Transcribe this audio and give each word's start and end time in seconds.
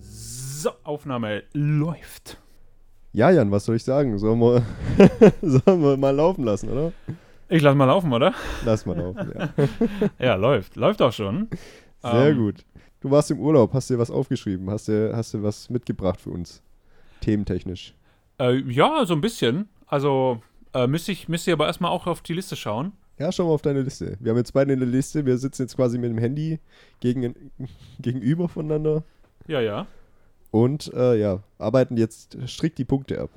So, 0.00 0.70
Aufnahme 0.84 1.44
läuft. 1.52 2.38
Ja, 3.12 3.30
Jan, 3.30 3.50
was 3.50 3.64
soll 3.64 3.76
ich 3.76 3.84
sagen? 3.84 4.18
Sollen 4.18 4.38
wir, 4.38 4.62
sollen 5.42 5.82
wir 5.82 5.96
mal 5.96 6.14
laufen 6.14 6.44
lassen, 6.44 6.68
oder? 6.68 6.92
Ich 7.48 7.62
lass 7.62 7.74
mal 7.74 7.86
laufen, 7.86 8.12
oder? 8.12 8.32
Lass 8.64 8.86
mal 8.86 8.96
laufen, 8.96 9.32
ja. 9.36 9.48
Ja, 10.18 10.34
läuft. 10.36 10.76
Läuft 10.76 11.02
auch 11.02 11.12
schon. 11.12 11.48
Sehr 12.02 12.28
Ähm, 12.28 12.36
gut. 12.38 12.64
Du 13.00 13.10
warst 13.10 13.30
im 13.30 13.40
Urlaub, 13.40 13.72
hast 13.72 13.90
dir 13.90 13.98
was 13.98 14.10
aufgeschrieben, 14.10 14.70
hast 14.70 14.88
dir, 14.88 15.12
hast 15.14 15.34
dir 15.34 15.42
was 15.42 15.68
mitgebracht 15.70 16.20
für 16.20 16.30
uns? 16.30 16.62
Thementechnisch. 17.22 17.94
Äh, 18.38 18.58
ja, 18.70 19.04
so 19.04 19.14
ein 19.14 19.20
bisschen. 19.20 19.68
Also 19.86 20.40
äh, 20.74 20.86
müsste 20.86 21.12
ich, 21.12 21.28
müsste 21.28 21.50
ich 21.50 21.52
aber 21.54 21.66
erstmal 21.66 21.90
auch 21.90 22.06
auf 22.06 22.22
die 22.22 22.34
Liste 22.34 22.56
schauen. 22.56 22.92
Ja, 23.18 23.30
schau 23.32 23.46
mal 23.46 23.52
auf 23.52 23.62
deine 23.62 23.82
Liste. 23.82 24.16
Wir 24.20 24.30
haben 24.30 24.38
jetzt 24.38 24.52
beide 24.54 24.72
eine 24.72 24.84
Liste, 24.86 25.26
wir 25.26 25.36
sitzen 25.38 25.62
jetzt 25.62 25.76
quasi 25.76 25.98
mit 25.98 26.10
dem 26.10 26.18
Handy 26.18 26.58
gegen, 27.00 27.50
gegenüber 28.00 28.48
voneinander 28.48 29.04
Ja, 29.46 29.60
ja. 29.60 29.86
und 30.50 30.92
äh, 30.94 31.16
ja, 31.20 31.42
arbeiten 31.58 31.96
jetzt 31.98 32.38
strikt 32.46 32.78
die 32.78 32.84
Punkte 32.86 33.20
ab. 33.20 33.30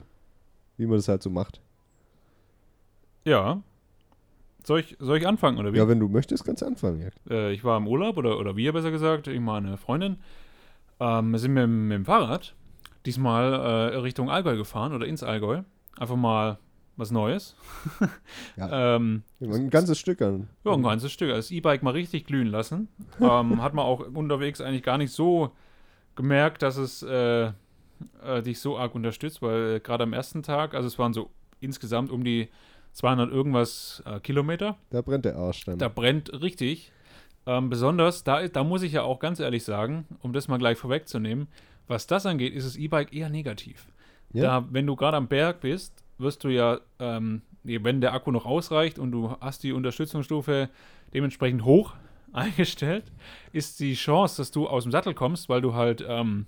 Wie 0.77 0.85
man 0.85 0.95
das 0.95 1.07
halt 1.07 1.21
so 1.21 1.29
macht. 1.29 1.61
Ja. 3.25 3.61
Soll 4.65 4.79
ich, 4.79 4.95
soll 4.99 5.17
ich 5.17 5.27
anfangen, 5.27 5.57
oder 5.59 5.73
wie? 5.73 5.77
Ja, 5.77 5.87
wenn 5.87 5.99
du 5.99 6.07
möchtest, 6.07 6.45
kannst 6.45 6.61
du 6.61 6.65
anfangen. 6.65 7.11
Ja. 7.29 7.35
äh, 7.35 7.51
ich 7.53 7.63
war 7.63 7.77
im 7.77 7.87
Urlaub, 7.87 8.17
oder, 8.17 8.39
oder 8.39 8.55
wir 8.55 8.71
besser 8.73 8.91
gesagt, 8.91 9.27
ich 9.27 9.39
meine 9.39 9.77
Freundin. 9.77 10.17
Ähm, 10.99 11.31
wir 11.31 11.39
sind 11.39 11.53
mit, 11.53 11.63
dem- 11.63 11.87
mit 11.89 11.95
dem 11.97 12.05
Fahrrad 12.05 12.55
diesmal 13.05 13.53
äh, 13.53 13.97
Richtung 13.97 14.29
Allgäu 14.29 14.55
gefahren 14.55 14.93
oder 14.93 15.05
ins 15.05 15.21
Allgäu. 15.23 15.63
Einfach 15.97 16.15
mal 16.15 16.57
was 16.95 17.11
Neues. 17.11 17.55
Ja. 18.57 18.95
ähm, 18.95 19.23
Ein 19.41 19.69
ganzes 19.69 19.97
Stück 19.99 20.21
an. 20.21 20.47
Ja, 20.63 20.73
ein 20.73 20.83
ganzes 20.83 21.11
Stück. 21.11 21.29
Also 21.29 21.37
Das 21.37 21.51
E-Bike 21.51 21.81
mal 21.83 21.91
richtig 21.91 22.25
glühen 22.25 22.47
lassen. 22.47 22.87
ähm, 23.19 23.61
hat 23.61 23.73
man 23.73 23.85
auch 23.85 23.99
unterwegs 24.13 24.61
eigentlich 24.61 24.83
gar 24.83 24.97
nicht 24.97 25.11
so 25.11 25.51
gemerkt, 26.15 26.61
dass 26.61 26.77
es 26.77 27.01
äh, 27.03 27.45
äh, 28.23 28.41
dich 28.43 28.59
so 28.59 28.77
arg 28.77 28.93
unterstützt, 28.95 29.41
weil 29.41 29.75
äh, 29.75 29.79
gerade 29.79 30.03
am 30.03 30.13
ersten 30.13 30.43
Tag, 30.43 30.73
also 30.75 30.87
es 30.87 30.99
waren 30.99 31.13
so 31.13 31.29
insgesamt 31.59 32.11
um 32.11 32.23
die 32.23 32.49
200 32.93 33.31
irgendwas 33.31 34.03
äh, 34.05 34.19
Kilometer, 34.19 34.77
Da 34.91 35.01
brennt 35.01 35.25
der 35.25 35.35
Arsch 35.35 35.65
dann. 35.65 35.79
da 35.79 35.87
brennt 35.87 36.31
richtig. 36.41 36.91
Ähm, 37.45 37.69
besonders, 37.69 38.23
da, 38.23 38.47
da 38.47 38.63
muss 38.63 38.83
ich 38.83 38.93
ja 38.93 39.01
auch 39.03 39.19
ganz 39.19 39.39
ehrlich 39.39 39.63
sagen, 39.63 40.05
um 40.21 40.31
das 40.31 40.47
mal 40.47 40.57
gleich 40.59 40.77
vorwegzunehmen, 40.77 41.47
was 41.87 42.07
das 42.07 42.25
angeht, 42.25 42.53
ist 42.53 42.65
das 42.65 42.75
E-Bike 42.77 43.13
eher 43.13 43.29
negativ. 43.29 43.87
Ja? 44.31 44.61
Da, 44.61 44.67
wenn 44.71 44.85
du 44.87 44.95
gerade 44.95 45.17
am 45.17 45.27
Berg 45.27 45.59
bist, 45.61 46.02
wirst 46.17 46.43
du 46.43 46.49
ja, 46.49 46.79
ähm, 46.99 47.41
wenn 47.63 48.01
der 48.01 48.13
Akku 48.13 48.31
noch 48.31 48.45
ausreicht 48.45 48.99
und 48.99 49.11
du 49.11 49.35
hast 49.39 49.63
die 49.63 49.71
Unterstützungsstufe 49.71 50.69
dementsprechend 51.13 51.63
hoch 51.65 51.93
eingestellt, 52.33 53.05
ist 53.51 53.79
die 53.79 53.93
Chance, 53.93 54.37
dass 54.37 54.51
du 54.51 54.67
aus 54.67 54.83
dem 54.83 54.91
Sattel 54.91 55.13
kommst, 55.13 55.49
weil 55.49 55.61
du 55.61 55.73
halt 55.73 56.03
ähm, 56.07 56.47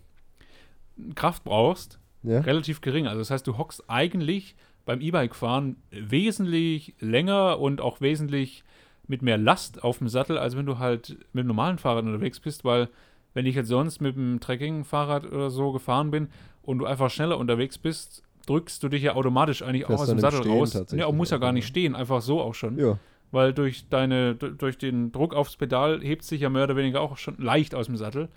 Kraft 1.16 1.44
brauchst, 1.44 2.00
ja? 2.24 2.40
relativ 2.40 2.82
gering. 2.82 3.08
Also 3.08 3.20
das 3.20 3.32
heißt, 3.32 3.48
du 3.48 3.58
hockst 3.58 3.90
eigentlich 3.90 4.56
beim 4.86 5.02
E-Bike-Fahren 5.02 5.78
wesentlich 5.92 6.96
länger 7.00 7.60
und 7.60 7.82
auch 7.82 8.02
wesentlich 8.02 8.64
mit 9.08 9.22
mehr 9.22 9.38
Last 9.38 9.84
auf 9.84 10.00
dem 10.00 10.08
Sattel, 10.08 10.38
als 10.38 10.56
wenn 10.56 10.66
du 10.66 10.80
halt 10.80 11.18
mit 11.34 11.42
einem 11.42 11.48
normalen 11.48 11.78
Fahrrad 11.78 12.06
unterwegs 12.06 12.40
bist, 12.40 12.64
weil 12.64 12.90
wenn 13.34 13.46
ich 13.46 13.56
jetzt 13.56 13.68
sonst 13.68 14.02
mit 14.02 14.16
dem 14.16 14.40
Trekking-Fahrrad 14.40 15.26
oder 15.32 15.50
so 15.50 15.72
gefahren 15.72 16.12
bin 16.12 16.30
und 16.62 16.80
du 16.80 16.86
einfach 16.86 17.10
schneller 17.10 17.38
unterwegs 17.38 17.78
bist, 17.78 18.24
drückst 18.46 18.82
du 18.84 18.90
dich 18.90 19.04
ja 19.04 19.16
automatisch 19.16 19.62
eigentlich 19.62 19.86
auch 19.86 20.00
aus 20.00 20.08
dem 20.08 20.20
Sattel 20.20 20.40
Stehen 20.40 20.52
raus. 20.52 20.86
Ja, 20.92 21.12
muss 21.12 21.30
ja 21.30 21.38
gar 21.38 21.50
ja. 21.50 21.54
nicht 21.54 21.68
stehen, 21.68 21.96
einfach 21.96 22.22
so 22.22 22.42
auch 22.42 22.54
schon. 22.54 22.78
Ja. 22.78 22.98
Weil 23.32 23.54
durch 23.54 23.90
deine, 23.90 24.36
durch 24.36 24.78
den 24.78 25.12
Druck 25.12 25.34
aufs 25.34 25.58
Pedal 25.58 26.02
hebt 26.02 26.24
sich 26.24 26.42
ja 26.42 26.50
mehr 26.50 26.64
oder 26.64 26.76
weniger 26.76 27.02
auch 27.02 27.18
schon 27.18 27.38
leicht 27.38 27.76
aus 27.76 27.88
dem 27.88 27.98
Sattel. 27.98 28.30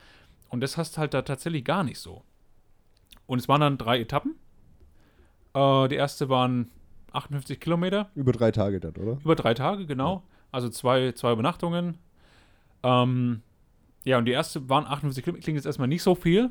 Und 0.49 0.61
das 0.61 0.77
hast 0.77 0.99
halt 0.99 1.15
da 1.15 1.23
tatsächlich 1.23 1.65
gar 1.65 1.85
nicht 1.85 1.99
so. 1.99 2.23
Und 3.27 3.39
es 3.39 3.49
waren 3.49 3.61
dann 3.61 3.79
drei 3.79 4.01
Etappen. 4.01 4.37
Äh, 5.55 5.89
die 5.89 5.97
erste 5.97 6.29
waren 6.29 6.71
58 7.13 7.61
Kilometer, 7.61 8.11
Über 8.15 8.33
drei 8.33 8.51
Tage 8.51 8.81
dann, 8.81 8.95
oder? 8.97 9.19
über 9.23 9.35
drei 9.35 9.55
Tage, 9.55 9.87
genau. 9.87 10.23
Also 10.51 10.69
zwei, 10.69 11.13
zwei 11.13 11.33
Übernachtungen. 11.33 11.99
Ähm, 12.83 13.43
ja, 14.05 14.19
und 14.19 14.25
die 14.25 14.33
erste 14.33 14.69
waren 14.69 14.87
58 14.87 15.25
Kilometer, 15.25 15.45
klingt 15.45 15.57
jetzt 15.57 15.67
erstmal 15.67 15.89
nicht 15.89 16.03
so 16.03 16.15
viel, 16.15 16.51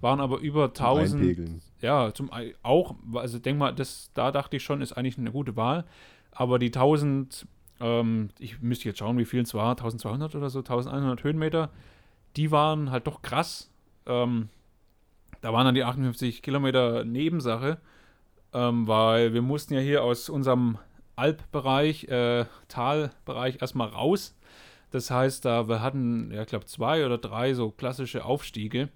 waren 0.00 0.20
aber 0.20 0.38
über 0.38 0.64
1000, 0.66 1.20
Einpegeln. 1.22 1.60
ja, 1.80 2.12
zum 2.12 2.30
auch, 2.62 2.94
also 3.14 3.38
denk 3.38 3.58
mal, 3.58 3.72
das, 3.72 4.10
da 4.14 4.30
dachte 4.30 4.56
ich 4.56 4.62
schon, 4.62 4.80
ist 4.80 4.92
eigentlich 4.92 5.18
eine 5.18 5.32
gute 5.32 5.56
Wahl. 5.56 5.84
Aber 6.32 6.58
die 6.58 6.66
1000, 6.66 7.46
ähm, 7.80 8.30
ich 8.38 8.60
müsste 8.60 8.88
jetzt 8.88 8.98
schauen, 8.98 9.18
wie 9.18 9.24
viel 9.24 9.42
es 9.42 9.54
war, 9.54 9.70
1200 9.70 10.34
oder 10.34 10.50
so, 10.50 10.60
1100 10.60 11.22
Höhenmeter, 11.24 11.70
die 12.36 12.50
waren 12.50 12.90
halt 12.90 13.06
doch 13.06 13.22
krass. 13.22 13.70
Ähm, 14.06 14.48
da 15.40 15.52
waren 15.52 15.64
dann 15.64 15.74
die 15.74 15.84
58 15.84 16.42
Kilometer 16.42 17.04
Nebensache, 17.04 17.78
ähm, 18.52 18.86
weil 18.86 19.34
wir 19.34 19.42
mussten 19.42 19.74
ja 19.74 19.80
hier 19.80 20.02
aus 20.02 20.28
unserem 20.28 20.78
Alpbereich, 21.16 22.04
äh, 22.04 22.46
Talbereich 22.68 23.60
erstmal 23.60 23.88
raus. 23.88 24.36
Das 24.90 25.10
heißt, 25.10 25.44
da 25.44 25.68
wir 25.68 25.82
hatten, 25.82 26.30
ja, 26.32 26.42
ich 26.42 26.48
glaube, 26.48 26.64
zwei 26.64 27.04
oder 27.04 27.18
drei 27.18 27.54
so 27.54 27.70
klassische 27.70 28.24
Aufstiege. 28.24 28.88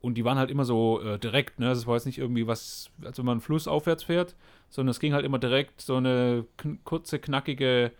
Und 0.00 0.14
die 0.14 0.24
waren 0.24 0.38
halt 0.38 0.50
immer 0.50 0.64
so 0.64 1.00
äh, 1.02 1.18
direkt, 1.18 1.58
ne? 1.58 1.66
Das 1.70 1.86
war 1.86 1.94
jetzt 1.94 2.06
nicht 2.06 2.18
irgendwie 2.18 2.46
was, 2.46 2.90
als 3.04 3.18
wenn 3.18 3.24
man 3.24 3.32
einen 3.32 3.40
Fluss 3.40 3.66
aufwärts 3.66 4.04
fährt, 4.04 4.36
sondern 4.70 4.90
es 4.92 5.00
ging 5.00 5.12
halt 5.12 5.24
immer 5.24 5.38
direkt 5.40 5.80
so 5.80 5.96
eine 5.96 6.44
kn 6.56 6.78
kurze, 6.84 7.18
knackige 7.18 7.90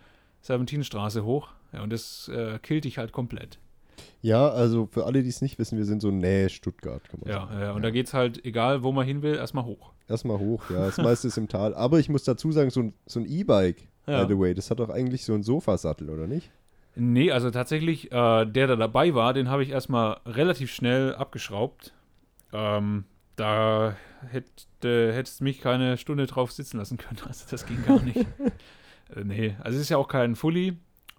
Serpentinenstraße 0.41 1.23
hoch. 1.25 1.49
Ja, 1.73 1.83
und 1.83 1.91
das 1.91 2.29
äh, 2.29 2.57
killt 2.59 2.85
dich 2.85 2.97
halt 2.97 3.11
komplett. 3.11 3.59
Ja, 4.21 4.47
also 4.49 4.87
für 4.91 5.05
alle, 5.05 5.23
die 5.23 5.29
es 5.29 5.41
nicht 5.41 5.59
wissen, 5.59 5.77
wir 5.77 5.85
sind 5.85 6.01
so 6.01 6.09
Nähe 6.09 6.49
Stuttgart, 6.49 7.01
Ja, 7.25 7.49
ja, 7.59 7.71
und 7.73 7.81
da 7.81 7.89
geht's 7.89 8.13
halt, 8.13 8.43
egal 8.45 8.81
wo 8.83 8.91
man 8.91 9.05
hin 9.05 9.21
will, 9.21 9.35
erstmal 9.35 9.65
hoch. 9.65 9.91
Erstmal 10.07 10.39
hoch, 10.39 10.63
ja. 10.69 10.85
Das 10.85 10.97
meiste 10.97 11.27
ist 11.27 11.37
im 11.37 11.47
Tal. 11.47 11.75
Aber 11.75 11.99
ich 11.99 12.09
muss 12.09 12.23
dazu 12.23 12.51
sagen, 12.51 12.69
so 12.69 12.81
ein, 12.81 12.93
so 13.05 13.19
ein 13.19 13.25
E-Bike, 13.25 13.87
Ja. 14.07 14.23
by 14.23 14.33
the 14.33 14.39
way, 14.39 14.53
das 14.53 14.71
hat 14.71 14.79
doch 14.79 14.89
eigentlich 14.89 15.25
so 15.25 15.33
einen 15.33 15.43
Sofasattel, 15.43 16.09
oder 16.09 16.27
nicht? 16.27 16.49
Nee, 16.95 17.31
also 17.31 17.51
tatsächlich, 17.51 18.11
äh, 18.11 18.45
der 18.45 18.67
da 18.67 18.75
dabei 18.75 19.13
war, 19.13 19.33
den 19.33 19.49
habe 19.49 19.63
ich 19.63 19.69
erstmal 19.69 20.17
relativ 20.25 20.71
schnell 20.71 21.15
abgeschraubt. 21.15 21.93
Ähm, 22.51 23.05
da 23.35 23.95
hätte, 24.27 25.13
hättest 25.13 25.41
mich 25.41 25.61
keine 25.61 25.97
Stunde 25.97 26.25
drauf 26.27 26.51
sitzen 26.51 26.77
lassen 26.77 26.97
können. 26.97 27.19
Also 27.27 27.45
das 27.49 27.65
ging 27.65 27.85
gar 27.85 28.01
nicht. 28.01 28.17
äh, 29.15 29.23
nee, 29.23 29.55
also 29.59 29.77
es 29.77 29.83
ist 29.83 29.89
ja 29.89 29.97
auch 29.97 30.07
kein 30.07 30.35
Fully. 30.35 30.69
Äh, 30.69 30.73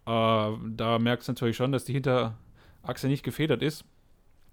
da 0.07 0.99
merkst 0.99 1.29
du 1.29 1.33
natürlich 1.33 1.57
schon, 1.57 1.73
dass 1.73 1.85
die 1.85 1.93
Hinterachse 1.93 3.07
nicht 3.09 3.23
gefedert 3.23 3.63
ist. 3.63 3.85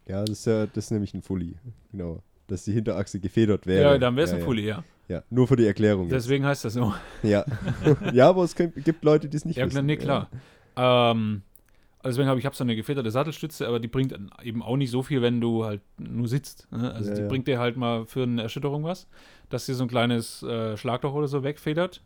Ja, 0.07 0.22
das 0.23 0.39
ist 0.39 0.45
ja, 0.45 0.66
das 0.67 0.85
ist 0.85 0.91
nämlich 0.91 1.13
ein 1.13 1.22
Fully. 1.22 1.55
Genau. 1.91 2.23
Dass 2.47 2.63
die 2.63 2.72
Hinterachse 2.72 3.19
gefedert 3.19 3.67
wäre. 3.67 3.94
Ja, 3.94 3.97
dann 3.97 4.16
wäre 4.16 4.23
es 4.23 4.31
ja, 4.31 4.38
ein 4.38 4.41
ja. 4.41 4.45
Fully, 4.45 4.66
ja. 4.66 4.84
Ja, 5.09 5.23
nur 5.29 5.47
für 5.47 5.55
die 5.55 5.66
Erklärung. 5.66 6.03
jetzt. 6.03 6.13
Deswegen 6.13 6.45
heißt 6.45 6.66
das 6.66 6.73
so. 6.73 6.94
Ja. 7.23 7.45
ja, 8.13 8.29
aber 8.29 8.44
es 8.44 8.55
gibt, 8.55 9.03
Leute, 9.03 9.29
die 9.29 9.38
es 9.38 9.45
nicht 9.45 9.57
Ja, 9.57 9.66
wissen. 9.66 9.73
klar, 9.73 9.84
nee, 9.84 9.97
klar. 9.97 10.29
Ähm, 10.78 11.42
also 12.00 12.16
deswegen 12.16 12.30
habe 12.30 12.40
ich 12.40 12.46
hab 12.46 12.56
so 12.56 12.64
eine 12.64 12.76
gefederte 12.76 13.12
Sattelstütze, 13.12 13.68
aber 13.68 13.80
die 13.80 13.88
bringt 13.88 14.18
eben 14.44 14.62
auch 14.62 14.78
nicht 14.78 14.92
so 14.92 15.02
viel, 15.04 15.22
wenn 15.22 15.42
du 15.42 15.66
halt 15.66 15.82
nur 15.98 16.28
sitzt. 16.28 16.68
Ne? 16.72 16.94
Also 16.94 17.10
Ja, 17.10 17.16
die 17.16 17.22
ja. 17.24 17.28
bringt 17.28 17.48
dir 17.48 17.60
halt 17.60 17.76
mal 17.76 18.06
für 18.06 18.24
eine 18.24 18.44
Erschütterung 18.44 18.84
was, 18.84 19.08
dass 19.50 19.66
dir 19.66 19.76
so 19.76 19.84
ein 19.84 19.90
kleines 19.90 20.44
äh, 20.44 20.78
Schlagloch 20.78 21.14
oder 21.14 21.28
so 21.28 21.44
wegfedert. 21.44 22.02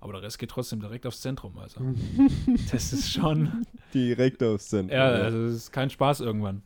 Aber 0.00 0.12
der 0.14 0.22
Rest 0.22 0.38
geht 0.38 0.50
trotzdem 0.50 0.80
direkt 0.80 1.06
aufs 1.06 1.20
Zentrum. 1.20 1.56
Also 1.58 1.80
das 2.72 2.92
ist 2.92 3.10
schon, 3.12 3.64
Direkt 3.92 4.42
aufs 4.42 4.68
Zentrum. 4.68 4.96
ja, 4.98 5.04
also 5.08 5.44
das 5.46 5.54
ist 5.54 5.72
kein 5.72 5.88
Spaß 5.90 6.20
irgendwann. 6.20 6.62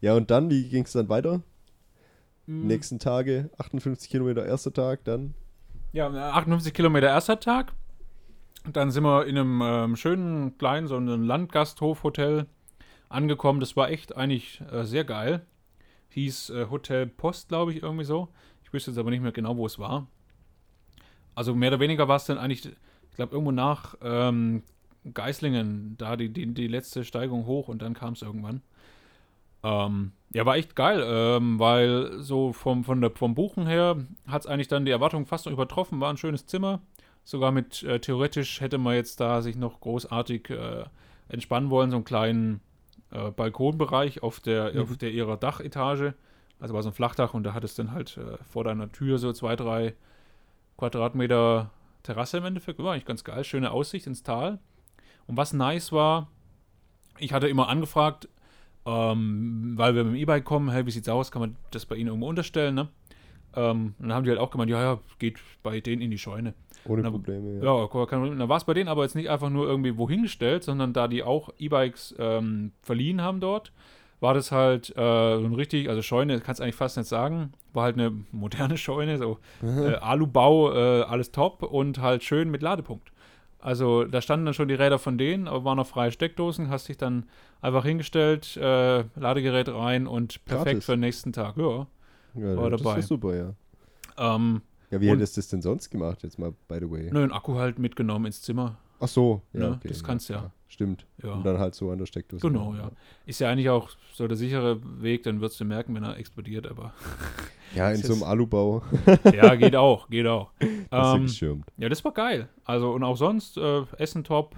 ja, 0.00 0.14
und 0.14 0.30
dann, 0.30 0.50
wie 0.50 0.68
ging 0.68 0.84
es 0.84 0.92
dann 0.92 1.08
weiter? 1.08 1.42
Mhm. 2.46 2.66
Nächsten 2.66 2.98
Tage, 2.98 3.50
58 3.58 4.10
Kilometer, 4.10 4.44
erster 4.44 4.72
Tag, 4.72 5.04
dann. 5.04 5.34
Ja, 5.92 6.08
58 6.08 6.74
Kilometer 6.74 7.06
erster 7.08 7.38
Tag. 7.40 7.72
Dann 8.72 8.90
sind 8.90 9.04
wir 9.04 9.26
in 9.26 9.38
einem 9.38 9.62
ähm, 9.62 9.96
schönen 9.96 10.58
kleinen, 10.58 10.86
so 10.86 10.96
einem 10.96 11.22
Landgasthofhotel 11.22 12.46
angekommen. 13.08 13.60
Das 13.60 13.76
war 13.76 13.90
echt 13.90 14.16
eigentlich 14.16 14.60
äh, 14.72 14.84
sehr 14.84 15.04
geil. 15.04 15.46
Hieß 16.10 16.50
äh, 16.50 16.66
Hotel 16.70 17.06
Post, 17.06 17.48
glaube 17.48 17.72
ich, 17.72 17.82
irgendwie 17.82 18.04
so. 18.04 18.28
Ich 18.64 18.72
wüsste 18.72 18.90
jetzt 18.90 18.98
aber 18.98 19.10
nicht 19.10 19.22
mehr 19.22 19.32
genau, 19.32 19.56
wo 19.56 19.66
es 19.66 19.78
war. 19.78 20.06
Also 21.34 21.54
mehr 21.54 21.70
oder 21.70 21.80
weniger 21.80 22.08
war 22.08 22.16
es 22.16 22.24
dann 22.24 22.38
eigentlich, 22.38 22.66
ich 23.10 23.16
glaube, 23.16 23.32
irgendwo 23.32 23.52
nach 23.52 23.94
ähm, 24.02 24.62
Geislingen, 25.12 25.96
da 25.98 26.16
die, 26.16 26.32
die, 26.32 26.52
die 26.52 26.66
letzte 26.66 27.04
Steigung 27.04 27.46
hoch 27.46 27.68
und 27.68 27.82
dann 27.82 27.94
kam 27.94 28.14
es 28.14 28.22
irgendwann. 28.22 28.62
Ähm, 29.62 30.12
ja, 30.32 30.46
war 30.46 30.56
echt 30.56 30.74
geil, 30.74 31.04
ähm, 31.06 31.58
weil 31.58 32.20
so 32.22 32.52
vom, 32.52 32.84
von 32.84 33.00
der, 33.00 33.10
vom 33.10 33.34
Buchen 33.34 33.66
her 33.66 33.96
hat 34.26 34.42
es 34.42 34.46
eigentlich 34.46 34.68
dann 34.68 34.84
die 34.84 34.90
Erwartungen 34.90 35.26
fast 35.26 35.46
noch 35.46 35.52
übertroffen. 35.52 36.00
War 36.00 36.10
ein 36.10 36.16
schönes 36.16 36.46
Zimmer. 36.46 36.80
Sogar 37.26 37.50
mit, 37.50 37.82
äh, 37.82 37.98
theoretisch 37.98 38.60
hätte 38.60 38.78
man 38.78 38.94
jetzt 38.94 39.18
da 39.18 39.42
sich 39.42 39.56
noch 39.56 39.80
großartig 39.80 40.48
äh, 40.50 40.84
entspannen 41.28 41.70
wollen, 41.70 41.90
so 41.90 41.96
einen 41.96 42.04
kleinen 42.04 42.60
äh, 43.10 43.32
Balkonbereich 43.32 44.22
auf 44.22 44.38
der, 44.38 44.72
Mhm. 44.74 44.80
auf 44.80 44.96
der 44.96 45.10
ihrer 45.10 45.36
Dachetage. 45.36 46.14
Also 46.60 46.72
war 46.72 46.84
so 46.84 46.90
ein 46.90 46.94
Flachdach 46.94 47.34
und 47.34 47.42
da 47.42 47.52
hat 47.52 47.64
es 47.64 47.74
dann 47.74 47.90
halt 47.90 48.16
äh, 48.16 48.36
vor 48.48 48.62
deiner 48.62 48.92
Tür 48.92 49.18
so 49.18 49.32
zwei, 49.32 49.56
drei 49.56 49.94
Quadratmeter 50.76 51.70
Terrasse 52.04 52.38
im 52.38 52.44
Endeffekt. 52.44 52.78
War 52.78 52.92
eigentlich 52.92 53.06
ganz 53.06 53.24
geil. 53.24 53.42
Schöne 53.42 53.72
Aussicht 53.72 54.06
ins 54.06 54.22
Tal. 54.22 54.60
Und 55.26 55.36
was 55.36 55.52
nice 55.52 55.90
war, 55.90 56.28
ich 57.18 57.32
hatte 57.32 57.48
immer 57.48 57.68
angefragt, 57.68 58.28
ähm, 58.84 59.72
weil 59.76 59.96
wir 59.96 60.04
mit 60.04 60.12
dem 60.14 60.20
E-Bike 60.20 60.44
kommen, 60.44 60.70
hey, 60.70 60.86
wie 60.86 60.92
sieht's 60.92 61.08
aus? 61.08 61.32
Kann 61.32 61.40
man 61.40 61.56
das 61.72 61.86
bei 61.86 61.96
Ihnen 61.96 62.06
irgendwo 62.08 62.28
unterstellen, 62.28 62.76
ne? 62.76 62.88
Ähm, 63.56 63.94
und 63.98 64.08
dann 64.08 64.12
haben 64.14 64.24
die 64.24 64.30
halt 64.30 64.38
auch 64.38 64.50
gemeint, 64.50 64.70
ja, 64.70 64.80
ja, 64.80 65.00
geht 65.18 65.40
bei 65.64 65.80
denen 65.80 66.02
in 66.02 66.10
die 66.12 66.18
Scheune. 66.18 66.54
Ohne 66.88 67.02
Na, 67.02 67.10
Probleme, 67.10 67.58
ja. 67.58 67.64
Ja, 67.64 67.86
kein 67.88 68.20
Problem. 68.20 68.38
Da 68.38 68.48
war 68.48 68.56
es 68.56 68.64
bei 68.64 68.74
denen 68.74 68.88
aber 68.88 69.02
jetzt 69.02 69.14
nicht 69.14 69.30
einfach 69.30 69.50
nur 69.50 69.66
irgendwie 69.66 69.96
wohin 69.98 70.22
gestellt, 70.22 70.64
sondern 70.64 70.92
da 70.92 71.08
die 71.08 71.22
auch 71.22 71.50
E-Bikes 71.58 72.14
ähm, 72.18 72.72
verliehen 72.82 73.20
haben 73.22 73.40
dort, 73.40 73.72
war 74.20 74.34
das 74.34 74.52
halt 74.52 74.90
äh, 74.90 74.94
so 75.38 75.44
ein 75.44 75.54
richtig, 75.54 75.88
also 75.88 76.02
Scheune, 76.02 76.40
kannst 76.40 76.60
du 76.60 76.64
eigentlich 76.64 76.76
fast 76.76 76.96
nicht 76.96 77.08
sagen, 77.08 77.52
war 77.72 77.84
halt 77.84 77.98
eine 77.98 78.12
moderne 78.32 78.76
Scheune, 78.78 79.18
so 79.18 79.38
äh, 79.62 79.94
Alubau, 79.96 80.72
äh, 80.72 81.02
alles 81.02 81.32
top 81.32 81.62
und 81.62 82.00
halt 82.00 82.24
schön 82.24 82.50
mit 82.50 82.62
Ladepunkt. 82.62 83.12
Also 83.58 84.04
da 84.04 84.20
standen 84.20 84.46
dann 84.46 84.54
schon 84.54 84.68
die 84.68 84.74
Räder 84.74 84.98
von 84.98 85.18
denen, 85.18 85.48
aber 85.48 85.64
waren 85.64 85.76
noch 85.76 85.86
freie 85.86 86.12
Steckdosen, 86.12 86.70
hast 86.70 86.88
dich 86.88 86.98
dann 86.98 87.26
einfach 87.60 87.84
hingestellt, 87.84 88.56
äh, 88.56 89.04
Ladegerät 89.16 89.68
rein 89.68 90.06
und 90.06 90.44
perfekt 90.44 90.66
Gratis. 90.66 90.84
für 90.86 90.92
den 90.92 91.00
nächsten 91.00 91.32
Tag. 91.32 91.56
Ja. 91.56 91.86
ja 92.34 92.56
war 92.56 92.70
das 92.70 92.82
dabei. 92.82 93.00
ist 93.00 93.08
super, 93.08 93.34
ja. 93.34 93.54
Ähm, 94.18 94.62
Ja, 94.90 95.00
wie 95.00 95.08
Und- 95.10 95.16
hättest 95.16 95.36
du 95.36 95.40
das 95.40 95.48
denn 95.48 95.62
sonst 95.62 95.90
gemacht, 95.90 96.22
jetzt 96.22 96.38
mal, 96.38 96.52
by 96.68 96.76
the 96.80 96.90
way? 96.90 97.10
nö, 97.12 97.22
einen 97.22 97.32
Akku 97.32 97.54
halt 97.56 97.78
mitgenommen 97.78 98.26
ins 98.26 98.42
Zimmer. 98.42 98.76
Ach 98.98 99.08
so, 99.08 99.42
ja, 99.52 99.60
Ne, 99.60 99.70
okay. 99.72 99.88
das 99.88 100.02
kannst 100.02 100.28
du 100.28 100.32
ja. 100.34 100.38
klar. 100.40 100.52
Stimmt. 100.68 101.06
Ja. 101.22 101.34
Und 101.34 101.44
dann 101.46 101.58
halt 101.58 101.74
so 101.74 101.90
an 101.90 101.98
der 101.98 102.06
Steckdose. 102.06 102.40
Genau, 102.46 102.74
ja. 102.74 102.90
Ist 103.24 103.38
ja 103.40 103.50
eigentlich 103.50 103.68
auch 103.70 103.90
so 104.14 104.26
der 104.26 104.36
sichere 104.36 104.80
Weg, 105.02 105.22
dann 105.22 105.40
wirst 105.40 105.60
du 105.60 105.64
merken, 105.64 105.94
wenn 105.94 106.02
er 106.02 106.16
explodiert, 106.16 106.66
aber 106.66 106.92
Ja, 107.74 107.90
in 107.90 108.02
so 108.02 108.14
einem 108.14 108.22
Alubau. 108.22 108.82
ja, 109.34 109.54
geht 109.54 109.76
auch, 109.76 110.08
geht 110.08 110.26
auch. 110.26 110.50
Das 110.90 111.18
ist 111.20 111.40
ja 111.40 111.48
Ähm, 111.50 111.64
ja, 111.76 111.88
das 111.88 112.04
war 112.04 112.12
geil. 112.12 112.48
Also 112.64 112.90
und 112.92 113.02
auch 113.04 113.16
sonst, 113.16 113.58
äh, 113.58 113.82
Essen 113.98 114.24
top. 114.24 114.56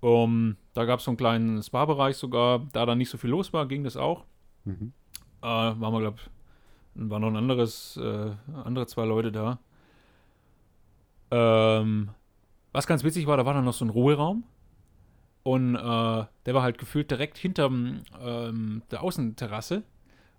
Um, 0.00 0.56
da 0.74 0.84
gab 0.84 0.98
es 0.98 1.06
so 1.06 1.10
einen 1.12 1.16
kleinen 1.16 1.62
Spa-Bereich 1.62 2.16
sogar. 2.16 2.60
Da 2.72 2.84
dann 2.84 2.98
nicht 2.98 3.08
so 3.08 3.16
viel 3.16 3.30
los 3.30 3.52
war, 3.54 3.66
ging 3.66 3.84
das 3.84 3.96
auch. 3.96 4.24
Mhm. 4.64 4.92
Äh, 5.40 5.46
waren 5.46 5.80
wir, 5.80 6.00
glaube 6.00 6.18
war 6.94 7.18
noch 7.18 7.28
ein 7.28 7.36
anderes, 7.36 7.96
äh, 7.96 8.30
andere 8.64 8.86
zwei 8.86 9.04
Leute 9.04 9.32
da. 9.32 9.58
Ähm, 11.30 12.10
was 12.72 12.86
ganz 12.86 13.04
witzig 13.04 13.26
war, 13.26 13.36
da 13.36 13.46
war 13.46 13.54
dann 13.54 13.64
noch 13.64 13.74
so 13.74 13.84
ein 13.84 13.90
Ruheraum. 13.90 14.44
Und 15.42 15.74
äh, 15.76 15.78
der 15.78 16.54
war 16.54 16.62
halt 16.62 16.78
gefühlt 16.78 17.10
direkt 17.10 17.36
hinterm 17.36 18.02
ähm, 18.20 18.82
der 18.90 19.02
Außenterrasse. 19.02 19.82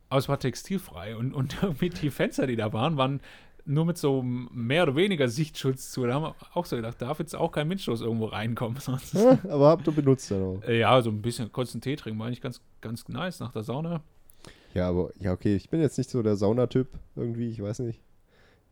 Aber 0.09 0.19
es 0.19 0.29
war 0.29 0.39
textilfrei. 0.39 1.15
Und, 1.15 1.33
und 1.33 1.57
irgendwie 1.63 1.89
die 1.89 2.09
Fenster, 2.09 2.47
die 2.47 2.55
da 2.55 2.73
waren, 2.73 2.97
waren 2.97 3.21
nur 3.65 3.85
mit 3.85 3.97
so 3.97 4.21
mehr 4.21 4.83
oder 4.83 4.95
weniger 4.95 5.27
Sichtschutz 5.27 5.91
zu. 5.91 6.05
Da 6.05 6.13
haben 6.13 6.23
wir 6.23 6.35
auch 6.53 6.65
so 6.65 6.75
gedacht, 6.75 7.01
darf 7.01 7.19
jetzt 7.19 7.35
auch 7.35 7.51
kein 7.51 7.69
Windstoß 7.69 8.01
irgendwo 8.01 8.25
reinkommen. 8.25 8.77
Sonst 8.79 9.13
Ja, 9.13 9.37
aber 9.49 9.69
habt 9.69 9.87
ihr 9.87 9.93
benutzt 9.93 10.31
dann 10.31 10.41
auch. 10.41 10.67
ja, 10.67 11.01
so 11.01 11.09
ein 11.09 11.21
bisschen 11.21 11.51
kurz 11.51 11.73
einen 11.73 11.81
Tee 11.81 11.95
trinken 11.95 12.19
war 12.19 12.27
eigentlich 12.27 12.41
ganz, 12.41 12.61
ganz 12.81 13.07
nice 13.07 13.39
nach 13.39 13.51
der 13.51 13.63
Sauna. 13.63 14.01
Ja, 14.75 14.89
aber, 14.89 15.09
ja, 15.19 15.31
okay, 15.33 15.55
ich 15.55 15.69
bin 15.69 15.81
jetzt 15.81 15.97
nicht 15.97 16.09
so 16.09 16.21
der 16.21 16.35
Saunatyp 16.35 16.87
irgendwie, 17.15 17.49
ich 17.49 17.61
weiß 17.61 17.79
nicht. 17.79 17.99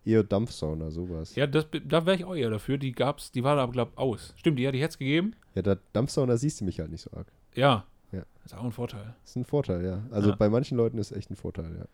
Eher 0.05 0.23
Dampfsauna, 0.23 0.91
sowas. 0.91 1.33
Ja, 1.35 1.47
das, 1.47 1.65
da 1.87 2.05
wäre 2.05 2.17
ich 2.17 2.25
auch 2.25 2.35
eher 2.35 2.49
dafür. 2.49 2.77
Die 2.77 2.91
gab's, 2.91 3.31
die 3.31 3.43
war 3.43 3.55
da, 3.55 3.65
glaube 3.67 3.91
ich, 3.93 3.97
aus. 3.97 4.33
Stimmt, 4.35 4.59
die, 4.59 4.63
ja, 4.63 4.71
die 4.73 4.81
es 4.81 4.97
gegeben. 4.97 5.33
Ja, 5.55 5.61
da 5.61 5.77
Dampfsauna 5.93 6.35
siehst 6.35 6.59
du 6.59 6.65
mich 6.65 6.79
halt 6.81 6.91
nicht 6.91 7.01
so 7.01 7.11
arg. 7.17 7.27
Ja. 7.55 7.85
Ja. 8.11 8.23
Ist 8.43 8.53
auch 8.53 8.65
ein 8.65 8.73
Vorteil. 8.73 9.15
Das 9.21 9.29
ist 9.31 9.35
ein 9.37 9.45
Vorteil, 9.45 9.85
ja. 9.85 10.03
Also 10.11 10.31
Ja. 10.31 10.35
bei 10.35 10.49
manchen 10.49 10.77
Leuten 10.77 10.97
ist 10.97 11.13
echt 11.13 11.31
ein 11.31 11.37
Vorteil, 11.37 11.73
ja. 11.79 11.85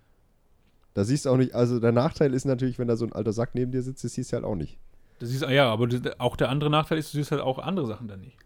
Da 0.96 1.04
siehst 1.04 1.26
du 1.26 1.30
auch 1.30 1.38
nicht, 1.38 1.54
also 1.54 1.80
der 1.80 1.92
Nachteil 1.92 2.34
ist 2.34 2.46
natürlich, 2.46 2.80
wenn 2.80 2.88
da 2.88 2.96
so 2.98 3.06
ein 3.06 3.14
alter 3.14 3.32
Sack 3.32 3.52
neben 3.54 3.72
dir 3.72 3.84
sitzt, 3.84 4.04
das 4.04 4.14
siehst 4.16 4.32
du 4.32 4.38
halt 4.38 4.44
auch 4.44 4.56
nicht. 4.56 4.80
Das 5.20 5.30
ist, 5.30 5.44
ja, 5.44 5.72
aber 5.72 5.88
auch 6.18 6.36
der 6.36 6.50
andere 6.50 6.72
Nachteil 6.72 6.98
ist, 6.98 7.14
du 7.14 7.18
siehst 7.20 7.32
halt 7.32 7.42
auch 7.42 7.60
andere 7.60 7.86
Sachen 7.86 8.08
dann 8.08 8.22
nicht. 8.22 8.38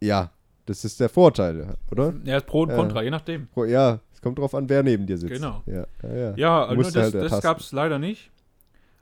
Ja, 0.00 0.30
das 0.64 0.82
ist 0.86 0.98
der 0.98 1.10
Vorteil, 1.10 1.76
oder? 1.90 2.14
Ja, 2.24 2.38
ist 2.38 2.46
Pro 2.46 2.62
und 2.62 2.70
Ja. 2.70 2.76
Contra, 2.76 3.02
je 3.02 3.10
nachdem. 3.10 3.48
Pro- 3.48 3.66
Ja, 3.66 4.00
kommt 4.24 4.38
drauf 4.38 4.54
an, 4.54 4.68
wer 4.68 4.82
neben 4.82 5.06
dir 5.06 5.18
sitzt. 5.18 5.34
Genau. 5.34 5.62
Ja, 5.66 5.86
ja, 6.02 6.16
ja. 6.16 6.34
Ja, 6.36 6.64
also 6.66 6.82
das, 6.82 6.96
halt 6.96 7.14
das 7.14 7.40
gab 7.40 7.60
es 7.60 7.70
leider 7.70 8.00
nicht. 8.00 8.30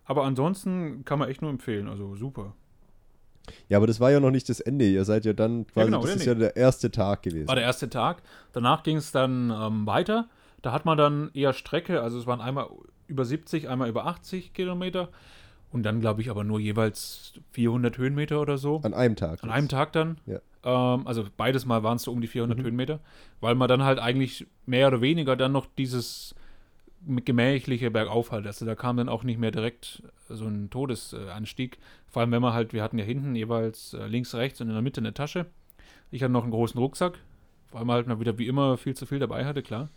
Aber 0.04 0.24
ansonsten 0.24 1.04
kann 1.04 1.19
man 1.19 1.30
echt 1.30 1.40
nur 1.40 1.50
empfehlen. 1.50 1.88
Also 1.88 2.14
super. 2.16 2.54
Ja, 3.69 3.78
aber 3.78 3.86
das 3.86 4.00
war 4.00 4.10
ja 4.10 4.20
noch 4.20 4.30
nicht 4.30 4.48
das 4.48 4.60
Ende. 4.60 4.84
Ihr 4.86 5.04
seid 5.04 5.24
ja 5.24 5.32
dann 5.32 5.66
quasi, 5.66 5.86
genau, 5.86 6.02
das 6.02 6.16
ist 6.16 6.20
nee. 6.20 6.26
ja 6.26 6.34
der 6.34 6.56
erste 6.56 6.90
Tag 6.90 7.22
gewesen. 7.22 7.48
War 7.48 7.54
der 7.54 7.64
erste 7.64 7.88
Tag. 7.88 8.22
Danach 8.52 8.82
ging 8.82 8.96
es 8.96 9.12
dann 9.12 9.50
ähm, 9.50 9.86
weiter. 9.86 10.28
Da 10.60 10.72
hat 10.72 10.84
man 10.84 10.98
dann 10.98 11.30
eher 11.34 11.52
Strecke. 11.52 12.02
Also 12.02 12.19
es 12.19 12.26
waren 12.26 12.40
einmal 12.40 12.69
über 13.06 13.24
70, 13.24 13.69
einmal 13.69 13.88
über 13.88 14.06
80 14.06 14.52
Kilometer. 14.52 15.08
Und 15.72 15.84
dann, 15.84 16.00
glaube 16.00 16.20
ich, 16.20 16.30
aber 16.30 16.44
nur 16.44 16.60
jeweils 16.60 17.32
400 17.52 17.96
Höhenmeter 17.96 18.40
oder 18.40 18.58
so. 18.58 18.80
An 18.82 18.94
einem 18.94 19.16
Tag. 19.16 19.42
An 19.42 19.48
jetzt. 19.48 19.56
einem 19.56 19.69
Tag 19.69 19.92
dann. 19.92 20.19
Ja. 20.26 20.40
Ähm, 20.64 21.06
also 21.06 21.24
beides 21.36 21.66
Mal 21.66 21.82
waren 21.82 21.96
es 21.96 22.04
so 22.04 22.12
um 22.12 22.20
die 22.20 22.28
400 22.28 22.58
Mhm. 22.58 22.64
Höhenmeter, 22.64 23.00
weil 23.40 23.54
man 23.54 23.68
dann 23.68 23.82
halt 23.82 23.98
eigentlich 23.98 24.46
mehr 24.66 24.88
oder 24.88 25.00
weniger 25.00 25.36
dann 25.36 25.52
noch 25.52 25.66
dieses 25.78 26.34
gemächliche 27.06 27.90
bergauf 27.90 28.30
halt. 28.30 28.46
Also 28.46 28.64
da 28.64 28.74
kam 28.74 28.96
dann 28.96 29.08
auch 29.08 29.24
nicht 29.24 29.38
mehr 29.38 29.50
direkt 29.50 30.02
so 30.28 30.46
ein 30.46 30.70
Todesanstieg. 30.70 31.78
Vor 32.08 32.20
allem, 32.22 32.30
wenn 32.32 32.42
man 32.42 32.52
halt, 32.52 32.72
wir 32.72 32.82
hatten 32.82 32.98
ja 32.98 33.04
hinten 33.04 33.34
jeweils 33.34 33.94
äh, 33.94 34.06
links, 34.06 34.34
rechts 34.34 34.60
und 34.60 34.68
in 34.68 34.74
der 34.74 34.82
Mitte 34.82 35.00
eine 35.00 35.12
Tasche. 35.14 35.46
Ich 36.12 36.22
hatte 36.22 36.32
noch 36.32 36.42
einen 36.44 36.52
großen 36.52 36.78
Rucksack, 36.78 37.18
weil 37.72 37.84
man 37.84 37.96
halt 37.96 38.06
mal 38.06 38.20
wieder 38.20 38.38
wie 38.38 38.46
immer 38.46 38.76
viel 38.76 38.94
zu 38.94 39.06
viel 39.06 39.18
dabei 39.18 39.44
hatte, 39.44 39.62
klar. 39.62 39.88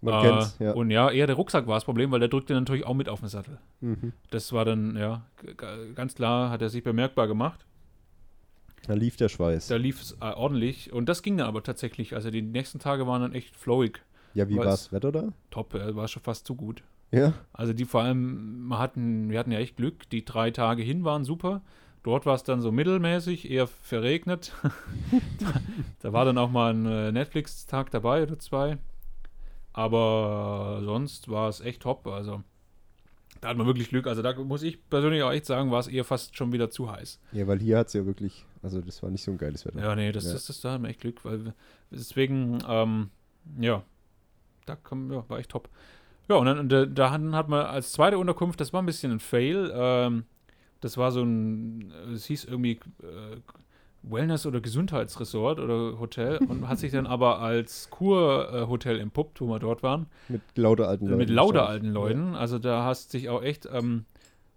Man 0.00 0.14
Äh, 0.14 0.22
kennt's, 0.22 0.56
ja. 0.58 0.72
Und 0.72 0.90
ja, 0.90 1.10
eher 1.10 1.26
der 1.26 1.36
Rucksack 1.36 1.66
war 1.66 1.74
das 1.76 1.84
Problem, 1.84 2.10
weil 2.10 2.20
der 2.20 2.28
drückte 2.28 2.54
natürlich 2.54 2.86
auch 2.86 2.94
mit 2.94 3.08
auf 3.08 3.20
den 3.20 3.28
Sattel. 3.28 3.58
Mhm. 3.80 4.12
Das 4.30 4.52
war 4.52 4.64
dann, 4.64 4.96
ja, 4.96 5.22
ganz 5.94 6.14
klar, 6.14 6.50
hat 6.50 6.62
er 6.62 6.70
sich 6.70 6.82
bemerkbar 6.82 7.28
gemacht. 7.28 7.66
Da 8.86 8.94
lief 8.94 9.16
der 9.16 9.28
Schweiß. 9.28 9.68
Da 9.68 9.76
lief 9.76 10.00
es 10.00 10.12
äh, 10.20 10.32
ordentlich 10.34 10.92
und 10.92 11.08
das 11.08 11.22
ging 11.22 11.36
dann 11.36 11.46
aber 11.46 11.62
tatsächlich. 11.62 12.14
Also 12.14 12.30
die 12.30 12.42
nächsten 12.42 12.78
Tage 12.78 13.06
waren 13.06 13.22
dann 13.22 13.32
echt 13.32 13.56
flowig. 13.56 14.02
ja, 14.34 14.48
wie 14.48 14.56
war 14.56 14.64
das 14.64 14.92
Wetter 14.92 15.12
da? 15.12 15.32
Top, 15.50 15.74
äh, 15.74 15.94
war 15.94 16.08
schon 16.08 16.22
fast 16.22 16.46
zu 16.46 16.54
gut. 16.54 16.82
Ja. 17.12 17.34
Also 17.52 17.72
die 17.72 17.84
vor 17.84 18.02
allem, 18.02 18.66
wir 18.68 18.78
hatten, 18.78 19.30
wir 19.30 19.38
hatten 19.38 19.52
ja 19.52 19.58
echt 19.58 19.76
Glück. 19.76 20.08
Die 20.10 20.24
drei 20.24 20.50
Tage 20.50 20.82
hin 20.82 21.04
waren 21.04 21.24
super. 21.24 21.62
Dort 22.02 22.26
war 22.26 22.34
es 22.34 22.42
dann 22.42 22.60
so 22.60 22.72
mittelmäßig, 22.72 23.48
eher 23.48 23.68
verregnet. 23.68 24.52
da, 25.38 25.52
da 26.00 26.12
war 26.12 26.24
dann 26.24 26.38
auch 26.38 26.50
mal 26.50 26.74
ein 26.74 26.86
äh, 26.86 27.12
Netflix-Tag 27.12 27.90
dabei 27.92 28.24
oder 28.24 28.38
zwei. 28.38 28.78
Aber 29.72 30.80
sonst 30.84 31.28
war 31.28 31.48
es 31.48 31.60
echt 31.60 31.82
top. 31.82 32.06
Also 32.08 32.42
da 33.42 33.48
hat 33.48 33.56
man 33.58 33.66
wirklich 33.66 33.90
Glück. 33.90 34.06
Also 34.06 34.22
da 34.22 34.32
muss 34.42 34.62
ich 34.62 34.78
persönlich 34.88 35.22
auch 35.22 35.32
echt 35.32 35.44
sagen, 35.46 35.70
war 35.70 35.80
es 35.80 35.88
eher 35.88 36.04
fast 36.04 36.36
schon 36.36 36.52
wieder 36.52 36.70
zu 36.70 36.90
heiß. 36.90 37.20
Ja, 37.32 37.46
weil 37.46 37.58
hier 37.58 37.76
hat 37.76 37.88
es 37.88 37.92
ja 37.92 38.06
wirklich, 38.06 38.46
also 38.62 38.80
das 38.80 39.02
war 39.02 39.10
nicht 39.10 39.22
so 39.24 39.32
ein 39.32 39.36
geiles 39.38 39.66
Wetter. 39.66 39.80
Ja, 39.80 39.94
nee, 39.94 40.12
das, 40.12 40.24
Ja. 40.26 40.32
das, 40.32 40.46
das, 40.46 40.60
da 40.62 40.70
haben 40.70 40.84
wir 40.84 40.90
echt 40.90 41.00
Glück, 41.00 41.24
weil 41.24 41.52
deswegen, 41.90 42.58
ähm, 42.66 43.10
ja, 43.60 43.82
da 44.64 44.76
kam, 44.76 45.12
ja, 45.12 45.28
war 45.28 45.38
echt 45.40 45.50
top. 45.50 45.68
Ja, 46.28 46.36
und 46.36 46.46
dann 46.46 46.58
und 46.60 46.68
da, 46.70 46.86
da 46.86 47.10
hatten- 47.10 47.34
hat 47.34 47.48
man 47.48 47.66
als 47.66 47.92
zweite 47.92 48.16
Unterkunft, 48.16 48.60
das 48.60 48.72
war 48.72 48.80
ein 48.80 48.86
bisschen 48.86 49.10
ein 49.12 49.20
Fail, 49.20 49.72
ähm, 49.74 50.24
das 50.80 50.96
war 50.96 51.10
so 51.10 51.22
ein, 51.22 51.92
es 52.14 52.24
hieß 52.26 52.44
irgendwie 52.44 52.78
äh, 53.02 53.36
Wellness- 54.02 54.46
oder 54.46 54.60
Gesundheitsresort 54.60 55.60
oder 55.60 55.98
Hotel 56.00 56.38
und 56.38 56.68
hat 56.68 56.78
sich 56.78 56.92
dann 56.92 57.06
aber 57.06 57.38
als 57.40 57.88
Kurhotel 57.90 58.68
Hotel 58.68 59.00
entpuppt, 59.00 59.40
wo 59.40 59.46
wir 59.46 59.58
dort 59.58 59.82
waren. 59.82 60.06
Mit 60.28 60.40
lauter 60.56 60.88
alten 60.88 61.06
Leuten. 61.06 61.18
Mit 61.18 61.30
lauter 61.30 61.68
alten 61.68 61.88
Leuten. 61.88 62.34
Also 62.34 62.58
da 62.58 62.84
hast 62.84 63.14
dich 63.14 63.28
auch 63.28 63.42
echt 63.42 63.68
ähm, 63.72 64.04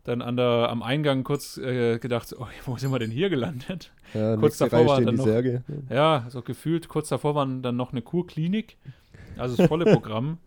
dann 0.04 0.22
an 0.22 0.38
der, 0.38 0.70
am 0.70 0.84
Eingang 0.84 1.24
kurz 1.24 1.58
äh, 1.58 1.98
gedacht, 2.00 2.34
oh, 2.38 2.48
wo 2.66 2.78
sind 2.78 2.92
wir 2.92 3.00
denn 3.00 3.12
hier 3.12 3.30
gelandet? 3.30 3.92
Ja, 4.14 4.32
ja 4.32 4.38
Kurz 4.38 4.58
davor 4.58 4.86
war 4.86 5.02
dann 5.02 5.16
noch- 5.16 5.24
Särge. 5.26 5.64
Ja, 5.90 6.26
so 6.30 6.42
gefühlt 6.42 6.88
kurz 6.88 7.10
davor 7.10 7.36
waren 7.36 7.62
dann 7.62 7.76
noch 7.76 7.92
eine 7.92 8.02
Kurklinik. 8.02 8.78
Also 9.38 9.58
das 9.58 9.68
volle 9.68 9.86
Programm. 9.86 10.38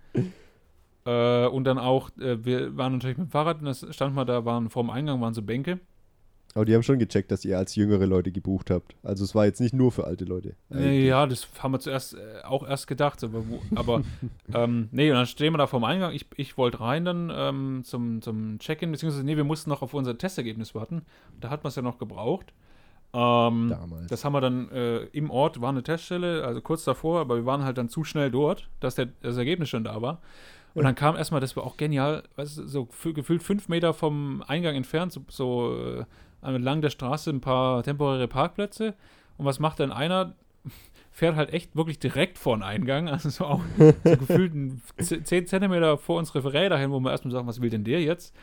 äh, 1.04 1.46
und 1.46 1.64
dann 1.64 1.78
auch, 1.78 2.10
äh, 2.18 2.44
wir 2.44 2.76
waren 2.76 2.94
natürlich 2.94 3.18
mit 3.18 3.28
dem 3.28 3.30
Fahrrad 3.30 3.58
und 3.60 3.66
das 3.66 3.86
stand 3.94 4.14
mal 4.14 4.24
da, 4.24 4.44
waren 4.44 4.70
vor 4.70 4.82
dem 4.82 4.90
Eingang 4.90 5.20
waren 5.20 5.34
so 5.34 5.42
Bänke. 5.42 5.80
Aber 6.54 6.64
die 6.64 6.74
haben 6.74 6.82
schon 6.82 6.98
gecheckt, 6.98 7.30
dass 7.30 7.44
ihr 7.44 7.56
als 7.58 7.74
jüngere 7.76 8.06
Leute 8.06 8.32
gebucht 8.32 8.70
habt. 8.70 8.96
Also 9.02 9.22
es 9.22 9.34
war 9.34 9.44
jetzt 9.44 9.60
nicht 9.60 9.74
nur 9.74 9.92
für 9.92 10.04
alte 10.04 10.24
Leute. 10.24 10.54
Äh, 10.72 11.06
ja, 11.06 11.26
das 11.26 11.46
haben 11.60 11.72
wir 11.72 11.78
zuerst 11.78 12.14
äh, 12.14 12.42
auch 12.44 12.66
erst 12.66 12.86
gedacht, 12.86 13.22
aber, 13.22 13.46
wo, 13.48 13.60
aber 13.74 14.02
ähm, 14.54 14.88
nee, 14.90 15.10
und 15.10 15.16
dann 15.16 15.26
stehen 15.26 15.52
wir 15.52 15.58
da 15.58 15.66
vor 15.66 15.80
dem 15.80 15.84
Eingang. 15.84 16.12
Ich, 16.14 16.26
ich 16.36 16.56
wollte 16.56 16.80
rein 16.80 17.04
dann 17.04 17.30
ähm, 17.32 17.82
zum, 17.84 18.22
zum 18.22 18.58
Check-in, 18.58 18.90
beziehungsweise 18.90 19.24
nee, 19.24 19.36
wir 19.36 19.44
mussten 19.44 19.70
noch 19.70 19.82
auf 19.82 19.94
unser 19.94 20.16
Testergebnis 20.16 20.74
warten. 20.74 21.02
Da 21.40 21.50
hat 21.50 21.62
man 21.64 21.68
es 21.68 21.76
ja 21.76 21.82
noch 21.82 21.98
gebraucht. 21.98 22.52
Ähm, 23.12 23.68
Damals. 23.70 24.08
Das 24.08 24.24
haben 24.24 24.32
wir 24.32 24.40
dann 24.40 24.70
äh, 24.70 24.98
im 25.12 25.30
Ort, 25.30 25.60
war 25.60 25.70
eine 25.70 25.82
Teststelle, 25.82 26.44
also 26.44 26.60
kurz 26.60 26.84
davor, 26.84 27.20
aber 27.20 27.36
wir 27.36 27.46
waren 27.46 27.64
halt 27.64 27.78
dann 27.78 27.88
zu 27.88 28.04
schnell 28.04 28.30
dort, 28.30 28.68
dass 28.80 28.96
der, 28.96 29.08
das 29.22 29.36
Ergebnis 29.36 29.68
schon 29.68 29.84
da 29.84 30.02
war. 30.02 30.20
Und 30.74 30.84
dann 30.84 30.94
kam 30.94 31.16
erstmal, 31.16 31.40
das 31.40 31.56
war 31.56 31.64
auch 31.64 31.76
genial, 31.76 32.22
weißt 32.36 32.54
so 32.66 32.82
fü- 33.02 33.12
gefühlt 33.14 33.42
fünf 33.42 33.68
Meter 33.68 33.94
vom 33.94 34.42
Eingang 34.46 34.76
entfernt, 34.76 35.12
so, 35.12 35.22
so 35.28 35.76
äh, 36.00 36.04
entlang 36.42 36.80
der 36.80 36.90
Straße 36.90 37.30
ein 37.30 37.40
paar 37.40 37.82
temporäre 37.82 38.28
Parkplätze. 38.28 38.94
Und 39.36 39.44
was 39.44 39.58
macht 39.60 39.80
dann 39.80 39.92
einer? 39.92 40.34
Fährt 41.10 41.34
halt 41.36 41.52
echt 41.52 41.74
wirklich 41.74 41.98
direkt 41.98 42.38
vor 42.38 42.56
den 42.56 42.62
Eingang, 42.62 43.08
also 43.08 43.28
so 43.28 43.44
auch 43.44 43.60
so 43.78 43.92
gefühlt 44.16 44.54
ein 44.54 44.82
Z- 44.98 45.26
10 45.26 45.46
Zentimeter 45.46 45.98
vor 45.98 46.18
unsere 46.18 46.52
Räder 46.52 46.78
hin, 46.78 46.90
wo 46.92 47.00
wir 47.00 47.10
erstmal 47.10 47.32
sagen, 47.32 47.46
was 47.48 47.60
will 47.60 47.70
denn 47.70 47.84
der 47.84 48.00
jetzt? 48.02 48.34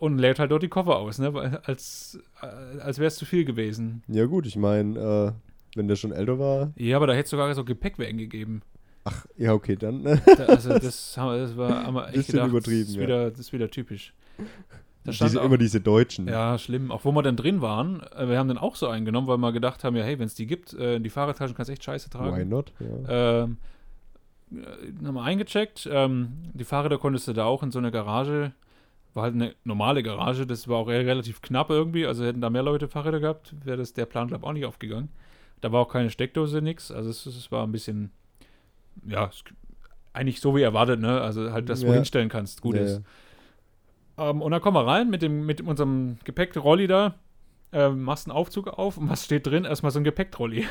und 0.00 0.18
lädt 0.18 0.40
halt 0.40 0.50
dort 0.50 0.62
die 0.64 0.68
Koffer 0.68 0.96
aus, 0.96 1.20
ne? 1.20 1.60
Als, 1.64 2.18
äh, 2.42 2.80
als 2.80 2.98
wäre 2.98 3.06
es 3.06 3.14
zu 3.14 3.24
viel 3.24 3.44
gewesen. 3.44 4.02
Ja, 4.08 4.24
gut, 4.26 4.44
ich 4.44 4.56
meine, 4.56 4.98
äh, 4.98 5.78
wenn 5.78 5.86
der 5.86 5.94
schon 5.94 6.10
älter 6.10 6.38
war. 6.38 6.72
Ja, 6.76 6.96
aber 6.96 7.06
da 7.06 7.12
hätte 7.12 7.24
es 7.24 7.30
sogar 7.30 7.54
so 7.54 7.64
Gepäckwägen 7.64 8.18
gegeben. 8.18 8.62
Ach, 9.04 9.24
ja, 9.36 9.52
okay, 9.52 9.76
dann. 9.76 10.02
ne? 10.02 10.20
Da, 10.36 10.46
also 10.46 10.70
das, 10.70 11.16
haben 11.16 11.38
das 11.38 11.56
war 11.56 11.84
haben 11.84 11.94
wir 11.94 12.08
echt 12.12 12.26
gedacht, 12.26 12.48
übertrieben, 12.50 12.80
das 12.80 12.88
ist, 12.90 12.96
ja. 12.96 13.02
wieder, 13.02 13.30
das 13.30 13.38
ist 13.40 13.52
wieder 13.52 13.70
typisch. 13.70 14.12
Diese, 15.06 15.40
auch, 15.40 15.44
immer 15.44 15.58
diese 15.58 15.80
Deutschen. 15.80 16.26
ja, 16.28 16.56
schlimm. 16.58 16.90
Auch 16.90 17.04
wo 17.04 17.12
wir 17.12 17.22
dann 17.22 17.36
drin 17.36 17.60
waren, 17.60 18.02
äh, 18.16 18.28
wir 18.28 18.38
haben 18.38 18.48
dann 18.48 18.58
auch 18.58 18.74
so 18.76 18.88
einen 18.88 19.04
genommen, 19.04 19.26
weil 19.26 19.36
wir 19.38 19.52
gedacht 19.52 19.84
haben, 19.84 19.94
ja, 19.96 20.02
hey, 20.02 20.18
wenn 20.18 20.26
es 20.26 20.34
die 20.34 20.46
gibt, 20.46 20.72
äh, 20.74 20.98
die 20.98 21.10
Fahrradtaschen 21.10 21.54
kannst 21.54 21.68
du 21.68 21.72
echt 21.74 21.84
scheiße 21.84 22.08
tragen. 22.10 22.36
Why 22.36 22.44
not? 22.44 22.72
Ja. 22.80 23.42
Ähm, 23.42 23.58
äh, 24.52 25.06
haben 25.06 25.14
wir 25.14 25.22
eingecheckt. 25.22 25.88
Ähm, 25.92 26.28
die 26.54 26.64
Fahrräder 26.64 26.98
konntest 26.98 27.28
du 27.28 27.32
da 27.34 27.44
auch 27.44 27.62
in 27.62 27.70
so 27.70 27.78
eine 27.78 27.90
Garage. 27.90 28.52
War 29.12 29.24
halt 29.24 29.34
eine 29.34 29.54
normale 29.64 30.02
Garage. 30.02 30.46
Das 30.46 30.66
war 30.68 30.78
auch 30.78 30.88
re- 30.88 31.04
relativ 31.06 31.40
knapp 31.42 31.70
irgendwie. 31.70 32.06
Also 32.06 32.24
hätten 32.24 32.40
da 32.40 32.50
mehr 32.50 32.62
Leute 32.62 32.88
Fahrräder 32.88 33.20
gehabt, 33.20 33.54
wäre 33.64 33.76
das 33.76 33.92
der 33.92 34.06
Plan, 34.06 34.28
glaube 34.28 34.42
ich, 34.42 34.48
auch 34.48 34.52
nicht 34.54 34.64
aufgegangen. 34.64 35.08
Da 35.60 35.70
war 35.70 35.80
auch 35.82 35.88
keine 35.88 36.10
Steckdose, 36.10 36.60
nix. 36.62 36.90
Also 36.90 37.10
es, 37.10 37.24
es 37.26 37.52
war 37.52 37.64
ein 37.66 37.72
bisschen, 37.72 38.10
ja, 39.06 39.26
es, 39.26 39.44
eigentlich 40.12 40.40
so 40.40 40.56
wie 40.56 40.62
erwartet, 40.62 41.00
ne? 41.00 41.20
Also 41.20 41.52
halt, 41.52 41.68
dass 41.68 41.80
du 41.80 41.86
Ja. 41.88 41.92
hinstellen 41.94 42.28
kannst. 42.28 42.60
Gut 42.60 42.76
Ja, 42.76 42.82
ist. 42.82 43.02
Ähm, 44.18 44.42
und 44.42 44.50
dann 44.50 44.60
kommen 44.60 44.76
wir 44.76 44.86
rein 44.86 45.10
mit, 45.10 45.22
dem, 45.22 45.46
mit 45.46 45.60
unserem 45.60 46.16
Gepäcktrolli 46.24 46.86
da. 46.86 47.14
Ähm, 47.72 48.02
machst 48.02 48.28
einen 48.28 48.36
Aufzug 48.36 48.68
auf 48.68 48.98
und 48.98 49.08
was 49.08 49.24
steht 49.24 49.46
drin? 49.46 49.64
Erstmal 49.64 49.90
so 49.90 49.98
ein 49.98 50.04
Gepäcktrolli. 50.04 50.66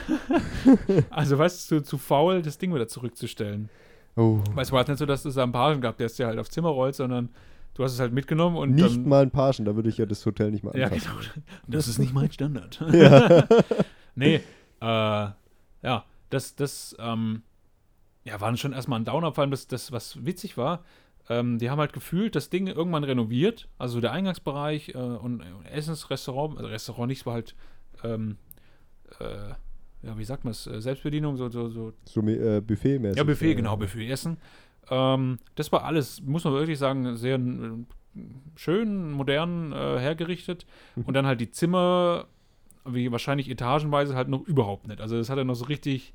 also, 1.10 1.38
weißt 1.38 1.70
du, 1.72 1.80
zu, 1.80 1.84
zu 1.84 1.98
faul, 1.98 2.42
das 2.42 2.58
Ding 2.58 2.74
wieder 2.74 2.88
zurückzustellen. 2.88 3.70
Oh. 4.16 4.40
Weil 4.54 4.64
es 4.64 4.72
war 4.72 4.80
jetzt 4.80 4.90
nicht 4.90 5.00
so, 5.00 5.06
dass 5.06 5.26
es 5.26 5.36
da 5.36 5.44
einen 5.44 5.52
Pagen 5.52 5.82
gab, 5.82 5.98
der 5.98 6.06
es 6.06 6.16
dir 6.16 6.28
halt 6.28 6.40
aufs 6.40 6.52
Zimmer 6.52 6.70
rollt, 6.70 6.96
sondern 6.96 7.30
du 7.74 7.84
hast 7.84 7.94
es 7.94 8.00
halt 8.00 8.14
mitgenommen 8.14 8.56
und 8.56 8.76
Nicht 8.76 8.96
dann. 8.96 9.08
mal 9.08 9.24
ein 9.24 9.32
Pagen, 9.32 9.66
da 9.66 9.76
würde 9.76 9.90
ich 9.90 9.98
ja 9.98 10.06
das 10.06 10.26
Hotel 10.26 10.52
nicht 10.52 10.64
mal 10.64 10.78
ja, 10.78 10.88
anfassen. 10.88 11.10
genau. 11.34 11.46
Das 11.68 11.88
ist 11.88 12.00
nicht 12.00 12.14
mein 12.14 12.32
Standard. 12.32 12.84
Ja. 12.94 13.48
nee, 14.16 14.36
äh, 14.36 14.42
ja, 14.82 16.06
das, 16.30 16.56
das, 16.56 16.96
ähm, 17.00 17.42
ja, 18.24 18.40
war 18.40 18.56
schon 18.56 18.74
erstmal 18.74 19.00
ein 19.00 19.06
Downer, 19.06 19.34
vor 19.34 19.42
allem 19.42 19.52
das, 19.52 19.68
das 19.68 19.92
was 19.92 20.26
witzig 20.26 20.58
war, 20.58 20.84
ähm, 21.30 21.58
die 21.58 21.70
haben 21.70 21.80
halt 21.80 21.94
gefühlt 21.94 22.36
das 22.36 22.50
Ding 22.50 22.68
irgendwann 22.68 23.04
renoviert, 23.04 23.70
also 23.78 24.02
der 24.02 24.12
Eingangsbereich 24.12 24.90
äh, 24.90 24.98
und, 24.98 25.42
und 25.42 25.66
Essensrestaurant, 25.72 26.58
also 26.58 26.70
Restaurant 26.70 27.08
nicht, 27.08 27.20
es 27.22 27.26
war 27.26 27.34
halt, 27.34 27.56
ähm, 28.04 28.38
äh, 29.20 29.54
ja, 30.06 30.18
wie 30.18 30.26
sagt 30.26 30.44
man 30.44 30.52
es, 30.52 30.68
äh, 30.68 30.82
Selbstbedienung, 30.82 31.38
so, 31.38 31.50
so, 31.50 31.70
so 31.70 31.94
So 32.06 32.22
äh, 32.22 32.60
Buffet-mäßig. 32.62 33.18
ja, 33.18 33.24
Buffet, 33.24 33.56
genau, 33.56 33.78
Buffet 33.78 34.10
essen. 34.10 34.38
Ähm, 34.90 35.40
das 35.56 35.72
war 35.72 35.86
alles, 35.86 36.22
muss 36.22 36.44
man 36.44 36.54
wirklich 36.54 36.78
sagen, 36.78 37.16
sehr 37.16 37.36
äh, 37.36 38.20
schön, 38.56 39.12
modern 39.12 39.72
äh, 39.72 40.00
hergerichtet. 40.00 40.66
Und 41.06 41.14
dann 41.14 41.26
halt 41.26 41.40
die 41.40 41.52
Zimmer, 41.52 42.26
wie 42.86 43.12
wahrscheinlich 43.14 43.50
etagenweise, 43.50 44.14
halt 44.16 44.28
noch 44.28 44.46
überhaupt 44.46 44.88
nicht. 44.88 45.00
Also 45.00 45.18
das 45.18 45.30
hatte 45.30 45.46
noch 45.46 45.56
so 45.56 45.66
richtig 45.66 46.14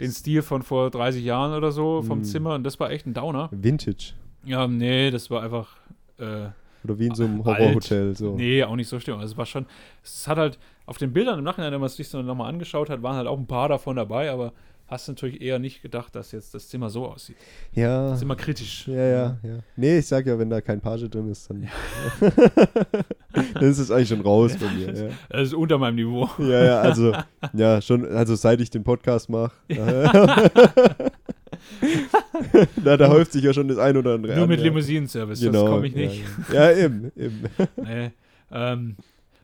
den 0.00 0.10
Stil 0.10 0.42
von 0.42 0.62
vor 0.62 0.90
30 0.90 1.24
Jahren 1.24 1.52
oder 1.54 1.70
so 1.72 2.02
vom 2.02 2.20
Mm. 2.20 2.24
Zimmer. 2.24 2.54
Und 2.54 2.64
das 2.64 2.78
war 2.80 2.90
echt 2.90 3.06
ein 3.06 3.14
Downer. 3.14 3.48
Vintage. 3.52 4.12
Ja, 4.44 4.66
nee, 4.66 5.10
das 5.10 5.30
war 5.30 5.42
einfach. 5.42 5.76
Äh, 6.18 6.48
Oder 6.84 6.98
wie 6.98 7.06
in 7.06 7.14
so 7.14 7.24
einem. 7.24 7.44
Horrorhotel. 7.44 8.14
So. 8.16 8.34
Nee, 8.34 8.62
auch 8.64 8.76
nicht 8.76 8.88
so 8.88 9.00
schlimm. 9.00 9.18
Also 9.18 9.32
es 9.32 9.38
war 9.38 9.46
schon, 9.46 9.66
es 10.02 10.28
hat 10.28 10.36
halt 10.38 10.58
auf 10.86 10.98
den 10.98 11.12
Bildern 11.12 11.38
im 11.38 11.44
Nachhinein, 11.44 11.72
wenn 11.72 11.80
man 11.80 11.86
es 11.86 11.96
sich 11.96 12.08
so 12.08 12.20
nochmal 12.22 12.48
angeschaut 12.50 12.90
hat, 12.90 13.02
waren 13.02 13.16
halt 13.16 13.26
auch 13.26 13.38
ein 13.38 13.46
paar 13.46 13.68
davon 13.70 13.96
dabei, 13.96 14.30
aber 14.30 14.52
hast 14.86 15.08
natürlich 15.08 15.40
eher 15.40 15.58
nicht 15.58 15.80
gedacht, 15.80 16.14
dass 16.14 16.30
jetzt 16.32 16.52
das 16.52 16.68
Zimmer 16.68 16.90
so 16.90 17.06
aussieht. 17.06 17.36
Ja. 17.72 18.08
Das 18.10 18.18
ist 18.18 18.22
immer 18.22 18.36
kritisch. 18.36 18.86
Ja, 18.86 18.94
ja, 18.94 19.38
ja. 19.42 19.58
Nee, 19.76 19.98
ich 19.98 20.06
sag 20.06 20.26
ja, 20.26 20.38
wenn 20.38 20.50
da 20.50 20.60
kein 20.60 20.78
Page 20.82 21.08
drin 21.08 21.30
ist, 21.30 21.48
dann, 21.48 21.62
dann 23.68 23.70
ist 23.70 23.78
es 23.78 23.90
eigentlich 23.90 24.08
schon 24.08 24.20
raus 24.20 24.56
bei 24.56 24.70
mir. 24.70 24.94
Ja. 24.94 25.08
Das 25.30 25.48
ist 25.48 25.54
unter 25.54 25.78
meinem 25.78 25.94
Niveau. 25.96 26.28
ja, 26.38 26.64
ja, 26.64 26.80
also, 26.80 27.12
ja, 27.54 27.80
schon, 27.80 28.06
also 28.06 28.34
seit 28.34 28.60
ich 28.60 28.68
den 28.70 28.84
Podcast 28.84 29.30
mache, 29.30 29.52
da, 32.84 32.96
da 32.96 33.08
häuft 33.08 33.32
sich 33.32 33.42
ja 33.42 33.52
schon 33.52 33.68
das 33.68 33.78
ein 33.78 33.96
oder 33.96 34.14
andere 34.14 34.34
Nur 34.34 34.42
an, 34.42 34.48
mit 34.48 34.58
ja. 34.60 34.66
Limousinenservice, 34.66 35.40
Genau, 35.40 35.62
das 35.62 35.70
komme 35.70 35.86
ich 35.86 35.94
ja, 35.94 36.00
nicht. 36.00 36.24
Ja, 36.52 36.70
ja 36.70 36.76
eben, 36.84 37.10
eben. 37.16 37.44
Nee. 37.76 38.10
Ähm, 38.52 38.96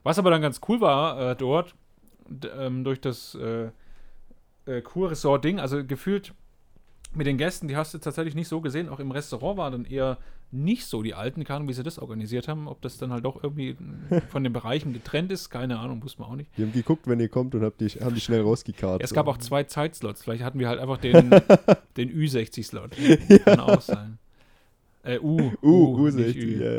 was 0.02 0.18
aber 0.18 0.30
dann 0.30 0.42
ganz 0.42 0.60
cool 0.68 0.80
war 0.80 1.30
äh, 1.30 1.36
dort, 1.36 1.74
ähm, 2.58 2.84
durch 2.84 3.00
das 3.00 3.34
äh, 3.34 3.70
äh, 4.66 4.82
Kurresort-Ding, 4.82 5.58
also 5.60 5.84
gefühlt 5.84 6.34
mit 7.12 7.26
den 7.26 7.38
Gästen, 7.38 7.68
die 7.68 7.76
hast 7.76 7.92
du 7.94 7.98
tatsächlich 7.98 8.34
nicht 8.34 8.48
so 8.48 8.60
gesehen. 8.60 8.88
Auch 8.88 9.00
im 9.00 9.10
Restaurant 9.10 9.58
waren 9.58 9.72
dann 9.72 9.84
eher 9.84 10.18
nicht 10.52 10.86
so 10.86 11.02
die 11.02 11.14
alten 11.14 11.44
Karten, 11.44 11.68
wie 11.68 11.72
sie 11.72 11.82
das 11.82 11.98
organisiert 11.98 12.48
haben. 12.48 12.68
Ob 12.68 12.80
das 12.82 12.98
dann 12.98 13.12
halt 13.12 13.24
doch 13.24 13.42
irgendwie 13.42 13.76
von 14.28 14.44
den 14.44 14.52
Bereichen 14.52 14.92
getrennt 14.92 15.30
ist, 15.32 15.50
keine 15.50 15.78
Ahnung, 15.78 16.02
wusste 16.02 16.20
man 16.20 16.30
auch 16.30 16.36
nicht. 16.36 16.50
Die 16.56 16.62
haben 16.62 16.72
geguckt, 16.72 17.06
wenn 17.06 17.20
ihr 17.20 17.28
kommt 17.28 17.54
und 17.54 17.62
habt 17.62 17.80
die, 17.80 17.88
haben 17.88 18.14
die 18.14 18.20
schnell 18.20 18.42
rausgekarrt. 18.42 19.02
Es 19.02 19.10
so. 19.10 19.14
gab 19.14 19.26
auch 19.28 19.38
zwei 19.38 19.64
Zeitslots. 19.64 20.22
Vielleicht 20.22 20.44
hatten 20.44 20.58
wir 20.58 20.68
halt 20.68 20.80
einfach 20.80 20.98
den, 20.98 21.30
den 21.96 22.10
Ü60-Slot. 22.10 22.92
Kann 23.44 23.60
auch 23.60 23.80
sein. 23.80 24.18
Äh, 25.02 25.18
U. 25.18 25.52
Uh, 25.62 25.96
uh, 25.96 26.04
nicht 26.08 26.34
60, 26.34 26.44
Ü. 26.44 26.62
ja, 26.62 26.72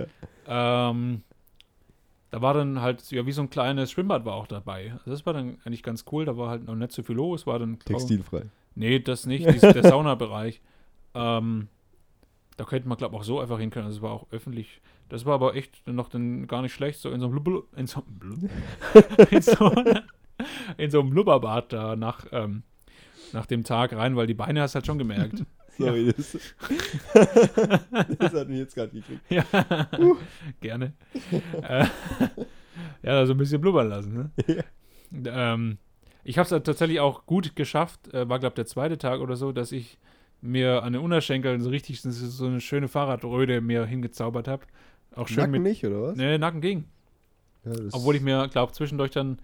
ja. 0.47 0.89
Ähm, 0.91 1.23
da 2.31 2.41
war 2.41 2.53
dann 2.53 2.81
halt, 2.81 3.11
ja, 3.11 3.25
wie 3.25 3.31
so 3.33 3.41
ein 3.41 3.49
kleines 3.49 3.91
Schwimmbad 3.91 4.23
war 4.23 4.35
auch 4.35 4.47
dabei. 4.47 4.93
Also 4.93 5.11
das 5.11 5.25
war 5.25 5.33
dann 5.33 5.57
eigentlich 5.65 5.83
ganz 5.83 6.05
cool. 6.11 6.23
Da 6.23 6.37
war 6.37 6.49
halt 6.49 6.65
noch 6.65 6.75
nicht 6.75 6.93
so 6.93 7.03
viel 7.03 7.17
los. 7.17 7.45
War 7.45 7.59
dann 7.59 7.77
Textilfrei. 7.79 8.43
Nee, 8.73 8.99
das 8.99 9.25
nicht. 9.25 9.45
Dies, 9.45 9.59
der 9.59 9.83
Saunabereich. 9.89 10.61
Ähm, 11.13 11.67
da 12.55 12.63
könnte 12.63 12.87
man, 12.87 12.97
glaube 12.97 13.15
ich, 13.15 13.19
auch 13.19 13.25
so 13.25 13.41
einfach 13.41 13.59
hin 13.59 13.69
können. 13.69 13.89
Das 13.89 14.01
war 14.01 14.11
auch 14.11 14.27
öffentlich. 14.31 14.81
Das 15.09 15.25
war 15.25 15.33
aber 15.33 15.55
echt 15.55 15.85
noch 15.85 16.07
dann 16.07 16.47
gar 16.47 16.61
nicht 16.61 16.73
schlecht. 16.73 17.01
So 17.01 17.11
in 17.11 17.19
so 17.19 17.27
einem, 17.27 17.43
Blub, 17.43 17.67
in 17.75 17.85
so, 17.85 18.01
Blub, 18.07 18.49
in 19.29 19.41
so, 19.41 19.73
in 20.77 20.89
so 20.89 21.01
einem 21.01 21.09
Blubberbad 21.09 21.73
da 21.73 21.97
nach, 21.97 22.25
ähm, 22.31 22.63
nach 23.33 23.45
dem 23.45 23.65
Tag 23.65 23.91
rein, 23.91 24.15
weil 24.15 24.27
die 24.27 24.33
Beine 24.33 24.61
hast 24.61 24.75
halt 24.75 24.85
schon 24.85 24.97
gemerkt. 24.97 25.43
Sorry, 25.77 26.13
das, 26.15 26.31
das 28.19 28.33
hat 28.33 28.49
mich 28.49 28.57
jetzt 28.59 28.75
gerade 28.75 28.91
gekriegt. 28.91 29.21
Ja, 29.29 29.43
gerne. 30.59 30.93
äh, 31.61 31.85
ja, 33.03 33.15
da 33.15 33.25
so 33.25 33.33
ein 33.33 33.37
bisschen 33.37 33.61
blubbern 33.61 33.89
lassen. 33.89 34.31
Ne? 34.47 34.63
Ähm, 35.25 35.77
ich 36.23 36.37
habe 36.37 36.55
es 36.55 36.63
tatsächlich 36.63 36.99
auch 36.99 37.25
gut 37.25 37.55
geschafft, 37.55 38.13
äh, 38.13 38.27
war 38.29 38.39
glaube 38.39 38.55
der 38.55 38.65
zweite 38.65 38.97
Tag 38.97 39.19
oder 39.21 39.35
so, 39.35 39.51
dass 39.51 39.71
ich 39.71 39.97
mir 40.41 40.83
an 40.83 40.93
den 40.93 41.01
Unterschenkeln 41.01 41.61
so 41.61 41.69
richtig 41.69 42.01
so- 42.01 42.45
eine 42.47 42.61
schöne 42.61 42.87
Fahrradröde 42.87 43.61
mir 43.61 43.85
hingezaubert 43.85 44.47
habe. 44.47 44.65
Auch 45.15 45.27
schön 45.27 45.37
Nacken 45.37 45.51
mit. 45.51 45.61
nicht, 45.63 45.85
oder 45.85 46.01
was? 46.03 46.17
Nee, 46.17 46.37
Nacken 46.37 46.61
ging. 46.61 46.85
Ja, 47.65 47.71
Obwohl 47.91 48.15
ich 48.15 48.21
mir, 48.21 48.47
glaube 48.47 48.71
zwischendurch 48.73 49.11
dann, 49.11 49.39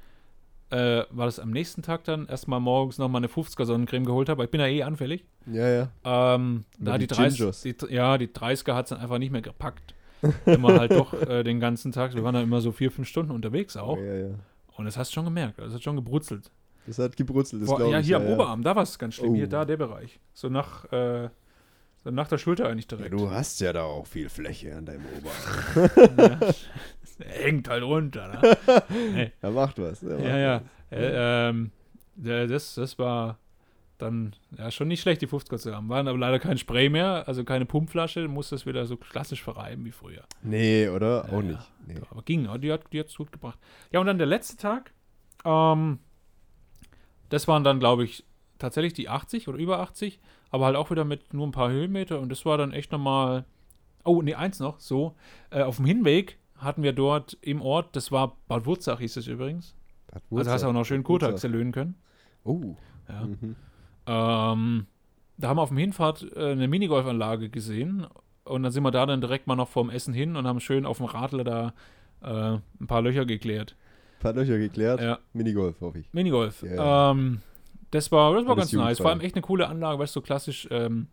äh, 0.70 1.04
war 1.10 1.26
das 1.26 1.40
am 1.40 1.52
nächsten 1.52 1.82
Tag 1.82 2.04
dann, 2.04 2.28
erstmal 2.28 2.60
morgens 2.60 2.98
noch 2.98 3.08
mal 3.08 3.20
eine 3.20 3.28
50er 3.28 3.66
Sonnencreme 3.66 4.06
geholt 4.06 4.30
habe. 4.30 4.44
Ich 4.44 4.52
bin 4.52 4.60
ja 4.60 4.68
eh 4.68 4.84
anfällig. 4.84 5.26
Ja, 5.46 5.68
ja. 5.68 5.90
Ähm, 6.04 6.66
da 6.78 6.98
die 6.98 7.08
die, 7.08 7.16
30, 7.16 7.38
Gingers. 7.38 7.62
die, 7.62 7.76
ja, 7.90 8.18
die 8.18 8.28
30er 8.28 8.74
hat 8.74 8.86
es 8.86 8.90
dann 8.90 9.00
einfach 9.00 9.18
nicht 9.18 9.32
mehr 9.32 9.42
gepackt. 9.42 9.94
Immer 10.46 10.80
halt 10.80 10.92
doch 10.92 11.14
äh, 11.14 11.44
den 11.44 11.60
ganzen 11.60 11.92
Tag. 11.92 12.16
Wir 12.16 12.24
waren 12.24 12.34
dann 12.34 12.44
immer 12.44 12.60
so 12.60 12.72
vier, 12.72 12.90
fünf 12.90 13.08
Stunden 13.08 13.32
unterwegs 13.32 13.78
auch. 13.78 13.98
Ja, 13.98 14.16
ja. 14.16 14.30
Und 14.76 14.86
das 14.86 14.98
hast 14.98 15.12
du 15.12 15.14
schon 15.14 15.26
gemerkt. 15.26 15.60
Das 15.60 15.74
hat 15.74 15.84
schon 15.84 15.96
gebrutzelt. 15.96 16.52
Das 16.88 16.98
hat 16.98 17.16
gebrutzelt, 17.16 17.62
das 17.62 17.68
glaube 17.68 17.92
ja, 17.92 18.00
ich. 18.00 18.08
hier 18.08 18.18
ja, 18.18 18.24
am 18.24 18.28
ja. 18.28 18.34
Oberarm, 18.34 18.64
da 18.64 18.76
war 18.76 18.84
es 18.84 18.98
ganz 18.98 19.16
schlimm. 19.16 19.34
Oh. 19.34 19.36
Hier, 19.36 19.48
da 19.48 19.64
der 19.66 19.78
Bereich. 19.78 20.20
So 20.34 20.50
nach, 20.50 20.92
äh, 20.92 21.30
so 22.04 22.12
nach 22.12 22.28
der 22.30 22.38
Schulter 22.38 22.68
eigentlich 22.68 22.90
Ja, 22.90 22.98
direkt. 22.98 23.14
du 23.14 23.30
hast 23.30 23.60
ja 23.60 23.74
da 23.74 23.84
auch 23.84 24.08
viel 24.08 24.30
Fläche 24.30 24.76
an 24.76 24.86
deinem 24.86 25.04
Oberarm. 25.18 26.40
Hängt 27.26 27.70
halt 27.70 27.84
runter. 27.84 28.28
Ne? 28.68 29.32
Er 29.42 29.52
macht 29.52 29.80
was. 29.80 30.04
er 30.04 30.16
macht 30.18 30.26
ja, 30.26 30.38
ja. 30.38 30.62
was. 30.90 31.00
Äh, 31.00 31.50
ähm, 31.50 31.72
der- 32.16 32.48
das, 32.48 32.76
das 32.76 32.98
war 33.00 33.38
dann 33.98 34.36
ja 34.58 34.70
schon 34.70 34.88
nicht 34.88 35.02
schlecht, 35.02 35.22
die 35.22 35.28
50er 35.28 35.58
zu 35.58 35.76
haben. 35.76 35.90
Waren 35.90 36.08
aber 36.08 36.18
leider 36.18 36.40
kein 36.40 36.58
Spray 36.58 36.90
mehr, 36.90 37.28
also 37.28 37.44
keine 37.44 37.66
Pumpflasche. 37.66 38.28
Musste 38.28 38.56
es 38.56 38.66
wieder 38.66 38.86
so 38.86 38.96
klassisch 38.98 39.42
verreiben 39.44 39.86
wie 39.86 39.92
früher. 39.92 40.24
Nee, 40.44 40.88
oder? 40.90 41.26
Auch 41.26 41.42
ja. 41.42 41.42
nicht. 41.42 41.72
Nee. 41.88 41.96
Aber 42.10 42.22
ging, 42.22 42.46
ja, 42.46 42.58
die 42.58 42.72
hat 42.72 42.82
die 42.94 43.00
hat's 43.00 43.16
gut 43.16 43.32
gebracht. 43.32 43.58
Ja, 43.92 44.00
und 44.00 44.06
dann 44.08 44.18
der 44.18 44.28
letzte 44.28 44.58
Tag, 44.58 44.94
ähm, 45.46 46.00
das 47.30 47.48
waren 47.48 47.64
dann, 47.64 47.80
glaube 47.80 48.04
ich, 48.04 48.24
tatsächlich 48.60 48.94
die 48.94 49.10
80 49.10 49.48
oder 49.48 49.58
über 49.58 49.80
80, 49.80 50.20
aber 50.50 50.66
halt 50.66 50.76
auch 50.76 50.92
wieder 50.92 51.04
mit 51.04 51.34
nur 51.34 51.48
ein 51.48 51.52
paar 51.52 51.70
Höhenmeter 51.70 52.20
und 52.20 52.30
das 52.30 52.46
war 52.46 52.58
dann 52.58 52.72
echt 52.74 52.92
nochmal. 52.92 53.46
Oh, 54.04 54.22
nee, 54.22 54.36
eins 54.36 54.60
noch, 54.60 54.80
so. 54.80 55.16
Äh, 55.50 55.64
auf 55.64 55.78
dem 55.78 55.86
Hinweg 55.86 56.38
hatten 56.58 56.84
wir 56.84 56.94
dort 56.94 57.38
im 57.42 57.62
Ort, 57.62 57.96
das 57.96 58.12
war 58.12 58.38
Bad 58.48 58.66
Wurzach, 58.66 59.00
hieß 59.00 59.18
es 59.18 59.28
übrigens. 59.28 59.76
Bad 60.12 60.24
Also 60.32 60.52
hast 60.52 60.64
du 60.64 60.68
auch 60.68 60.74
noch 60.74 60.86
schön 60.86 61.08
Wurzach. 61.08 61.28
Kurtaxe 61.28 61.48
löhnen 61.48 61.72
können. 61.72 61.96
Oh. 62.44 62.76
Ja. 63.10 63.26
Mhm. 63.26 63.56
Ähm, 64.06 64.88
da 65.38 65.50
haben 65.50 65.58
wir 65.58 65.62
auf 65.62 65.70
dem 65.70 65.78
Hinfahrt 65.78 66.26
äh, 66.36 66.52
eine 66.52 66.68
Minigolfanlage 66.68 67.50
gesehen 67.50 68.08
und 68.44 68.64
dann 68.64 68.72
sind 68.72 68.84
wir 68.84 68.92
da 68.92 69.06
dann 69.06 69.22
direkt 69.22 69.48
mal 69.48 69.56
noch 69.56 69.68
vorm 69.68 69.90
Essen 69.90 70.14
hin 70.14 70.36
und 70.36 70.48
haben 70.48 70.60
schön 70.60 70.86
auf 70.86 70.98
dem 70.98 71.06
Radler 71.08 71.44
da 71.44 71.74
äh, 72.22 72.60
ein 72.82 72.88
paar 72.88 73.02
Löcher 73.02 73.26
geklärt. 73.26 73.76
Paar 74.20 74.34
Löcher 74.34 74.58
geklärt. 74.58 75.00
Ja. 75.00 75.20
Minigolf, 75.34 75.80
hoffe 75.82 76.00
ich. 76.00 76.12
Minigolf. 76.14 76.64
Ja. 76.64 77.12
Ähm, 77.12 77.42
das 77.92 78.12
war, 78.12 78.34
das 78.34 78.46
war 78.46 78.52
Alles 78.54 78.58
ganz 78.58 78.58
nice. 78.58 78.72
jugendfrei. 78.74 79.04
Vor 79.04 79.12
allem 79.12 79.22
echt 79.22 79.36
eine 79.36 79.42
coole 79.44 79.68
Anlage, 79.68 80.00
weißt 80.00 80.16
du, 80.16 80.20
so 80.20 80.24
klassisch 80.24 80.68
ähm, 80.72 81.08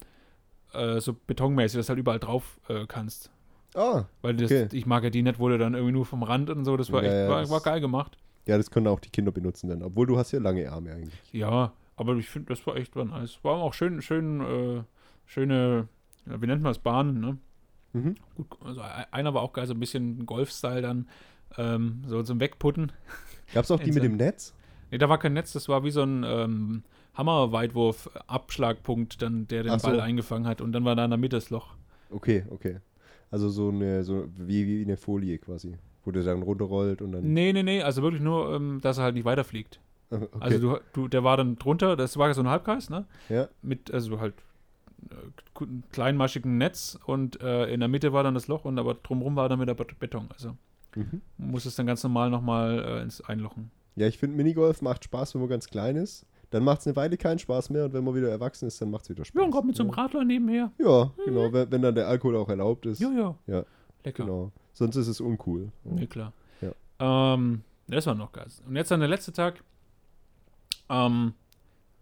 äh, 0.73 1.01
so 1.01 1.15
betonmäßig, 1.27 1.79
dass 1.79 1.87
du 1.87 1.91
halt 1.91 2.01
überall 2.01 2.19
drauf 2.19 2.59
äh, 2.69 2.87
kannst. 2.87 3.31
Ah, 3.75 4.05
Weil 4.23 4.35
das, 4.37 4.51
Okay. 4.51 4.69
ich 4.73 4.87
mag 4.87 5.03
ja 5.05 5.11
die 5.11 5.23
nicht, 5.23 5.39
du 5.39 5.59
dann 5.59 5.75
irgendwie 5.75 5.93
nur 5.93 6.07
vom 6.07 6.23
Rand 6.23 6.49
und 6.51 6.65
so, 6.65 6.77
das 6.77 6.93
war 6.93 7.03
Ja, 7.03 7.09
echt, 7.11 7.17
ja, 7.19 7.29
war, 7.29 7.41
das- 7.41 7.51
war 7.51 7.61
geil 7.61 7.81
gemacht. 7.81 8.17
ja, 8.47 8.57
das 8.57 8.71
können 8.71 8.87
auch 8.87 9.01
die 9.01 9.11
Kinder 9.11 9.33
benutzen 9.33 9.69
dann. 9.69 9.83
Obwohl 9.83 10.07
du 10.07 10.17
hast 10.17 10.33
ja 10.33 10.39
lange 10.39 10.71
Arme 10.71 10.93
eigentlich. 10.93 11.15
Ja, 11.33 11.73
aber 11.97 12.15
ich 12.17 12.29
finde, 12.29 12.55
das 12.55 12.65
war 12.67 12.77
echt 12.77 12.95
war 12.97 13.05
nice. 13.05 13.39
War 13.43 13.55
auch 13.55 13.75
schön, 13.75 14.01
schön, 14.03 14.41
äh, 14.41 14.83
schöne, 15.27 15.89
wie 16.25 16.47
nennt 16.47 16.63
man 16.63 16.71
das, 16.71 16.79
Bahnen, 16.79 17.21
ne? 17.21 17.37
Mhm. 17.95 18.15
Gut, 18.37 18.47
also 18.65 18.81
e- 18.81 19.07
einer 19.13 19.35
war 19.35 19.43
auch 19.43 19.53
geil, 19.53 19.67
so 19.67 19.75
ein 19.75 19.81
bisschen 19.81 20.25
Golf-Style 20.27 20.83
dann, 20.83 21.09
ähm, 21.59 22.03
so 22.07 22.23
zum 22.23 22.41
Wegputten. 22.41 22.93
Gab 23.55 23.65
es 23.65 23.71
auch 23.71 23.81
die 23.81 23.93
mit 23.93 24.03
dem 24.03 24.17
Netz? 24.17 24.55
Ne, 24.91 24.99
da 24.99 25.09
war 25.09 25.19
kein 25.19 25.33
Netz, 25.33 25.53
das 25.53 25.69
war 25.69 25.85
wie 25.85 25.91
so 25.91 26.03
ein 26.03 26.25
ähm, 26.25 26.83
Hammer-Weitwurf-Abschlagpunkt, 27.15 29.23
dann, 29.23 29.47
der 29.49 29.63
den 29.65 29.79
so. 29.79 29.89
Ball 29.89 30.01
eingefangen 30.01 30.47
hat 30.47 30.61
und 30.61 30.73
dann 30.73 30.85
war 30.85 30.97
da 30.97 31.05
in 31.05 31.11
der 31.11 31.19
Mitte 31.19 31.37
das 31.37 31.51
Loch. 31.51 31.75
Okay, 32.11 32.45
okay. 32.51 32.79
Also 33.31 33.49
so 33.49 33.69
eine, 33.71 34.05
so 34.05 34.27
wie, 34.37 34.67
wie 34.67 34.83
eine 34.83 34.97
Folie 34.97 35.39
quasi. 35.39 35.75
Wo 36.05 36.11
der 36.11 36.23
dann 36.23 36.43
runterrollt 36.43 37.01
und 37.03 37.13
dann. 37.13 37.33
Nee, 37.33 37.53
nee, 37.53 37.63
nee, 37.63 37.83
also 37.83 38.03
wirklich 38.03 38.21
nur, 38.23 38.55
ähm, 38.55 38.81
dass 38.83 38.99
er 38.99 39.05
halt 39.05 39.15
nicht 39.15 39.25
weiterfliegt. 39.25 39.81
Okay. 40.11 40.27
Also 40.39 40.59
du, 40.59 40.79
du, 40.93 41.09
der 41.09 41.25
war 41.25 41.37
dann 41.37 41.57
drunter, 41.57 41.97
das 41.97 42.17
war 42.19 42.33
so 42.35 42.43
ein 42.43 42.49
Halbkreis, 42.49 42.91
ne? 42.91 43.07
ja. 43.31 43.49
Mit, 43.63 43.91
also 43.91 44.21
halt 44.21 44.35
äh, 45.11 45.65
kleinmaschigen 45.93 46.59
Netz 46.59 46.99
und 47.07 47.41
äh, 47.41 47.67
in 47.73 47.81
der 47.81 47.89
Mitte 47.89 48.13
war 48.13 48.23
dann 48.23 48.35
das 48.35 48.47
Loch 48.49 48.65
und 48.65 48.79
aber 48.79 48.95
drumherum 48.95 49.35
war 49.37 49.49
dann 49.49 49.61
wieder 49.61 49.75
Bet- 49.75 49.99
Beton. 49.99 50.29
Also 50.33 50.57
Mhm. 50.97 51.23
muss 51.39 51.67
es 51.67 51.75
dann 51.75 51.87
ganz 51.87 52.05
normal 52.05 52.31
nochmal 52.31 52.79
äh, 52.85 53.03
ins 53.03 53.21
Einlochen. 53.21 53.73
Ja, 53.97 54.07
ich 54.07 54.17
finde 54.19 54.37
Minigolf 54.37 54.81
macht 54.81 55.03
Spaß, 55.05 55.35
wenn 55.35 55.41
man 55.41 55.51
ganz 55.51 55.67
klein 55.69 55.97
ist. 55.97 56.25
Dann 56.51 56.65
macht 56.65 56.81
es 56.81 56.87
eine 56.87 56.97
Weile 56.97 57.17
keinen 57.17 57.39
Spaß 57.39 57.71
mehr 57.71 57.87
und 57.87 57.93
wenn 57.93 58.05
man 58.05 58.15
wieder 58.15 58.29
erwachsen 58.29 58.67
ist, 58.67 58.81
dann 58.81 58.91
macht 58.91 59.05
es 59.05 59.11
wieder 59.11 59.25
Spaß. 59.25 59.41
Ja, 59.41 59.45
und 59.45 59.51
gerade 59.51 59.67
mit 59.67 59.77
so 59.77 59.83
einem 59.83 59.91
Radler 59.91 60.25
nebenher. 60.25 60.71
Ja, 60.79 61.11
genau, 61.25 61.53
wenn, 61.53 61.71
wenn 61.71 61.83
dann 61.83 61.95
der 61.95 62.09
Alkohol 62.09 62.37
auch 62.37 62.49
erlaubt 62.49 62.87
ist. 62.87 63.01
Ja, 63.01 63.11
ja. 63.11 63.35
Ja, 63.47 63.65
Lecker. 64.05 64.25
Genau. 64.25 64.53
Sonst 64.73 64.97
ist 64.97 65.09
es 65.09 65.21
uncool. 65.21 65.71
Nee, 65.85 66.07
klar. 66.07 66.33
Ja. 66.61 67.35
Ähm, 67.35 67.63
das 67.87 68.07
war 68.07 68.15
noch 68.15 68.33
geil. 68.33 68.47
Und 68.67 68.77
jetzt 68.77 68.91
dann 68.91 69.01
der 69.01 69.09
letzte 69.09 69.33
Tag. 69.33 69.63
Ähm, 70.89 71.33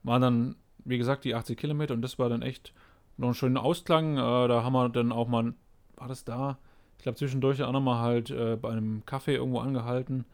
war 0.02 0.18
dann, 0.18 0.56
wie 0.84 0.98
gesagt, 0.98 1.24
die 1.24 1.34
80 1.34 1.56
Kilometer 1.56 1.94
und 1.94 2.02
das 2.02 2.18
war 2.18 2.28
dann 2.28 2.42
echt 2.42 2.72
noch 3.16 3.28
ein 3.28 3.34
schöner 3.34 3.62
Ausklang. 3.62 4.16
Äh, 4.16 4.48
da 4.48 4.62
haben 4.64 4.72
wir 4.72 4.88
dann 4.88 5.12
auch 5.12 5.28
mal, 5.28 5.54
war 5.96 6.08
das 6.08 6.24
da? 6.24 6.58
Ich 6.98 7.04
glaube, 7.04 7.18
zwischendurch 7.18 7.62
auch 7.62 7.72
nochmal 7.72 8.00
halt 8.02 8.30
äh, 8.30 8.56
bei 8.56 8.70
einem 8.70 9.02
Café 9.06 9.32
irgendwo 9.32 9.60
angehalten. 9.60 10.24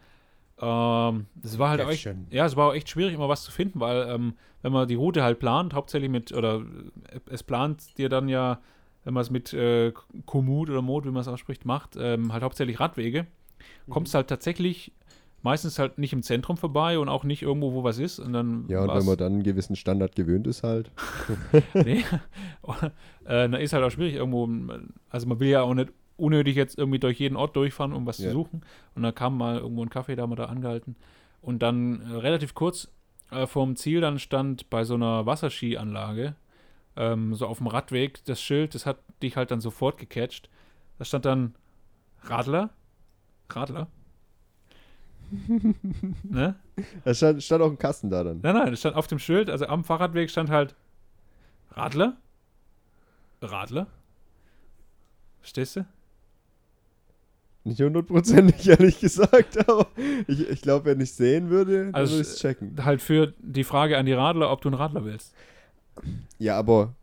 Ähm, 0.61 1.27
das 1.37 1.59
war 1.59 1.71
halt 1.71 1.81
auch 1.83 1.91
echt, 1.91 2.09
ja, 2.31 2.47
es 2.47 2.57
war 2.57 2.69
auch 2.71 2.75
echt 2.75 2.89
schwierig, 2.89 3.15
immer 3.15 3.29
was 3.29 3.43
zu 3.45 3.51
finden, 3.53 3.81
weil 3.81 4.09
ähm, 4.09 4.35
wenn 4.63 4.73
man 4.73 4.89
die 4.89 4.95
Route 4.97 5.23
halt 5.23 5.39
plant, 5.39 5.75
hauptsächlich 5.75 6.11
mit, 6.11 6.33
oder 6.33 6.63
äh, 7.11 7.21
es 7.31 7.43
plant 7.43 7.97
dir 7.99 8.09
dann 8.09 8.29
ja, 8.29 8.61
wenn 9.05 9.15
man 9.15 9.21
es 9.23 9.31
mit 9.31 9.53
äh, 9.53 9.93
Komoot 10.27 10.69
oder 10.69 10.83
Mod, 10.83 11.05
wie 11.05 11.11
man 11.11 11.21
es 11.23 11.29
ausspricht, 11.29 11.65
macht, 11.65 11.97
ähm, 11.99 12.33
halt 12.33 12.43
hauptsächlich 12.43 12.81
Radwege, 12.81 13.27
Mhm. 13.87 13.93
kommst 13.93 14.15
halt 14.15 14.29
tatsächlich 14.29 14.93
meistens 15.43 15.79
halt 15.79 15.99
nicht 15.99 16.13
im 16.13 16.23
Zentrum 16.23 16.57
vorbei 16.57 16.99
und 16.99 17.09
auch 17.09 17.25
nicht 17.25 17.43
irgendwo, 17.43 17.73
wo 17.73 17.85
was 17.85 17.99
ist. 17.99 18.19
Und 18.19 18.33
dann 18.33 18.67
Ja, 18.69 18.83
und 18.83 18.95
wenn 18.95 19.05
man 19.05 19.17
dann 19.17 19.33
einen 19.35 19.43
gewissen 19.43 19.77
Standard 19.77 20.15
gewöhnt 20.17 20.47
ist 20.47 20.63
halt. 20.63 20.91
nee. 21.75 22.05
äh, 23.25 23.49
da 23.49 23.57
ist 23.57 23.73
halt 23.73 23.85
auch 23.85 23.91
schwierig 23.91 24.15
irgendwo. 24.15 24.49
Also 25.09 25.27
man 25.27 25.41
will 25.41 25.49
ja 25.49 25.63
auch 25.63 25.75
nicht 25.75 25.93
unnötig 26.19 26.57
jetzt 26.57 26.79
irgendwie 26.79 26.99
durch 26.99 27.19
jeden 27.19 27.37
Ort 27.37 27.57
durchfahren, 27.57 27.93
um 27.93 28.07
was 28.07 28.19
Ja. 28.19 28.27
zu 28.29 28.33
suchen. 28.33 28.63
Und 28.95 29.03
dann 29.03 29.15
kam 29.15 29.37
mal 29.37 29.59
irgendwo 29.59 29.83
ein 29.85 29.91
Kaffee, 29.91 30.17
da 30.17 30.23
haben 30.23 30.31
wir 30.33 30.37
da 30.37 30.47
angehalten. 30.47 30.97
Und 31.41 31.61
dann 31.63 32.01
äh, 32.03 32.17
relativ 32.17 32.55
kurz 32.55 32.89
äh, 33.31 33.47
vorm 33.47 33.77
Ziel 33.77 34.01
dann 34.01 34.19
stand 34.19 34.69
bei 34.71 34.85
so 34.85 34.95
einer 34.95 35.27
Wasserskianlage, 35.27 36.35
ähm, 36.97 37.35
so 37.35 37.47
auf 37.47 37.59
dem 37.59 37.67
Radweg, 37.69 38.25
das 38.25 38.41
Schild, 38.41 38.75
das 38.75 38.87
hat 38.87 38.99
dich 39.23 39.37
halt 39.37 39.51
dann 39.51 39.61
sofort 39.61 39.99
gecatcht. 39.99 40.49
Da 40.99 41.05
stand 41.05 41.25
dann 41.25 41.55
Radler. 42.23 42.71
Radler. 43.51 43.87
ne? 46.25 46.55
Da 47.05 47.15
stand, 47.15 47.43
stand 47.43 47.63
auch 47.63 47.71
ein 47.71 47.79
Kasten 47.79 48.11
da 48.11 48.25
dann. 48.25 48.41
Nein, 48.43 48.55
nein, 48.55 48.73
es 48.73 48.81
stand 48.81 48.97
auf 48.97 49.07
dem 49.07 49.19
Schild, 49.19 49.51
also 49.51 49.67
am 49.67 49.85
Fahrradweg 49.85 50.31
stand 50.31 50.51
halt 50.51 50.75
Radler. 51.73 52.17
Radler. 53.43 53.87
Verstehst 55.41 55.77
du? 55.77 55.87
Nicht 57.69 57.81
hundertprozentig, 57.81 58.69
ehrlich 58.69 58.99
gesagt, 59.01 59.59
aber 59.69 59.87
ich, 60.27 60.49
ich 60.49 60.63
glaube, 60.63 60.87
wenn 60.87 61.01
ich 61.01 61.13
sehen 61.15 61.51
würde, 61.51 61.85
dann 61.87 61.95
Also, 61.95 62.15
würde 62.15 62.23
ich 62.23 62.29
es 62.29 62.39
checken. 62.39 62.77
Halt 62.85 63.01
für 63.03 63.35
die 63.39 63.65
Frage 63.65 63.97
an 63.99 64.07
die 64.07 64.13
Radler, 64.13 64.51
ob 64.51 64.61
du 64.63 64.69
einen 64.69 64.77
Radler 64.77 65.05
willst. 65.05 65.35
Ja, 66.39 66.57
aber 66.59 66.95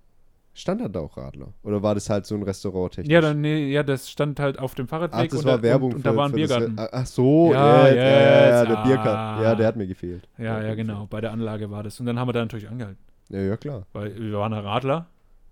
stand 0.54 0.82
da 0.95 0.99
auch 0.99 1.17
Radler? 1.17 1.49
Oder 1.63 1.84
war 1.84 1.93
das 1.95 2.10
halt 2.10 2.25
so 2.25 2.36
ein 2.36 2.43
Restaurant 2.43 2.93
technisch? 2.93 3.13
Ja, 3.13 3.21
dann, 3.21 3.41
nee, 3.41 3.71
ja, 3.71 3.84
das 3.84 4.10
stand 4.10 4.39
halt 4.39 4.58
auf 4.58 4.73
dem 4.75 4.88
Fahrradweg 4.88 5.19
Ach, 5.19 5.28
das 5.28 5.39
und, 5.39 5.45
war 5.45 5.58
da, 5.58 5.63
Werbung 5.63 5.89
und, 5.91 5.97
und 5.97 6.06
da 6.06 6.12
für, 6.12 6.17
war 6.17 6.25
ein 6.25 6.32
das 6.32 6.36
Biergarten. 6.38 6.80
Re- 6.80 6.89
Ach 6.93 7.06
so, 7.06 7.51
Ja, 7.54 7.88
ja, 7.89 7.93
ja, 7.93 8.04
ja, 8.04 8.10
ja, 8.19 8.60
jetzt, 8.62 8.69
der 8.71 8.84
Biergarten. 8.84 9.10
ah. 9.10 9.43
Ja, 9.43 9.56
der 9.56 9.67
hat 9.67 9.75
mir 9.75 9.88
gefehlt. 9.88 10.28
Ja, 10.38 10.62
ja, 10.63 10.73
genau. 10.75 11.08
Bei 11.10 11.21
der 11.21 11.32
Anlage 11.32 11.69
war 11.69 11.84
das. 11.84 11.99
Und 11.99 12.06
dann 12.06 12.17
haben 12.19 12.28
wir 12.30 12.34
da 12.34 12.39
natürlich 12.41 12.69
angehalten. 12.69 12.99
Ja, 13.30 13.39
ja, 13.41 13.58
klar. 13.58 13.86
Weil 13.93 14.15
wir 14.17 14.38
waren 14.38 14.54
ein 14.54 14.63
Radler 14.63 15.08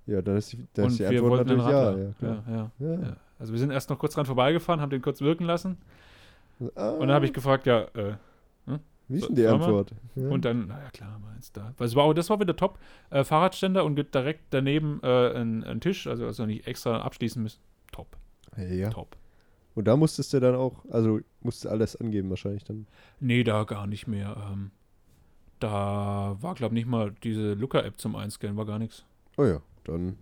Ja, 0.06 0.22
dann 0.22 0.38
ist 0.38 0.54
die, 0.54 0.66
dann 0.74 0.86
und 0.86 0.92
ist 0.92 1.00
die 1.00 1.06
Antwort 1.06 1.40
natürlich 1.48 1.66
ja. 1.66 1.98
Ja, 1.98 2.12
klar. 2.20 2.44
ja, 2.48 2.72
ja, 2.80 2.94
Ja. 2.94 3.16
Also 3.44 3.52
wir 3.52 3.60
sind 3.60 3.72
erst 3.72 3.90
noch 3.90 4.00
kurz 4.00 4.14
dran 4.14 4.26
vorbeigefahren, 4.26 4.80
haben 4.80 4.90
den 4.90 5.02
kurz 5.02 5.20
wirken 5.20 5.44
lassen. 5.44 5.78
Ah, 6.76 6.92
Und 6.92 7.08
dann 7.08 7.12
habe 7.12 7.26
ich 7.26 7.34
gefragt, 7.34 7.66
ja, 7.66 7.82
äh, 7.94 8.16
Wie 9.10 9.18
ist 9.18 9.28
denn 9.28 9.36
die? 9.36 9.46
Antwort? 9.46 9.94
Ja. 10.16 10.30
Und 10.30 10.46
dann, 10.46 10.68
naja 10.68 10.90
klar, 10.92 11.20
meins 11.20 11.52
da. 11.52 11.74
Es 11.80 11.94
war, 11.94 12.14
das 12.14 12.30
war 12.30 12.40
wieder 12.40 12.56
top. 12.56 12.80
Äh, 13.10 13.26
Fahrradständer 13.26 13.84
und 13.84 13.96
gibt 13.96 14.16
direkt 14.16 14.46
daneben 14.52 15.02
äh, 15.04 15.34
ein, 15.34 15.66
ein 15.66 15.82
Tisch, 15.82 16.08
also, 16.08 16.26
also 16.26 16.46
nicht 16.46 16.68
extra 16.68 17.02
abschließen 17.02 17.44
müssen. 17.44 17.60
Top, 17.92 18.16
ja, 18.56 18.90
top. 18.92 19.18
Und 19.76 19.90
da 19.90 19.98
musstest 19.98 20.32
du 20.32 20.40
dann 20.40 20.56
auch, 20.56 20.86
also 20.90 21.20
musst 21.42 21.66
du 21.66 21.70
alles 21.70 21.98
angeben 21.98 22.30
wahrscheinlich 22.30 22.64
dann. 22.64 22.88
Nee, 23.20 23.44
da 23.44 23.66
gar 23.66 23.88
nicht 23.88 24.08
mehr. 24.08 24.38
Ähm, 24.54 24.72
da 25.60 26.38
war, 26.40 26.56
glaube 26.56 26.76
ich, 26.76 26.86
nicht 26.86 26.88
mal 26.88 27.14
diese 27.24 27.56
Looker-App 27.56 28.00
zum 28.00 28.16
Einscannen, 28.16 28.56
war 28.56 28.66
gar 28.66 28.80
nichts. 28.80 29.04
Oh 29.36 29.44
ja, 29.44 29.60
dann. 29.84 30.16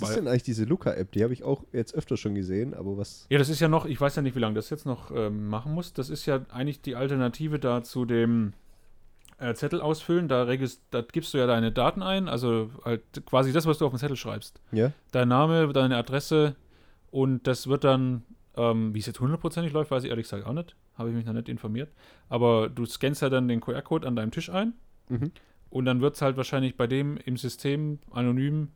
Was 0.00 0.10
ist 0.10 0.16
denn 0.16 0.28
eigentlich 0.28 0.42
diese 0.42 0.64
Luca-App? 0.64 1.10
Die 1.12 1.22
habe 1.24 1.32
ich 1.32 1.42
auch 1.42 1.64
jetzt 1.72 1.94
öfter 1.94 2.16
schon 2.16 2.34
gesehen, 2.34 2.74
aber 2.74 2.98
was. 2.98 3.26
Ja, 3.30 3.38
das 3.38 3.48
ist 3.48 3.60
ja 3.60 3.68
noch, 3.68 3.86
ich 3.86 4.00
weiß 4.00 4.16
ja 4.16 4.22
nicht, 4.22 4.36
wie 4.36 4.40
lange 4.40 4.54
das 4.54 4.70
jetzt 4.70 4.86
noch 4.86 5.10
ähm, 5.10 5.48
machen 5.48 5.72
muss. 5.72 5.92
Das 5.92 6.10
ist 6.10 6.26
ja 6.26 6.40
eigentlich 6.50 6.80
die 6.82 6.96
Alternative 6.96 7.58
da 7.58 7.82
zu 7.82 8.04
dem 8.04 8.52
äh, 9.38 9.54
Zettel 9.54 9.80
ausfüllen. 9.80 10.28
Da, 10.28 10.44
da 10.44 10.54
gibst 11.02 11.34
du 11.34 11.38
ja 11.38 11.46
deine 11.46 11.72
Daten 11.72 12.02
ein, 12.02 12.28
also 12.28 12.70
halt 12.84 13.02
quasi 13.26 13.52
das, 13.52 13.66
was 13.66 13.78
du 13.78 13.86
auf 13.86 13.92
dem 13.92 13.98
Zettel 13.98 14.16
schreibst. 14.16 14.60
Ja? 14.72 14.92
dein 15.12 15.28
Name, 15.28 15.72
deine 15.72 15.96
Adresse 15.96 16.56
und 17.10 17.46
das 17.46 17.66
wird 17.66 17.84
dann, 17.84 18.22
ähm, 18.56 18.94
wie 18.94 18.98
es 18.98 19.06
jetzt 19.06 19.20
hundertprozentig 19.20 19.72
läuft, 19.72 19.90
weiß 19.90 20.04
ich 20.04 20.10
ehrlich 20.10 20.26
gesagt 20.26 20.46
auch 20.46 20.52
nicht. 20.52 20.76
Habe 20.96 21.08
ich 21.08 21.14
mich 21.14 21.24
noch 21.24 21.32
nicht 21.32 21.48
informiert. 21.48 21.90
Aber 22.28 22.68
du 22.68 22.84
scannst 22.84 23.22
ja 23.22 23.30
dann 23.30 23.48
den 23.48 23.60
QR-Code 23.60 24.06
an 24.06 24.16
deinem 24.16 24.30
Tisch 24.30 24.50
ein 24.50 24.74
Mhm. 25.08 25.32
und 25.70 25.86
dann 25.86 26.00
wird 26.02 26.14
es 26.14 26.22
halt 26.22 26.36
wahrscheinlich 26.36 26.76
bei 26.76 26.86
dem 26.86 27.16
im 27.16 27.36
System 27.36 27.98
anonym 28.12 28.68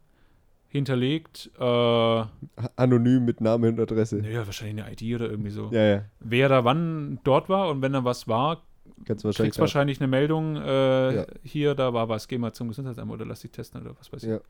hinterlegt, 0.75 1.51
äh, 1.57 1.61
naja, 1.61 2.29
Anonym 2.77 3.25
mit 3.25 3.41
Name 3.41 3.69
und 3.69 3.79
Adresse. 3.81 4.23
wahrscheinlich 4.45 4.85
eine 4.85 4.93
ID 4.93 5.15
oder 5.15 5.31
irgendwie 5.31 5.51
so. 5.51 5.71
Ja, 5.73 5.83
ja. 5.83 6.05
Wer 6.21 6.49
da 6.49 6.65
wann 6.65 7.21
dort 7.23 7.49
war 7.49 7.69
und 7.69 7.81
wenn 7.81 7.93
da 7.93 8.05
was 8.05 8.27
war, 8.27 8.57
du 8.57 9.09
wahrscheinlich. 9.09 9.37
kriegst 9.37 9.59
wahrscheinlich 9.61 10.01
eine 10.01 10.09
Meldung, 10.09 10.57
äh, 10.57 11.15
Ja. 11.17 11.27
hier, 11.45 11.75
da 11.77 11.93
war 11.95 12.09
was, 12.09 12.27
geh 12.27 12.39
mal 12.39 12.53
zum 12.53 12.69
Gesundheitsamt 12.69 13.13
oder 13.13 13.25
lass 13.25 13.41
dich 13.41 13.53
testen 13.53 13.81
oder 13.83 13.95
was 13.99 14.13
weiß 14.13 14.25
ich. 14.25 14.31
Ja. 14.31 14.41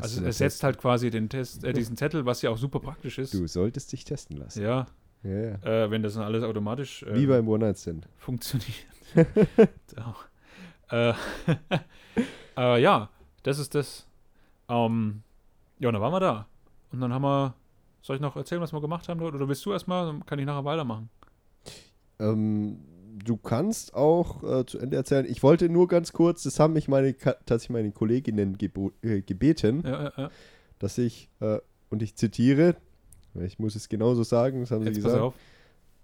Also 0.00 0.24
es 0.24 0.38
setzt 0.38 0.64
halt 0.64 0.78
quasi 0.78 1.10
den 1.10 1.28
Test, 1.28 1.62
äh, 1.62 1.72
diesen 1.74 1.96
Zettel, 1.96 2.24
was 2.24 2.40
ja 2.42 2.50
auch 2.50 2.58
super 2.58 2.80
praktisch 2.80 3.18
ist. 3.18 3.34
Du 3.34 3.46
solltest 3.46 3.92
dich 3.92 4.04
testen 4.04 4.38
lassen. 4.38 4.62
Ja, 4.62 4.86
Ja, 5.22 5.30
ja. 5.30 5.84
äh, 5.84 5.90
wenn 5.90 6.02
das 6.02 6.14
dann 6.14 6.22
alles 6.24 6.42
automatisch 6.42 7.02
äh, 7.02 7.14
Wie 7.14 7.26
beim 7.26 7.46
One-Night-Stand. 7.48 8.08
funktioniert. 8.16 8.86
so. 9.86 10.96
äh, 10.96 11.12
äh, 12.56 12.80
ja, 12.82 13.10
das 13.42 13.58
ist 13.58 13.74
das. 13.74 14.06
Ähm, 14.68 15.22
ja, 15.78 15.88
und 15.88 15.94
dann 15.94 16.02
waren 16.02 16.12
wir 16.12 16.20
da. 16.20 16.46
Und 16.92 17.00
dann 17.00 17.12
haben 17.12 17.22
wir. 17.22 17.54
Soll 18.02 18.16
ich 18.16 18.22
noch 18.22 18.36
erzählen, 18.36 18.60
was 18.60 18.72
wir 18.72 18.80
gemacht 18.80 19.08
haben 19.08 19.18
dort? 19.18 19.34
Oder 19.34 19.48
willst 19.48 19.64
du 19.66 19.72
erstmal? 19.72 20.06
Dann 20.06 20.24
kann 20.24 20.38
ich 20.38 20.46
nachher 20.46 20.64
weitermachen. 20.64 21.08
Ähm, 22.20 22.78
du 23.24 23.36
kannst 23.36 23.94
auch 23.94 24.42
äh, 24.44 24.64
zu 24.64 24.78
Ende 24.78 24.96
erzählen. 24.96 25.26
Ich 25.28 25.42
wollte 25.42 25.68
nur 25.68 25.88
ganz 25.88 26.12
kurz, 26.12 26.44
das 26.44 26.60
haben 26.60 26.72
mich 26.74 26.86
meine, 26.88 27.16
tatsächlich 27.16 27.70
meine 27.70 27.90
Kolleginnen 27.90 28.56
äh, 29.02 29.22
gebeten, 29.22 29.82
Ja, 29.84 30.04
ja, 30.04 30.12
ja. 30.16 30.30
dass 30.78 30.98
ich, 30.98 31.28
äh, 31.40 31.58
und 31.90 32.00
ich 32.02 32.14
zitiere, 32.16 32.76
ich 33.34 33.58
muss 33.58 33.74
es 33.74 33.88
genauso 33.88 34.22
sagen, 34.22 34.60
das 34.60 34.70
haben 34.70 34.82
sie 34.82 34.90
Jetzt 34.90 35.02
pass 35.02 35.12
gesagt, 35.12 35.22
auf. 35.22 35.34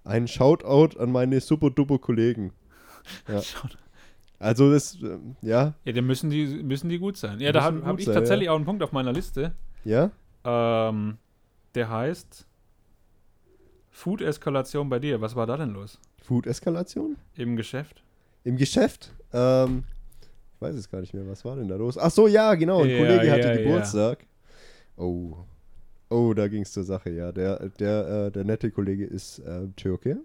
ein 0.05 0.27
Shoutout 0.29 0.99
an 0.99 1.13
meine 1.13 1.41
super-duper 1.41 1.99
Kollegen. 1.99 2.53
Ja. 3.29 3.43
Also 4.42 4.72
das, 4.72 5.00
ähm, 5.02 5.37
ja, 5.40 5.74
Ja, 5.85 5.92
dann 5.92 6.05
müssen 6.07 6.28
die, 6.31 6.46
müssen 6.62 6.88
die 6.88 6.98
gut 6.98 7.16
sein. 7.16 7.38
Ja, 7.40 7.52
da 7.52 7.62
habe 7.62 7.85
hab 7.85 7.98
ich 7.98 8.07
sein, 8.07 8.14
tatsächlich 8.14 8.48
auch 8.48 8.57
einen 8.57 8.64
Punkt 8.64 8.83
auf 8.83 8.92
meiner 8.92 9.12
Liste. 9.12 9.52
ja, 9.85 10.11
Ähm, 10.44 11.18
der 11.74 11.88
heißt 11.88 12.46
Food-Eskalation 13.90 14.88
bei 14.88 14.98
dir. 14.98 15.20
Was 15.20 15.37
war 15.37 15.46
da 15.46 15.57
denn 15.57 15.70
los? 15.70 15.98
Food-Eskalation 16.22 17.16
Im 17.37 17.57
Geschäft? 17.57 18.02
im 18.44 18.57
Geschäft. 18.57 19.12
Ähm, 19.33 19.85
ich 20.57 20.61
weiß 20.61 20.74
es 20.74 20.90
gar 20.90 21.00
nicht 21.00 21.14
mehr, 21.14 21.26
was 21.28 21.44
war 21.44 21.55
denn 21.55 21.68
da 21.68 21.76
los? 21.76 21.96
Ach 21.96 22.11
so, 22.11 22.26
ja, 22.26 22.55
genau, 22.57 22.83
ein 22.83 22.90
Ja, 22.90 22.98
Kollege 22.98 23.31
hatte 23.31 23.48
ja, 23.48 23.55
ja. 23.55 23.62
Geburtstag. 23.62 24.26
Oh, 24.96 25.37
Oh, 26.11 26.35
da 26.35 26.46
ging 26.48 26.62
es 26.62 26.72
zur 26.72 26.85
Sache, 26.85 27.11
ja. 27.11 27.31
Der, 27.33 27.68
der, 27.70 28.26
äh, 28.26 28.31
der 28.33 28.44
nette 28.44 28.70
Kollege 28.72 29.07
ist 29.07 29.38
äh, 29.38 29.68
Türke 29.76 30.18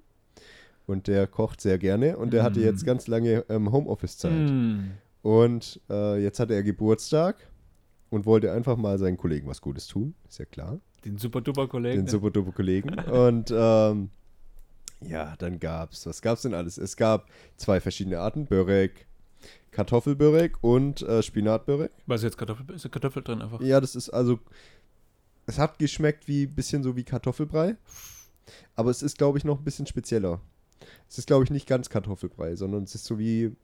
und 0.88 1.08
der 1.08 1.28
kocht 1.28 1.62
sehr 1.62 1.78
gerne 1.78 2.18
und 2.18 2.34
der 2.34 2.42
hatte 2.44 2.60
Mm. 2.60 2.64
jetzt 2.64 2.86
ganz 2.86 3.08
lange 3.08 3.46
ähm, 3.50 3.72
Homeoffice-Zeit. 3.72 4.32
Hm. 4.32 4.92
Und 5.22 5.80
äh, 5.90 6.24
jetzt 6.24 6.40
hatte 6.40 6.56
er 6.56 6.64
Geburtstag 6.64 7.36
und 8.10 8.26
wollte 8.26 8.52
einfach 8.52 8.78
mal 8.78 8.98
seinen 8.98 9.18
Kollegen 9.18 9.48
was 9.48 9.62
Gutes 9.62 9.88
tun, 9.88 10.16
ist 10.28 10.40
ja 10.40 10.46
klar. 10.46 10.80
Den 11.06 11.18
super-duper-Kollegen. 11.18 12.06
Den 12.06 12.08
super 12.08 12.32
duper 12.32 12.52
Kollegen. 12.54 12.94
Und 13.10 13.54
ähm, 13.56 14.10
ja, 15.02 15.36
dann 15.38 15.60
gab's, 15.60 16.06
was 16.08 16.22
gab's 16.22 16.42
denn 16.42 16.54
alles? 16.56 16.78
Es 16.80 16.98
gab 16.98 17.28
zwei 17.56 17.80
verschiedene 17.80 18.20
Arten, 18.20 18.48
Börek, 18.48 19.06
Kartoffelbörek 19.72 20.64
und 20.64 21.04
äh, 21.04 21.22
Spinatbörek. 21.22 21.92
Was 22.08 22.22
ist 22.22 22.24
jetzt 22.24 22.38
Kartoffel? 22.38 22.76
Ist 22.76 22.86
da 22.86 22.90
Kartoffel 22.90 23.22
drin 23.22 23.42
einfach? 23.44 23.62
Ja, 23.62 23.80
das 23.80 23.96
ist 23.96 24.10
also, 24.10 24.40
es 25.46 25.60
hat 25.60 25.78
geschmeckt 25.78 26.28
wie, 26.28 26.48
bisschen 26.48 26.82
so 26.82 26.96
wie 26.96 27.04
Kartoffelbrei, 27.04 27.76
aber 28.76 28.90
es 28.90 29.04
ist, 29.04 29.18
glaube 29.20 29.38
ich, 29.38 29.44
noch 29.44 29.60
ein 29.60 29.64
bisschen 29.64 29.86
spezieller. 29.86 30.42
Es 31.10 31.18
ist, 31.18 31.28
glaube 31.28 31.44
ich, 31.44 31.50
nicht 31.52 31.68
ganz 31.68 31.90
Kartoffelbrei, 31.90 32.56
sondern 32.56 32.84
es 32.84 32.96
ist 32.96 33.06
so 33.06 33.18
wie 33.20 33.56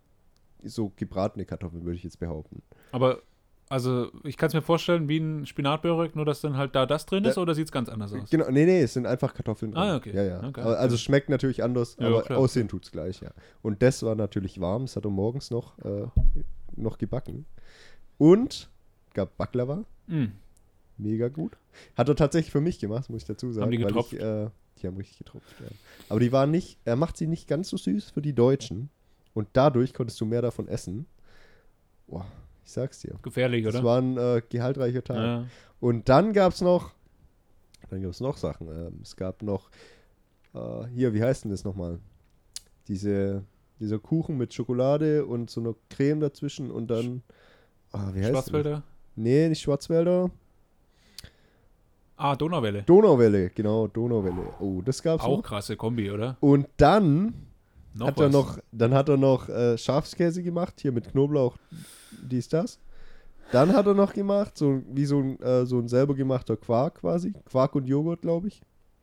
so 0.64 0.92
gebratene 0.96 1.46
Kartoffeln, 1.46 1.84
würde 1.86 1.98
ich 1.98 2.04
jetzt 2.04 2.20
behaupten. 2.20 2.62
Aber, 2.92 3.22
also, 3.70 4.12
ich 4.24 4.38
kann 4.38 4.48
es 4.48 4.54
mir 4.54 4.62
vorstellen, 4.62 5.08
wie 5.10 5.18
ein 5.18 5.46
Spinatbörek, 5.46 6.16
nur 6.16 6.26
dass 6.26 6.42
dann 6.42 6.56
halt 6.58 6.76
da 6.76 6.86
das 6.86 7.06
drin 7.06 7.26
ist, 7.26 7.36
Ja. 7.36 7.42
oder 7.42 7.54
sieht 7.56 7.66
es 7.66 7.72
ganz 7.72 7.90
anders 7.90 8.14
aus? 8.14 8.30
Genau, 8.30 8.50
nee, 8.50 8.66
nee, 8.66 8.82
es 8.82 8.94
sind 8.94 9.06
einfach 9.06 9.34
Kartoffeln 9.34 9.72
drin. 9.72 9.82
Ah, 9.82 9.96
okay. 9.98 10.16
Ja, 10.16 10.24
ja. 10.24 10.38
Okay, 10.48 10.62
aber, 10.62 10.80
also 10.80 10.94
okay. 10.96 11.04
schmeckt 11.04 11.30
natürlich 11.30 11.64
anders, 11.64 11.98
Ja, 12.00 12.08
aber 12.08 12.22
klar. 12.24 12.40
aussehen 12.40 12.68
tut's 12.70 12.92
gleich, 12.92 13.20
ja. 13.22 13.32
Und 13.62 13.82
das 13.82 14.04
war 14.04 14.16
natürlich 14.16 14.60
warm, 14.62 14.84
es 14.84 14.96
hat 14.96 15.06
er 15.06 15.12
morgens 15.12 15.52
noch, 15.52 15.78
äh, 15.80 16.08
noch 16.76 16.98
gebacken. 16.98 17.46
Und 18.18 18.70
gab 19.14 19.36
Baklava, 19.38 19.84
Hm. 20.08 20.32
mega 20.98 21.28
gut. 21.30 21.58
Hat 21.98 22.08
er 22.08 22.16
tatsächlich 22.16 22.52
für 22.52 22.62
mich 22.62 22.80
gemacht, 22.80 23.10
muss 23.10 23.24
ich 23.24 23.28
dazu 23.28 23.52
sagen. 23.52 23.70
die 23.72 23.80
weil 23.80 23.88
getropft? 23.88 24.14
Ich, 24.14 24.20
äh, 24.22 24.50
die 24.84 24.88
haben 24.88 24.98
richtig 24.98 25.18
getropft, 25.20 25.48
ja. 25.62 25.68
Aber 26.10 26.20
die 26.20 26.32
waren 26.32 26.52
nicht, 26.52 26.78
er 26.86 26.96
macht 26.96 27.18
sie 27.18 27.28
nicht 27.28 27.48
ganz 27.48 27.70
so 27.70 27.78
süß 27.78 28.12
für 28.12 28.22
die 28.22 28.34
Deutschen. 28.34 28.90
Und 29.34 29.48
dadurch 29.54 29.94
konntest 29.94 30.22
du 30.22 30.26
mehr 30.26 30.42
davon 30.44 30.68
essen. 30.68 31.08
Boah, 32.08 32.26
ich 32.66 32.72
sag's 32.72 33.00
dir. 33.00 33.16
Gefährlich, 33.24 33.64
Das 33.66 33.74
oder? 33.76 33.84
war 33.84 34.00
ein 34.00 34.18
äh, 34.18 34.42
gehaltreicher 34.48 35.04
Tag. 35.04 35.18
ja. 35.18 35.46
Und 35.80 36.08
dann 36.08 36.34
gab 36.34 36.54
es 36.54 36.62
noch, 36.62 36.92
dann 37.90 38.02
gab 38.02 38.12
es 38.12 38.20
noch 38.22 38.38
Sachen. 38.38 38.68
Ähm, 38.68 39.00
es 39.02 39.16
gab 39.16 39.42
noch, 39.42 39.70
äh, 40.54 40.86
hier, 40.94 41.14
wie 41.14 41.24
heißt 41.24 41.46
denn 41.46 41.52
das 41.52 41.64
nochmal? 41.64 42.00
Diese, 42.88 43.44
dieser 43.80 43.98
Kuchen 44.00 44.38
mit 44.38 44.54
Schokolade 44.54 45.26
und 45.26 45.50
so 45.50 45.62
einer 45.62 45.74
Creme 45.90 46.20
dazwischen 46.20 46.70
und 46.70 46.88
dann, 46.88 47.24
ah, 47.92 48.10
wie 48.14 48.20
heißt 48.20 48.28
denn 48.28 48.34
das? 48.34 48.44
Schwarzwälder? 48.46 48.84
Nee, 49.16 49.50
nicht 49.50 49.62
Schwarzwälder. 49.62 50.30
Ah, 52.16 52.36
Donauwelle. 52.36 52.84
Donauwelle, 52.84 53.50
genau, 53.50 53.88
Donauwelle. 53.88 54.54
Oh, 54.60 54.82
das 54.84 55.02
gab's 55.02 55.24
Auch 55.24 55.38
noch. 55.38 55.44
krasse 55.44 55.76
Kombi, 55.76 56.12
oder? 56.12 56.38
Und 56.40 56.68
dann 56.78 57.34
Noch 57.94 58.08
hat 58.08 58.20
er 58.20 58.26
was. 58.28 58.34
noch, 58.34 58.60
dann 58.72 58.94
hat 58.94 59.10
er 59.10 59.18
noch 59.18 59.50
äh, 59.50 59.78
Schafskäse 59.78 60.44
gemacht, 60.44 60.80
hier 60.80 60.92
mit 60.92 61.10
Knoblauch, 61.12 61.58
dies, 62.22 62.48
das. 62.50 62.80
Dann 63.52 63.74
hat 63.74 63.86
er 63.88 63.94
noch 63.94 64.14
gemacht, 64.14 64.58
so 64.58 64.82
wie 64.92 65.06
so 65.06 65.20
ein, 65.20 65.40
äh, 65.42 65.66
so 65.66 65.80
ein 65.80 65.88
selber 65.88 66.16
gemachter 66.16 66.56
Quark 66.58 67.02
quasi. 67.02 67.34
Quark 67.46 67.76
und 67.76 67.88
Joghurt, 67.88 68.22
glaube 68.22 68.48
ich. 68.48 68.62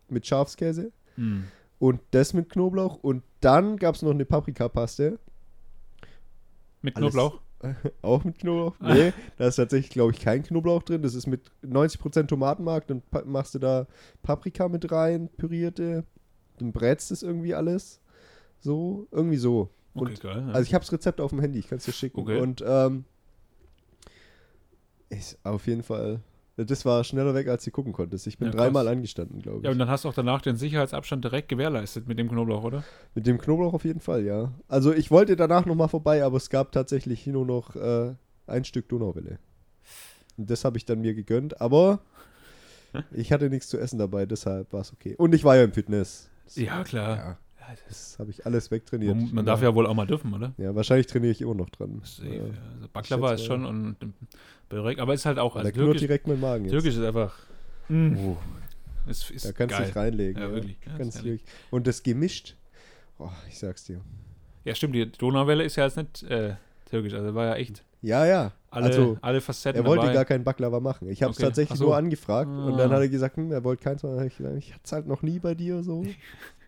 Mit 0.09 0.27
Schafskäse. 0.27 0.90
Hm. 1.16 1.44
Und 1.79 2.01
das 2.11 2.33
mit 2.35 2.49
Knoblauch. 2.51 2.96
Und 3.03 3.23
dann 3.40 3.77
gab 3.77 3.94
es 3.94 4.03
noch 4.03 4.11
eine 4.11 4.25
Paprikapaste. 4.25 5.18
Mit 6.83 6.94
Knoblauch? 6.96 7.40
Auch 8.03 8.25
mit 8.25 8.38
Knoblauch? 8.38 8.75
Nee, 8.81 9.12
da 9.37 9.49
ist 9.49 9.57
tatsächlich, 9.57 9.90
glaube 9.90 10.12
ich, 10.12 10.20
kein 10.20 10.42
Knoblauch 10.42 10.83
drin. 10.83 11.03
Das 11.03 11.14
ist 11.14 11.27
mit 11.27 11.51
90% 11.62 12.27
Tomatenmark. 12.27 12.87
Dann 12.87 13.03
machst 13.27 13.55
du 13.55 13.59
da 13.59 13.87
Paprika 14.23 14.68
mit 14.68 14.90
rein, 14.90 15.29
pürierte. 15.37 16.05
Dann 16.59 16.73
brätst 16.73 17.11
es 17.11 17.23
irgendwie 17.23 17.55
alles. 17.55 18.01
So, 18.61 19.07
irgendwie 19.11 19.37
so. 19.37 19.70
Okay, 19.94 20.11
Und 20.12 20.20
geil. 20.20 20.44
ja. 20.46 20.53
Also 20.53 20.68
ich 20.68 20.75
habe 20.75 20.85
das 20.85 20.92
Rezept 20.92 21.20
auf 21.20 21.31
dem 21.31 21.40
Handy, 21.40 21.59
ich 21.59 21.68
kann 21.68 21.79
es 21.79 21.85
dir 21.85 21.92
schicken. 21.92 22.20
Okay. 22.20 22.40
Und 22.40 22.62
ähm, 22.66 23.05
ist 25.09 25.38
auf 25.44 25.66
jeden 25.66 25.83
Fall, 25.83 26.20
das 26.64 26.85
war 26.85 27.05
schneller 27.05 27.35
weg, 27.35 27.49
als 27.49 27.64
du 27.64 27.70
gucken 27.70 27.92
konntest. 27.92 28.27
Ich 28.27 28.38
bin 28.38 28.49
Ja, 28.49 28.53
dreimal 28.55 28.87
angestanden, 28.88 29.40
glaube 29.40 29.59
ich. 29.59 29.64
ja, 29.64 29.70
und 29.70 29.79
dann 29.79 29.88
hast 29.88 30.05
du 30.05 30.09
auch 30.09 30.14
danach 30.14 30.40
den 30.42 30.57
Sicherheitsabstand 30.57 31.25
direkt 31.25 31.49
gewährleistet 31.49 32.07
mit 32.09 32.18
dem 32.18 32.29
Knoblauch, 32.29 32.64
oder? 32.64 32.85
Mit 33.14 33.27
dem 33.27 33.38
Knoblauch 33.38 33.75
auf 33.75 33.85
jeden 33.85 34.01
Fall, 34.01 34.25
ja. 34.25 34.53
Also 34.68 34.92
ich 34.92 35.11
wollte 35.11 35.37
danach 35.37 35.66
nochmal 35.66 35.88
vorbei, 35.88 36.25
aber 36.25 36.37
es 36.37 36.51
gab 36.51 36.73
tatsächlich 36.73 37.27
nur 37.27 37.46
noch 37.46 37.77
äh, 37.77 38.14
ein 38.46 38.64
Stück 38.64 38.88
Donauwelle. 38.88 39.38
Und 40.37 40.51
das 40.51 40.64
habe 40.64 40.77
ich 40.79 40.85
dann 40.85 41.01
mir 41.01 41.14
gegönnt, 41.14 41.61
aber 41.61 42.01
ich 43.12 43.33
hatte 43.33 43.51
nichts 43.51 43.68
zu 43.68 43.79
essen 43.79 43.99
dabei, 43.99 44.27
deshalb 44.27 44.73
war 44.73 44.81
es 44.81 44.92
okay. 44.92 45.14
Und 45.16 45.35
ich 45.35 45.44
war 45.44 45.57
ja 45.57 45.64
im 45.64 45.73
Fitness. 45.73 46.29
Das- 46.44 46.57
Ja, 46.57 46.83
klar. 46.85 47.16
Ja, 47.16 47.38
das 47.87 48.18
habe 48.18 48.31
ich 48.31 48.46
alles 48.46 48.73
wegtrainiert. 48.73 49.14
man, 49.14 49.33
man 49.33 49.46
darf 49.46 49.62
ja 49.62 49.73
wohl 49.77 49.87
auch 49.87 49.94
mal 49.94 50.07
dürfen, 50.07 50.35
oder? 50.35 50.53
Ja, 50.59 50.75
wahrscheinlich 50.75 51.07
trainiere 51.07 51.31
ich 51.31 51.40
immer 51.40 51.55
noch 51.55 51.70
dran. 51.70 52.01
Safe, 52.03 52.27
Ja. 52.35 52.42
Also 52.42 52.88
Baklava 52.92 53.33
ist 53.35 53.44
schon 53.44 53.64
und 53.64 53.94
Börek, 54.70 54.98
aber 54.98 55.12
ist 55.12 55.26
halt 55.26 55.38
auch, 55.38 55.52
Da 55.54 55.61
also 55.61 55.72
knurrt 55.72 55.87
Türkisch, 55.88 56.00
direkt 56.00 56.26
mein 56.26 56.40
Magen 56.40 56.64
jetzt. 56.64 56.72
Türkisch 56.72 56.94
ist 56.96 57.02
einfach, 57.04 57.37
mm, 57.88 58.16
Oh. 58.16 58.37
ist, 59.09 59.30
ist 59.30 59.44
Da 59.44 59.52
kannst 59.52 59.78
du 59.78 59.83
dich 59.85 59.94
reinlegen. 59.96 60.40
Ja, 60.42 60.50
wirklich. 60.50 60.76
Ja, 60.87 60.96
Ganz 60.96 61.16
wirklich. 61.16 61.44
Und 61.70 61.87
das 61.87 62.02
gemischt, 62.02 62.56
oh, 63.18 63.28
ich 63.48 63.59
sag's 63.59 63.85
dir. 63.85 64.00
Ja, 64.64 64.74
stimmt, 64.74 64.94
die 64.94 65.11
Donauwelle 65.12 65.64
ist 65.64 65.76
ja 65.76 65.85
jetzt 65.85 65.96
nicht 65.98 66.22
äh, 66.24 66.54
türkisch, 66.88 67.12
also 67.14 67.35
war 67.35 67.46
ja 67.46 67.54
echt 67.56 67.83
Ja, 68.02 68.24
ja. 68.26 68.52
alle, 68.70 68.87
also, 68.87 69.18
alle 69.20 69.40
Facetten 69.40 69.83
er 69.83 69.87
wollte 69.87 70.02
dabei. 70.02 70.14
gar 70.14 70.24
keinen 70.24 70.44
Baklava 70.44 70.80
machen. 70.80 71.09
Ich 71.09 71.22
habe 71.22 71.33
es 71.33 71.38
Okay. 71.38 71.46
tatsächlich 71.46 71.78
so. 71.78 71.87
nur 71.87 71.96
angefragt 71.96 72.48
und 72.50 72.76
dann 72.78 72.90
Ah. 72.90 72.94
hat 72.94 73.00
er 73.02 73.09
gesagt, 73.09 73.37
hm, 73.37 73.52
er 73.52 73.64
wollte 73.64 73.83
keins 73.83 74.02
machen. 74.02 74.16
Dann 74.18 74.26
Ich 74.26 74.37
gesagt, 74.37 74.56
ich 74.59 74.72
hatte 74.72 74.83
es 74.85 74.92
halt 74.92 75.06
noch 75.06 75.22
nie 75.22 75.38
bei 75.38 75.54
dir 75.54 75.83
so. 75.83 76.04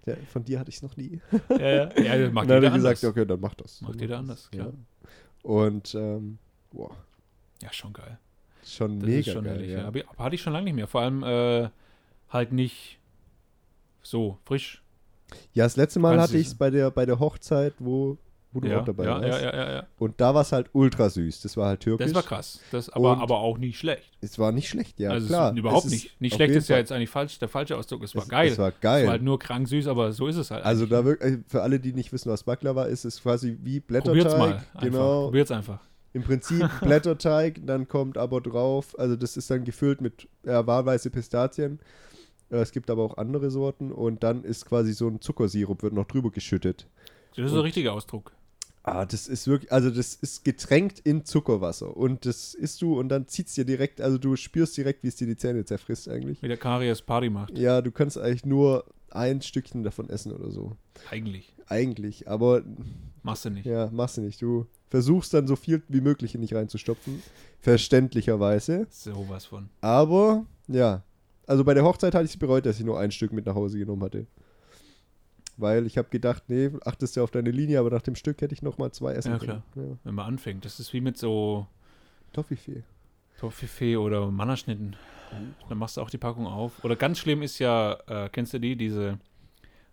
Ja, 0.04 0.16
von 0.32 0.42
dir 0.42 0.58
hatte 0.58 0.68
ich 0.68 0.74
es 0.78 0.82
noch 0.82 0.96
nie. 0.96 1.20
ja, 1.48 1.58
ja, 1.60 1.90
ja, 2.02 2.18
das 2.18 2.32
macht 2.32 2.42
und 2.42 2.48
dann 2.50 2.56
hat 2.56 2.64
er 2.64 2.70
gesagt, 2.70 3.04
anders. 3.04 3.04
okay, 3.04 3.24
dann 3.24 3.38
mach 3.38 3.54
das. 3.54 3.80
Macht 3.82 3.92
Dann 3.94 4.00
jeder 4.00 4.18
anders, 4.18 4.50
klar. 4.50 4.66
Ja. 4.66 5.48
Und 5.48 5.94
ähm, 5.94 6.38
boah, 6.72 6.90
Ja, 7.62 7.72
schon 7.72 7.92
geil. 7.92 8.18
schon 8.66 8.98
Das 9.00 9.08
mega 9.08 9.18
ist 9.20 9.32
schon 9.32 9.44
geil. 9.44 9.54
ehrlich, 9.54 9.70
ja. 9.70 9.90
ja. 9.90 10.18
Hatte 10.18 10.34
ich 10.34 10.42
schon 10.42 10.52
lange 10.52 10.64
nicht 10.64 10.74
mehr. 10.74 10.86
Vor 10.88 11.00
allem 11.00 11.22
äh, 11.22 11.68
halt 12.30 12.52
nicht 12.52 12.98
so 14.02 14.38
frisch. 14.44 14.82
ja, 15.54 15.64
das 15.64 15.76
letzte 15.76 16.00
Mal 16.00 16.20
hatte 16.20 16.36
ich 16.36 16.48
es 16.48 16.54
bei 16.54 16.70
der, 16.70 16.90
bei 16.90 17.06
der 17.06 17.18
Hochzeit, 17.20 17.74
wo, 17.78 18.18
wo 18.52 18.60
du 18.60 18.68
ja, 18.68 18.80
auch 18.80 18.84
dabei 18.84 19.06
warst. 19.06 19.26
ja, 19.28 19.40
ja, 19.40 19.54
ja, 19.56 19.72
ja. 19.76 19.86
Und 19.98 20.20
da 20.20 20.34
war 20.34 20.42
es 20.42 20.50
halt 20.52 20.68
ultra 20.72 21.08
süß. 21.08 21.40
Das 21.42 21.56
war 21.56 21.68
halt 21.68 21.80
türkisch. 21.80 22.06
Das 22.06 22.14
war 22.14 22.22
krass. 22.22 22.60
Das, 22.72 22.88
aber, 22.90 23.12
Und- 23.12 23.20
aber 23.22 23.38
auch 23.38 23.58
nicht 23.58 23.78
schlecht. 23.78 24.10
Es 24.20 24.38
war 24.38 24.50
nicht 24.52 24.68
schlecht, 24.68 24.98
ja, 24.98 25.10
also 25.10 25.28
klar. 25.28 25.52
Es 25.52 25.58
überhaupt 25.58 25.84
Es 25.86 25.90
nicht. 25.92 26.20
Nicht 26.20 26.34
schlecht 26.34 26.54
ist 26.54 26.68
ja 26.68 26.76
jetzt 26.78 26.90
eigentlich 26.92 27.10
falsch, 27.10 27.38
der 27.38 27.48
falsche 27.48 27.76
Ausdruck. 27.76 28.02
Es 28.02 28.14
war 28.14 28.24
es, 28.24 28.28
geil. 28.28 28.50
Es 28.52 28.58
war 28.58 28.68
Es 28.70 28.80
geil. 28.80 29.04
war 29.04 29.12
halt 29.12 29.22
nur 29.22 29.38
krank 29.38 29.68
süß, 29.68 29.86
aber 29.86 30.12
so 30.12 30.26
ist 30.26 30.36
es 30.36 30.50
halt. 30.50 30.64
Also 30.64 30.86
da 30.86 31.04
wirklich, 31.04 31.38
für 31.46 31.62
alle, 31.62 31.78
die 31.80 31.92
nicht 31.92 32.12
wissen, 32.12 32.30
was 32.30 32.42
Baklava 32.42 32.84
ist, 32.84 33.04
ist 33.04 33.22
quasi 33.22 33.56
wie 33.62 33.80
Probiert's 33.80 34.10
Blätterteig. 34.10 34.38
mal. 34.38 34.52
Einfach. 34.56 34.80
Genau. 34.80 35.24
Probiert's 35.26 35.50
einfach. 35.52 35.78
Im 36.12 36.22
Prinzip 36.22 36.68
Blätterteig, 36.80 37.60
dann 37.66 37.88
kommt 37.88 38.18
aber 38.18 38.40
drauf, 38.40 38.98
also 38.98 39.16
das 39.16 39.36
ist 39.36 39.50
dann 39.50 39.64
gefüllt 39.64 40.00
mit 40.00 40.28
äh, 40.44 40.66
wahlweise 40.66 41.10
Pistazien. 41.10 41.80
Äh, 42.50 42.56
es 42.56 42.72
gibt 42.72 42.90
aber 42.90 43.02
auch 43.02 43.16
andere 43.16 43.50
Sorten 43.50 43.92
und 43.92 44.22
dann 44.22 44.44
ist 44.44 44.66
quasi 44.66 44.92
so 44.92 45.08
ein 45.08 45.20
Zuckersirup, 45.20 45.82
wird 45.82 45.94
noch 45.94 46.06
drüber 46.06 46.30
geschüttet. 46.30 46.86
Das 47.34 47.46
ist 47.46 47.50
Und- 47.52 47.56
der 47.58 47.64
richtige 47.64 47.92
Ausdruck. 47.92 48.32
Ah, 48.84 49.06
das 49.06 49.28
ist 49.28 49.46
wirklich, 49.46 49.70
also 49.70 49.90
das 49.90 50.16
ist 50.16 50.44
getränkt 50.44 50.98
in 50.98 51.24
Zuckerwasser 51.24 51.96
und 51.96 52.26
das 52.26 52.52
isst 52.52 52.82
du 52.82 52.98
und 52.98 53.10
dann 53.10 53.28
zieht's 53.28 53.54
dir 53.54 53.64
direkt, 53.64 54.00
also 54.00 54.18
du 54.18 54.34
spürst 54.34 54.76
direkt, 54.76 55.04
wie 55.04 55.06
es 55.06 55.14
dir 55.14 55.28
die 55.28 55.36
Zähne 55.36 55.64
zerfrisst 55.64 56.08
eigentlich. 56.08 56.42
Wie 56.42 56.48
der 56.48 56.56
Karies 56.56 57.00
Party 57.00 57.30
macht. 57.30 57.56
Ja, 57.56 57.80
du 57.80 57.92
kannst 57.92 58.18
eigentlich 58.18 58.44
nur 58.44 58.84
ein 59.10 59.40
Stückchen 59.40 59.84
davon 59.84 60.10
essen 60.10 60.32
oder 60.32 60.50
so. 60.50 60.76
Eigentlich. 61.12 61.54
Eigentlich, 61.68 62.26
aber 62.28 62.64
Machst 63.22 63.44
du 63.44 63.50
nicht. 63.50 63.66
Ja, 63.66 63.88
machst 63.92 64.16
du 64.16 64.22
nicht. 64.22 64.42
Du 64.42 64.66
versuchst 64.92 65.32
dann 65.32 65.46
so 65.46 65.56
viel 65.56 65.82
wie 65.88 66.02
möglich 66.02 66.34
in 66.34 66.42
dich 66.42 66.54
reinzustopfen. 66.54 67.22
Verständlicherweise. 67.60 68.86
Sowas 68.90 69.46
von. 69.46 69.70
Aber, 69.80 70.44
ja. 70.68 71.02
Also 71.46 71.64
bei 71.64 71.72
der 71.72 71.82
Hochzeit 71.82 72.14
hatte 72.14 72.26
ich 72.26 72.32
es 72.32 72.36
bereut, 72.36 72.66
dass 72.66 72.78
ich 72.78 72.84
nur 72.84 73.00
ein 73.00 73.10
Stück 73.10 73.32
mit 73.32 73.46
nach 73.46 73.54
Hause 73.54 73.78
genommen 73.78 74.02
hatte. 74.02 74.26
Weil 75.56 75.86
ich 75.86 75.96
habe 75.96 76.10
gedacht, 76.10 76.42
nee, 76.48 76.70
achtest 76.84 77.16
ja 77.16 77.22
auf 77.22 77.30
deine 77.30 77.50
Linie, 77.50 77.78
aber 77.80 77.88
nach 77.88 78.02
dem 78.02 78.14
Stück 78.14 78.42
hätte 78.42 78.52
ich 78.52 78.60
noch 78.60 78.76
mal 78.76 78.92
zwei 78.92 79.14
essen 79.14 79.32
Ja, 79.32 79.38
können. 79.38 79.62
Ja, 79.76 79.82
Wenn 80.04 80.14
man 80.14 80.26
anfängt. 80.26 80.66
Das 80.66 80.78
ist 80.78 80.92
wie 80.92 81.00
mit 81.00 81.16
so 81.16 81.66
Toffifee. 82.34 82.82
Toffifee 83.38 83.96
oder 83.96 84.30
Mannerschnitten. 84.30 84.94
Dann 85.70 85.78
machst 85.78 85.96
du 85.96 86.02
auch 86.02 86.10
die 86.10 86.18
Packung 86.18 86.46
auf. 86.46 86.84
Oder 86.84 86.96
ganz 86.96 87.18
schlimm 87.18 87.40
ist 87.40 87.58
ja, 87.58 87.96
äh, 88.08 88.28
kennst 88.28 88.52
du 88.52 88.58
die, 88.58 88.76
diese, 88.76 89.18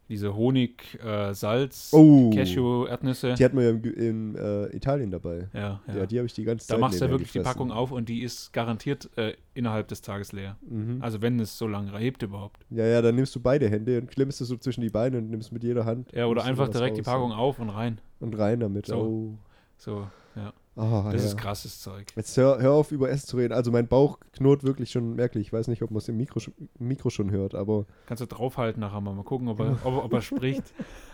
diese 0.10 0.36
Honig, 0.36 1.00
äh, 1.04 1.34
Salz, 1.34 1.92
Oh. 1.94 2.32
Cashew, 2.32 2.86
Erdnüsse. 2.86 3.36
Die 3.36 3.46
hatten 3.46 3.58
wir 3.58 3.64
ja 3.64 3.70
in, 3.70 3.84
in 3.84 4.36
äh, 4.36 4.76
Italien 4.76 5.12
dabei. 5.12 5.48
ja, 5.54 5.80
ja. 5.88 5.96
Ja, 5.96 6.06
die 6.06 6.18
habe 6.18 6.26
ich 6.26 6.34
die 6.34 6.44
ganze 6.44 6.68
da 6.68 6.74
Zeit 6.74 6.82
machst 6.82 7.00
du 7.00 7.06
ja 7.06 7.12
wirklich 7.12 7.32
die. 7.32 7.40
Packung 7.40 7.72
auf 7.72 7.92
und 7.92 8.10
die 8.10 8.24
ist 8.24 8.52
garantiert 8.52 9.10
äh, 9.18 9.34
innerhalb 9.54 9.88
des 9.88 10.02
Tages 10.02 10.32
leer. 10.32 10.58
Mhm. 10.68 10.98
Also 11.02 11.22
wenn 11.22 11.40
es 11.40 11.58
so 11.58 11.68
lange 11.68 11.96
hebt 11.98 12.24
überhaupt. 12.24 12.66
Ja, 12.70 12.86
ja, 12.86 13.02
dann 13.02 13.16
nimmst 13.16 13.36
du 13.36 13.40
beide 13.40 13.70
Hände 13.70 14.00
und 14.00 14.10
klemmst 14.10 14.42
es 14.42 14.48
so 14.48 14.58
zwischen 14.58 14.82
die 14.82 14.90
Beine 14.90 15.20
und 15.20 15.30
nimmst 15.30 15.52
mit 15.52 15.64
jeder 15.64 15.86
Hand. 15.86 16.12
Ja, 16.12 16.26
oder 16.26 16.44
einfach 16.44 16.70
direkt 16.70 16.98
die 16.98 17.02
raus, 17.02 17.14
Packung 17.14 17.32
ja. 17.32 17.38
auf 17.38 17.60
und 17.60 17.70
rein. 17.70 18.02
Und 18.20 18.38
rein 18.38 18.60
damit. 18.60 18.88
So. 18.88 18.98
Oh. 18.98 19.38
So, 19.78 20.08
ja. 20.36 20.54
Oh, 20.82 21.10
Das 21.12 21.24
ja. 21.24 21.28
ist 21.30 21.38
krasses 21.38 21.82
Zeug. 21.82 22.08
Jetzt 22.16 22.38
hör, 22.38 22.60
hör 22.62 22.72
auf, 22.72 22.92
über 22.94 23.10
Essen 23.10 23.28
zu 23.28 23.36
reden. 23.36 23.54
Also 23.54 23.70
mein 23.70 23.88
Bauch 23.90 24.18
knurrt 24.32 24.64
wirklich 24.64 24.92
schon 24.92 25.16
merklich. 25.16 25.48
Ich 25.48 25.52
weiß 25.54 25.68
nicht, 25.68 25.82
ob 25.82 25.92
man 25.92 25.98
es 25.98 26.08
im 26.08 26.16
Mikro, 26.16 26.40
Mikro 26.80 27.10
schon 27.10 27.32
hört, 27.32 27.54
aber, 27.54 27.86
Kannst 28.06 28.22
du 28.22 28.28
draufhalten 28.28 28.80
nachher 28.80 29.02
mal. 29.02 29.14
Mal 29.14 29.24
gucken, 29.24 29.50
ob 29.50 29.60
er, 29.60 29.78
ob, 29.84 30.06
ob 30.06 30.14
er 30.14 30.22
spricht, 30.22 30.64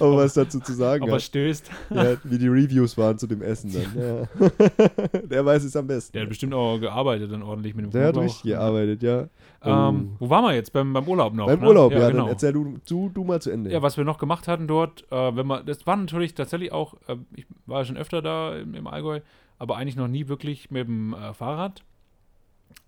aber 0.00 0.16
was 0.16 0.34
dazu 0.34 0.60
zu 0.60 0.72
sagen 0.72 1.02
ob 1.02 1.08
er 1.08 1.14
hat. 1.16 1.22
stößt. 1.22 1.70
Ja, 1.90 2.16
wie 2.24 2.38
die 2.38 2.48
Reviews 2.48 2.96
waren 2.96 3.18
zu 3.18 3.26
dem 3.26 3.42
Essen 3.42 3.72
dann. 3.72 4.28
Ja. 4.40 5.20
Der 5.24 5.44
weiß 5.44 5.64
es 5.64 5.74
am 5.76 5.86
besten. 5.86 6.12
Der 6.12 6.22
hat 6.22 6.28
bestimmt 6.28 6.54
auch 6.54 6.78
gearbeitet 6.78 7.32
dann 7.32 7.42
ordentlich 7.42 7.74
mit 7.74 7.86
dem 7.86 7.90
Der 7.90 8.06
hat 8.06 8.12
Knoblauch. 8.14 8.24
richtig 8.34 8.50
gearbeitet, 8.52 9.02
ja. 9.02 9.28
Ähm, 9.66 10.16
wo 10.18 10.30
waren 10.30 10.44
wir 10.44 10.54
jetzt? 10.54 10.72
Beim, 10.72 10.92
beim 10.92 11.06
Urlaub 11.06 11.34
noch. 11.34 11.46
Beim 11.46 11.60
ne? 11.60 11.66
Urlaub, 11.66 11.92
ja, 11.92 12.08
genau. 12.08 12.22
dann 12.22 12.28
erzähl 12.28 12.52
du, 12.52 12.78
du, 12.88 13.08
du 13.08 13.24
mal 13.24 13.40
zu 13.40 13.50
Ende. 13.50 13.70
Ja, 13.70 13.82
was 13.82 13.96
wir 13.96 14.04
noch 14.04 14.18
gemacht 14.18 14.48
hatten 14.48 14.66
dort, 14.66 15.04
äh, 15.10 15.36
wenn 15.36 15.46
man, 15.46 15.66
das 15.66 15.86
war 15.86 15.96
natürlich 15.96 16.34
tatsächlich 16.34 16.72
auch, 16.72 16.94
äh, 17.08 17.16
ich 17.34 17.46
war 17.66 17.84
schon 17.84 17.96
öfter 17.96 18.22
da 18.22 18.56
im, 18.56 18.74
im 18.74 18.86
Allgäu, 18.86 19.20
aber 19.58 19.76
eigentlich 19.76 19.96
noch 19.96 20.08
nie 20.08 20.28
wirklich 20.28 20.70
mit 20.70 20.86
dem 20.86 21.14
äh, 21.14 21.32
Fahrrad. 21.34 21.82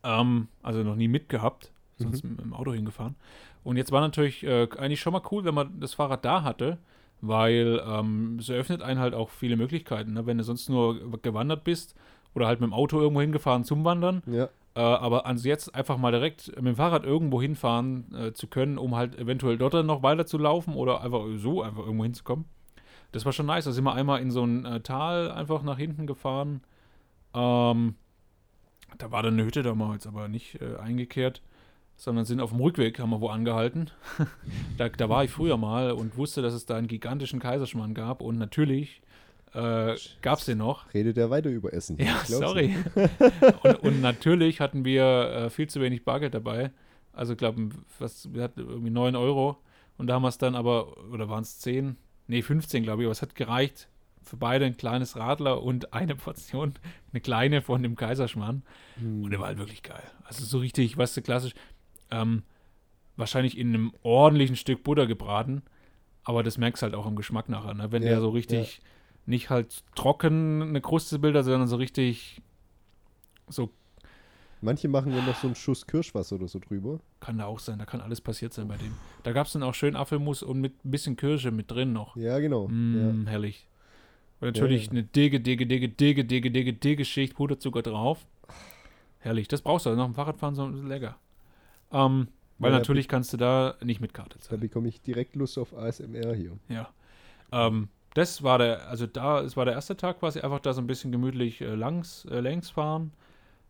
Ähm, 0.04 0.48
also 0.62 0.82
noch 0.82 0.96
nie 0.96 1.08
mitgehabt, 1.08 1.72
sonst 1.96 2.24
Mhm. 2.24 2.30
mit 2.30 2.40
dem 2.40 2.54
Auto 2.54 2.72
hingefahren. 2.72 3.16
Und 3.64 3.76
jetzt 3.76 3.92
war 3.92 4.00
natürlich 4.00 4.44
äh, 4.44 4.68
eigentlich 4.78 5.00
schon 5.00 5.12
mal 5.12 5.22
cool, 5.30 5.44
wenn 5.44 5.54
man 5.54 5.80
das 5.80 5.94
Fahrrad 5.94 6.24
da 6.24 6.42
hatte, 6.42 6.78
weil 7.20 7.82
ähm, 7.86 8.36
es 8.38 8.48
eröffnet 8.48 8.82
einen 8.82 9.00
halt 9.00 9.14
auch 9.14 9.30
viele 9.30 9.56
Möglichkeiten. 9.56 10.12
Ne? 10.12 10.26
Wenn 10.26 10.38
du 10.38 10.44
sonst 10.44 10.68
nur 10.68 11.20
gewandert 11.20 11.64
bist 11.64 11.94
oder 12.34 12.46
halt 12.46 12.60
mit 12.60 12.68
dem 12.68 12.74
Auto 12.74 13.00
irgendwo 13.00 13.20
hingefahren 13.20 13.64
zum 13.64 13.84
Wandern, 13.84 14.22
ja. 14.26 14.48
Äh, 14.78 14.80
aber 14.80 15.26
also 15.26 15.48
jetzt 15.48 15.74
einfach 15.74 15.98
mal 15.98 16.12
direkt 16.12 16.54
mit 16.54 16.66
dem 16.66 16.76
Fahrrad 16.76 17.02
irgendwo 17.02 17.42
hinfahren 17.42 18.14
äh, 18.14 18.32
zu 18.32 18.46
können, 18.46 18.78
um 18.78 18.94
halt 18.94 19.18
eventuell 19.18 19.58
dort 19.58 19.74
dann 19.74 19.86
noch 19.86 20.04
weiter 20.04 20.24
zu 20.24 20.38
laufen 20.38 20.74
oder 20.74 21.00
einfach 21.00 21.24
so 21.34 21.62
einfach 21.62 21.84
irgendwo 21.84 22.04
hinzukommen. 22.04 22.44
Das 23.10 23.24
war 23.24 23.32
schon 23.32 23.46
nice. 23.46 23.64
Da 23.64 23.72
sind 23.72 23.82
wir 23.82 23.94
einmal 23.94 24.20
in 24.20 24.30
so 24.30 24.44
ein 24.44 24.64
äh, 24.64 24.80
Tal 24.80 25.32
einfach 25.32 25.64
nach 25.64 25.78
hinten 25.78 26.06
gefahren. 26.06 26.60
Ähm, 27.34 27.96
da 28.98 29.10
war 29.10 29.24
dann 29.24 29.34
eine 29.34 29.44
Hütte 29.44 29.64
damals 29.64 30.06
aber 30.06 30.28
nicht 30.28 30.60
äh, 30.60 30.76
eingekehrt, 30.76 31.42
sondern 31.96 32.24
sind 32.24 32.40
auf 32.40 32.50
dem 32.50 32.60
Rückweg, 32.60 33.00
haben 33.00 33.10
wir 33.10 33.20
wo 33.20 33.30
angehalten. 33.30 33.90
da, 34.78 34.90
da 34.90 35.08
war 35.08 35.24
ich 35.24 35.32
früher 35.32 35.56
mal 35.56 35.90
und 35.90 36.16
wusste, 36.16 36.40
dass 36.40 36.54
es 36.54 36.66
da 36.66 36.76
einen 36.76 36.86
gigantischen 36.86 37.40
Kaiserschmarrn 37.40 37.94
gab 37.94 38.22
und 38.22 38.38
natürlich 38.38 39.02
äh, 39.54 39.96
gab 40.22 40.38
es 40.38 40.44
den 40.44 40.58
noch. 40.58 40.92
Redet 40.94 41.18
er 41.18 41.30
weiter 41.30 41.50
über 41.50 41.72
Essen. 41.72 41.98
Ja, 41.98 42.20
sorry. 42.24 42.76
und, 43.62 43.74
und 43.82 44.00
natürlich 44.00 44.61
hatten 44.61 44.84
wir 44.84 45.04
äh, 45.04 45.50
viel 45.50 45.68
zu 45.68 45.80
wenig 45.80 46.04
Bargeld 46.04 46.34
dabei. 46.34 46.70
Also, 47.12 47.32
ich 47.32 47.38
glaube, 47.38 47.70
was, 47.98 48.32
wir 48.32 48.42
hatten 48.42 48.61
irgendwie 48.61 48.90
9 48.90 49.16
Euro. 49.16 49.58
Und 49.96 50.06
da 50.06 50.14
haben 50.14 50.22
wir 50.22 50.28
es 50.28 50.38
dann 50.38 50.54
aber, 50.54 50.96
oder 51.11 51.28
waren 51.28 51.42
es 51.42 51.58
10? 51.58 51.96
Nee, 52.28 52.42
15, 52.42 52.82
glaube 52.82 53.02
ich. 53.02 53.06
Aber 53.06 53.12
es 53.12 53.22
hat 53.22 53.34
gereicht 53.34 53.88
für 54.22 54.37
beide 54.37 54.66
ein 54.66 54.76
kleines 54.76 55.16
Radler 55.16 55.62
und 55.62 55.92
eine 55.92 56.14
Portion, 56.14 56.74
eine 57.12 57.20
kleine 57.20 57.62
von 57.62 57.82
dem 57.82 57.96
Kaiserschmarrn. 57.96 58.62
Hm. 59.00 59.24
Und 59.24 59.30
der 59.30 59.40
war 59.40 59.48
halt 59.48 59.58
wirklich 59.58 59.82
geil. 59.82 60.02
Also 60.24 60.44
so 60.44 60.58
richtig, 60.58 60.96
weißt 60.96 61.16
du, 61.16 61.22
klassisch, 61.22 61.54
ähm, 62.11 62.42
wahrscheinlich 63.16 63.58
in 63.58 63.68
einem 63.68 63.92
ordentlichen 64.02 64.56
Stück 64.56 64.84
Butter 64.84 65.06
gebraten, 65.06 65.62
aber 66.24 66.42
das 66.42 66.58
merkst 66.58 66.82
du 66.82 66.84
halt 66.84 66.94
auch 66.94 67.06
im 67.06 67.16
Geschmack 67.16 67.48
nachher, 67.48 67.74
ne? 67.74 67.90
Wenn 67.90 68.02
Ja, 68.02 68.11
der 68.11 68.20
so 68.20 68.28
richtig, 68.28 68.80
nicht 69.28 69.50
halt 69.50 69.82
trocken 69.94 70.62
eine 70.62 70.80
Kruste 70.80 71.18
bildet, 71.18 71.44
sondern 71.44 71.68
so 71.68 71.76
richtig, 71.76 72.40
so 73.48 73.70
Manche 74.60 74.88
machen 74.88 75.12
ja 75.14 75.22
noch 75.22 75.36
so 75.36 75.46
einen 75.46 75.54
Schuss 75.54 75.86
Kirschwasser 75.86 76.34
oder 76.34 76.48
so 76.48 76.58
drüber. 76.58 76.98
kann 77.20 77.38
da 77.38 77.44
auch 77.46 77.60
sein, 77.60 77.78
da 77.78 77.84
kann 77.84 78.00
alles 78.00 78.20
passiert 78.20 78.52
sein 78.52 78.66
bei 78.66 78.76
dem. 78.76 78.92
Da 79.22 79.30
gab 79.32 79.46
es 79.46 79.52
dann 79.52 79.62
auch 79.62 79.74
schön 79.74 79.94
Apfelmus 79.94 80.42
und 80.42 80.60
mit 80.60 80.84
ein 80.84 80.90
bisschen 80.90 81.14
Kirsche 81.16 81.52
mit 81.52 81.70
drin 81.70 81.92
noch. 81.92 82.16
Ja, 82.16 82.40
genau. 82.40 82.66
Mm, 82.66 83.26
herrlich. 83.28 83.68
Und 84.40 84.48
natürlich 84.48 84.86
Ja, 84.86 84.92
ja. 84.92 84.98
eine 84.98 85.02
dicke, 85.04 85.40
dicke, 85.40 85.64
dicke, 85.66 85.88
dicke, 85.88 86.24
dicke, 86.24 86.50
dicke, 86.50 86.72
dicke 86.72 87.04
Schicht 87.04 87.36
Puderzucker 87.36 87.82
drauf. 87.82 88.26
Herrlich. 89.20 89.46
Das 89.46 89.62
brauchst 89.62 89.86
du. 89.86 89.90
Also 89.90 90.00
nach 90.00 90.08
dem 90.08 90.14
Fahrradfahren 90.14 90.54
so 90.56 90.66
lecker. 90.68 91.16
Ähm, 91.92 92.28
weil 92.58 92.72
Ja, 92.72 92.78
natürlich 92.78 93.06
kannst 93.06 93.32
du 93.32 93.36
da 93.36 93.76
nicht 93.82 94.00
mit 94.00 94.12
Karte 94.12 94.38
Da 94.38 94.44
zahlen. 94.44 94.60
bekomme 94.60 94.88
ich 94.88 95.00
direkt 95.02 95.36
Lust 95.36 95.56
auf 95.58 95.72
ASMR 95.72 96.34
hier. 96.34 96.58
Ja. 96.68 96.88
Ähm, 97.52 97.88
das 98.18 98.42
war 98.42 98.59
der, 98.59 98.88
also 98.88 99.07
da, 99.07 99.40
es 99.42 99.57
war 99.57 99.64
der 99.64 99.74
erste 99.74 99.96
Tag 99.96 100.18
quasi 100.18 100.40
einfach 100.40 100.61
da 100.61 100.72
so 100.72 100.81
ein 100.81 100.88
bisschen 100.88 101.12
gemütlich 101.12 101.61
äh, 101.61 101.74
langs, 101.74 102.24
äh, 102.24 102.40
längs 102.40 102.68
fahren, 102.70 103.12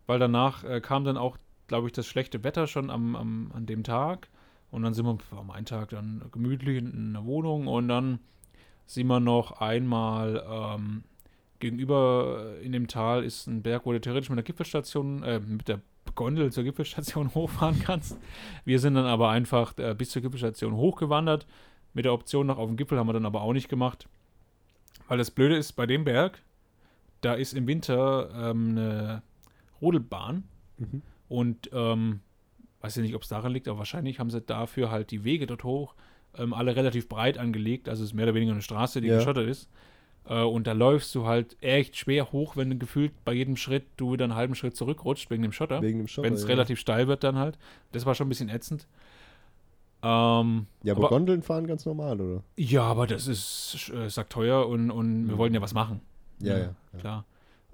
weil 0.07 0.19
danach 0.19 0.65
äh, 0.65 0.81
kam 0.81 1.05
dann 1.05 1.19
auch, 1.19 1.37
glaube 1.67 1.87
ich, 1.87 1.93
das 1.93 2.07
schlechte 2.07 2.45
Wetter 2.45 2.67
schon 2.67 2.91
am, 2.91 3.15
am, 3.15 3.53
an 3.55 3.67
dem 3.67 3.85
Tag 3.85 4.29
und 4.71 4.83
dann 4.83 4.95
sind 4.95 5.05
wir 5.05 5.19
am 5.37 5.51
einen 5.51 5.67
Tag 5.67 5.91
dann 5.91 6.25
gemütlich 6.33 6.79
in, 6.79 6.93
in 6.93 7.17
einer 7.17 7.27
Wohnung 7.27 7.67
und 7.67 7.89
dann 7.89 8.21
sind 8.87 9.07
wir 9.09 9.21
noch 9.21 9.61
einmal 9.61 10.43
ähm, 10.49 11.05
gegenüber 11.59 12.55
äh, 12.59 12.65
in 12.65 12.73
dem 12.73 12.89
Tal 12.89 13.25
ist 13.25 13.47
ein 13.49 13.63
Berg, 13.63 13.85
wo 13.85 13.93
du 13.93 14.01
theoretisch 14.01 14.31
mit 14.31 14.39
der 14.39 14.45
Gipfelstation, 14.45 15.23
äh, 15.25 15.41
mit 15.41 15.69
der 15.69 15.81
Gondel 16.15 16.51
zur 16.53 16.65
Gipfelstation 16.65 17.35
hochfahren 17.35 17.81
kannst. 17.81 18.19
Wir 18.65 18.79
sind 18.79 18.95
dann 18.95 19.05
aber 19.05 19.29
einfach 19.29 19.77
äh, 19.77 19.95
bis 19.95 20.09
zur 20.09 20.23
Gipfelstation 20.23 20.75
hochgewandert. 20.75 21.47
Mit 21.93 22.07
der 22.07 22.15
Option 22.15 22.47
nach 22.47 22.57
auf 22.57 22.69
den 22.69 22.77
Gipfel 22.77 22.99
haben 22.99 23.09
wir 23.09 23.13
dann 23.13 23.27
aber 23.27 23.43
auch 23.43 23.53
nicht 23.53 23.69
gemacht. 23.69 24.09
Weil 25.09 25.19
das 25.19 25.31
Blöde 25.31 25.57
ist, 25.57 25.73
bei 25.73 25.87
dem 25.87 26.05
Berg, 26.05 26.43
da 27.23 27.35
ist 27.35 27.55
im 27.55 27.67
Winter 27.67 28.31
ähm, 28.51 28.71
eine 28.71 29.23
Rodelbahn 29.81 30.45
Mhm. 30.79 31.03
und 31.29 31.71
ähm, 31.73 32.21
weiß 32.83 32.95
ja 32.97 33.03
nicht, 33.03 33.17
ob 33.17 33.23
es 33.23 33.29
daran 33.29 33.51
liegt, 33.53 33.67
aber 33.67 33.79
wahrscheinlich 33.79 34.21
haben 34.21 34.31
sie 34.31 34.41
dafür 34.41 34.93
halt 34.93 35.11
die 35.11 35.25
Wege 35.25 35.49
dort 35.49 35.65
hoch 35.65 35.95
ähm, 36.37 36.55
alle 36.55 36.77
relativ 36.77 37.09
breit 37.09 37.37
angelegt. 37.39 37.89
Also 37.89 38.05
es 38.05 38.11
ist 38.11 38.15
mehr 38.15 38.27
oder 38.27 38.35
weniger 38.35 38.53
eine 38.53 38.63
Straße, 38.63 39.01
die 39.01 39.09
Ja. 39.09 39.17
geschottert 39.17 39.49
ist. 39.49 39.69
Äh, 40.29 40.43
und 40.43 40.67
da 40.69 40.73
läufst 40.73 41.13
du 41.17 41.27
halt 41.27 41.57
echt 41.61 41.97
schwer 41.97 42.31
hoch, 42.31 42.57
wenn 42.57 42.71
du 42.71 42.79
gefühlt 42.79 43.13
bei 43.25 43.33
jedem 43.33 43.57
Schritt 43.57 43.87
du 43.97 44.13
wieder 44.13 44.25
einen 44.25 44.37
halben 44.37 44.55
Schritt 44.55 44.77
zurückrutscht 44.77 45.31
wegen 45.31 45.43
dem 45.43 45.53
Schotter. 45.53 45.83
Wegen 45.83 45.99
dem 45.99 46.07
Schotter. 46.07 46.27
Wenn 46.29 46.35
es 46.35 46.43
ja. 46.43 46.49
relativ 46.49 46.79
steil 46.79 47.09
wird 47.09 47.25
dann 47.25 47.37
halt. 47.39 47.59
Das 47.91 48.07
war 48.07 48.15
schon 48.15 48.27
ein 48.27 48.29
bisschen 48.29 48.51
ätzend. 48.51 48.87
Ähm, 50.03 50.67
Ja, 50.85 50.93
aber, 50.95 51.07
aber- 51.07 51.09
Gondeln 51.09 51.43
fahren 51.43 51.67
ganz 51.67 51.85
normal, 51.87 52.21
oder? 52.21 52.43
ja, 52.57 52.83
aber 52.83 53.07
das 53.07 53.27
ist, 53.27 53.91
äh, 53.95 54.09
sagt 54.09 54.33
teuer 54.33 54.69
und, 54.69 54.91
und 54.91 55.27
wir 55.27 55.35
Mhm. 55.35 55.39
wollten 55.39 55.55
ja 55.57 55.63
was 55.63 55.75
machen. 55.75 56.01
Ja, 56.41 56.57
ja. 56.57 56.65
ja. 56.93 56.99
Klar. 57.01 57.25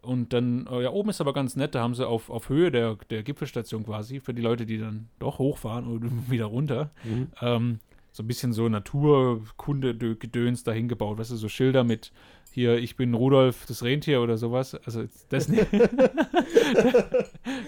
Und 0.01 0.33
dann, 0.33 0.67
äh, 0.71 0.83
ja, 0.83 0.91
oben 0.91 1.11
ist 1.11 1.21
aber 1.21 1.33
ganz 1.33 1.57
nett, 1.57 1.75
da 1.75 1.83
haben 1.83 1.95
sie 1.95 2.07
auf, 2.07 2.31
auf 2.31 2.49
Höhe 2.49 2.71
der, 2.71 2.97
der 3.11 3.23
Gipfelstation 3.23 3.85
quasi, 3.85 4.21
für 4.21 4.35
die 4.35 4.43
Leute, 4.43 4.67
die 4.67 4.79
dann 4.79 5.09
doch 5.19 5.39
hochfahren 5.39 5.87
und 5.87 6.05
wieder 6.31 6.47
runter, 6.47 6.91
Mhm. 7.05 7.29
ähm, 7.43 7.79
so 8.13 8.23
ein 8.23 8.27
bisschen 8.27 8.53
so 8.53 8.69
Naturkunde-Gedöns 8.69 10.63
dahin 10.63 10.89
gebaut, 10.89 11.19
weißt 11.19 11.33
du, 11.33 11.37
so 11.37 11.49
Schilder 11.49 11.85
mit 11.85 12.13
hier, 12.53 12.79
ich 12.79 12.97
bin 12.97 13.13
Rudolf 13.15 13.67
das 13.67 13.83
Rentier 13.83 14.23
oder 14.23 14.37
sowas. 14.39 14.77
Also 14.87 15.05
das 15.31 15.49
nicht. 15.49 15.67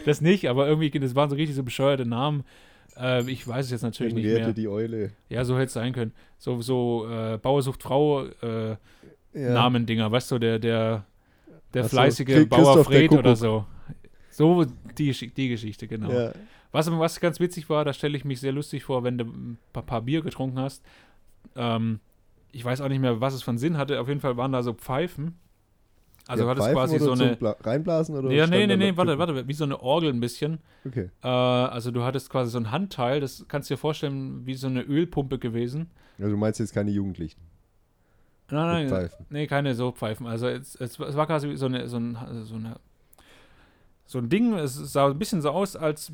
das 0.05 0.21
nicht, 0.21 0.49
aber 0.49 0.69
irgendwie, 0.69 0.91
das 0.91 1.15
waren 1.15 1.31
so 1.31 1.37
richtig 1.37 1.57
so 1.57 1.63
bescheuerte 1.63 2.07
Namen. 2.07 2.45
Äh, 2.99 3.29
ich 3.31 3.47
weiß 3.47 3.67
es 3.67 3.71
jetzt 3.71 3.83
natürlich 3.83 4.15
nicht 4.15 4.25
Henriette 4.25 4.47
mehr. 4.47 4.53
die 4.55 4.69
Eule. 4.69 5.13
Ja, 5.29 5.45
so 5.45 5.55
hätte 5.55 5.67
es 5.67 5.73
sein 5.73 5.93
können. 5.93 6.13
So, 6.39 6.61
so 6.63 7.09
äh, 7.11 7.39
Bauer 7.39 7.63
sucht 7.63 7.83
Frau 7.83 8.25
äh, 8.25 8.71
Ja. 8.71 8.77
Namendinger, 9.35 10.11
weißt 10.11 10.31
du, 10.31 10.39
der, 10.39 10.59
der, 10.59 11.05
der 11.75 11.85
Ach 11.85 11.89
fleißige 11.89 12.49
Bauer 12.49 12.85
Fred 12.85 13.13
oder 13.13 13.37
so. 13.37 13.67
So 14.31 14.65
die, 14.99 15.13
die 15.13 15.49
Geschichte, 15.49 15.89
genau. 15.89 16.11
Ja. 16.11 16.33
Was, 16.73 16.91
was 16.91 17.21
ganz 17.21 17.41
witzig 17.41 17.71
war, 17.71 17.85
da 17.85 17.93
stelle 17.93 18.17
ich 18.17 18.25
mich 18.25 18.41
sehr 18.41 18.53
lustig 18.53 18.85
vor, 18.85 19.03
wenn 19.03 19.17
du 19.19 19.25
ein 19.25 19.59
paar, 19.73 19.83
paar 19.83 20.03
Bier 20.03 20.21
getrunken 20.23 20.59
hast. 20.59 20.83
Ähm, 21.55 22.01
ich 22.53 22.65
weiß 22.65 22.81
auch 22.81 22.89
nicht 22.89 23.01
mehr, 23.01 23.21
was 23.21 23.35
es 23.35 23.43
von 23.43 23.57
Sinn 23.59 23.77
hatte. 23.79 24.01
Auf 24.01 24.09
jeden 24.09 24.21
Fall 24.21 24.37
waren 24.37 24.53
da 24.53 24.63
so 24.63 24.73
Pfeifen. 24.75 25.39
Also 26.29 26.45
ja, 26.45 26.51
hat 26.51 26.59
es 26.59 26.65
Pfeifen 26.65 26.77
quasi 26.77 26.99
so 26.99 27.13
eine. 27.13 27.37
Bla 27.37 27.57
reinblasen 27.61 28.17
oder? 28.17 28.31
Ja, 28.33 28.47
nee, 28.47 28.67
nee, 28.67 28.77
nee, 28.77 28.97
warte, 28.97 29.19
warte, 29.19 29.47
wie 29.47 29.53
so 29.53 29.65
eine 29.65 29.81
Orgel 29.81 30.11
ein 30.13 30.21
bisschen. 30.21 30.59
Okay. 30.85 31.11
Äh, 31.23 31.29
also 31.29 31.91
du 31.91 32.03
hattest 32.03 32.31
quasi 32.31 32.51
so 32.51 32.59
ein 32.59 32.71
Handteil, 32.73 33.21
das 33.21 33.45
kannst 33.49 33.71
du 33.71 33.75
dir 33.75 33.79
vorstellen, 33.79 34.45
wie 34.45 34.55
so 34.55 34.67
eine 34.67 34.83
Ölpumpe 34.83 35.39
gewesen. 35.39 35.91
Also 36.19 36.31
du 36.33 36.37
meinst 36.37 36.59
jetzt 36.61 36.73
keine 36.75 36.91
Jugendlichen 36.91 37.41
Nein, 38.51 38.67
nein, 38.67 38.89
Pfeifen. 38.89 39.27
nee, 39.31 39.47
keine 39.47 39.75
so 39.75 39.93
Pfeifen. 39.93 40.27
Also 40.27 40.49
es, 40.49 40.75
es, 40.77 40.99
es 40.99 41.17
war 41.17 41.27
quasi 41.27 41.57
so 41.57 41.67
eine, 41.67 41.89
so 41.89 41.97
ein, 41.99 42.17
so 42.45 42.55
eine 42.55 42.77
so 44.09 44.19
ein 44.19 44.29
Ding, 44.29 44.55
es 44.55 44.75
sah 44.77 45.09
ein 45.09 45.19
bisschen 45.19 45.43
so 45.43 45.51
aus 45.51 45.75
als 45.75 46.13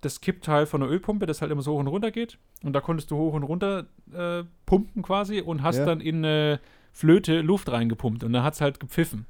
das 0.00 0.20
Kippteil 0.20 0.66
von 0.66 0.82
einer 0.82 0.90
Ölpumpe, 0.90 1.24
das 1.24 1.40
halt 1.40 1.52
immer 1.52 1.62
so 1.62 1.74
hoch 1.74 1.78
und 1.78 1.86
runter 1.86 2.10
geht. 2.10 2.36
Und 2.64 2.72
da 2.72 2.80
konntest 2.80 3.12
du 3.12 3.16
hoch 3.16 3.32
und 3.32 3.44
runter 3.44 3.86
äh, 4.12 4.42
pumpen 4.66 5.02
quasi 5.02 5.40
und 5.40 5.62
hast 5.62 5.78
Ja. 5.78 5.86
dann 5.86 6.00
in 6.00 6.16
eine 6.24 6.58
Flöte 6.92 7.40
Luft 7.40 7.70
reingepumpt 7.70 8.24
und 8.24 8.32
dann 8.32 8.42
hat 8.42 8.54
es 8.54 8.60
halt 8.60 8.80
gepfiffen. 8.80 9.24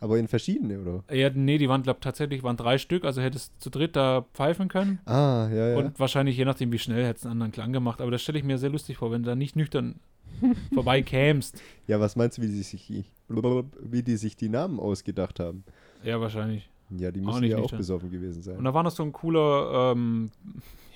Aber 0.00 0.18
in 0.18 0.28
verschiedene, 0.28 0.80
oder? 0.80 1.04
Ja, 1.14 1.28
nee, 1.30 1.58
die 1.58 1.68
waren, 1.68 1.82
glaube 1.82 2.00
tatsächlich 2.00 2.42
waren 2.42 2.56
drei 2.56 2.78
Stück, 2.78 3.04
also 3.04 3.20
hättest 3.20 3.52
du 3.56 3.64
zu 3.64 3.70
dritt 3.70 3.96
da 3.96 4.24
pfeifen 4.32 4.68
können. 4.68 4.98
Ah, 5.04 5.48
ja, 5.52 5.68
ja. 5.68 5.76
Und 5.76 6.00
wahrscheinlich, 6.00 6.36
je 6.38 6.46
nachdem, 6.46 6.72
wie 6.72 6.78
schnell, 6.78 7.04
hätte 7.04 7.18
es 7.18 7.24
einen 7.26 7.32
anderen 7.32 7.52
Klang 7.52 7.72
gemacht. 7.72 8.00
Aber 8.00 8.10
das 8.10 8.22
stelle 8.22 8.38
ich 8.38 8.44
mir 8.44 8.56
sehr 8.58 8.70
lustig 8.70 8.96
vor, 8.96 9.10
wenn 9.10 9.22
du 9.22 9.28
da 9.28 9.36
nicht 9.36 9.56
nüchtern 9.56 10.00
vorbeikämst. 10.74 11.60
ja, 11.86 12.00
was 12.00 12.16
meinst 12.16 12.38
du, 12.38 12.42
wie 12.42 12.46
die 12.48 12.62
sich, 12.62 13.04
wie 13.28 14.02
die 14.02 14.16
sich 14.16 14.36
die 14.36 14.48
Namen 14.48 14.80
ausgedacht 14.80 15.38
haben? 15.40 15.64
Ja, 16.02 16.20
wahrscheinlich. 16.20 16.70
Ja, 16.96 17.10
die 17.12 17.20
Auch 17.20 17.26
müssen 17.26 17.40
nicht 17.42 17.50
ja 17.50 17.56
auch 17.58 17.62
nüchtern. 17.62 17.78
besoffen 17.78 18.10
gewesen 18.10 18.38
Und 18.38 18.42
sein. 18.42 18.64
da 18.64 18.74
war 18.74 18.82
noch 18.82 18.90
so 18.90 19.02
ein 19.02 19.12
cooler, 19.12 19.92
ähm, 19.92 20.30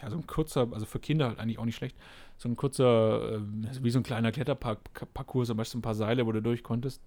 ja, 0.03 0.11
so 0.11 0.17
ein 0.17 0.27
kurzer, 0.27 0.67
also 0.73 0.87
für 0.87 0.99
Kinder 0.99 1.29
halt 1.29 1.39
eigentlich 1.39 1.59
auch 1.59 1.65
nicht 1.67 1.77
schlecht, 1.77 1.97
so 2.37 2.49
ein 2.49 2.57
kurzer, 2.57 3.35
ähm, 3.35 3.67
wie 3.83 3.91
so 3.91 4.01
ein 4.01 4.03
kleiner 4.03 4.33
Kletterparcours, 4.33 5.49
zum 5.49 5.57
Beispiel 5.57 5.73
so 5.73 5.79
ein 5.79 5.83
paar 5.83 5.95
Seile, 5.95 6.27
wo 6.27 6.33
du 6.33 6.43
durch 6.43 6.63
konntest. 6.63 7.01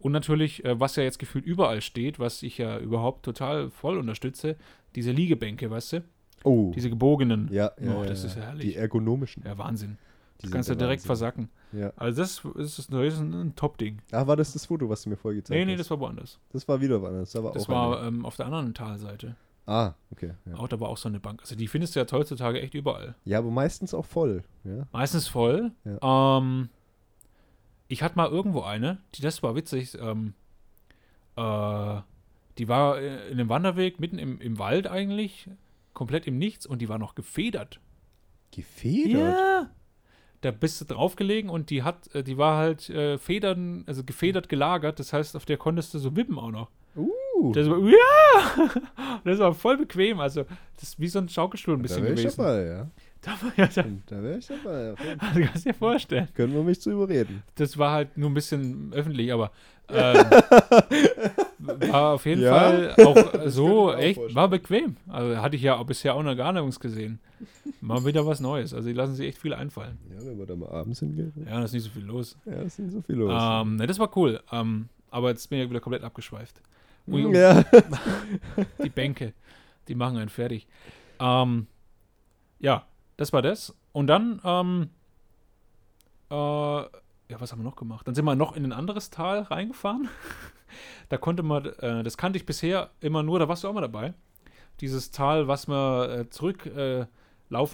Und 0.00 0.12
natürlich, 0.12 0.64
äh, 0.64 0.78
was 0.78 0.96
ja 0.96 1.02
jetzt 1.02 1.18
gefühlt 1.18 1.44
überall 1.44 1.80
steht, 1.80 2.18
was 2.18 2.42
ich 2.42 2.58
ja 2.58 2.78
überhaupt 2.78 3.24
total 3.24 3.70
voll 3.70 3.98
unterstütze, 3.98 4.56
diese 4.94 5.10
Liegebänke, 5.12 5.70
weißt 5.70 5.94
du? 5.94 6.04
Oh. 6.44 6.70
Diese 6.74 6.88
gebogenen. 6.88 7.48
ja, 7.52 7.72
ja, 7.80 7.96
Oh, 7.96 8.02
ja, 8.02 8.08
das 8.08 8.22
ja. 8.22 8.28
ist 8.28 8.36
ja 8.36 8.42
herrlich. 8.44 8.66
Die 8.66 8.76
ergonomischen. 8.76 9.42
Ja, 9.44 9.58
Wahnsinn. 9.58 9.98
Die 10.40 10.46
Du 10.46 10.52
kannst 10.52 10.68
ja 10.68 10.76
direkt 10.76 11.00
Wahnsinn. 11.02 11.06
versacken. 11.06 11.48
Ja. 11.72 11.92
Also 11.96 12.22
das 12.22 12.44
ist, 12.56 12.92
das 12.92 13.14
ist 13.14 13.18
ein, 13.20 13.54
Top-Ding. 13.56 13.98
Ah, 14.12 14.26
war 14.28 14.36
das 14.36 14.52
das 14.52 14.66
Foto, 14.66 14.88
was 14.88 15.02
du 15.02 15.10
mir 15.10 15.16
vorher 15.16 15.40
gezeigt 15.40 15.58
Nee, 15.58 15.64
nee, 15.64 15.72
hast? 15.72 15.80
das 15.80 15.90
war 15.90 15.98
woanders. 16.00 16.38
das 16.52 16.68
war 16.68 16.80
wieder 16.80 17.02
woanders. 17.02 17.32
Das 17.32 17.42
war, 17.42 17.52
Das 17.52 17.68
war 17.68 18.04
ähm, 18.04 18.24
auf 18.24 18.36
der 18.36 18.46
anderen 18.46 18.72
Talseite. 18.72 19.34
Ah, 19.66 19.92
okay. 20.12 20.32
Ja. 20.46 20.54
Auch 20.54 20.68
da 20.68 20.78
war 20.80 20.88
auch 20.88 20.96
so 20.96 21.08
eine 21.08 21.18
Bank. 21.20 21.40
Also 21.42 21.56
die 21.56 21.66
findest 21.66 21.94
du 21.96 22.00
ja 22.00 22.06
heutzutage 22.10 22.60
echt 22.62 22.72
überall. 22.74 23.16
ja, 23.24 23.38
aber 23.38 23.50
meistens 23.50 23.92
auch 23.92 24.06
voll. 24.06 24.44
Ja. 24.64 24.86
Meistens 24.92 25.26
voll. 25.28 25.72
Ähm, 26.00 26.68
ich 27.88 28.02
hatte 28.02 28.16
mal 28.16 28.28
irgendwo 28.28 28.62
eine, 28.62 28.98
die 29.14 29.22
das 29.22 29.42
war 29.42 29.56
witzig. 29.56 29.96
Ähm, 30.00 30.34
äh, 31.36 32.00
die 32.58 32.68
war 32.68 32.98
äh, 33.00 33.28
in 33.28 33.40
einem 33.40 33.48
Wanderweg 33.48 33.98
mitten 34.00 34.18
im, 34.18 34.40
im 34.40 34.58
Wald 34.58 34.86
eigentlich, 34.86 35.48
komplett 35.94 36.26
im 36.26 36.38
Nichts 36.38 36.66
und 36.66 36.80
die 36.80 36.88
war 36.88 36.98
noch 36.98 37.14
gefedert. 37.14 37.80
Gefedert? 38.50 39.38
Ja. 39.38 39.70
Da 40.40 40.50
bist 40.52 40.80
du 40.80 40.84
draufgelegen 40.84 41.50
und 41.50 41.70
die 41.70 41.82
hat, 41.82 42.14
äh, 42.14 42.22
die 42.22 42.38
war 42.38 42.58
halt 42.58 42.88
äh, 42.90 43.18
federn, 43.18 43.84
also 43.86 44.04
gefedert 44.04 44.48
gelagert. 44.48 44.98
Das 45.00 45.12
heißt, 45.12 45.34
auf 45.34 45.44
der 45.44 45.56
konntest 45.56 45.94
du 45.94 45.98
so 45.98 46.14
wippen 46.14 46.38
auch 46.38 46.50
noch. 46.50 46.70
Uh, 46.96 47.52
Das 47.52 47.68
war, 47.68 47.78
ja! 47.78 48.70
Das 49.24 49.38
war 49.38 49.54
voll 49.54 49.78
bequem. 49.78 50.20
Also, 50.20 50.44
das 50.76 50.90
ist 50.90 51.00
wie 51.00 51.08
so 51.08 51.18
ein 51.18 51.28
Schaukelstuhl 51.28 51.74
ein 51.74 51.82
bisschen 51.82 52.04
gewesen. 52.04 52.34
dabei, 52.36 52.64
ja. 52.64 52.90
Da 53.20 53.32
war, 53.32 53.52
ja, 53.56 53.66
da, 53.66 53.84
Da 54.06 54.22
wäre 54.22 54.38
ich 54.38 54.46
dabei. 54.46 54.94
du 55.34 55.40
kannst 55.46 55.64
dir 55.66 55.74
vorstellen. 55.74 56.28
Können 56.34 56.54
wir 56.54 56.62
mich 56.62 56.80
zu 56.80 56.90
überreden. 56.92 57.42
Das 57.56 57.76
war 57.76 57.92
halt 57.92 58.16
nur 58.16 58.30
ein 58.30 58.34
bisschen 58.34 58.92
öffentlich, 58.92 59.32
aber 59.32 59.50
ähm, 59.90 60.24
war 61.58 62.14
auf 62.14 62.26
jeden 62.26 62.42
Ja, 62.42 62.54
Fall 62.58 62.94
auch 63.04 63.46
so 63.46 63.90
auch 63.90 63.96
echt, 63.96 64.16
vorstellen. 64.16 64.36
war 64.36 64.48
bequem. 64.48 64.96
Also 65.08 65.36
hatte 65.42 65.56
ich 65.56 65.62
ja 65.62 65.76
auch 65.76 65.84
bisher 65.86 66.14
auch 66.14 66.22
noch 66.22 66.36
gar 66.36 66.52
nirgends 66.52 66.78
gesehen. 66.78 67.18
Mal 67.80 68.04
wieder 68.04 68.26
was 68.26 68.40
Neues. 68.40 68.74
Also 68.74 68.88
die 68.88 68.94
lassen 68.94 69.14
sich 69.14 69.26
echt 69.28 69.38
viel 69.38 69.54
einfallen. 69.54 69.98
Ja, 70.10 70.24
wenn 70.26 70.38
wir 70.38 70.46
da 70.46 70.54
mal 70.56 70.68
abends 70.70 71.00
hingehen. 71.00 71.32
Ja, 71.46 71.58
da 71.58 71.64
ist 71.64 71.72
nicht 71.72 71.84
so 71.84 71.90
viel 71.90 72.04
los. 72.04 72.36
Ja, 72.44 72.52
ist 72.62 72.78
nicht 72.78 72.92
so 72.92 73.00
viel 73.02 73.16
los. 73.16 73.32
Ähm, 73.34 73.76
ne, 73.76 73.86
das 73.86 73.98
war 73.98 74.14
cool. 74.16 74.40
Ähm, 74.52 74.88
aber 75.10 75.30
jetzt 75.30 75.48
bin 75.48 75.58
ich 75.58 75.64
ja 75.64 75.70
wieder 75.70 75.80
komplett 75.80 76.04
abgeschweift. 76.04 76.60
Ui, 77.06 77.24
ui, 77.24 77.34
ja. 77.36 77.64
Die 78.84 78.90
Bänke, 78.90 79.32
die 79.88 79.94
machen 79.94 80.18
einen 80.18 80.28
fertig. 80.28 80.66
Ähm, 81.18 81.66
ja, 82.60 82.84
das 83.18 83.32
war 83.34 83.42
das. 83.42 83.74
Und 83.92 84.06
dann, 84.06 84.40
ähm, 84.44 84.88
äh, 86.30 86.34
ja, 86.34 87.38
was 87.38 87.52
haben 87.52 87.58
wir 87.58 87.64
noch 87.64 87.76
gemacht? 87.76 88.06
Dann 88.06 88.14
sind 88.14 88.24
wir 88.24 88.34
noch 88.34 88.56
in 88.56 88.64
ein 88.64 88.72
anderes 88.72 89.10
Tal 89.10 89.40
reingefahren. 89.40 90.08
da 91.10 91.18
konnte 91.18 91.42
man, 91.42 91.66
äh, 91.66 92.02
das 92.02 92.16
kannte 92.16 92.38
ich 92.38 92.46
bisher 92.46 92.90
immer 93.00 93.22
nur, 93.22 93.38
da 93.38 93.48
warst 93.48 93.64
du 93.64 93.68
auch 93.68 93.74
mal 93.74 93.82
dabei. 93.82 94.14
Dieses 94.80 95.10
Tal, 95.10 95.48
was 95.48 95.66
man 95.66 96.10
äh, 96.10 96.30
zurück 96.30 96.64
äh, 96.66 97.06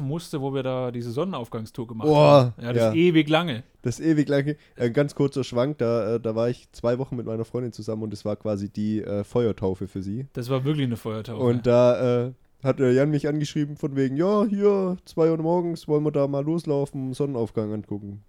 musste, 0.01 0.41
wo 0.41 0.55
wir 0.55 0.63
da 0.63 0.91
diese 0.91 1.11
Sonnenaufgangstour 1.11 1.89
gemacht 1.89 2.09
Boah, 2.09 2.55
haben. 2.57 2.65
Ja, 2.65 2.73
das 2.73 2.83
ja. 2.83 2.93
ewig 2.95 3.29
lange. 3.29 3.65
Das 3.83 4.01
ewig 4.01 4.29
lange. 4.29 4.57
Ein 4.77 4.95
ganz 4.95 5.15
kurzer 5.15 5.45
Schwank, 5.45 5.77
da, 5.79 6.15
äh, 6.15 6.21
da 6.21 6.35
war 6.35 6.49
ich 6.49 6.73
zwei 6.73 6.99
Wochen 6.99 7.17
mit 7.17 7.27
meiner 7.27 7.45
Freundin 7.45 7.73
zusammen 7.73 8.05
und 8.05 8.15
es 8.15 8.25
war 8.25 8.37
quasi 8.37 8.71
die 8.71 9.03
äh, 9.03 9.25
Feuertaufe 9.25 9.89
für 9.89 10.03
sie. 10.03 10.27
Das 10.33 10.49
war 10.49 10.65
wirklich 10.65 10.87
eine 10.87 10.97
Feuertaufe. 10.97 11.43
Und 11.43 11.67
da 11.67 12.27
äh, 12.29 12.33
hat 12.65 12.79
der 12.81 12.93
Jan 12.93 13.11
mich 13.11 13.29
angeschrieben 13.29 13.77
von 13.77 13.95
wegen, 13.95 14.17
ja, 14.17 14.45
hier, 14.45 14.97
zwei 15.05 15.31
Uhr 15.31 15.39
morgens 15.39 15.87
wollen 15.87 16.03
wir 16.05 16.11
da 16.13 16.27
mal 16.27 16.45
loslaufen, 16.45 17.13
Sonnenaufgang 17.13 17.73
angucken. 17.73 18.25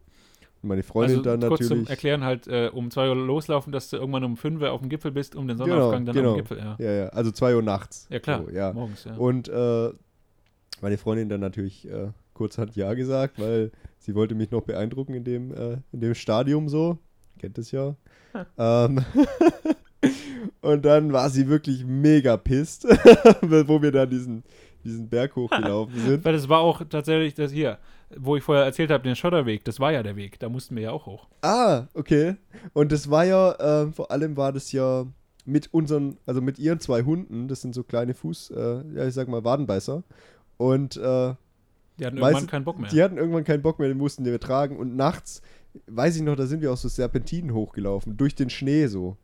Und 0.61 0.69
meine 0.69 0.83
Freundin 0.83 1.19
also 1.19 1.29
dann 1.37 1.49
kurz 1.49 1.67
zum 1.67 1.79
natürlich. 1.79 1.89
Erklären 1.89 2.23
halt, 2.23 2.47
äh, 2.47 2.69
um 2.73 2.91
2 2.91 3.09
Uhr 3.09 3.15
loslaufen, 3.15 3.71
dass 3.71 3.89
du 3.89 3.97
irgendwann 3.97 4.23
um 4.23 4.35
5 4.35 4.61
Uhr 4.61 4.71
auf 4.71 4.81
dem 4.81 4.89
Gipfel 4.89 5.11
bist, 5.11 5.35
um 5.35 5.47
den 5.47 5.57
Genau, 5.57 5.67
Sonnenaufgang 5.69 6.05
dann 6.05 6.15
genau. 6.15 6.31
am 6.31 6.37
Gipfel. 6.37 6.57
Ja, 6.57 6.75
Ja, 6.79 6.91
ja, 6.91 7.07
also 7.09 7.31
zwei 7.31 7.55
Uhr 7.55 7.61
nachts. 7.61 8.07
ja 8.09 8.19
klar, 8.19 8.43
So, 8.45 8.51
ja. 8.51 8.73
morgens, 8.73 9.03
ja. 9.03 9.15
Und 9.15 9.47
äh, 9.47 9.89
meine 10.81 10.97
Freundin 10.97 11.29
dann 11.29 11.39
natürlich 11.41 11.87
äh, 11.89 12.09
kurzhand 12.33 12.75
Ja 12.75 12.93
gesagt, 12.93 13.39
weil 13.39 13.71
sie 13.99 14.15
wollte 14.15 14.35
mich 14.35 14.51
noch 14.51 14.61
beeindrucken 14.61 15.13
in 15.13 15.23
dem, 15.23 15.53
äh, 15.53 15.77
in 15.91 16.01
dem 16.01 16.15
Stadium 16.15 16.67
so. 16.67 16.97
Kennt 17.39 17.57
es 17.57 17.71
ja. 17.71 17.95
ähm, 18.57 19.05
und 20.61 20.85
dann 20.85 21.13
war 21.13 21.29
sie 21.29 21.47
wirklich 21.47 21.85
mega 21.85 22.37
pisst, 22.37 22.83
wo 23.41 23.81
wir 23.81 23.91
dann 23.91 24.09
diesen, 24.09 24.43
diesen 24.83 25.09
Berg 25.09 25.35
hochgelaufen 25.35 25.99
sind. 25.99 26.25
Weil 26.25 26.33
das 26.33 26.49
war 26.49 26.59
auch 26.59 26.83
tatsächlich 26.89 27.33
das 27.33 27.51
hier, 27.51 27.79
wo 28.15 28.35
ich 28.35 28.43
vorher 28.43 28.65
erzählt 28.65 28.91
habe, 28.91 29.03
den 29.03 29.15
Schotterweg, 29.15 29.63
das 29.65 29.79
war 29.79 29.91
ja 29.91 30.03
der 30.03 30.15
Weg, 30.15 30.39
da 30.39 30.49
mussten 30.49 30.75
wir 30.75 30.83
ja 30.83 30.91
auch 30.91 31.05
hoch. 31.05 31.27
Ah, 31.41 31.85
okay. 31.93 32.35
Und 32.73 32.91
das 32.91 33.09
war 33.09 33.25
ja, 33.25 33.55
ähm, 33.59 33.93
vor 33.93 34.11
allem 34.11 34.37
war 34.37 34.51
das 34.51 34.71
ja 34.71 35.05
mit 35.45 35.73
unseren, 35.73 36.17
also 36.25 36.41
mit 36.41 36.59
ihren 36.59 36.79
zwei 36.79 37.03
Hunden, 37.03 37.47
das 37.47 37.61
sind 37.61 37.75
so 37.75 37.83
kleine 37.83 38.13
Fuß, 38.13 38.51
äh, 38.51 38.83
ja, 38.95 39.07
ich 39.07 39.13
sag 39.13 39.27
mal 39.27 39.43
Wadenbeißer. 39.43 40.03
Und 40.57 40.97
äh, 40.97 41.33
Die 41.99 42.05
hatten 42.05 42.17
irgendwann 42.17 42.47
keinen 42.47 42.65
Bock 42.65 42.79
mehr. 42.79 42.89
Die 42.89 43.03
hatten 43.03 43.17
irgendwann 43.17 43.43
keinen 43.43 43.61
Bock 43.61 43.79
mehr, 43.79 43.87
den 43.87 43.97
mussten 43.97 44.25
wir 44.25 44.39
tragen. 44.39 44.77
Und 44.77 44.95
nachts, 44.95 45.41
weiß 45.87 46.15
ich 46.15 46.21
noch, 46.23 46.35
da 46.35 46.45
sind 46.45 46.61
wir 46.61 46.71
auch 46.71 46.77
so 46.77 46.87
Serpentinen 46.87 47.53
hochgelaufen, 47.53 48.17
durch 48.17 48.35
den 48.35 48.49
Schnee 48.49 48.87
so. 48.87 49.17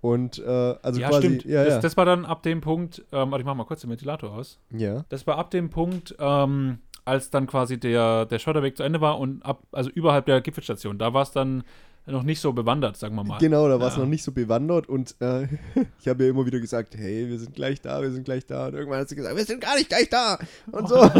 Und, 0.00 0.38
äh, 0.38 0.74
also 0.82 1.00
ja, 1.00 1.08
quasi, 1.08 1.26
stimmt. 1.26 1.44
ja, 1.46 1.64
das, 1.64 1.74
ja. 1.74 1.80
das 1.80 1.96
war 1.96 2.04
dann 2.04 2.24
ab 2.24 2.42
dem 2.42 2.60
Punkt, 2.60 2.98
ähm, 3.12 3.30
warte, 3.30 3.40
ich 3.40 3.46
mach 3.46 3.54
mal 3.54 3.64
kurz 3.64 3.80
den 3.80 3.90
Ventilator 3.90 4.32
aus. 4.32 4.58
ja. 4.70 5.04
Das 5.08 5.26
war 5.26 5.38
ab 5.38 5.50
dem 5.50 5.70
Punkt, 5.70 6.14
ähm, 6.18 6.78
als 7.04 7.30
dann 7.30 7.46
quasi 7.46 7.78
der, 7.78 8.26
der 8.26 8.38
Schotterweg 8.38 8.76
zu 8.76 8.82
Ende 8.82 9.00
war 9.00 9.18
und 9.18 9.44
ab, 9.44 9.62
also 9.72 9.90
überhalb 9.90 10.26
der 10.26 10.40
Gipfelstation. 10.40 10.98
Da 10.98 11.14
war 11.14 11.22
es 11.22 11.30
dann 11.32 11.62
noch 12.08 12.22
nicht 12.22 12.40
so 12.40 12.52
bewandert, 12.52 12.96
sagen 12.96 13.16
wir 13.16 13.24
mal. 13.24 13.38
Genau, 13.38 13.68
da 13.68 13.80
war 13.80 13.88
es 13.88 13.94
Ja. 13.96 14.00
noch 14.02 14.08
nicht 14.08 14.22
so 14.22 14.30
bewandert 14.30 14.88
und 14.88 15.16
äh, 15.20 15.48
ich 16.00 16.06
habe 16.06 16.22
ja 16.24 16.30
immer 16.30 16.46
wieder 16.46 16.60
gesagt, 16.60 16.94
hey, 16.96 17.28
wir 17.28 17.38
sind 17.38 17.54
gleich 17.54 17.80
da, 17.80 18.00
wir 18.02 18.12
sind 18.12 18.24
gleich 18.24 18.46
da. 18.46 18.66
Und 18.68 18.74
irgendwann 18.74 19.00
hat 19.00 19.08
sie 19.08 19.16
gesagt, 19.16 19.36
wir 19.36 19.44
sind 19.44 19.60
gar 19.60 19.74
nicht 19.76 19.88
gleich 19.88 20.08
da 20.08 20.38
und 20.70 20.88
so. 20.88 20.96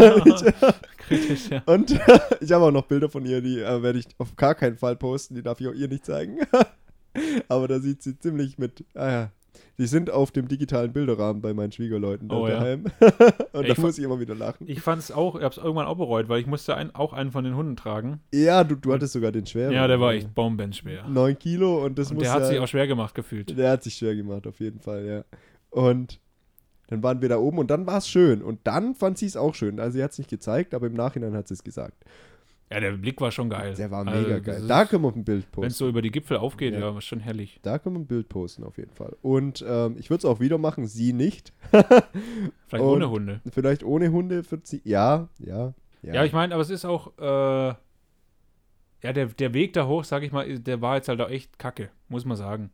Kritisch, 0.99 1.51
ja. 1.51 1.63
und 1.67 1.91
ich 2.41 2.53
habe 2.53 2.65
auch 2.65 2.71
noch 2.71 2.85
Bilder 2.85 3.09
von 3.09 3.25
ihr, 3.27 3.41
die 3.41 3.61
äh, 3.61 3.83
werde 3.83 3.99
ich 3.99 4.07
auf 4.19 4.37
gar 4.37 4.55
keinen 4.55 4.77
Fall 4.77 4.95
posten, 4.97 5.35
die 5.35 5.43
darf 5.43 5.61
ich 5.61 5.67
auch 5.69 5.75
ihr 5.75 5.89
nicht 5.89 6.05
zeigen. 6.07 6.39
Aber 7.49 7.69
da 7.69 7.79
sieht 7.81 8.03
sie 8.03 8.19
ziemlich 8.19 8.59
mit, 8.59 8.85
ah 8.95 9.11
ja, 9.11 9.31
die 9.79 9.87
sind 9.87 10.11
auf 10.11 10.31
dem 10.31 10.49
digitalen 10.49 10.93
Bilderrahmen 10.93 11.43
bei 11.43 11.53
meinen 11.55 11.73
Schwiegerleuten 11.73 12.31
Oh 12.31 12.49
ja. 12.49 12.55
daheim. 12.55 12.85
und 13.01 13.63
Ey, 13.63 13.69
da 13.69 13.73
ich 13.73 13.79
muss 13.79 13.99
ich 13.99 14.05
immer 14.05 14.21
wieder 14.21 14.35
lachen. 14.35 14.69
Ich 14.69 14.81
fand 14.81 15.03
es 15.03 15.11
auch, 15.11 15.37
ich 15.37 15.43
habe 15.43 15.53
es 15.53 15.59
irgendwann 15.59 15.87
auch 15.87 15.97
bereut, 15.97 16.29
weil 16.29 16.41
ich 16.41 16.47
musste 16.47 16.77
ein, 16.77 16.95
auch 16.95 17.13
einen 17.13 17.31
von 17.31 17.45
den 17.45 17.57
Hunden 17.57 17.77
tragen. 17.77 18.21
Ja, 18.33 18.65
du, 18.65 18.75
du 18.75 18.93
hattest 18.93 19.13
sogar 19.13 19.33
den 19.33 19.47
schweren. 19.47 19.73
Ja, 19.73 19.87
der 19.87 20.01
war 20.01 20.13
echt 20.13 20.35
bombenschwer. 20.35 21.07
9 21.09 21.39
Kilo 21.39 21.85
und 21.85 21.99
das 21.99 22.11
Und 22.11 22.17
muss 22.17 22.25
der 22.25 22.33
hat 22.33 22.43
ja, 22.43 22.49
sich 22.49 22.59
auch 22.59 22.69
schwer 22.69 22.87
gemacht 22.87 23.15
gefühlt. 23.15 23.57
Der 23.57 23.71
hat 23.71 23.83
sich 23.83 23.95
schwer 23.95 24.15
gemacht, 24.15 24.47
auf 24.47 24.61
jeden 24.61 24.81
Fall, 24.81 25.05
ja. 25.07 25.25
Und 25.71 26.21
dann 26.89 27.03
waren 27.03 27.21
wir 27.21 27.29
da 27.29 27.39
oben 27.39 27.59
und 27.59 27.71
dann 27.71 27.87
war 27.87 27.99
es 27.99 28.09
schön. 28.09 28.43
Und 28.43 28.61
dann 28.65 28.95
fand 28.95 29.19
sie 29.19 29.27
es 29.27 29.37
auch 29.37 29.55
schön. 29.55 29.81
Also 29.81 29.97
sie 29.99 30.05
hat 30.05 30.13
es 30.13 30.19
nicht 30.19 30.31
gezeigt, 30.31 30.73
aber 30.73 30.87
im 30.87 30.95
Nachhinein 30.95 31.35
hat 31.35 31.49
sie 31.49 31.55
es 31.55 31.65
gesagt. 31.65 32.05
Ja, 32.71 32.81
der 32.81 32.93
Blick 32.93 33.21
war 33.21 33.31
schon 33.31 33.49
geil. 33.49 33.75
Der 33.75 33.91
war 33.93 34.05
Also, 34.07 34.21
mega 34.23 34.41
geil. 34.41 34.65
Da 34.67 34.85
können 34.87 35.05
wir 35.05 35.15
ein 35.15 35.25
Bild 35.25 35.45
Wenn 35.45 35.45
es 35.45 35.51
posten. 35.53 35.71
so 35.73 35.89
über 35.89 36.03
die 36.03 36.11
Gipfel 36.11 36.37
aufgeht, 36.39 36.75
Ja. 36.75 36.95
war 36.95 37.01
schon 37.01 37.21
herrlich. 37.21 37.61
Da 37.63 37.79
können 37.79 37.95
wir 37.95 38.01
ein 38.01 38.07
Bild 38.07 38.29
posten, 38.29 38.65
auf 38.65 38.77
jeden 38.77 38.93
Fall. 38.93 39.15
Und 39.23 39.65
ähm, 39.69 39.95
ich 39.99 40.11
würde 40.11 40.19
es 40.19 40.25
auch 40.25 40.41
wieder 40.41 40.59
machen, 40.59 40.87
sie 40.89 41.13
nicht. 41.13 41.53
Vielleicht 41.71 42.03
Und- 42.73 42.81
ohne 42.81 43.09
Hunde. 43.11 43.41
Vielleicht 43.53 43.85
ohne 43.85 44.11
Hunde 44.11 44.43
für 44.43 44.59
sie. 44.65 44.81
Ja, 44.85 45.29
ja, 45.39 45.75
ja. 46.03 46.15
Ja, 46.15 46.25
ich 46.25 46.33
meine, 46.33 46.55
aber 46.55 46.63
es 46.63 46.71
ist 46.71 46.85
auch, 46.85 47.13
äh, 47.19 47.75
ja, 49.03 49.13
der, 49.13 49.27
der 49.27 49.55
Weg 49.55 49.73
da 49.75 49.87
hoch, 49.87 50.03
sag 50.05 50.25
ich 50.25 50.33
mal, 50.33 50.59
der 50.59 50.81
war 50.81 50.97
jetzt 50.97 51.09
halt 51.09 51.21
auch 51.21 51.31
echt 51.31 51.61
kacke, 51.61 51.91
muss 52.09 52.25
man 52.25 52.37
sagen. 52.37 52.71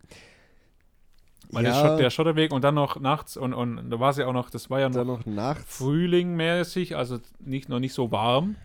Weil 1.51 1.65
der, 1.65 1.73
Ja. 1.75 1.81
Schott, 1.87 2.01
der 2.01 2.09
Schotterweg 2.11 2.51
und 2.53 2.65
dann 2.65 2.75
noch 2.77 2.99
nachts 2.99 3.37
und, 3.37 3.53
und 3.53 3.91
da 3.91 4.01
war 4.01 4.09
es 4.11 4.17
ja 4.17 4.27
auch 4.27 4.33
noch, 4.33 4.49
das 4.49 4.71
war 4.71 4.81
ja 4.81 4.89
noch 4.89 5.05
noch 5.05 5.27
nachts. 5.27 5.77
frühlingmäßig, 5.77 6.97
also 6.97 7.19
nicht, 7.41 7.69
noch 7.69 7.79
nicht 7.79 7.93
so 7.93 8.11
warm. 8.11 8.57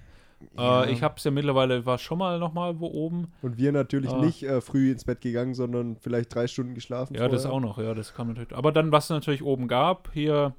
Ja. 0.56 0.84
Äh, 0.84 0.92
ich 0.92 1.02
habe 1.04 1.16
es 1.18 1.24
ja 1.24 1.32
mittlerweile, 1.32 1.86
war 1.86 1.98
schon 1.98 2.18
mal 2.20 2.38
noch 2.40 2.54
mal 2.54 2.80
wo 2.80 2.88
oben. 2.88 3.32
Und 3.42 3.58
wir 3.58 3.72
natürlich 3.72 4.12
Ah. 4.12 4.20
nicht 4.24 4.44
äh, 4.44 4.62
früh 4.62 4.92
ins 4.92 5.04
Bett 5.04 5.22
gegangen, 5.22 5.54
sondern 5.56 5.96
vielleicht 5.98 6.34
drei 6.34 6.48
Stunden 6.48 6.76
geschlafen. 6.76 7.16
Ja, 7.16 7.28
das 7.28 7.44
vorher. 7.44 7.56
auch 7.58 7.62
noch, 7.62 7.78
ja, 7.80 7.94
das 7.94 8.14
kam 8.14 8.28
natürlich. 8.30 8.54
Aber 8.56 8.72
dann, 8.72 8.92
was 8.92 9.06
es 9.06 9.10
natürlich 9.10 9.44
oben 9.44 9.68
gab, 9.68 10.12
hier 10.14 10.54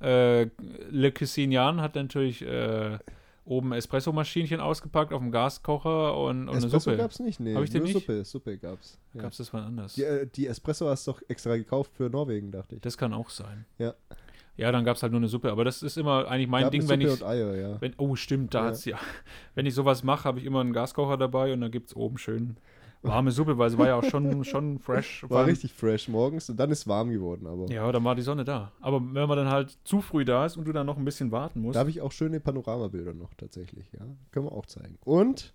äh, 0.00 0.44
Le 0.90 1.12
Cuisinian 1.12 1.80
hat 1.80 1.94
natürlich 1.94 2.42
äh, 2.42 2.98
oben 3.44 3.72
Espresso-Maschinchen 3.72 4.60
ausgepackt 4.60 5.12
auf 5.12 5.20
dem 5.20 5.30
Gaskocher 5.32 6.16
und, 6.16 6.42
und 6.42 6.48
eine 6.48 6.58
Espresso 6.58 6.78
Suppe. 6.90 6.96
gab's 6.96 7.18
nicht, 7.20 7.40
nee. 7.40 7.54
Hab 7.54 7.64
ich 7.64 7.70
den 7.70 7.82
nicht? 7.82 7.92
Suppe, 7.92 8.24
Suppe 8.24 8.56
gab's. 8.58 8.98
Ja. 9.14 9.22
Gab's 9.22 9.36
das 9.38 9.52
mal 9.52 9.62
anders? 9.64 9.94
Die, 9.94 10.04
äh, 10.04 10.26
die 10.26 10.46
Espresso 10.46 10.88
hast 10.88 11.06
du 11.06 11.12
doch 11.12 11.22
extra 11.28 11.56
gekauft 11.56 11.92
für 11.94 12.08
Norwegen, 12.08 12.50
dachte 12.52 12.76
ich. 12.76 12.80
Das 12.82 12.96
kann 12.96 13.12
auch 13.12 13.30
sein. 13.30 13.66
Ja. 13.78 13.94
Ja, 14.56 14.70
dann 14.70 14.84
gab 14.84 14.96
es 14.96 15.02
halt 15.02 15.12
nur 15.12 15.20
eine 15.20 15.28
Suppe. 15.28 15.50
Aber 15.50 15.64
das 15.64 15.82
ist 15.82 15.96
immer 15.96 16.28
eigentlich 16.28 16.48
mein 16.48 16.70
Ding, 16.70 16.88
wenn 16.88 17.00
Suppe 17.00 17.14
ich. 17.14 17.22
und 17.22 17.26
Eier, 17.28 17.54
ja. 17.56 17.80
Wenn, 17.80 17.94
oh, 17.98 18.16
stimmt, 18.16 18.54
da 18.54 18.60
Ja. 18.60 18.66
hat's 18.66 18.84
ja. 18.84 18.98
Wenn 19.54 19.66
ich 19.66 19.74
sowas 19.74 20.02
mache, 20.04 20.24
habe 20.24 20.38
ich 20.40 20.44
immer 20.44 20.60
einen 20.60 20.72
Gaskocher 20.72 21.16
dabei 21.16 21.52
und 21.52 21.60
da 21.62 21.68
gibt 21.68 21.88
es 21.88 21.96
oben 21.96 22.18
schön 22.18 22.56
warme 23.04 23.32
Suppe, 23.32 23.58
weil 23.58 23.66
es 23.68 23.76
war 23.76 23.88
ja 23.88 23.96
auch 23.96 24.04
schon, 24.04 24.44
schon 24.44 24.78
fresh. 24.78 25.24
War 25.28 25.38
allem- 25.40 25.48
richtig 25.48 25.72
fresh 25.72 26.06
morgens 26.08 26.48
und 26.50 26.56
dann 26.60 26.70
ist 26.70 26.86
warm 26.86 27.10
geworden, 27.10 27.48
aber 27.48 27.66
Ja, 27.68 27.90
dann 27.90 28.04
war 28.04 28.14
die 28.14 28.22
Sonne 28.22 28.44
da. 28.44 28.70
Aber 28.80 29.00
wenn 29.00 29.26
man 29.28 29.36
dann 29.36 29.48
halt 29.50 29.76
zu 29.82 30.00
früh 30.00 30.24
da 30.24 30.46
ist 30.46 30.56
und 30.56 30.66
du 30.66 30.72
dann 30.72 30.86
noch 30.86 30.96
ein 30.98 31.04
bisschen 31.04 31.32
warten 31.32 31.62
musst. 31.62 31.74
da 31.74 31.80
habe 31.80 31.90
ich 31.90 32.00
auch 32.00 32.12
schöne 32.12 32.38
Panoramabilder 32.38 33.12
noch 33.14 33.34
tatsächlich, 33.34 33.90
ja. 33.92 34.06
Können 34.30 34.46
wir 34.46 34.52
auch 34.52 34.66
zeigen. 34.66 34.98
Und 35.04 35.52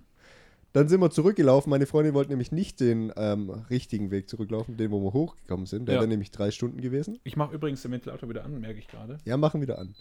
Dann 0.77 0.89
sind 0.89 1.01
wir 1.01 1.09
zurückgelaufen. 1.09 1.71
Meine 1.71 1.87
Freundin 1.87 2.13
wollte 2.13 2.29
nämlich 2.29 2.51
nicht 2.51 2.79
den 2.79 3.11
ähm, 3.17 3.49
richtigen 3.71 4.11
Weg 4.11 4.29
zurücklaufen, 4.29 4.77
den, 4.77 4.91
wo 4.91 5.01
wir 5.01 5.11
hochgekommen 5.11 5.65
sind. 5.65 5.87
Der 5.87 5.95
Ja. 5.95 6.01
wäre 6.01 6.07
nämlich 6.07 6.29
drei 6.29 6.51
Stunden 6.51 6.81
gewesen. 6.81 7.17
Ich 7.23 7.35
mache 7.35 7.55
übrigens 7.55 7.81
den 7.81 7.91
Ventilator 7.91 8.29
wieder 8.29 8.45
an, 8.45 8.61
merke 8.61 8.77
ich 8.77 8.87
gerade. 8.87 9.17
Ja, 9.25 9.37
machen 9.37 9.59
wieder 9.59 9.79
an. 9.79 9.95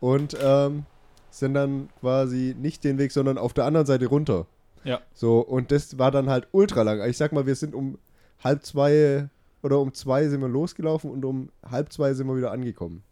Und 0.00 0.34
ähm, 0.42 0.86
sind 1.28 1.52
dann 1.52 1.90
quasi 2.00 2.56
nicht 2.58 2.82
den 2.82 2.96
Weg, 2.96 3.12
sondern 3.12 3.36
auf 3.36 3.52
der 3.52 3.66
anderen 3.66 3.84
Seite 3.84 4.06
runter. 4.06 4.46
Ja. 4.84 5.02
So, 5.12 5.40
und 5.40 5.70
das 5.70 5.98
war 5.98 6.10
dann 6.10 6.30
halt 6.30 6.48
ultra 6.52 6.80
lang. 6.80 7.06
Ich 7.10 7.18
sag 7.18 7.32
mal, 7.32 7.44
wir 7.44 7.54
sind 7.54 7.74
um 7.74 7.98
halb 8.42 8.64
zwei 8.64 9.28
oder 9.62 9.80
um 9.80 9.92
zwei 9.92 10.28
sind 10.28 10.40
wir 10.40 10.48
losgelaufen 10.48 11.10
und 11.10 11.26
um 11.26 11.50
halb 11.62 11.92
zwei 11.92 12.14
sind 12.14 12.26
wir 12.26 12.38
wieder 12.38 12.52
angekommen. 12.52 13.02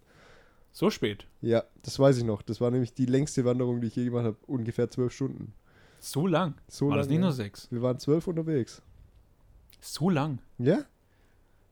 So 0.72 0.88
spät. 0.88 1.26
Ja, 1.42 1.64
das 1.82 1.98
weiß 1.98 2.16
ich 2.16 2.24
noch. 2.24 2.40
Das 2.40 2.62
war 2.62 2.70
nämlich 2.70 2.94
die 2.94 3.04
längste 3.04 3.44
Wanderung, 3.44 3.82
die 3.82 3.88
ich 3.88 3.96
je 3.96 4.06
gemacht 4.06 4.24
habe. 4.24 4.36
Ungefähr 4.46 4.88
zwölf 4.88 5.12
Stunden. 5.12 5.52
So 6.00 6.26
lang. 6.26 6.54
So 6.66 6.86
War 6.86 6.92
lang. 6.92 6.98
das 6.98 7.08
nicht 7.08 7.16
ja. 7.18 7.22
nur 7.22 7.32
sechs? 7.32 7.68
Wir 7.70 7.82
waren 7.82 7.98
zwölf 7.98 8.26
unterwegs. 8.26 8.82
So 9.80 10.10
lang. 10.10 10.38
Ja? 10.58 10.78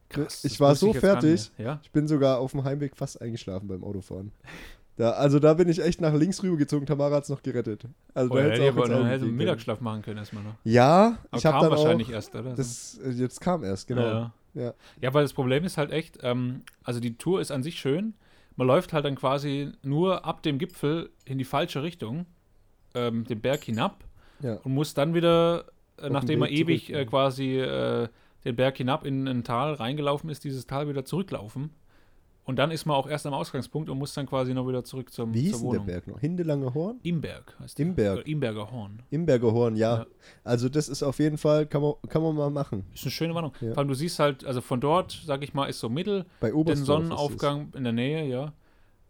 Krass. 0.09 0.45
Ich 0.45 0.61
war 0.61 0.75
so 0.75 0.93
gar 0.93 1.01
fertig. 1.01 1.51
Ja. 1.59 1.81
Ich 1.83 1.91
bin 1.91 2.07
sogar 2.07 2.39
auf 2.39 2.53
dem 2.53 2.65
Heimweg 2.65 2.97
fast 2.97 3.21
eingeschlafen 3.21 3.69
beim 3.69 3.85
Autofahren. 3.85 4.33
Da, 4.97 5.11
also 5.13 5.39
da 5.39 5.55
bin 5.55 5.69
ich 5.69 5.81
echt 5.81 6.01
nach 6.01 6.13
links 6.15 6.43
rübergezogen. 6.43 6.87
Tamara 6.87 7.17
hat 7.17 7.25
es 7.25 7.29
noch 7.29 7.43
gerettet. 7.43 7.85
Also 8.15 8.35
Oh, 8.35 8.39
ja, 8.39 8.45
hätt's 8.45 8.59
hätte 8.59 8.73
auch 8.73 8.77
aber 8.77 8.89
dann 8.89 9.07
hätte. 9.07 9.27
Mittagsschlaf 9.27 9.81
machen 9.81 10.03
können 10.03 10.19
erstmal 10.19 10.43
noch. 10.43 10.55
Ja, 10.65 11.19
Aber 11.31 11.39
ich 11.39 11.47
habe 11.47 11.61
dann 11.61 11.71
wahrscheinlich 11.71 12.09
auch, 12.09 12.13
erst, 12.13 12.35
oder? 12.35 12.55
das 12.55 12.99
äh, 13.05 13.11
jetzt 13.11 13.41
kam 13.41 13.63
erst, 13.63 13.87
genau. 13.87 14.03
Ja. 14.03 14.33
Ja. 14.55 14.75
ja, 15.01 15.15
weil 15.15 15.23
das 15.23 15.35
Problem 15.35 15.63
ist 15.65 15.79
halt 15.79 15.93
echt, 15.93 16.19
ähm, 16.23 16.63
also 16.83 17.01
die 17.01 17.17
Tour 17.17 17.41
ist 17.41 17.53
an 17.53 17.63
sich 17.63 17.79
schön. 17.79 18.15
Man 18.57 18.67
läuft 18.67 18.93
halt 18.93 19.05
dann 19.05 19.15
quasi 19.15 19.71
nur 19.83 20.25
ab 20.25 20.43
dem 20.43 20.59
Gipfel 20.59 21.11
in 21.25 21.39
die 21.39 21.45
falsche 21.45 21.83
Richtung, 21.83 22.27
ähm, 22.95 23.25
den 23.25 23.41
Berg 23.41 23.63
hinab 23.63 24.03
Ja. 24.41 24.55
und 24.63 24.73
muss 24.73 24.95
dann 24.95 25.15
wieder, 25.15 25.65
äh, 25.97 26.03
den 26.03 26.13
nachdem 26.13 26.41
man 26.41 26.51
Weg 26.51 26.59
ewig 26.59 26.93
äh, 26.93 27.05
quasi 27.05 27.59
äh, 27.59 28.09
den 28.45 28.57
Berg 28.57 28.77
hinab 28.77 29.05
in 29.05 29.27
ein 29.27 29.45
Tal 29.45 29.75
reingelaufen 29.75 30.31
ist, 30.31 30.45
dieses 30.45 30.67
Tal 30.67 30.89
wieder 30.89 31.05
zurücklaufen. 31.05 31.71
Und 32.49 32.57
dann 32.57 32.71
ist 32.71 32.87
man 32.87 32.97
auch 32.97 33.07
erst 33.07 33.27
am 33.27 33.35
Ausgangspunkt 33.35 33.91
und 33.91 33.99
muss 33.99 34.15
dann 34.15 34.25
quasi 34.25 34.55
noch 34.55 34.67
wieder 34.67 34.83
zurück 34.83 35.13
zum, 35.13 35.35
Wie 35.35 35.41
hieß 35.43 35.63
der. 35.69 35.81
Berg 35.81 36.07
noch? 36.07 36.19
Hindelanger 36.19 36.73
Horn? 36.73 36.99
Imberg 37.03 37.55
heißt 37.61 37.79
der. 37.79 37.85
Imberg. 37.85 38.17
Oder 38.21 38.27
Imberger 38.27 38.71
Horn. 38.71 39.03
Imberger 39.11 39.53
Horn, 39.53 39.77
ja. 39.77 39.99
Ja. 39.99 40.07
Also 40.45 40.71
das 40.71 40.89
ist 40.89 41.03
auf 41.03 41.19
jeden 41.19 41.37
Fall, 41.37 41.67
kann 41.67 41.83
man, 41.83 41.93
kann 42.09 42.23
man 42.23 42.35
mal 42.35 42.49
machen. 42.49 42.87
Ist 42.95 43.05
eine 43.05 43.11
schöne 43.11 43.35
Warnung. 43.35 43.53
Ja. 43.61 43.75
Vor 43.75 43.79
allem, 43.81 43.89
du 43.89 43.95
siehst 43.95 44.19
halt, 44.19 44.47
also 44.47 44.63
von 44.63 44.81
dort, 44.81 45.21
sag 45.27 45.43
ich 45.43 45.53
mal, 45.53 45.67
ist 45.67 45.79
so 45.79 45.91
mittel, 45.91 46.25
Bei 46.41 46.49
den 46.49 46.57
Oberstdorf 46.57 46.87
Sonnenaufgang 46.87 47.71
in 47.77 47.85
der 47.85 47.93
Nähe, 47.93 48.27
ja. 48.27 48.55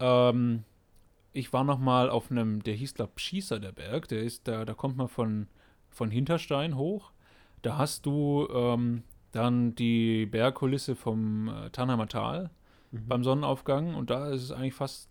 Ähm, 0.01 0.65
ich 1.33 1.53
war 1.53 1.65
noch 1.65 1.79
mal 1.79 2.11
auf 2.11 2.31
einem, 2.31 2.63
der 2.63 2.75
hieß, 2.75 2.95
glaube 2.95 3.13
Schießer, 3.17 3.61
der 3.61 3.73
Berg. 3.73 4.09
Der 4.09 4.23
ist, 4.23 4.49
da, 4.49 4.65
da 4.65 4.75
kommt 4.75 4.97
man 4.97 5.09
von, 5.09 5.47
von 5.91 6.11
Hinterstein 6.11 6.77
hoch. 6.77 7.13
Da 7.63 7.77
hast 7.79 8.07
du 8.07 8.49
ähm, 8.53 9.03
dann 9.33 9.75
die 9.75 10.27
Bergkulisse 10.27 10.97
vom 10.97 11.49
äh, 11.49 11.71
Tannheimer 11.71 12.09
Tal 12.09 12.51
Mhm. 12.91 13.09
beim 13.09 13.25
Sonnenaufgang 13.25 13.95
und 13.95 14.11
da 14.11 14.31
ist 14.31 14.43
es 14.43 14.53
eigentlich 14.53 14.75
fast 14.75 15.09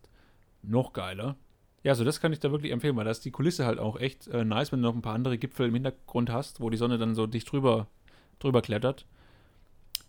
noch 0.64 0.94
geiler. 0.94 1.36
Ja, 1.84 1.92
also 1.92 2.04
das 2.04 2.20
kann 2.20 2.34
ich 2.34 2.40
da 2.40 2.52
wirklich 2.52 2.72
empfehlen, 2.72 2.96
weil 2.96 3.06
da 3.06 3.12
ist 3.12 3.24
die 3.24 3.32
Kulisse 3.32 3.66
halt 3.66 3.80
auch 3.80 4.00
echt 4.00 4.28
äh, 4.28 4.44
nice, 4.44 4.72
wenn 4.72 4.82
du 4.82 4.88
noch 4.88 4.96
ein 4.96 5.02
paar 5.02 5.14
andere 5.14 5.38
Gipfel 5.38 5.68
im 5.68 5.74
Hintergrund 5.74 6.32
hast, 6.32 6.60
wo 6.60 6.70
die 6.70 6.78
Sonne 6.78 6.98
dann 6.98 7.16
so 7.16 7.28
dicht 7.28 7.52
drüber, 7.52 7.88
drüber 8.40 8.62
klettert. 8.62 9.06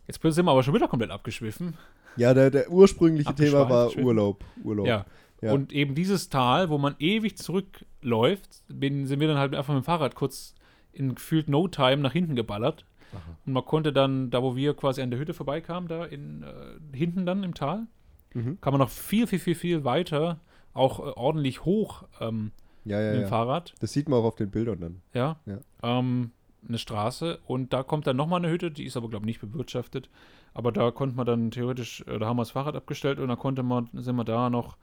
Jetzt 0.06 0.20
sind 0.22 0.46
wir 0.46 0.50
aber 0.50 0.62
schon 0.62 0.74
wieder 0.74 0.88
komplett 0.88 1.10
abgeschwiffen. 1.10 1.76
Ja, 2.16 2.32
der, 2.32 2.50
der 2.50 2.70
ursprüngliche 2.70 3.34
Thema 3.34 3.68
war. 3.68 3.94
Urlaub. 3.96 4.44
Urlaub. 4.64 4.86
Ja. 4.86 5.04
Ja. 5.40 5.52
Und 5.52 5.72
eben 5.72 5.94
dieses 5.94 6.28
Tal, 6.30 6.68
wo 6.68 6.78
man 6.78 6.96
ewig 6.98 7.36
zurückläuft, 7.36 8.48
bin, 8.68 9.06
sind 9.06 9.20
wir 9.20 9.28
dann 9.28 9.38
halt 9.38 9.54
einfach 9.54 9.74
mit 9.74 9.82
dem 9.82 9.86
Fahrrad 9.86 10.14
kurz 10.14 10.54
in 10.92 11.14
gefühlt 11.14 11.48
No 11.48 11.68
Time 11.68 11.98
nach 11.98 12.12
hinten 12.12 12.34
geballert. 12.34 12.84
Aha. 13.12 13.20
Und 13.46 13.52
man 13.52 13.64
konnte 13.64 13.92
dann, 13.92 14.30
da 14.30 14.42
wo 14.42 14.56
wir 14.56 14.74
quasi 14.74 15.00
an 15.00 15.10
der 15.10 15.20
Hütte 15.20 15.34
vorbeikamen, 15.34 15.88
da 15.88 16.04
in, 16.04 16.42
äh, 16.42 16.96
hinten 16.96 17.24
dann 17.26 17.42
im 17.44 17.54
Tal, 17.54 17.86
Mhm. 18.34 18.60
kann 18.60 18.72
man 18.74 18.80
noch 18.80 18.90
viel, 18.90 19.26
viel, 19.26 19.38
viel, 19.38 19.54
viel 19.54 19.84
weiter, 19.84 20.40
auch 20.74 21.00
äh, 21.00 21.10
ordentlich 21.16 21.64
hoch 21.64 22.04
ähm, 22.20 22.52
Ja, 22.84 23.00
ja, 23.00 23.06
mit 23.12 23.20
dem 23.20 23.22
ja. 23.22 23.28
Fahrrad. 23.28 23.74
Das 23.80 23.92
sieht 23.92 24.08
man 24.08 24.20
auch 24.20 24.24
auf 24.24 24.34
den 24.36 24.50
Bildern 24.50 24.80
dann. 24.80 25.00
Ja. 25.14 25.36
Ähm, 25.82 26.32
eine 26.66 26.76
Straße 26.78 27.38
und 27.46 27.72
da 27.72 27.82
kommt 27.82 28.06
dann 28.06 28.16
nochmal 28.16 28.40
eine 28.40 28.50
Hütte, 28.52 28.70
die 28.70 28.84
ist 28.84 28.96
aber, 28.98 29.08
glaube 29.08 29.22
ich, 29.24 29.26
nicht 29.28 29.40
bewirtschaftet. 29.40 30.10
Aber 30.52 30.72
da 30.72 30.90
konnte 30.90 31.16
man 31.16 31.24
dann 31.24 31.50
theoretisch, 31.50 32.04
äh, 32.06 32.18
da 32.18 32.26
haben 32.26 32.36
wir 32.36 32.42
das 32.42 32.50
Fahrrad 32.50 32.76
abgestellt 32.76 33.18
und 33.18 33.28
da 33.28 33.36
konnte 33.36 33.62
man, 33.62 33.88
sind 33.94 34.16
wir 34.16 34.24
da 34.24 34.50
noch 34.50 34.76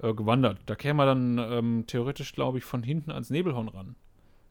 äh, 0.00 0.14
gewandert. 0.14 0.58
Da 0.66 0.74
käme 0.74 0.94
man 0.94 1.06
dann 1.36 1.52
ähm, 1.52 1.84
theoretisch, 1.86 2.32
glaube 2.32 2.58
ich, 2.58 2.64
von 2.64 2.82
hinten 2.82 3.10
ans 3.10 3.30
Nebelhorn 3.30 3.68
ran. 3.68 3.96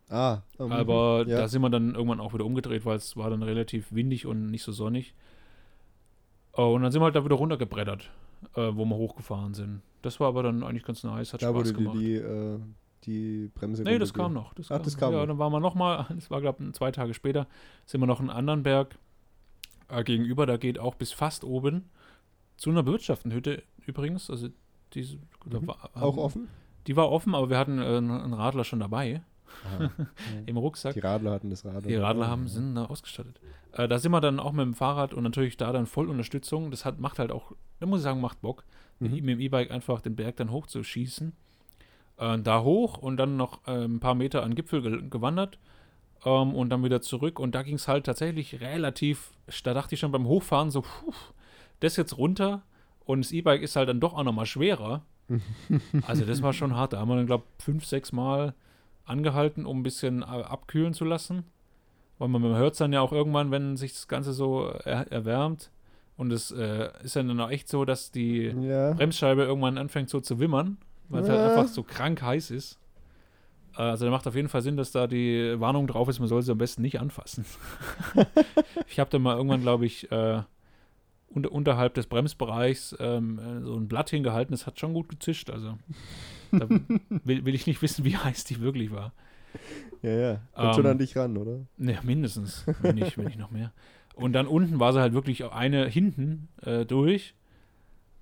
Ah. 0.10 0.42
mhm. 0.60 0.72
Aber 0.72 1.26
ja. 1.28 1.40
da 1.40 1.48
sind 1.48 1.62
wir 1.62 1.70
dann 1.70 1.96
irgendwann 1.96 2.20
auch 2.20 2.34
wieder 2.34 2.46
umgedreht, 2.46 2.86
weil 2.86 2.98
es 2.98 3.18
war 3.18 3.30
dann 3.30 3.44
relativ 3.44 3.94
windig 3.94 4.26
und 4.26 4.52
nicht 4.52 4.64
so 4.64 4.72
sonnig. 4.72 5.14
Äh, 6.54 6.62
und 6.62 6.84
dann 6.84 6.92
sind 6.92 7.02
wir 7.02 7.06
halt 7.06 7.16
da 7.16 7.26
wieder 7.26 7.36
runtergebrettert, 7.36 8.10
äh, 8.56 8.72
wo 8.74 8.86
wir 8.86 8.96
hochgefahren 8.96 9.54
sind. 9.54 9.82
Das 10.02 10.20
war 10.20 10.28
aber 10.28 10.44
dann 10.44 10.64
eigentlich 10.64 10.84
ganz 10.84 11.04
nice, 11.04 11.34
hat 11.34 11.42
da 11.42 11.48
Spaß 11.48 11.56
wurde 11.56 11.74
die, 11.74 11.76
gemacht. 11.76 11.98
die, 11.98 12.16
äh, 12.16 12.60
die 13.06 13.52
Bremse 13.56 13.84
Nee, 13.84 13.98
das 13.98 14.14
kam 14.14 14.34
noch. 14.34 14.54
Das 14.54 14.72
Ach, 14.72 14.82
das 14.82 14.98
kam 14.98 15.14
Ja, 15.14 15.22
noch. 15.22 15.28
dann 15.28 15.40
waren 15.40 15.52
wir 15.52 15.60
nochmal, 15.60 16.06
das 16.16 16.30
war, 16.30 16.42
glaube 16.42 16.64
ich, 16.64 16.74
zwei 16.74 16.92
Tage 16.92 17.14
später, 17.14 17.48
sind 17.86 18.02
wir 18.02 18.08
noch 18.08 18.20
einen 18.20 18.30
anderen 18.30 18.64
Berg 18.64 18.98
äh, 19.90 20.04
gegenüber, 20.04 20.46
da 20.46 20.58
geht 20.58 20.80
auch 20.80 20.96
bis 20.96 21.12
fast 21.12 21.44
oben 21.44 21.90
zu 22.58 22.70
einer 22.70 22.84
Bewirtschaftenhütte 22.84 23.64
übrigens. 23.86 24.30
Also 24.30 24.50
da 25.46 25.60
Mhm. 25.60 25.68
war, 25.68 25.90
Auch 25.94 26.18
offen? 26.18 26.48
Die 26.88 26.96
war 26.96 27.12
offen, 27.12 27.34
aber 27.36 27.50
wir 27.50 27.58
hatten 27.58 27.80
äh, 27.80 27.86
einen 27.98 28.34
Radler 28.34 28.64
schon 28.64 28.80
dabei 28.80 29.22
Aha. 29.66 29.90
im 30.46 30.58
Rucksack. 30.58 30.94
Die 30.94 31.00
Radler 31.00 31.32
hatten 31.32 31.50
das 31.50 31.66
Radler. 31.66 31.82
Die 31.82 31.96
Radler 31.96 32.28
haben, 32.28 32.44
ja. 32.44 32.50
sind 32.50 32.76
da 32.76 32.86
ausgestattet. 32.86 33.40
Äh, 33.72 33.88
da 33.88 33.98
sind 34.00 34.12
wir 34.12 34.22
dann 34.22 34.40
auch 34.40 34.52
mit 34.52 34.66
dem 34.66 34.74
Fahrrad 34.74 35.14
und 35.14 35.24
natürlich 35.24 35.58
da 35.58 35.72
dann 35.72 35.86
Vollunterstützung. 35.88 36.72
Das 36.72 36.86
hat, 36.86 37.00
macht 37.00 37.20
halt 37.20 37.32
auch, 37.32 37.52
da 37.80 37.86
muss 37.88 38.00
ich 38.00 38.04
sagen, 38.04 38.22
macht 38.22 38.42
Bock, 38.42 38.64
Mhm. 39.00 39.10
mit 39.12 39.28
dem 39.28 39.40
E-Bike 39.42 39.72
einfach 39.72 40.00
den 40.02 40.16
Berg 40.16 40.38
dann 40.38 40.52
hochzuschießen. 40.52 41.34
Äh, 42.18 42.40
da 42.40 42.62
hoch 42.64 42.98
und 42.98 43.18
dann 43.18 43.36
noch 43.36 43.68
äh, 43.68 43.84
ein 43.86 44.00
paar 44.00 44.16
Meter 44.16 44.44
an 44.44 44.56
Gipfel 44.56 44.82
ge 44.82 45.10
gewandert 45.10 45.60
ähm, 46.24 46.54
und 46.56 46.70
dann 46.70 46.84
wieder 46.84 47.02
zurück. 47.02 47.40
Und 47.40 47.56
da 47.56 47.64
ging 47.64 47.76
es 47.76 47.88
halt 47.90 48.06
tatsächlich 48.06 48.62
relativ, 48.62 49.32
da 49.64 49.74
dachte 49.74 49.96
ich 49.96 50.00
schon 50.00 50.12
beim 50.14 50.26
Hochfahren 50.28 50.72
so, 50.72 50.82
puh, 50.82 51.12
das 51.82 51.98
jetzt 51.98 52.18
runter 52.18 52.62
und 53.06 53.24
das 53.26 53.32
E-Bike 53.32 53.62
ist 53.62 53.76
halt 53.76 53.90
dann 53.90 54.00
doch 54.00 54.14
auch 54.14 54.24
nochmal 54.24 54.46
schwerer. 54.46 55.04
also 56.08 56.26
das 56.26 56.42
war 56.42 56.54
schon 56.54 56.76
hart. 56.76 56.94
Da 56.94 57.00
haben 57.00 57.10
wir 57.10 57.16
dann, 57.16 57.26
glaube 57.26 57.46
ich, 57.58 57.64
fünf, 57.64 57.86
sechs 57.86 58.12
Mal 58.12 58.54
angehalten, 59.06 59.66
um 59.66 59.80
ein 59.80 59.84
bisschen 59.84 60.22
äh, 60.22 60.26
abkühlen 60.26 60.94
zu 60.94 61.06
lassen. 61.06 61.44
Weil 62.18 62.28
man, 62.30 62.42
man 62.42 62.56
hört 62.56 62.74
es 62.74 62.78
dann 62.80 62.94
ja 62.94 63.02
auch 63.02 63.12
irgendwann, 63.12 63.52
wenn 63.52 63.76
sich 63.78 63.94
das 63.94 64.08
Ganze 64.08 64.34
so 64.34 64.68
er 64.86 65.12
erwärmt. 65.12 65.72
Und 66.18 66.32
es 66.32 66.52
äh, 66.52 66.90
ist 67.04 67.16
dann 67.16 67.40
auch 67.42 67.50
echt 67.50 67.68
so, 67.68 67.84
dass 67.86 68.12
die 68.12 68.44
Ja. 68.62 68.94
Bremsscheibe 68.94 69.44
irgendwann 69.44 69.78
anfängt 69.78 70.10
so 70.10 70.22
zu 70.22 70.40
wimmern, 70.40 70.78
weil 71.10 71.24
es 71.24 71.30
halt 71.30 71.40
Ja. 71.42 71.48
einfach 71.48 71.68
so 71.68 71.84
krank 71.84 72.22
heiß 72.22 72.52
ist. 72.52 72.80
Äh, 73.76 73.82
Also 73.82 74.06
da 74.06 74.12
macht 74.12 74.26
auf 74.28 74.36
jeden 74.36 74.48
Fall 74.48 74.62
Sinn, 74.62 74.78
dass 74.78 74.92
da 74.94 75.08
die 75.08 75.60
Warnung 75.60 75.88
drauf 75.88 76.08
ist, 76.08 76.20
man 76.20 76.30
soll 76.30 76.42
sie 76.42 76.52
am 76.54 76.58
besten 76.58 76.84
nicht 76.84 77.02
anfassen. 77.02 77.46
ich 78.88 79.00
habe 79.00 79.10
dann 79.10 79.22
mal 79.24 79.36
irgendwann, 79.36 79.62
glaube 79.62 79.86
ich, 79.86 80.10
äh, 80.12 80.42
unter, 81.28 81.52
unterhalb 81.52 81.94
des 81.96 82.08
Bremsbereichs 82.08 82.96
ähm, 83.00 83.40
äh, 83.40 83.62
so 83.62 83.76
ein 83.76 83.88
Blatt 83.88 84.10
hingehalten, 84.10 84.52
das 84.54 84.66
hat 84.68 84.80
schon 84.80 84.94
gut 84.94 85.10
gezischt. 85.10 85.50
Also 85.50 85.78
da 86.52 86.70
will, 87.24 87.46
will 87.46 87.56
ich 87.56 87.68
nicht 87.68 87.82
wissen, 87.82 88.06
wie 88.06 88.18
heiß 88.18 88.46
die 88.46 88.62
wirklich 88.62 88.92
war. 88.92 89.14
Ja, 90.02 90.12
ja. 90.12 90.42
Kommt 90.54 90.76
schon 90.76 90.86
Ähm, 90.86 90.92
an 90.92 90.98
dich 90.98 91.16
ran, 91.16 91.38
oder? 91.38 91.66
Ne, 91.78 91.98
mindestens, 92.04 92.66
wenn 92.82 92.96
nicht, 92.96 93.18
wenn 93.18 93.26
nicht 93.26 93.40
noch 93.40 93.52
mehr. 93.52 93.72
Und 94.14 94.34
dann 94.34 94.48
unten 94.48 94.80
war 94.80 94.94
sie 94.94 95.02
halt 95.02 95.14
wirklich 95.14 95.46
eine 95.46 95.88
hinten 95.88 96.48
äh, 96.62 96.86
durch. 96.86 97.36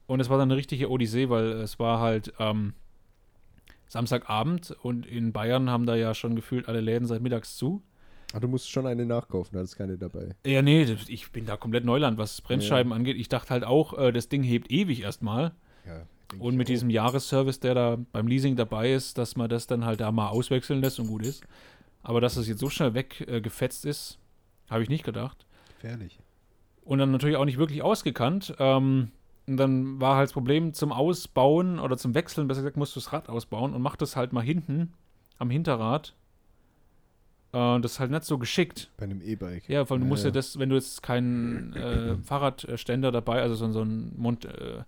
Und 0.07 0.19
es 0.19 0.29
war 0.29 0.37
dann 0.37 0.49
eine 0.49 0.57
richtige 0.57 0.89
Odyssee, 0.89 1.29
weil 1.29 1.51
es 1.51 1.79
war 1.79 1.99
halt 1.99 2.33
ähm, 2.39 2.73
Samstagabend 3.87 4.75
und 4.81 5.05
in 5.05 5.33
Bayern 5.33 5.69
haben 5.69 5.85
da 5.85 5.95
ja 5.95 6.13
schon 6.13 6.35
gefühlt 6.35 6.67
alle 6.67 6.81
Läden 6.81 7.05
seit 7.05 7.21
mittags 7.21 7.57
zu. 7.57 7.81
Ah, 8.33 8.39
du 8.39 8.47
musst 8.47 8.69
schon 8.69 8.85
eine 8.87 9.05
nachkaufen, 9.05 9.55
da 9.55 9.61
ist 9.61 9.75
keine 9.77 9.97
dabei. 9.97 10.35
Ja, 10.45 10.61
nee, 10.61 10.83
das- 10.85 11.07
ich 11.07 11.31
bin 11.31 11.45
da 11.45 11.55
komplett 11.55 11.85
Neuland, 11.85 12.17
was 12.17 12.41
Bremsscheiben 12.41 12.91
angeht. 12.91 13.15
Ich 13.17 13.29
dachte 13.29 13.51
halt 13.51 13.63
auch, 13.63 13.97
äh, 13.97 14.11
das 14.11 14.27
Ding 14.27 14.43
hebt 14.43 14.71
ewig 14.71 15.01
erstmal. 15.03 15.51
Ja, 15.85 16.01
Und 16.39 16.55
mit 16.55 16.67
diesem 16.67 16.89
Jahresservice, 16.89 17.59
der 17.59 17.75
da 17.75 17.97
beim 18.11 18.25
Leasing 18.27 18.55
dabei 18.55 18.91
ist, 18.91 19.19
dass 19.19 19.35
man 19.35 19.49
das 19.49 19.67
dann 19.67 19.85
halt 19.85 19.99
da 20.01 20.11
mal 20.11 20.29
auswechseln 20.29 20.81
lässt 20.81 20.99
und 20.99 21.05
gut 21.07 21.23
ist. 21.23 21.43
Aber 22.01 22.21
dass 22.21 22.37
es 22.37 22.47
jetzt 22.47 22.59
so 22.59 22.69
schnell 22.71 22.95
weggefetzt 22.95 23.85
äh, 23.85 23.89
ist, 23.91 24.17
habe 24.67 24.81
ich 24.81 24.89
nicht 24.89 25.03
gedacht. 25.05 25.45
Gefährlich. 25.79 26.17
und 26.85 26.97
dann 26.99 27.11
natürlich 27.11 27.37
auch 27.37 27.45
nicht 27.45 27.57
wirklich 27.59 27.81
ausgekannt. 27.83 28.55
Ähm, 28.59 29.11
und 29.45 29.57
dann 29.57 30.01
war 30.01 30.15
halt 30.15 30.27
das 30.29 30.33
Problem 30.33 30.73
zum 30.73 30.91
Ausbauen 30.91 31.77
oder 31.79 31.97
zum 31.97 32.13
Wechseln, 32.15 32.47
besser 32.47 32.61
gesagt, 32.61 32.77
musst 32.77 32.95
du 32.95 32.99
das 32.99 33.13
Rad 33.13 33.29
ausbauen 33.29 33.73
und 33.73 33.81
mach 33.83 33.95
das 33.95 34.15
halt 34.15 34.33
mal 34.33 34.41
hinten 34.41 34.91
am 35.37 35.49
Hinterrad. 35.51 36.15
Äh, 37.53 37.79
das 37.79 37.93
ist 37.93 37.99
halt 37.99 38.11
nicht 38.11 38.23
so 38.25 38.37
geschickt. 38.37 38.89
Bei 38.97 39.05
einem 39.05 39.21
E-Bike. 39.21 39.69
Ja, 39.69 39.89
weil 39.89 39.99
du 39.99 40.03
Ja, 40.03 40.09
musst 40.09 40.23
ja, 40.23 40.29
ja. 40.29 40.33
das, 40.33 40.59
wenn 40.59 40.69
du 40.69 40.75
jetzt 40.75 41.01
keinen 41.03 41.73
äh, 41.73 42.15
Fahrradständer 42.23 43.11
dabei, 43.11 43.41
also 43.41 43.55
so, 43.55 43.71
so 43.71 43.81
ein 43.83 44.13
Mont, 44.17 44.45
äh, 44.45 44.83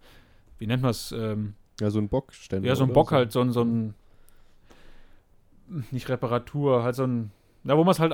wie 0.57 0.67
nennt 0.67 0.81
man 0.81 0.91
es? 0.91 1.11
Ähm, 1.11 1.53
Ja, 1.79 1.89
so 1.89 1.99
ein 1.99 2.09
Bockständer. 2.09 2.67
ja, 2.67 2.75
so 2.75 2.83
ein? 2.83 2.93
Bock 2.93 3.11
halt, 3.11 3.31
so 3.31 3.41
ein, 3.41 3.51
so 3.51 3.63
ein, 3.63 3.93
nicht 5.91 6.09
Reparatur, 6.09 6.83
halt 6.83 6.95
so 6.95 7.03
ein, 7.05 7.31
Da, 7.63 7.77
wo 7.77 7.83
man 7.83 7.91
es 7.91 7.99
halt 7.99 8.13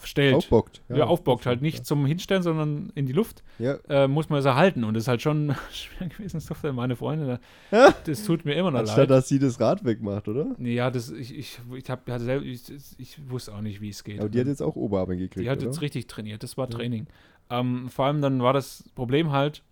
aufstellt. 0.00 0.34
Aufbockt. 0.34 0.82
Ja, 0.88 1.04
aufbockt. 1.06 1.46
Halt 1.46 1.62
nicht 1.62 1.86
zum 1.86 2.06
Hinstellen, 2.06 2.42
sondern 2.42 2.90
in 2.94 3.06
die 3.06 3.12
Luft. 3.12 3.42
Ja. 3.58 3.76
Äh, 3.88 4.08
muss 4.08 4.28
man 4.28 4.38
es 4.38 4.44
erhalten. 4.44 4.84
Und 4.84 4.94
das 4.94 5.04
ist 5.04 5.08
halt 5.08 5.22
schon 5.22 5.54
schwer 5.72 6.08
gewesen, 6.08 6.36
das 6.36 6.46
durfte 6.46 6.72
meine 6.72 6.96
Freunde. 6.96 7.40
Ja. 7.70 7.94
Das 8.04 8.24
tut 8.24 8.44
mir 8.44 8.54
immer 8.54 8.70
noch 8.70 8.80
Anstatt, 8.80 8.98
leid. 8.98 9.10
dass 9.10 9.28
sie 9.28 9.38
das 9.38 9.60
Rad 9.60 9.84
wegmacht, 9.84 10.28
oder? 10.28 10.54
Nee, 10.58 10.74
ja, 10.74 10.90
das, 10.90 11.10
ich, 11.10 11.36
ich, 11.36 11.58
ich, 11.74 11.90
hab, 11.90 12.08
hatte 12.08 12.24
selber, 12.24 12.44
ich, 12.44 12.62
ich 12.98 13.30
wusste 13.30 13.54
auch 13.54 13.60
nicht, 13.60 13.80
wie 13.80 13.88
es 13.88 14.04
geht. 14.04 14.20
Aber 14.20 14.28
die 14.28 14.40
hat 14.40 14.46
jetzt 14.46 14.62
auch 14.62 14.76
Oberarme 14.76 15.16
gekriegt, 15.16 15.44
Die 15.44 15.50
hat 15.50 15.58
oder? 15.58 15.66
jetzt 15.66 15.80
richtig 15.80 16.06
trainiert, 16.06 16.42
das 16.42 16.56
war 16.56 16.66
Ja. 16.66 16.76
Training. 16.76 17.06
Ähm, 17.50 17.88
vor 17.88 18.06
allem 18.06 18.20
dann 18.22 18.42
war 18.42 18.52
das 18.52 18.84
Problem 18.94 19.30
halt, 19.32 19.62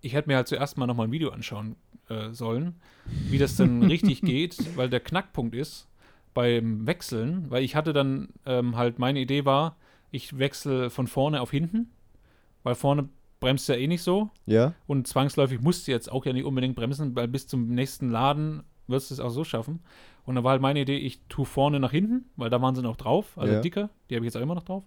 ich 0.00 0.14
hätte 0.14 0.28
mir 0.28 0.36
halt 0.36 0.48
zuerst 0.48 0.76
mal 0.78 0.86
nochmal 0.86 1.08
ein 1.08 1.12
Video 1.12 1.30
anschauen 1.30 1.76
äh, 2.08 2.30
sollen, 2.30 2.76
wie 3.28 3.38
das 3.38 3.56
dann 3.56 3.82
richtig 3.90 4.22
geht, 4.22 4.76
weil 4.76 4.88
der 4.88 5.00
Knackpunkt 5.00 5.54
ist 5.54 5.88
beim 6.34 6.86
Wechseln, 6.86 7.50
weil 7.50 7.62
ich 7.64 7.74
hatte 7.76 7.92
dann 7.92 8.28
ähm, 8.46 8.76
halt, 8.76 8.98
meine 8.98 9.20
Idee 9.20 9.44
war, 9.44 9.76
ich 10.10 10.38
wechsle 10.38 10.90
von 10.90 11.06
vorne 11.06 11.40
auf 11.40 11.50
hinten, 11.50 11.90
weil 12.62 12.74
vorne 12.74 13.08
bremst 13.40 13.68
ja 13.68 13.74
eh 13.76 13.86
nicht 13.86 14.02
so 14.02 14.30
Ja? 14.46 14.74
und 14.86 15.06
zwangsläufig 15.06 15.60
musst 15.60 15.86
du 15.86 15.92
jetzt 15.92 16.10
auch 16.10 16.24
ja 16.26 16.32
nicht 16.32 16.44
unbedingt 16.44 16.76
bremsen, 16.76 17.14
weil 17.14 17.28
bis 17.28 17.46
zum 17.46 17.68
nächsten 17.68 18.10
Laden 18.10 18.62
wirst 18.86 19.10
du 19.10 19.14
es 19.14 19.20
auch 19.20 19.30
so 19.30 19.44
schaffen. 19.44 19.80
Und 20.24 20.34
dann 20.34 20.44
war 20.44 20.52
halt 20.52 20.62
meine 20.62 20.80
Idee, 20.80 20.96
ich 20.96 21.20
tue 21.28 21.44
vorne 21.46 21.78
nach 21.80 21.90
hinten, 21.90 22.26
weil 22.36 22.50
da 22.50 22.60
waren 22.60 22.74
sie 22.74 22.82
noch 22.82 22.96
drauf, 22.96 23.36
also 23.36 23.54
Ja. 23.54 23.60
dicker, 23.60 23.90
die 24.10 24.16
habe 24.16 24.24
ich 24.24 24.28
jetzt 24.32 24.36
auch 24.36 24.42
immer 24.42 24.54
noch 24.54 24.64
drauf. 24.64 24.84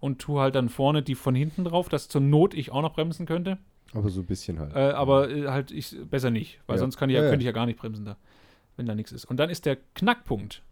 Und 0.00 0.20
tue 0.20 0.40
halt 0.40 0.54
dann 0.54 0.68
vorne 0.68 1.02
die 1.02 1.14
von 1.14 1.34
hinten 1.34 1.64
drauf, 1.64 1.88
dass 1.88 2.08
zur 2.08 2.20
Not 2.20 2.54
ich 2.54 2.72
auch 2.72 2.82
noch 2.82 2.92
bremsen 2.94 3.24
könnte. 3.26 3.58
Aber 3.94 4.08
so 4.08 4.20
ein 4.20 4.26
bisschen 4.26 4.58
halt. 4.58 4.74
Äh, 4.74 4.92
aber 4.92 5.30
äh, 5.30 5.48
halt 5.48 5.70
ich 5.70 5.96
besser 6.10 6.30
nicht, 6.30 6.60
weil 6.66 6.76
Ja. 6.76 6.80
sonst 6.80 6.96
kann 6.96 7.08
ich 7.10 7.14
Ja, 7.16 7.22
ja. 7.22 7.28
könnte 7.28 7.42
ich 7.42 7.46
ja 7.46 7.52
gar 7.52 7.66
nicht 7.66 7.78
bremsen 7.78 8.04
da, 8.04 8.16
wenn 8.76 8.86
da 8.86 8.94
nichts 8.94 9.12
ist. 9.12 9.26
Und 9.26 9.36
dann 9.36 9.48
ist 9.50 9.64
der 9.66 9.76
Knackpunkt, 9.94 10.62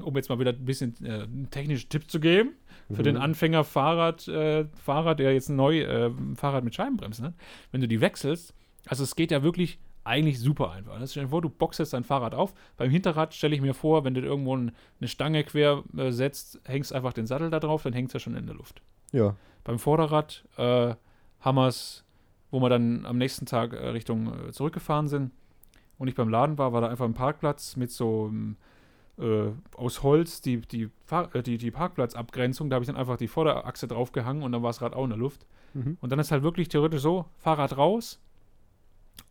um 0.00 0.14
jetzt 0.16 0.28
mal 0.28 0.38
wieder 0.38 0.50
ein 0.52 0.64
bisschen 0.64 0.94
äh, 1.04 1.22
einen 1.24 1.48
technischen 1.50 1.88
Tipp 1.88 2.10
zu 2.10 2.20
geben, 2.20 2.50
für 2.92 3.02
den 3.02 3.14
Mhm. 3.16 3.22
Anfänger 3.22 3.64
Fahrrad, 3.64 4.26
äh, 4.28 4.66
Fahrer, 4.82 5.14
der 5.14 5.32
jetzt 5.32 5.48
neu 5.48 5.80
äh, 5.80 6.06
ein 6.08 6.36
Fahrrad 6.36 6.64
mit 6.64 6.74
Scheibenbremsen 6.74 7.26
hat, 7.26 7.34
wenn 7.70 7.80
du 7.80 7.88
die 7.88 8.00
wechselst, 8.00 8.54
also 8.86 9.02
es 9.04 9.16
geht 9.16 9.30
ja 9.30 9.42
wirklich 9.42 9.78
eigentlich 10.04 10.40
super 10.40 10.72
einfach. 10.72 10.98
Ne? 10.98 11.06
Stell 11.06 11.22
dir 11.24 11.28
vor, 11.28 11.40
du 11.42 11.48
boxest 11.48 11.92
dein 11.92 12.02
Fahrrad 12.02 12.34
auf. 12.34 12.54
Beim 12.76 12.90
Hinterrad 12.90 13.34
stelle 13.34 13.54
ich 13.54 13.60
mir 13.60 13.72
vor, 13.72 14.04
wenn 14.04 14.14
du 14.14 14.20
irgendwo 14.20 14.56
ein- 14.56 14.72
eine 15.00 15.06
Stange 15.08 15.44
quer 15.44 15.84
äh, 15.96 16.10
setzt, 16.10 16.60
hängst 16.64 16.92
einfach 16.92 17.12
den 17.12 17.26
Sattel 17.26 17.50
da 17.50 17.60
drauf, 17.60 17.84
dann 17.84 17.92
hängt 17.92 18.08
es 18.08 18.14
ja 18.14 18.20
schon 18.20 18.34
in 18.36 18.46
der 18.46 18.56
Luft. 18.56 18.82
Ja. 19.12 19.36
Beim 19.62 19.78
Vorderrad 19.78 20.44
äh, 20.56 20.94
haben 21.40 21.54
wir 21.56 21.68
es, 21.68 22.04
wo 22.50 22.58
wir 22.60 22.68
dann 22.68 23.06
am 23.06 23.16
nächsten 23.16 23.46
Tag 23.46 23.72
äh, 23.74 23.88
Richtung 23.90 24.48
äh, 24.48 24.52
zurückgefahren 24.52 25.06
sind 25.06 25.30
und 25.98 26.08
ich 26.08 26.16
beim 26.16 26.28
Laden 26.28 26.58
war, 26.58 26.72
war 26.72 26.80
da 26.80 26.88
einfach 26.88 27.04
ein 27.04 27.14
Parkplatz 27.14 27.76
mit 27.76 27.92
so 27.92 28.26
ähm, 28.28 28.56
äh, 29.18 29.50
aus 29.76 30.02
Holz 30.02 30.40
die, 30.40 30.60
die, 30.60 30.88
äh, 31.10 31.42
die, 31.42 31.58
die 31.58 31.70
Parkplatzabgrenzung. 31.70 32.70
Da 32.70 32.74
habe 32.74 32.84
ich 32.84 32.86
dann 32.88 32.96
einfach 32.96 33.16
die 33.16 33.28
Vorderachse 33.28 33.88
draufgehangen 33.88 34.42
und 34.42 34.52
dann 34.52 34.62
war 34.62 34.70
das 34.70 34.82
Rad 34.82 34.94
auch 34.94 35.04
in 35.04 35.10
der 35.10 35.18
Luft. 35.18 35.46
Mhm. 35.74 35.98
Und 36.00 36.10
dann 36.10 36.18
ist 36.18 36.32
halt 36.32 36.42
wirklich 36.42 36.68
theoretisch 36.68 37.02
so: 37.02 37.26
Fahrrad 37.38 37.76
raus. 37.76 38.20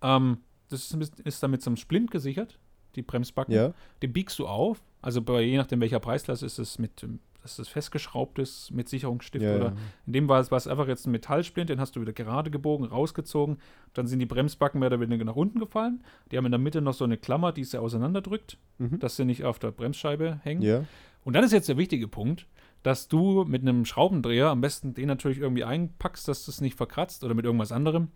Ähm, 0.01 0.37
das 0.69 0.91
ist, 0.91 1.19
ist 1.19 1.43
dann 1.43 1.51
mit 1.51 1.61
so 1.61 1.69
einem 1.69 1.77
Splint 1.77 2.11
gesichert, 2.11 2.59
die 2.95 3.01
Bremsbacken. 3.01 3.53
Ja. 3.53 3.73
Den 4.01 4.13
biegst 4.13 4.39
du 4.39 4.47
auf. 4.47 4.81
Also 5.01 5.21
bei, 5.21 5.41
je 5.41 5.57
nachdem, 5.57 5.81
welcher 5.81 5.99
Preisklasse 5.99 6.45
ist 6.45 6.59
es 6.59 6.79
mit, 6.79 7.03
ähm, 7.03 7.19
dass 7.41 7.55
das 7.55 7.67
festgeschraubt 7.67 8.39
ist 8.39 8.71
mit 8.71 8.87
Sicherungsstift 8.89 9.43
ja, 9.43 9.55
oder 9.55 9.65
ja. 9.65 9.75
in 10.05 10.13
dem 10.13 10.27
war 10.27 10.39
es, 10.39 10.51
war 10.51 10.57
es 10.57 10.67
einfach 10.67 10.87
jetzt 10.87 11.07
ein 11.07 11.11
Metallsplint, 11.11 11.69
den 11.69 11.79
hast 11.79 11.95
du 11.95 12.01
wieder 12.01 12.13
gerade 12.13 12.51
gebogen, 12.51 12.85
rausgezogen. 12.85 13.57
Dann 13.93 14.07
sind 14.07 14.19
die 14.19 14.25
Bremsbacken 14.25 14.79
mehr 14.79 14.87
oder 14.87 14.99
weniger 14.99 15.25
nach 15.25 15.35
unten 15.35 15.59
gefallen. 15.59 16.03
Die 16.31 16.37
haben 16.37 16.45
in 16.45 16.51
der 16.51 16.59
Mitte 16.59 16.81
noch 16.81 16.93
so 16.93 17.03
eine 17.03 17.17
Klammer, 17.17 17.51
die 17.51 17.63
sie 17.63 17.79
auseinanderdrückt, 17.79 18.57
Mhm. 18.77 18.99
dass 18.99 19.15
sie 19.15 19.25
nicht 19.25 19.43
auf 19.43 19.59
der 19.59 19.71
Bremsscheibe 19.71 20.39
hängen. 20.43 20.61
Ja. 20.61 20.85
Und 21.23 21.33
dann 21.35 21.43
ist 21.43 21.51
jetzt 21.51 21.69
der 21.69 21.77
wichtige 21.77 22.07
Punkt, 22.07 22.47
dass 22.83 23.07
du 23.07 23.45
mit 23.45 23.61
einem 23.61 23.85
Schraubendreher, 23.85 24.49
am 24.49 24.61
besten 24.61 24.93
den 24.93 25.07
natürlich 25.07 25.37
irgendwie 25.37 25.63
einpackst, 25.63 26.27
dass 26.27 26.45
das 26.45 26.61
nicht 26.61 26.75
verkratzt 26.75 27.23
oder 27.23 27.35
mit 27.35 27.45
irgendwas 27.45 27.71
anderem, 27.71 28.09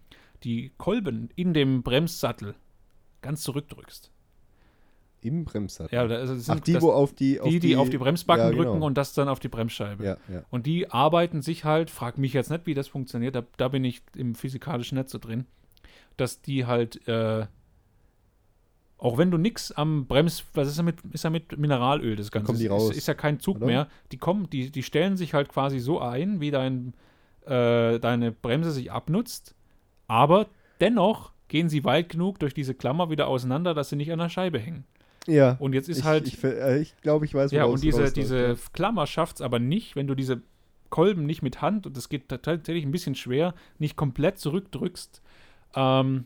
die 0.43 0.71
Kolben 0.77 1.29
in 1.35 1.53
dem 1.53 1.83
Bremssattel 1.83 2.55
ganz 3.21 3.41
zurückdrückst. 3.43 4.11
Im 5.25 5.43
Bremssattel. 5.45 5.95
Ja, 5.95 6.07
da- 6.07 6.19
das 6.19 6.29
Ach, 6.49 6.53
sind 6.55 6.67
die, 6.67 6.73
das, 6.73 6.83
wo 6.83 6.91
auf 6.91 7.13
die. 7.13 7.39
die, 7.43 7.59
die 7.59 7.75
auf 7.75 7.89
die 7.89 7.97
Bremsbacken 7.97 8.45
ja, 8.45 8.51
genau. 8.51 8.63
drücken 8.63 8.81
und 8.83 8.97
das 8.97 9.13
dann 9.13 9.27
auf 9.27 9.39
die 9.39 9.47
Bremsscheibe. 9.47 10.03
Ja, 10.03 10.17
ja. 10.31 10.43
Und 10.51 10.65
die 10.65 10.91
arbeiten 10.91 11.41
sich 11.41 11.65
halt, 11.65 11.89
frag 11.89 12.17
mich 12.17 12.33
jetzt 12.33 12.51
nicht, 12.51 12.65
wie 12.67 12.73
das 12.73 12.87
funktioniert, 12.87 13.35
da, 13.35 13.43
da 13.57 13.67
bin 13.69 13.83
ich 13.83 14.01
im 14.15 14.35
physikalischen 14.35 14.97
Netz 14.97 15.11
so 15.11 15.17
drin, 15.17 15.45
dass 16.17 16.41
die 16.41 16.65
halt, 16.65 17.07
äh, 17.07 17.45
auch 18.97 19.17
wenn 19.17 19.29
du 19.31 19.37
nix 19.37 19.71
am 19.71 20.05
Brems, 20.05 20.45
was 20.53 20.67
ist 20.67 20.77
ja 20.77 20.83
mit, 20.83 20.97
ist 21.11 21.23
ja 21.23 21.29
mit 21.29 21.57
Mineralöl, 21.57 22.15
das 22.15 22.31
Ganze. 22.31 22.45
kommen 22.47 22.59
die 22.59 22.65
ist, 22.65 22.71
raus, 22.71 22.95
ist 22.95 23.07
ja 23.07 23.13
kein 23.13 23.39
Zug 23.39 23.57
oder? 23.57 23.65
mehr. 23.65 23.87
Die 24.11 24.17
kommen, 24.17 24.49
die, 24.49 24.71
die 24.71 24.83
stellen 24.83 25.17
sich 25.17 25.33
halt 25.33 25.49
quasi 25.49 25.79
so 25.79 25.99
ein, 25.99 26.39
wie 26.39 26.51
dein, 26.51 26.93
äh, 27.45 27.99
deine 27.99 28.31
Bremse 28.31 28.71
sich 28.71 28.91
abnutzt, 28.91 29.53
aber 30.07 30.47
dennoch 30.79 31.31
gehen 31.47 31.69
sie 31.69 31.83
weit 31.83 32.09
genug 32.09 32.39
durch 32.39 32.53
diese 32.53 32.73
Klammer 32.73 33.09
wieder 33.09 33.27
auseinander, 33.27 33.73
dass 33.73 33.89
sie 33.89 33.95
nicht 33.95 34.11
an 34.11 34.19
der 34.19 34.29
Scheibe 34.29 34.59
hängen. 34.59 34.85
Ja. 35.27 35.55
Und 35.59 35.73
jetzt 35.73 35.89
ist 35.89 35.99
ich, 35.99 36.03
halt. 36.03 36.27
Ich, 36.27 36.37
ver- 36.37 36.57
äh, 36.57 36.79
ich 36.81 36.95
glaube, 37.01 37.25
ich 37.25 37.33
weiß, 37.33 37.51
Ja, 37.51 37.65
und 37.65 37.83
diese, 37.83 38.11
diese 38.11 38.57
Klammer 38.73 39.07
schafft 39.07 39.37
es 39.37 39.41
aber 39.41 39.59
nicht, 39.59 39.95
wenn 39.95 40.07
du 40.07 40.15
diese 40.15 40.41
Kolben 40.89 41.25
nicht 41.25 41.41
mit 41.41 41.61
Hand, 41.61 41.87
und 41.87 41.97
das 41.97 42.09
geht 42.09 42.29
ta- 42.29 42.37
tatsächlich 42.37 42.85
ein 42.85 42.91
bisschen 42.91 43.15
schwer, 43.15 43.53
nicht 43.79 43.95
komplett 43.95 44.37
zurückdrückst, 44.37 45.21
ähm, 45.75 46.25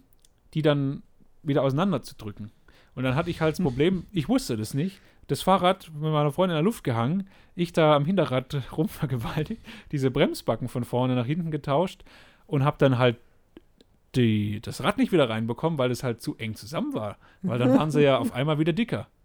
die 0.54 0.62
dann 0.62 1.02
wieder 1.44 1.64
auseinanderzudrücken. 1.64 2.52
Und 2.96 3.04
dann 3.04 3.16
hatte 3.16 3.30
ich 3.30 3.42
halt 3.42 3.58
das 3.58 3.64
Problem, 3.64 4.06
ich 4.12 4.28
wusste 4.30 4.58
das 4.58 4.74
nicht. 4.74 5.00
Das 5.28 5.44
Fahrrad 5.44 5.92
mit 5.94 6.12
meiner 6.12 6.32
Freundin 6.32 6.58
in 6.58 6.64
der 6.64 6.66
Luft 6.66 6.84
gehangen, 6.84 7.28
ich 7.56 7.72
da 7.72 7.96
am 7.96 8.04
Hinterrad 8.06 8.62
rumvergewaltigt, 8.78 9.62
diese 9.92 10.12
Bremsbacken 10.12 10.68
von 10.68 10.84
vorne 10.84 11.16
nach 11.16 11.26
hinten 11.26 11.52
getauscht 11.52 12.04
und 12.48 12.64
habe 12.66 12.78
dann 12.80 12.98
halt 12.98 13.18
die, 14.16 14.60
das 14.62 14.84
Rad 14.84 14.98
nicht 14.98 15.12
wieder 15.12 15.30
reinbekommen, 15.30 15.78
weil 15.78 15.92
es 15.92 16.04
halt 16.04 16.22
zu 16.22 16.36
eng 16.38 16.56
zusammen 16.56 16.94
war. 16.94 17.18
Weil 17.42 17.60
dann 17.60 17.78
waren 17.78 17.92
sie 17.92 18.02
ja 18.02 18.18
auf 18.18 18.34
einmal 18.34 18.60
wieder 18.60 18.74
dicker. 18.74 19.08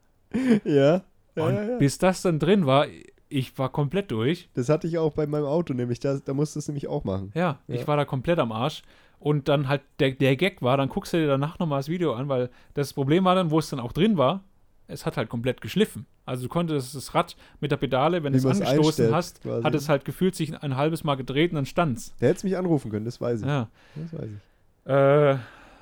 Ja. 0.64 1.03
Ja, 1.37 1.47
Und 1.47 1.55
ja, 1.55 1.64
ja. 1.64 1.78
bis 1.78 1.99
das 1.99 2.22
dann 2.22 2.39
drin 2.39 2.66
war, 2.66 2.87
ich 3.28 3.57
war 3.59 3.70
komplett 3.70 4.11
durch. 4.11 4.49
Das 4.55 4.68
hatte 4.68 4.87
ich 4.87 4.99
auch 4.99 5.12
bei 5.12 5.26
meinem 5.26 5.47
Auto, 5.47 5.74
nämlich. 5.74 6.01
Da, 6.01 6.18
da 6.24 6.35
musst 6.35 6.55
du 6.55 6.61
es 6.61 6.68
nämlich 6.68 6.87
auch 6.89 7.05
machen. 7.05 7.32
Ja, 7.35 7.61
ich 7.68 7.87
war 7.87 7.97
da 7.97 8.05
komplett 8.05 8.39
am 8.39 8.53
Arsch. 8.53 8.82
Und 9.18 9.49
dann 9.49 9.68
halt 9.68 9.82
der, 10.01 10.12
der 10.12 10.37
Gag 10.37 10.61
war, 10.61 10.76
dann 10.76 10.89
guckst 10.89 11.12
du 11.12 11.16
dir 11.16 11.26
danach 11.26 11.59
nochmal 11.59 11.78
das 11.78 11.89
Video 11.89 12.14
an, 12.14 12.28
weil 12.28 12.51
das 12.74 12.93
Problem 12.93 13.24
war 13.24 13.35
dann, 13.35 13.51
wo 13.51 13.59
es 13.59 13.70
dann 13.70 13.80
auch 13.80 13.93
drin 13.93 14.18
war, 14.18 14.45
es 14.87 15.07
hat 15.07 15.16
halt 15.16 15.28
komplett 15.28 15.61
geschliffen. 15.61 16.07
Also 16.26 16.45
du 16.45 16.49
konntest 16.49 16.95
das 16.95 17.14
Rad 17.14 17.37
mit 17.61 17.70
der 17.70 17.76
Pedale, 17.76 18.22
wenn 18.22 18.32
du 18.32 18.39
es 18.39 18.45
angestoßen 18.45 19.14
hast, 19.14 19.43
quasi. 19.43 19.62
hat 19.62 19.74
es 19.74 19.89
halt 19.89 20.05
gefühlt 20.05 20.35
sich 20.35 20.62
ein 20.62 20.76
halbes 20.76 21.05
Mal 21.05 21.14
gedreht 21.16 21.53
und 21.53 21.57
dann 21.57 21.66
stand's. 21.66 22.14
Der 22.20 22.28
hätte 22.28 22.39
es 22.39 22.45
mich 22.45 22.57
anrufen 22.57 22.91
können, 22.91 23.05
das 23.05 23.20
weiß 23.20 23.41
ich. 23.41 23.47
Ja. 23.47 23.68
Das 23.95 24.12
weiß 24.12 24.26
ich. 24.26 24.54
Äh, 24.87 25.37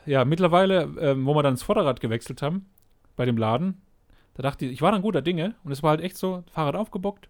ja, 0.06 0.24
mittlerweile, 0.24 0.82
ähm, 1.00 1.26
wo 1.26 1.34
wir 1.34 1.42
dann 1.42 1.54
das 1.54 1.62
Vorderrad 1.62 2.00
gewechselt 2.00 2.42
haben, 2.42 2.66
bei 3.16 3.24
dem 3.24 3.36
Laden, 3.36 3.80
da 4.34 4.42
dachte 4.42 4.66
ich, 4.66 4.72
ich 4.72 4.82
war 4.82 4.92
dann 4.92 5.02
guter 5.02 5.22
Dinge 5.22 5.54
und 5.64 5.72
es 5.72 5.82
war 5.82 5.90
halt 5.90 6.00
echt 6.00 6.16
so, 6.16 6.44
Fahrrad 6.50 6.76
aufgebockt, 6.76 7.28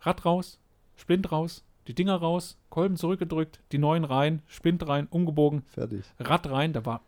Rad 0.00 0.24
raus, 0.24 0.58
Splint 0.96 1.30
raus, 1.30 1.64
die 1.86 1.94
Dinger 1.94 2.16
raus, 2.16 2.58
Kolben 2.70 2.96
zurückgedrückt, 2.96 3.60
die 3.72 3.78
neuen 3.78 4.04
rein, 4.04 4.42
Splint 4.46 4.86
rein, 4.86 5.06
umgebogen, 5.10 5.62
Fertig. 5.68 6.04
Rad 6.18 6.50
rein, 6.50 6.72
da 6.72 6.84
war 6.86 7.02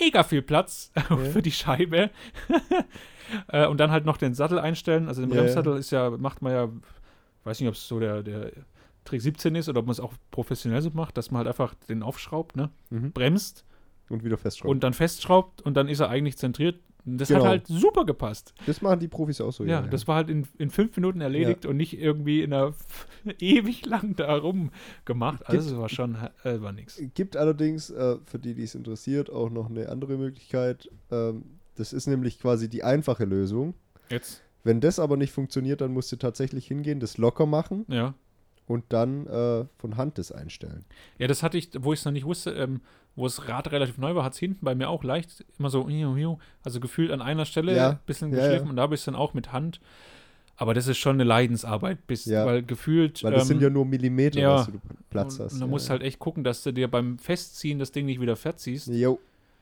mega 0.00 0.22
viel 0.22 0.42
Platz 0.42 0.92
für 1.32 1.42
die 1.42 1.52
Scheibe. 1.52 2.10
äh, 3.48 3.66
und 3.66 3.78
dann 3.78 3.90
halt 3.90 4.04
noch 4.04 4.16
den 4.16 4.34
Sattel 4.34 4.58
einstellen. 4.58 5.08
Also 5.08 5.20
den 5.22 5.30
Ja, 5.30 5.36
ja. 5.36 5.42
Bremssattel 5.42 5.76
ist 5.76 5.90
ja, 5.90 6.10
macht 6.10 6.42
man 6.42 6.52
ja, 6.52 6.68
weiß 7.44 7.60
nicht, 7.60 7.68
ob 7.68 7.74
es 7.74 7.86
so 7.86 8.00
der, 8.00 8.22
der 8.22 8.52
Trick 9.04 9.20
17 9.20 9.54
ist 9.56 9.68
oder 9.68 9.80
ob 9.80 9.86
man 9.86 9.92
es 9.92 10.00
auch 10.00 10.12
professionell 10.30 10.80
so 10.82 10.90
macht, 10.92 11.16
dass 11.16 11.30
man 11.30 11.38
halt 11.38 11.48
einfach 11.48 11.74
den 11.88 12.02
aufschraubt, 12.02 12.56
ne? 12.56 12.70
Mhm. 12.90 13.12
bremst 13.12 13.64
Und 14.08 14.24
wieder 14.24 14.38
festschrauben. 14.38 14.70
und 14.70 14.84
dann 14.84 14.92
festschraubt 14.94 15.62
und 15.62 15.74
dann 15.76 15.88
ist 15.88 16.00
er 16.00 16.08
eigentlich 16.08 16.36
zentriert. 16.38 16.78
Das 17.04 17.28
Genau. 17.28 17.40
hat 17.40 17.48
halt 17.48 17.66
super 17.66 18.04
gepasst. 18.04 18.54
das 18.64 18.80
machen 18.80 19.00
die 19.00 19.08
Profis 19.08 19.40
auch 19.40 19.50
so. 19.52 19.64
Ja, 19.64 19.82
das 19.82 20.06
war 20.06 20.14
halt 20.14 20.30
in, 20.30 20.46
in 20.58 20.70
fünf 20.70 20.94
Minuten 20.94 21.20
erledigt 21.20 21.66
und 21.66 21.76
nicht 21.76 21.98
irgendwie 21.98 22.42
in 22.42 22.52
einer 22.52 22.74
ewig 23.40 23.84
lang 23.86 24.14
da 24.14 24.36
rumgemacht. 24.36 25.44
Also 25.48 25.70
es 25.72 25.76
war 25.76 25.88
schon 25.88 26.16
äh, 26.44 26.60
war 26.60 26.70
nix. 26.72 27.02
Gibt 27.14 27.36
allerdings, 27.36 27.90
äh, 27.90 28.18
für 28.24 28.38
die, 28.38 28.54
die 28.54 28.62
es 28.62 28.76
interessiert, 28.76 29.30
auch 29.30 29.50
noch 29.50 29.68
eine 29.68 29.88
andere 29.88 30.16
Möglichkeit. 30.16 30.88
Ähm, 31.10 31.44
das 31.74 31.92
ist 31.92 32.06
nämlich 32.06 32.38
quasi 32.38 32.68
die 32.68 32.84
einfache 32.84 33.24
Lösung. 33.24 33.74
Jetzt, 34.08 34.42
Wenn 34.62 34.80
das 34.80 35.00
aber 35.00 35.16
nicht 35.16 35.32
funktioniert, 35.32 35.80
dann 35.80 35.92
musst 35.92 36.12
du 36.12 36.16
tatsächlich 36.16 36.66
hingehen, 36.68 37.00
das 37.00 37.18
locker 37.18 37.46
machen 37.46 37.84
ja. 37.88 38.14
Und 38.72 38.84
dann 38.88 39.26
äh, 39.26 39.64
von 39.78 39.96
Hand 39.96 40.18
das 40.18 40.32
einstellen. 40.32 40.84
Ja, 41.18 41.26
das 41.26 41.42
hatte 41.42 41.58
ich, 41.58 41.70
wo 41.78 41.92
ich 41.92 42.00
es 42.00 42.04
noch 42.04 42.12
nicht 42.12 42.24
wusste, 42.24 42.50
ähm, 42.52 42.80
wo 43.14 43.24
das 43.24 43.48
Rad 43.48 43.70
relativ 43.70 43.98
neu 43.98 44.14
war, 44.14 44.24
hat 44.24 44.32
es 44.32 44.38
hinten 44.38 44.64
bei 44.64 44.74
mir 44.74 44.88
auch 44.88 45.04
leicht 45.04 45.44
immer 45.58 45.68
so, 45.70 45.88
also 46.64 46.80
gefühlt 46.80 47.10
an 47.10 47.20
einer 47.20 47.44
Stelle 47.44 47.76
Ja, 47.76 47.90
ein 47.90 47.98
bisschen 48.06 48.30
ja, 48.32 48.38
geschliffen 48.38 48.66
ja. 48.66 48.70
und 48.70 48.76
da 48.76 48.82
habe 48.82 48.94
ich 48.94 49.02
es 49.02 49.04
dann 49.04 49.14
auch 49.14 49.34
mit 49.34 49.52
Hand. 49.52 49.80
Aber 50.56 50.74
das 50.74 50.86
ist 50.86 50.98
schon 50.98 51.16
eine 51.16 51.24
Leidensarbeit, 51.24 52.06
bis, 52.06 52.24
Ja. 52.26 52.46
weil 52.46 52.62
gefühlt. 52.62 53.24
Weil 53.24 53.32
das 53.32 53.42
ähm, 53.42 53.48
sind 53.48 53.62
ja 53.62 53.70
nur 53.70 53.84
Millimeter, 53.84 54.38
ja. 54.40 54.54
was 54.56 54.66
du 54.66 54.80
Platz 55.10 55.38
hast. 55.40 55.54
Und 55.54 55.60
da 55.60 55.66
ja, 55.66 55.70
musst 55.70 55.90
halt 55.90 56.02
echt 56.02 56.18
gucken, 56.18 56.44
dass 56.44 56.62
du 56.62 56.72
dir 56.72 56.88
beim 56.88 57.18
Festziehen 57.18 57.78
das 57.78 57.90
Ding 57.90 58.06
nicht 58.06 58.20
wieder 58.20 58.36
verziehst. 58.36 58.88
Jo. 58.88 59.18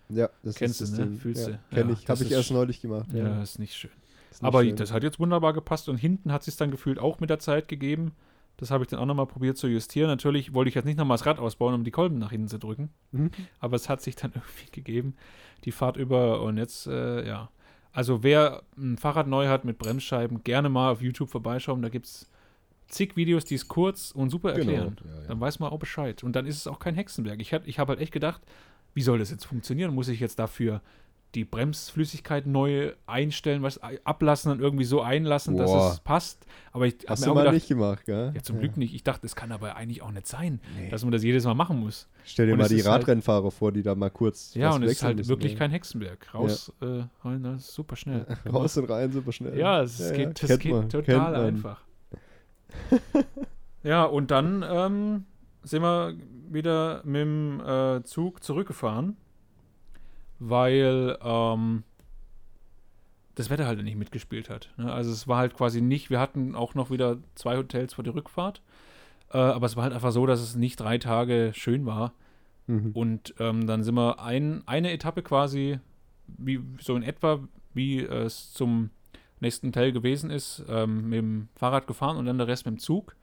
Ja, 0.08 0.28
das 0.42 0.56
Kennst 0.56 0.80
ist 0.80 0.92
du, 0.98 1.02
das 1.02 1.10
ne? 1.10 1.16
Fühlst 1.16 1.46
du? 1.46 1.58
Kenn 1.72 1.90
ich. 1.90 2.08
Habe 2.08 2.22
ich 2.24 2.32
erst 2.32 2.50
neulich 2.50 2.80
gemacht. 2.80 3.06
Ja, 3.14 3.42
ist 3.42 3.58
nicht 3.58 3.74
schön. 3.74 3.90
Ist 4.30 4.42
nicht 4.42 4.46
Aber 4.46 4.62
schön. 4.64 4.76
das 4.76 4.92
hat 4.92 5.02
jetzt 5.02 5.20
wunderbar 5.20 5.52
gepasst 5.52 5.88
und 5.88 5.96
hinten 5.96 6.32
hat 6.32 6.42
sich 6.42 6.56
dann 6.56 6.70
gefühlt 6.70 6.98
auch 6.98 7.20
mit 7.20 7.30
der 7.30 7.38
Zeit 7.38 7.68
gegeben. 7.68 8.12
Das 8.60 8.70
habe 8.70 8.84
ich 8.84 8.88
dann 8.90 9.00
auch 9.00 9.06
nochmal 9.06 9.26
probiert 9.26 9.56
zu 9.56 9.66
justieren. 9.68 10.08
Natürlich 10.08 10.52
wollte 10.54 10.68
ich 10.68 10.74
jetzt 10.74 10.84
nicht 10.84 10.98
nochmal 10.98 11.16
das 11.16 11.26
Rad 11.26 11.38
ausbauen, 11.38 11.74
um 11.74 11.82
die 11.82 11.90
Kolben 11.90 12.18
nach 12.18 12.30
hinten 12.30 12.48
zu 12.48 12.58
drücken. 12.58 12.90
Mhm. 13.10 13.30
Aber 13.58 13.74
es 13.74 13.88
hat 13.88 14.02
sich 14.02 14.14
dann 14.16 14.32
irgendwie 14.34 14.70
gegeben, 14.70 15.16
die 15.64 15.72
Fahrt 15.72 15.96
über. 15.96 16.42
Und 16.42 16.58
jetzt, 16.58 16.86
äh, 16.86 17.26
ja. 17.26 17.50
Also 17.92 18.22
wer 18.22 18.62
ein 18.76 18.98
Fahrrad 18.98 19.26
neu 19.26 19.48
hat 19.48 19.64
mit 19.64 19.78
Bremsscheiben, 19.78 20.44
gerne 20.44 20.68
mal 20.68 20.92
auf 20.92 21.02
YouTube 21.02 21.30
vorbeischauen. 21.30 21.82
Da 21.82 21.88
gibt 21.88 22.06
es 22.06 22.30
zig 22.86 23.16
Videos, 23.16 23.44
die 23.44 23.54
es 23.56 23.66
kurz 23.66 24.10
und 24.12 24.30
super 24.30 24.52
Genau, 24.52 24.70
erklären. 24.72 24.96
ja, 25.04 25.20
ja. 25.22 25.26
Dann 25.28 25.40
weiß 25.40 25.58
man 25.58 25.70
auch 25.72 25.78
Bescheid. 25.78 26.22
Und 26.22 26.36
dann 26.36 26.46
ist 26.46 26.56
es 26.56 26.66
auch 26.66 26.78
kein 26.78 26.94
Hexenwerk. 26.94 27.40
Ich, 27.40 27.52
ich 27.52 27.78
habe 27.78 27.90
halt 27.90 28.00
echt 28.00 28.12
gedacht, 28.12 28.42
wie 28.94 29.02
soll 29.02 29.18
das 29.18 29.30
jetzt 29.30 29.44
funktionieren? 29.44 29.94
Muss 29.94 30.08
ich 30.08 30.20
jetzt 30.20 30.38
dafür 30.38 30.82
die 31.34 31.44
Bremsflüssigkeit 31.44 32.46
neu 32.46 32.92
einstellen, 33.06 33.62
was 33.62 33.80
ablassen 34.04 34.50
und 34.50 34.60
irgendwie 34.60 34.84
so 34.84 35.00
einlassen, 35.00 35.56
dass 35.56 35.70
Boah. 35.70 35.90
es 35.92 36.00
passt? 36.00 36.44
Aber 36.72 36.86
ich 36.86 36.96
habe 37.08 37.20
mir 37.20 37.30
auch 37.30 37.34
gedacht, 37.36 37.54
nicht 37.54 37.68
gemacht, 37.68 38.04
gell? 38.04 38.32
ja, 38.34 38.42
zum 38.42 38.58
Glück 38.58 38.76
nicht. 38.76 38.94
Ich 38.94 39.04
dachte, 39.04 39.22
das 39.22 39.36
kann 39.36 39.52
aber 39.52 39.76
eigentlich 39.76 40.02
auch 40.02 40.10
nicht 40.10 40.26
sein, 40.26 40.60
Nee. 40.76 40.88
dass 40.88 41.02
man 41.04 41.12
das 41.12 41.22
jedes 41.22 41.44
Mal 41.44 41.54
machen 41.54 41.78
muss. 41.80 42.08
Stell 42.24 42.46
dir 42.46 42.52
Und 42.52 42.58
mal 42.58 42.64
es 42.64 42.70
die 42.70 42.76
halt- 42.82 42.86
Radrennfahrer 43.02 43.50
vor, 43.50 43.70
die 43.72 43.82
da 43.82 43.94
mal 43.94 44.10
kurz 44.10 44.54
Ja, 44.54 44.72
und 44.74 44.82
es 44.82 44.92
ist 44.92 45.02
halt 45.02 45.18
müssen, 45.18 45.28
wirklich 45.28 45.52
ey. 45.52 45.58
kein 45.58 45.70
Hexenwerk. 45.70 46.34
Raus, 46.34 46.72
äh, 46.80 47.04
rein, 47.24 47.44
ist 47.56 47.72
super 47.74 47.96
schnell. 47.96 48.26
Raus 48.52 48.76
und 48.76 48.90
rein, 48.90 49.12
super 49.12 49.32
schnell. 49.32 49.56
Ja, 49.58 49.82
es 49.82 49.98
geht, 50.12 50.42
das 50.42 50.58
geht 50.58 50.72
man, 50.72 50.88
total 50.88 51.34
einfach. 51.36 51.82
ja, 53.82 54.04
und 54.04 54.30
dann 54.30 54.64
ähm, 54.68 55.24
sind 55.62 55.82
wir 55.82 56.14
wieder 56.50 57.02
mit 57.04 57.20
dem 57.22 57.60
äh, 57.60 58.02
Zug 58.04 58.42
zurückgefahren, 58.42 59.16
weil 60.40 61.16
ähm, 61.22 61.84
das 63.34 63.50
Wetter 63.50 63.66
halt 63.66 63.82
nicht 63.82 63.96
mitgespielt 63.96 64.50
hat. 64.50 64.70
Ne? 64.76 64.92
Also 64.92 65.12
es 65.12 65.28
war 65.28 65.38
halt 65.38 65.54
quasi 65.54 65.80
nicht, 65.80 66.10
wir 66.10 66.18
hatten 66.18 66.54
auch 66.54 66.74
noch 66.74 66.90
wieder 66.90 67.18
zwei 67.34 67.56
Hotels 67.56 67.94
für 67.94 68.02
die 68.02 68.10
Rückfahrt, 68.10 68.60
äh, 69.32 69.38
aber 69.38 69.66
es 69.66 69.76
war 69.76 69.84
halt 69.84 69.92
einfach 69.92 70.12
so, 70.12 70.26
dass 70.26 70.40
es 70.40 70.56
nicht 70.56 70.80
drei 70.80 70.98
Tage 70.98 71.52
schön 71.54 71.86
war. 71.86 72.12
Mhm. 72.66 72.90
Und 72.92 73.34
ähm, 73.38 73.66
dann 73.66 73.84
sind 73.84 73.94
wir 73.94 74.20
ein, 74.20 74.62
eine 74.66 74.90
Etappe 74.90 75.22
quasi, 75.22 75.78
wie, 76.26 76.60
so 76.80 76.96
in 76.96 77.02
etwa, 77.02 77.40
wie 77.74 78.00
es 78.00 78.52
zum 78.52 78.90
nächsten 79.40 79.68
Hotel 79.68 79.92
gewesen 79.92 80.30
ist, 80.30 80.64
ähm, 80.68 81.08
mit 81.08 81.18
dem 81.18 81.48
Fahrrad 81.54 81.86
gefahren 81.86 82.16
und 82.16 82.26
dann 82.26 82.38
der 82.38 82.48
Rest 82.48 82.66
mit 82.66 82.76
dem 82.76 82.78
Zug. 82.78 83.16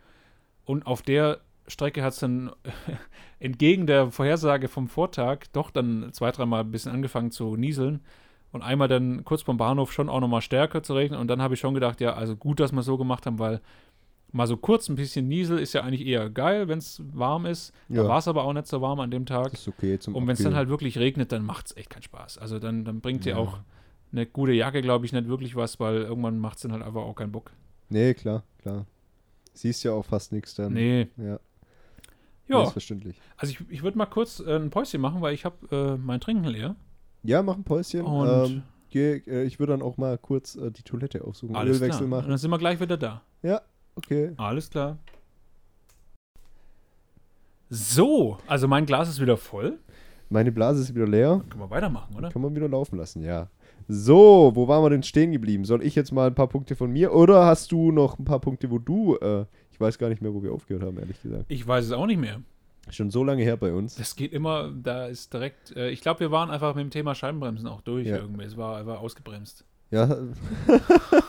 Und 0.65 0.85
auf 0.85 1.01
der 1.01 1.39
Strecke 1.67 2.03
hat 2.03 2.13
es 2.13 2.19
dann 2.19 2.51
entgegen 3.39 3.87
der 3.87 4.11
Vorhersage 4.11 4.67
vom 4.67 4.87
Vortag 4.87 5.39
doch 5.53 5.69
dann 5.71 6.09
zwei, 6.13 6.31
dreimal 6.31 6.61
ein 6.61 6.71
bisschen 6.71 6.91
angefangen 6.91 7.31
zu 7.31 7.55
nieseln. 7.55 8.01
Und 8.51 8.61
einmal 8.61 8.87
dann 8.87 9.25
kurz 9.25 9.43
beim 9.43 9.57
Bahnhof 9.57 9.91
schon 9.91 10.09
auch 10.09 10.21
nochmal 10.21 10.41
stärker 10.41 10.81
zu 10.81 10.93
regnen. 10.95 11.19
Und 11.19 11.27
dann 11.27 11.41
habe 11.41 11.53
ich 11.55 11.59
schon 11.59 11.73
gedacht, 11.73 11.99
ja, 12.01 12.13
also 12.13 12.35
gut, 12.35 12.59
dass 12.59 12.71
wir 12.71 12.79
es 12.79 12.85
so 12.85 12.97
gemacht 12.97 13.25
haben, 13.25 13.39
weil 13.39 13.59
mal 14.31 14.47
so 14.47 14.55
kurz 14.57 14.87
ein 14.89 14.95
bisschen 14.95 15.27
Niesel 15.27 15.59
ist 15.59 15.73
ja 15.73 15.81
eigentlich 15.83 16.05
eher 16.05 16.29
geil, 16.29 16.67
wenn 16.69 16.79
es 16.79 17.01
warm 17.13 17.45
ist. 17.45 17.73
Da 17.89 18.03
Ja. 18.03 18.07
war 18.07 18.19
es 18.19 18.27
aber 18.27 18.43
auch 18.45 18.53
nicht 18.53 18.67
so 18.67 18.81
warm 18.81 18.99
an 19.01 19.11
dem 19.11 19.25
Tag. 19.25 19.51
Das 19.51 19.61
ist 19.61 19.67
okay 19.67 19.99
zum 19.99 20.15
Und 20.15 20.27
wenn 20.27 20.33
es 20.33 20.43
dann 20.43 20.55
halt 20.55 20.69
wirklich 20.69 20.97
regnet, 20.97 21.31
dann 21.33 21.43
macht 21.45 21.67
es 21.67 21.77
echt 21.77 21.89
keinen 21.89 22.03
Spaß. 22.03 22.37
Also 22.37 22.57
dann, 22.59 22.85
dann 22.85 23.01
bringt 23.01 23.25
dir 23.25 23.31
Ja. 23.31 23.37
auch 23.37 23.59
eine 24.13 24.25
gute 24.25 24.53
Jacke, 24.53 24.81
glaube 24.81 25.05
ich, 25.05 25.11
nicht 25.11 25.27
wirklich 25.27 25.55
was, 25.57 25.79
weil 25.81 25.97
irgendwann 26.03 26.39
macht 26.39 26.55
es 26.57 26.61
dann 26.63 26.71
halt 26.71 26.83
einfach 26.83 27.01
auch 27.01 27.15
keinen 27.15 27.33
Bock. 27.33 27.51
Nee, 27.89 28.13
klar, 28.13 28.43
klar. 28.61 28.85
Siehst 29.53 29.83
ja 29.83 29.91
auch 29.91 30.05
fast 30.05 30.31
nichts 30.31 30.55
dann. 30.55 30.73
Nee. 30.73 31.07
Ja, 31.17 31.39
Ja, 32.47 32.63
ist 32.63 32.71
verständlich. 32.71 33.19
also 33.35 33.51
ich, 33.51 33.59
ich 33.69 33.83
würde 33.83 33.97
mal 33.97 34.05
kurz 34.05 34.39
äh, 34.39 34.55
ein 34.55 34.69
Päuschen 34.69 35.01
machen, 35.01 35.21
weil 35.21 35.33
ich 35.33 35.45
habe 35.45 35.55
äh, 35.71 35.97
mein 35.97 36.19
Trinken 36.19 36.45
leer. 36.45 36.75
Ja, 37.23 37.43
mach 37.43 37.55
ein 37.55 37.63
Päuschen. 37.63 38.01
Und 38.05 38.51
ähm, 38.51 38.63
geh, 38.89 39.17
äh, 39.27 39.43
ich 39.43 39.59
würde 39.59 39.73
dann 39.73 39.81
auch 39.81 39.97
mal 39.97 40.17
kurz 40.17 40.55
äh, 40.55 40.71
die 40.71 40.83
Toilette 40.83 41.23
aufsuchen, 41.23 41.55
alles 41.55 41.77
klar. 41.77 41.87
Ölwechsel 41.87 42.03
Und 42.05 42.09
machen. 42.11 42.29
dann 42.29 42.37
sind 42.37 42.49
wir 42.49 42.57
gleich 42.57 42.79
wieder 42.79 42.97
da. 42.97 43.21
Okay. 43.95 44.31
Alles 44.37 44.69
klar. 44.69 44.97
So, 47.69 48.37
also 48.47 48.67
mein 48.67 48.85
Glas 48.85 49.09
ist 49.09 49.19
wieder 49.19 49.37
voll. 49.37 49.79
Meine 50.29 50.51
Blase 50.51 50.81
ist 50.81 50.93
wieder 50.93 51.07
leer. 51.07 51.43
Können 51.49 51.63
wir 51.63 51.69
weitermachen, 51.69 52.15
oder? 52.15 52.29
Kann 52.29 52.41
man 52.41 52.55
wieder 52.55 52.67
laufen 52.69 52.97
lassen, 52.97 53.23
ja. 53.23 53.47
So, 53.87 54.51
wo 54.53 54.67
waren 54.67 54.83
wir 54.83 54.89
denn 54.89 55.03
stehen 55.03 55.31
geblieben? 55.31 55.63
Soll 55.65 55.81
ich 55.83 55.95
jetzt 55.95 56.11
mal 56.11 56.27
ein 56.27 56.35
paar 56.35 56.47
Punkte 56.47 56.75
von 56.75 56.91
mir 56.91 57.13
oder 57.13 57.45
hast 57.45 57.71
du 57.71 57.91
noch 57.91 58.19
ein 58.19 58.25
paar 58.25 58.39
Punkte, 58.39 58.69
wo 58.69 58.77
du, 58.79 59.15
äh, 59.17 59.45
ich 59.77 59.81
weiß 59.81 59.99
gar 59.99 60.09
nicht 60.09 60.23
mehr, 60.23 60.33
wo 60.33 60.41
wir 60.41 60.51
aufgehört 60.51 60.83
haben, 60.83 60.97
ehrlich 60.97 61.21
gesagt. 61.21 61.45
Ich 61.49 61.67
weiß 61.67 61.85
es 61.85 61.91
auch 61.91 62.07
nicht 62.07 62.17
mehr. 62.19 62.41
Schon 62.89 63.11
so 63.11 63.23
lange 63.23 63.43
her 63.43 63.57
bei 63.57 63.71
uns. 63.73 63.93
Das 63.95 64.15
geht 64.15 64.33
immer, 64.33 64.71
da 64.71 65.05
ist 65.05 65.31
direkt, 65.31 65.75
äh, 65.75 65.89
ich 65.91 66.01
glaube, 66.01 66.21
wir 66.21 66.31
waren 66.31 66.49
einfach 66.49 66.73
mit 66.73 66.81
dem 66.83 66.89
Thema 66.89 67.13
Scheibenbremsen 67.13 67.67
auch 67.67 67.81
durch 67.81 68.07
Ja. 68.07 68.17
irgendwie. 68.17 68.45
Es 68.45 68.57
war 68.57 68.77
einfach 68.77 68.99
ausgebremst. 69.01 69.65
Ja, 69.91 70.05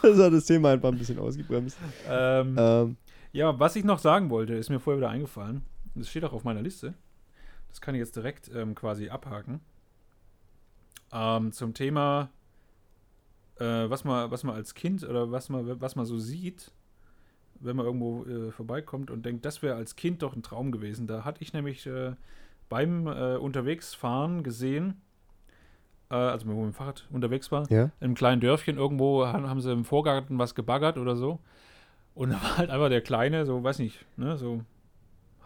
das 0.03 0.19
hat 0.19 0.33
das 0.33 0.47
Thema 0.47 0.71
einfach 0.73 0.89
ein 0.91 0.97
bisschen 0.99 1.19
ausgebremst. 1.19 1.77
Ähm, 2.09 2.57
Ähm, 2.59 2.97
Ja, 3.33 3.59
was 3.61 3.77
ich 3.77 3.85
noch 3.85 3.99
sagen 3.99 4.31
wollte, 4.31 4.55
ist 4.55 4.71
mir 4.71 4.81
vorher 4.81 4.99
wieder 4.99 5.11
eingefallen. 5.11 5.61
Das 5.95 6.09
steht 6.09 6.25
auch 6.25 6.33
auf 6.33 6.45
meiner 6.45 6.63
Liste. 6.63 6.95
Das 7.69 7.83
kann 7.83 7.95
ich 7.95 7.99
jetzt 7.99 8.17
direkt 8.17 8.51
ähm, 8.55 8.75
quasi 8.75 9.11
abhaken. 9.11 9.61
Ähm, 11.13 11.53
zum 11.53 11.75
Thema, 11.75 12.31
äh, 13.59 13.65
was, 13.91 14.05
man, 14.05 14.31
was 14.31 14.45
man 14.45 14.55
als 14.55 14.75
Kind 14.75 15.03
oder 15.05 15.31
was 15.31 15.49
man, 15.51 15.81
was 15.81 15.97
man 15.97 16.07
so 16.07 16.19
sieht, 16.19 16.71
wenn 17.61 17.77
man 17.77 17.87
irgendwo 17.87 18.25
äh, 18.25 18.51
vorbeikommt 18.53 19.11
und 19.11 19.25
denkt, 19.27 19.45
das 19.45 19.63
wäre 19.63 19.75
als 19.77 19.97
Kind 19.97 20.23
doch 20.23 20.35
ein 20.37 20.43
Traum 20.43 20.73
gewesen. 20.73 21.07
Da 21.07 21.25
hatte 21.25 21.43
ich 21.43 21.53
nämlich 21.53 21.87
äh, 21.87 22.13
beim 22.69 23.07
äh, 23.07 23.37
Unterwegsfahren 23.37 24.43
gesehen, 24.43 25.01
äh, 26.11 26.15
also 26.15 26.47
wo 26.47 26.51
wir 26.51 26.57
mit 26.57 26.67
dem 26.67 26.75
Fahrrad 26.75 27.07
unterwegs 27.11 27.51
war, 27.53 27.71
ja. 27.71 27.85
in 27.85 27.91
einem 28.01 28.15
kleinen 28.15 28.41
Dörfchen 28.41 28.77
irgendwo 28.77 29.27
haben, 29.27 29.49
haben 29.49 29.61
sie 29.61 29.73
im 29.73 29.85
Vorgarten 29.85 30.39
was 30.39 30.55
gebaggert 30.55 30.99
oder 30.99 31.17
so. 31.17 31.39
Und 32.15 32.31
da 32.33 32.35
war 32.43 32.59
halt 32.59 32.71
einfach 32.71 32.89
der 32.89 33.01
Kleine, 33.01 33.45
so, 33.47 33.63
weiß 33.63 33.79
nicht, 33.79 34.05
ne, 34.17 34.37
so 34.37 34.63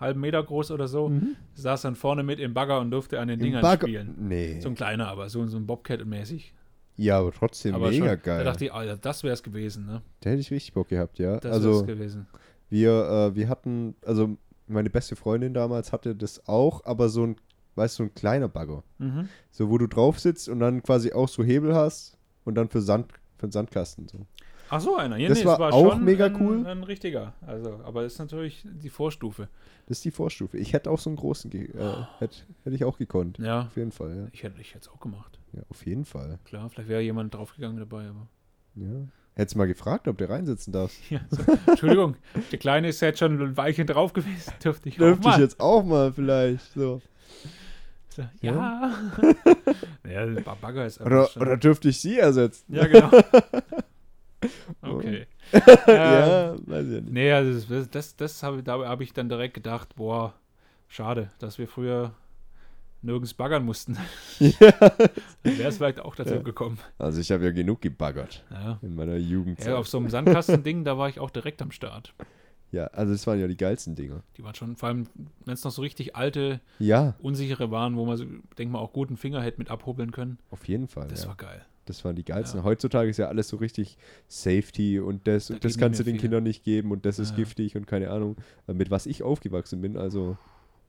halben 0.01 0.21
Meter 0.21 0.43
groß 0.43 0.71
oder 0.73 0.89
so, 0.89 1.09
Mhm. 1.11 1.37
saß 1.55 1.83
dann 1.83 1.95
vorne 1.95 2.23
mit 2.25 2.41
im 2.41 2.55
Bagger 2.55 2.81
und 2.81 2.91
durfte 2.91 3.21
an 3.21 3.29
den 3.29 3.39
Im 3.39 3.45
Dingern 3.45 3.63
Bagger- 3.63 3.87
spielen. 3.87 4.15
Nee. 4.19 4.59
So 4.61 4.69
ein 4.69 4.75
kleiner, 4.75 5.07
aber 5.09 5.29
so, 5.29 5.47
so 5.47 5.57
ein 5.57 5.67
Bobcat-mäßig. 5.67 6.53
Ja, 6.97 7.19
aber 7.19 7.33
trotzdem 7.33 7.75
Aber 7.75 7.91
mega 7.91 8.09
schon, 8.11 8.23
geil. 8.23 8.39
Da 8.39 8.45
dachte 8.45 8.65
ich, 8.67 8.73
Alter, 8.73 8.97
das 8.97 9.23
wäre 9.23 9.35
es 9.35 9.43
gewesen, 9.43 9.87
ne? 9.87 10.03
Da 10.21 10.31
hätte 10.31 10.41
ich 10.41 10.51
richtig 10.51 10.73
Bock 10.73 10.89
gehabt, 10.89 11.19
ja. 11.19 11.39
Das 11.39 11.53
also, 11.53 11.71
wäre 11.71 11.81
es 11.81 11.87
gewesen. 11.87 12.27
wir, 12.69 12.91
äh, 12.91 13.35
wir 13.35 13.49
hatten, 13.49 13.95
also 14.05 14.37
meine 14.67 14.91
beste 14.91 15.17
Freundin 15.17 15.55
damals 15.55 15.93
hatte 15.93 16.15
das 16.15 16.47
auch, 16.49 16.85
aber 16.85 17.09
so 17.09 17.27
ein, 17.27 17.37
weißt 17.75 17.99
du, 17.99 18.05
so 18.05 18.09
ein 18.09 18.15
kleiner 18.15 18.49
Bagger. 18.49 18.83
Mhm. 18.99 19.29
So, 19.51 19.71
wo 19.71 19.79
du 19.79 19.87
drauf 19.87 20.21
sitzt 20.21 20.49
und 20.49 20.61
dann 20.61 20.83
quasi 20.83 21.13
auch 21.13 21.29
so 21.29 21.43
Hebel 21.43 21.75
hast 21.75 22.19
und 22.45 22.55
dann 22.55 22.69
für 22.69 22.81
Sand, 22.81 23.13
für 23.39 23.47
den 23.47 23.53
Sandkasten 23.53 24.09
so. 24.09 24.27
Ach 24.75 24.81
so, 24.81 24.97
einer. 24.97 25.19
Ja, 25.19 25.29
Das 25.29 25.41
es 25.41 25.45
war 25.45 25.61
auch 25.61 25.93
schon 25.93 26.05
mega 26.05 26.27
ein, 26.27 26.41
cool. 26.41 26.67
Ein 26.67 26.83
richtiger. 26.83 27.35
Also, 27.47 27.81
aber 27.85 28.03
das 28.05 28.15
ist 28.15 28.19
natürlich 28.21 28.65
die 28.65 28.89
Vorstufe. 28.89 29.49
Das 29.87 29.99
ist 29.99 30.05
die 30.07 30.11
Vorstufe. 30.11 30.57
Ich 30.57 30.73
hätte 30.73 30.91
auch 30.91 30.99
so 30.99 31.11
einen 31.11 31.19
großen, 31.19 31.53
äh, 31.53 31.69
hätte 32.19 32.37
hätte 32.65 32.77
ich 32.77 32.85
auch 32.85 32.97
gekonnt. 32.97 33.37
Ja, 33.39 33.67
Auf 33.67 33.77
jeden 33.77 33.93
Fall, 33.93 34.17
ja. 34.17 34.27
ich 34.33 34.43
hätte 34.43 34.59
ich 34.63 34.75
es 34.75 34.89
auch 34.89 34.99
gemacht. 35.01 35.39
Ja, 35.53 35.63
auf 35.69 35.85
jeden 35.87 36.05
Fall. 36.05 36.39
Klar, 36.45 36.69
vielleicht 36.71 36.89
wäre 36.89 37.01
jemand 37.03 37.35
draufgegangen 37.35 37.79
dabei, 37.79 38.09
aber. 38.09 38.27
Ja. 38.75 39.07
Hättest 39.35 39.57
mal 39.57 39.67
gefragt, 39.67 40.09
ob 40.09 40.19
der 40.19 40.29
reinsitzen 40.31 40.73
darf. 40.73 40.93
Ja, 41.11 41.21
so. 41.31 41.43
Entschuldigung, 41.67 42.17
der 42.51 42.59
Kleine 42.59 42.89
ist 42.89 43.01
jetzt 43.01 43.19
schon 43.19 43.41
ein 43.41 43.57
Weilchen 43.57 43.87
drauf 43.87 44.13
gewesen. 44.13 44.53
Dürfte 44.63 44.89
ich 44.89 44.97
auch 44.97 44.99
Dürfte 44.99 45.29
ich 45.31 45.37
jetzt 45.39 45.61
auch 45.61 45.83
mal 45.85 46.13
vielleicht. 46.13 46.73
So. 46.75 47.01
So, 48.11 48.23
Ja. 48.43 48.53
Ja. 48.53 48.93
ja, 50.11 50.27
der 50.27 50.41
Bagger 50.43 50.85
ist 50.87 51.01
Oder, 51.01 51.27
schon- 51.29 51.43
oder 51.43 51.57
dürfte 51.57 51.89
ich 51.89 51.99
sie 52.01 52.19
ersetzen? 52.19 52.75
Ja, 52.75 52.87
genau. 52.87 53.11
Okay. 54.83 55.27
ja, 55.87 56.53
Ähm, 56.55 56.63
weiß 56.67 56.87
ich 56.87 57.03
nicht. 57.03 57.13
Nee, 57.13 57.33
also 57.33 57.75
das, 57.75 57.89
das, 57.91 58.17
das 58.17 58.43
habe 58.43 58.63
da 58.63 58.85
habe 58.87 59.05
ich 59.05 59.13
dann 59.13 59.29
direkt 59.29 59.55
gedacht, 59.55 59.95
boah, 59.95 60.35
schade, 60.89 61.31
dass 61.39 61.59
wir 61.59 61.69
früher 61.69 62.13
nirgends 63.03 63.35
baggern 63.35 63.65
mussten. 63.65 63.97
Ja. 64.39 64.71
Dann 64.81 65.59
wäre 65.59 65.69
es 65.69 65.77
vielleicht 65.77 66.01
auch 66.01 66.15
dazu 66.15 66.35
Ja. 66.35 66.43
gekommen. 66.43 66.79
Also 66.99 67.21
ich 67.21 67.31
habe 67.33 67.45
ja 67.45 67.51
genug 67.51 67.81
gebaggert 67.81 68.45
Ja. 68.51 68.79
in 68.83 68.95
meiner 68.95 69.17
Jugend. 69.17 69.65
ja, 69.65 69.77
auf 69.77 69.89
so 69.89 69.99
einem 69.99 70.09
Sandkastending, 70.09 70.85
da 70.85 70.97
war 70.99 71.09
ich 71.09 71.19
auch 71.21 71.31
direkt 71.31 71.61
am 71.63 71.71
Start. 71.73 72.15
Ja, 72.71 72.87
also 72.87 73.13
das 73.13 73.27
waren 73.27 73.39
ja 73.39 73.47
die 73.49 73.57
geilsten 73.57 73.95
Dinger. 73.97 74.23
Die 74.39 74.43
waren 74.45 74.55
schon, 74.55 74.77
vor 74.77 74.89
allem, 74.89 75.07
wenn 75.45 75.53
es 75.55 75.63
noch 75.63 75.73
so 75.73 75.83
richtig 75.83 76.17
alte, 76.17 76.61
Ja, 76.79 77.15
unsichere 77.21 77.71
waren, 77.71 77.97
wo 77.97 78.07
man, 78.07 78.17
so, 78.17 78.25
denk 78.57 78.71
mal, 78.73 78.79
auch 78.79 78.95
guten 78.95 79.19
Finger 79.19 79.43
hätte 79.43 79.59
mit 79.59 79.71
abhobeln 79.71 80.11
können. 80.11 80.39
auf 80.51 80.67
jeden 80.67 80.89
Fall. 80.89 81.09
Das 81.09 81.23
ja. 81.25 81.29
war 81.29 81.37
geil. 81.37 81.65
Das 81.85 82.05
waren 82.05 82.15
die 82.17 82.25
geilsten. 82.25 82.61
Ja. 82.61 82.65
Heutzutage 82.65 83.11
ist 83.11 83.17
ja 83.19 83.27
alles 83.27 83.49
so 83.49 83.57
richtig 83.59 83.99
Safety 84.29 85.01
und 85.01 85.27
das 85.27 85.49
Da 85.49 85.55
und 85.55 85.65
das 85.65 85.77
kannst 85.77 85.99
du 86.01 86.05
den 86.05 86.15
viel. 86.15 86.23
Kindern 86.23 86.45
nicht 86.45 86.65
geben 86.65 86.93
und 86.93 87.05
das 87.05 87.19
ist 87.19 87.31
Ja. 87.31 87.37
giftig 87.37 87.77
und 87.77 87.87
keine 87.87 88.11
Ahnung, 88.11 88.37
äh, 88.69 88.73
mit 88.73 88.91
was 88.91 89.05
ich 89.07 89.23
aufgewachsen 89.23 89.81
bin. 89.83 89.97
Also, 89.97 90.39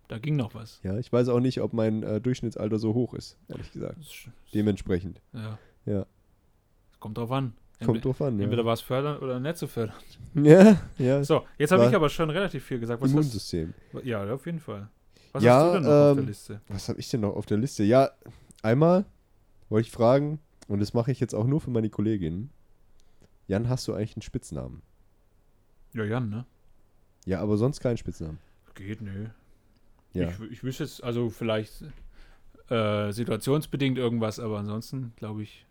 Da 0.08 0.20
ging 0.20 0.36
noch 0.36 0.54
was. 0.54 0.80
ja, 0.84 0.98
ich 0.98 1.12
weiß 1.12 1.30
auch 1.30 1.40
nicht, 1.40 1.62
ob 1.62 1.74
mein 1.74 2.04
äh, 2.04 2.20
Durchschnittsalter 2.22 2.78
so 2.78 2.94
hoch 2.94 3.14
ist, 3.14 3.38
ehrlich 3.48 3.72
gesagt. 3.72 3.98
Dementsprechend. 4.54 5.22
Ja. 5.34 5.58
Ja. 5.86 6.06
Kommt 7.00 7.18
drauf 7.18 7.32
an. 7.32 7.54
Kommt 7.84 8.06
drauf 8.06 8.22
an. 8.22 8.40
Entweder 8.40 8.62
Ja, 8.62 8.66
war 8.66 8.74
es 8.74 8.82
fördern 8.82 9.18
oder 9.18 9.40
nicht 9.40 9.58
zu 9.58 9.68
fördern. 9.68 9.96
ja, 10.36 10.80
ja. 10.98 11.24
So, 11.24 11.44
jetzt 11.58 11.72
habe 11.72 11.86
ich 11.88 11.96
aber 11.96 12.10
schon 12.10 12.30
relativ 12.30 12.64
viel 12.64 12.80
gesagt. 12.80 13.02
Was 13.02 13.10
hast, 13.10 13.14
Immunsystem. 13.14 13.74
ja, 14.04 14.32
auf 14.34 14.46
jeden 14.46 14.60
Fall. 14.60 14.90
Was 15.32 15.44
Ja, 15.44 15.56
hast 15.56 15.68
du 15.68 15.74
denn 15.74 15.84
noch 15.84 15.90
auf 15.90 16.14
der 16.16 16.22
ähm, 16.24 16.28
Liste? 16.28 16.62
Was 16.68 16.90
habe 16.90 17.00
ich 17.00 17.10
denn 17.10 17.22
noch 17.22 17.36
auf 17.36 17.46
der 17.46 17.58
Liste? 17.58 17.84
Ja, 17.84 18.12
einmal 18.62 19.06
wollte 19.70 19.88
ich 19.88 19.92
fragen, 19.92 20.40
und 20.68 20.80
das 20.80 20.94
mache 20.94 21.12
ich 21.12 21.20
jetzt 21.20 21.34
auch 21.34 21.46
nur 21.48 21.60
für 21.60 21.72
meine 21.72 21.90
Kollegin. 21.90 22.52
Jan, 23.48 23.68
hast 23.68 23.88
du 23.88 23.94
eigentlich 23.94 24.16
einen 24.16 24.22
Spitznamen? 24.22 24.82
Ja, 25.94 26.04
Jan, 26.06 26.30
ne? 26.30 26.46
Ja, 27.26 27.42
aber 27.42 27.58
sonst 27.58 27.80
keinen 27.80 27.98
Spitznamen. 27.98 28.40
Geht, 28.76 29.02
nö. 29.02 29.28
Ja. 30.14 30.30
Ich, 30.30 30.40
ich 30.52 30.64
wüsste 30.64 30.84
jetzt, 30.84 31.04
also 31.04 31.30
vielleicht 31.30 31.84
äh, 32.70 33.12
situationsbedingt 33.12 33.98
irgendwas, 33.98 34.40
aber 34.40 34.60
ansonsten 34.60 35.14
glaube 35.16 35.44
ich, 35.44 35.66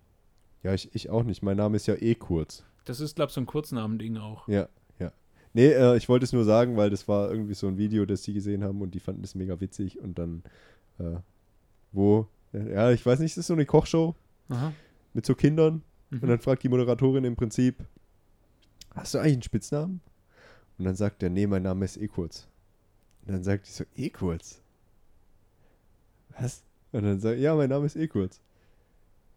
Ja, 0.62 0.74
ich, 0.74 0.94
ich 0.94 1.10
auch 1.10 1.22
nicht. 1.24 1.42
Mein 1.42 1.56
Name 1.56 1.76
ist 1.76 1.86
ja 1.86 1.94
eh 1.94 2.14
kurz. 2.14 2.64
das 2.84 3.00
ist, 3.00 3.16
glaube 3.16 3.28
ich, 3.30 3.34
so 3.34 3.40
ein 3.40 3.46
Kurznamen-Ding 3.46 4.16
auch. 4.18 4.46
Ja, 4.48 4.68
ja. 4.98 5.12
Nee, 5.54 5.68
äh, 5.68 5.96
ich 5.96 6.08
wollte 6.08 6.24
es 6.24 6.32
nur 6.32 6.44
sagen, 6.44 6.76
weil 6.76 6.90
das 6.90 7.06
war 7.08 7.30
irgendwie 7.30 7.54
so 7.54 7.66
ein 7.68 7.78
Video, 7.78 8.04
das 8.06 8.22
die 8.22 8.32
gesehen 8.34 8.64
haben 8.64 8.80
und 8.82 8.94
die 8.94 9.00
fanden 9.00 9.22
es 9.24 9.34
mega 9.34 9.60
witzig 9.60 10.00
und 10.00 10.18
dann, 10.18 10.42
äh, 10.98 11.16
wo, 11.92 12.26
ja, 12.52 12.90
ich 12.90 13.04
weiß 13.04 13.18
nicht, 13.20 13.32
das 13.36 13.42
ist 13.42 13.46
so 13.46 13.54
eine 13.54 13.64
Kochshow 13.66 14.14
Aha. 14.48 14.72
mit 15.14 15.24
so 15.26 15.34
Kindern 15.34 15.82
Mhm. 16.10 16.18
und 16.20 16.28
dann 16.28 16.38
fragt 16.40 16.62
die 16.62 16.68
Moderatorin 16.68 17.24
im 17.24 17.36
Prinzip, 17.36 17.76
hast 18.94 19.14
du 19.14 19.18
eigentlich 19.18 19.32
einen 19.34 19.42
Spitznamen? 19.42 20.00
Und 20.76 20.84
dann 20.84 20.94
sagt 20.94 21.22
er, 21.22 21.30
nee, 21.30 21.46
mein 21.46 21.62
Name 21.62 21.86
ist 21.86 21.96
eh 21.96 22.06
kurz. 22.08 22.48
Und 23.26 23.34
dann 23.34 23.44
sagt 23.44 23.66
die 23.66 23.70
so, 23.70 23.84
eh 23.96 24.10
kurz? 24.10 24.60
Was? 26.38 26.62
Und 26.92 27.04
dann 27.04 27.20
sagt, 27.20 27.38
ja, 27.38 27.54
mein 27.54 27.70
Name 27.70 27.86
ist 27.86 27.96
eh 27.96 28.08
kurz. 28.08 28.40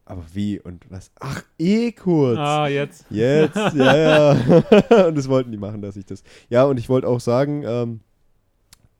Aber 0.05 0.23
wie 0.33 0.59
und 0.59 0.89
was? 0.91 1.11
Ach, 1.19 1.43
eh 1.57 1.91
kurz. 1.91 2.37
Ah, 2.37 2.67
jetzt. 2.67 3.05
Jetzt, 3.09 3.55
ja, 3.73 3.97
ja. 3.97 4.31
und 5.07 5.17
das 5.17 5.27
wollten 5.27 5.51
die 5.51 5.57
machen, 5.57 5.81
dass 5.81 5.97
ich 5.97 6.05
das. 6.05 6.23
Ja, 6.49 6.65
und 6.65 6.77
ich 6.77 6.89
wollte 6.89 7.07
auch 7.07 7.19
sagen, 7.19 7.63
ähm, 7.65 8.01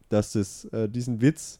dass 0.10 0.32
das, 0.32 0.66
äh, 0.66 0.90
diesen 0.90 1.22
Witz 1.22 1.60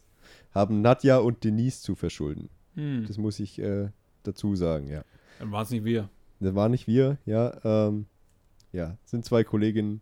haben 0.52 0.80
Nadja 0.80 1.18
und 1.18 1.44
Denise 1.44 1.80
zu 1.80 1.94
verschulden. 1.94 2.48
Hm. 2.74 3.04
Das 3.06 3.18
muss 3.18 3.38
ich 3.38 3.58
äh, 3.60 3.90
dazu 4.24 4.56
sagen, 4.56 4.88
ja. 4.88 5.04
Dann 5.38 5.52
waren 5.52 5.62
es 5.62 5.70
nicht 5.70 5.84
wir. 5.84 6.08
Das 6.40 6.54
waren 6.54 6.72
nicht 6.72 6.86
wir, 6.86 7.18
ja. 7.24 7.56
Ähm, 7.64 8.06
ja, 8.72 8.96
sind 9.04 9.24
zwei 9.24 9.44
Kolleginnen. 9.44 10.00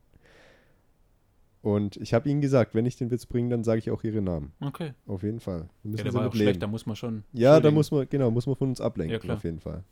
Und 1.65 1.97
ich 1.97 2.13
habe 2.13 2.29
ihnen 2.29 2.43
gesagt, 2.43 2.75
wenn 2.75 2.85
ich 2.85 2.97
den 2.97 3.11
Witz 3.11 3.25
bringe, 3.25 3.49
dann 3.49 3.65
sage 3.65 3.79
ich 3.79 3.91
auch 3.91 4.05
ihre 4.05 4.21
Namen. 4.21 4.53
Okay. 4.61 4.93
Auf 5.07 5.23
jeden 5.23 5.41
Fall. 5.41 5.71
Wir 5.83 5.93
müssen 5.93 5.99
Ja, 5.99 6.05
der 6.05 6.13
war 6.21 6.29
auch 6.29 6.35
schlecht, 6.35 6.63
da 6.63 6.67
muss 6.67 6.85
man 6.85 6.95
schon. 6.95 7.25
Ja, 7.33 7.59
da 7.59 7.71
muss 7.71 7.91
man, 7.91 8.07
genau, 8.07 8.31
muss 8.31 8.47
man 8.47 8.55
von 8.55 8.69
uns 8.69 8.83
ablenken, 8.83 9.15
Ja, 9.15 9.19
klar. 9.19 9.37
auf 9.39 9.45
jeden 9.45 9.61
Fall. 9.61 9.83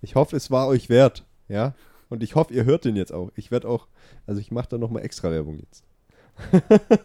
Ich 0.00 0.14
hoffe, 0.14 0.34
es 0.36 0.50
war 0.50 0.66
euch 0.66 0.88
wert, 0.88 1.26
ja. 1.48 1.74
Und 2.08 2.22
ich 2.22 2.36
hoffe, 2.36 2.54
ihr 2.54 2.64
hört 2.64 2.86
den 2.86 2.96
jetzt 2.96 3.12
auch. 3.12 3.30
Ich 3.36 3.50
werde 3.50 3.68
auch, 3.68 3.86
also 4.26 4.40
ich 4.40 4.50
mache 4.50 4.70
da 4.70 4.78
nochmal 4.78 5.02
extra 5.02 5.30
Werbung 5.30 5.58
jetzt. 5.58 5.84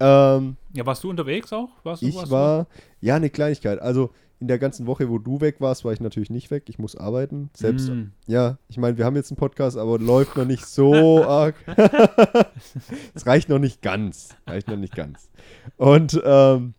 ähm, 0.00 0.56
Ja, 0.74 0.84
warst 0.84 1.02
du 1.02 1.08
unterwegs 1.08 1.50
auch? 1.54 1.70
Warst 1.84 2.02
du, 2.02 2.06
ich 2.06 2.16
warst 2.16 2.30
war, 2.30 2.66
ja, 3.00 3.16
eine 3.16 3.30
Kleinigkeit. 3.30 3.80
Also 3.80 4.10
in 4.40 4.46
der 4.48 4.58
ganzen 4.58 4.86
Woche, 4.86 5.08
wo 5.10 5.18
du 5.18 5.40
weg 5.40 5.56
warst, 5.60 5.84
war 5.84 5.92
ich 5.92 6.00
natürlich 6.00 6.30
nicht 6.30 6.50
weg. 6.50 6.64
Ich 6.68 6.78
muss 6.78 6.94
arbeiten. 6.96 7.50
Selbst, 7.54 7.88
Hm. 7.88 8.12
ja, 8.26 8.58
ich 8.68 8.76
meine, 8.78 8.96
wir 8.96 9.04
haben 9.04 9.16
jetzt 9.16 9.30
einen 9.32 9.36
Podcast, 9.36 9.76
aber 9.76 9.98
läuft 9.98 10.36
noch 10.36 10.44
nicht 10.44 10.64
so 10.64 10.92
arg. 11.24 11.54
Es 13.14 13.26
reicht 13.26 13.48
noch 13.48 13.58
nicht 13.58 13.82
ganz. 13.82 14.30
Reicht 14.46 14.68
noch 14.68 14.76
nicht 14.76 14.94
ganz. 14.94 15.28
Und, 15.76 16.20
ähm, 16.24 16.74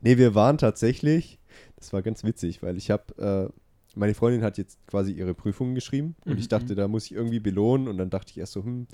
nee, 0.00 0.18
wir 0.18 0.34
waren 0.34 0.58
tatsächlich, 0.58 1.38
das 1.76 1.92
war 1.92 2.02
ganz 2.02 2.24
witzig, 2.24 2.62
weil 2.62 2.76
ich 2.76 2.90
habe, 2.90 3.50
äh, 3.52 3.52
meine 3.98 4.14
Freundin 4.14 4.42
hat 4.42 4.58
jetzt 4.58 4.78
quasi 4.86 5.12
ihre 5.12 5.34
Prüfungen 5.34 5.74
geschrieben 5.74 6.16
und 6.24 6.34
Mhm, 6.34 6.38
ich 6.38 6.48
dachte, 6.48 6.74
da 6.74 6.88
muss 6.88 7.06
ich 7.06 7.12
irgendwie 7.14 7.40
belohnen 7.40 7.88
und 7.88 7.98
dann 7.98 8.10
dachte 8.10 8.30
ich 8.32 8.38
erst 8.38 8.52
so, 8.52 8.62
hm, 8.64 8.86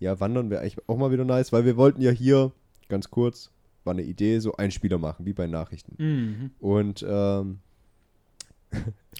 ja, 0.00 0.18
wandern 0.20 0.50
wäre 0.50 0.60
eigentlich 0.60 0.78
auch 0.88 0.98
mal 0.98 1.12
wieder 1.12 1.24
nice, 1.24 1.52
weil 1.52 1.64
wir 1.64 1.76
wollten 1.76 2.02
ja 2.02 2.10
hier, 2.10 2.52
ganz 2.88 3.10
kurz, 3.10 3.50
war 3.84 3.92
eine 3.92 4.02
Idee, 4.02 4.38
so 4.38 4.56
Einspieler 4.56 4.98
machen, 4.98 5.26
wie 5.26 5.32
bei 5.32 5.46
Nachrichten. 5.46 5.94
Mhm. 5.98 6.50
Und, 6.58 7.04
ähm, 7.08 7.58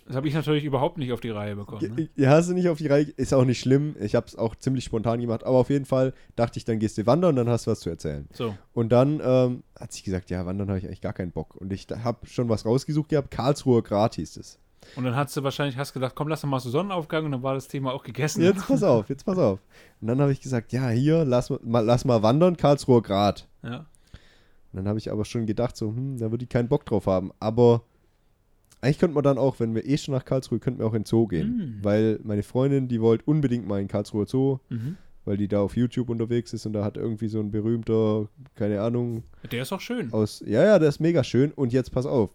Das 0.07 0.17
habe 0.17 0.29
ich 0.29 0.35
natürlich 0.35 0.65
überhaupt 0.65 0.99
nicht 0.99 1.12
auf 1.12 1.21
die 1.21 1.31
Reihe 1.31 1.57
bekommen. 1.57 1.95
Ne? 1.95 2.09
Ja, 2.17 2.31
hast 2.31 2.51
du 2.51 2.55
nicht 2.55 2.69
auf 2.69 2.79
die 2.79 2.89
Reihe. 2.89 3.05
Ist 3.05 3.33
auch 3.33 3.45
nicht 3.45 3.61
schlimm. 3.61 3.97
Ich 4.01 4.15
habe 4.15 4.27
es 4.27 4.37
auch 4.37 4.55
ziemlich 4.55 4.85
spontan 4.85 5.21
gemacht. 5.21 5.45
Aber 5.45 5.57
auf 5.57 5.71
jeden 5.71 5.87
Fall 5.87 6.12
dachte 6.37 6.59
ich, 6.59 6.65
dann 6.65 6.79
gehst 6.79 6.99
du 6.99 7.07
wandern 7.07 7.31
und 7.31 7.37
dann 7.37 7.49
hast 7.49 7.67
du 7.67 7.71
was 7.71 7.81
zu 7.81 7.89
erzählen. 7.89 8.29
So. 8.33 8.55
Und 8.75 8.91
dann 8.91 9.21
ähm, 9.25 9.62
hat 9.79 9.93
sie 9.93 10.03
gesagt, 10.03 10.29
ja, 10.31 10.45
wandern 10.45 10.69
habe 10.69 10.79
ich 10.79 10.87
eigentlich 10.87 11.01
gar 11.01 11.15
keinen 11.15 11.31
Bock. 11.31 11.55
Und 11.55 11.73
ich 11.73 11.87
habe 11.91 12.27
schon 12.27 12.49
was 12.49 12.67
rausgesucht 12.67 13.09
gehabt. 13.09 13.31
Karlsruher 13.31 13.83
Grat 13.83 14.17
hieß 14.17 14.37
es. 14.37 14.59
Und 14.97 15.05
dann 15.05 15.17
hast 15.17 15.35
du 15.37 15.43
wahrscheinlich 15.43 15.79
hast 15.79 15.95
gedacht, 15.95 16.15
komm, 16.15 16.29
lass 16.29 16.43
doch 16.43 16.49
mal 16.49 16.61
so 16.61 16.69
Sonnenaufgang 16.69 17.25
und 17.25 17.33
dann 17.33 17.43
war 17.43 17.55
das 17.55 17.69
Thema 17.69 17.93
auch 17.95 18.03
gegessen. 18.03 18.43
Jetzt 18.43 18.67
pass 18.67 18.83
auf, 18.83 19.09
jetzt 19.09 19.25
pass 19.25 19.39
auf. 19.39 19.61
Und 20.03 20.09
dann 20.09 20.21
habe 20.21 20.33
ich 20.33 20.43
gesagt, 20.43 20.73
ja, 20.73 20.91
hier, 20.91 21.25
lass 21.25 21.49
mal, 21.49 21.81
lass 21.81 22.05
mal 22.05 22.23
wandern, 22.23 22.59
Karlsruher 22.59 23.03
Grat. 23.03 23.49
Ja. 23.62 23.87
Und 24.75 24.79
dann 24.79 24.89
habe 24.89 24.99
ich 24.99 25.12
aber 25.12 25.25
schon 25.25 25.47
gedacht, 25.47 25.77
so, 25.77 25.89
hm, 25.95 26.18
da 26.18 26.33
würde 26.33 26.43
ich 26.43 26.49
keinen 26.49 26.66
Bock 26.68 26.85
drauf 26.85 27.07
haben. 27.07 27.31
Aber 27.39 27.85
eigentlich 28.81 28.99
könnte 28.99 29.14
man 29.14 29.22
dann 29.22 29.39
auch, 29.39 29.61
wenn 29.61 29.72
wir 29.72 29.87
eh 29.87 29.97
schon 29.97 30.12
nach 30.14 30.25
Karlsruhe, 30.25 30.59
könnten 30.59 30.81
wir 30.81 30.87
auch 30.87 30.95
in 30.95 31.03
den 31.03 31.07
Zoo 31.07 31.29
gehen. 31.29 31.79
Mm. 31.81 31.85
Weil 31.85 32.18
meine 32.25 32.43
Freundin, 32.43 32.89
die 32.89 33.01
wollte 33.01 33.25
unbedingt 33.27 33.68
mal 33.68 33.81
in 33.81 33.87
Karlsruher 33.87 34.27
Zoo. 34.27 34.59
Mhm. 34.68 34.97
weil 35.25 35.37
die 35.39 35.47
da 35.49 35.61
auf 35.61 35.77
YouTube 35.77 36.11
unterwegs 36.11 36.53
ist 36.53 36.66
und 36.66 36.72
da 36.75 36.85
hat 36.85 36.97
irgendwie 36.99 37.29
so 37.29 37.39
ein 37.41 37.51
berühmter, 37.51 38.29
keine 38.57 38.83
Ahnung, 38.83 39.22
Der 39.51 39.62
ist 39.62 39.72
auch 39.72 39.81
schön. 39.81 40.12
aus. 40.12 40.43
Ja, 40.45 40.62
ja, 40.64 40.79
der 40.81 40.89
ist 40.91 41.01
mega 41.01 41.22
schön. 41.25 41.51
Und 41.53 41.72
jetzt 41.72 41.93
pass 41.93 42.05
auf. 42.05 42.31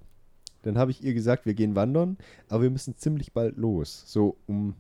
Dann 0.64 0.78
habe 0.78 0.90
ich 0.92 1.04
ihr 1.04 1.14
gesagt, 1.14 1.46
wir 1.46 1.54
gehen 1.54 1.76
wandern, 1.76 2.18
aber 2.48 2.64
wir 2.64 2.70
müssen 2.72 2.98
ziemlich 2.98 3.32
bald 3.34 3.58
los. 3.58 4.06
So 4.08 4.38
um 4.48 4.74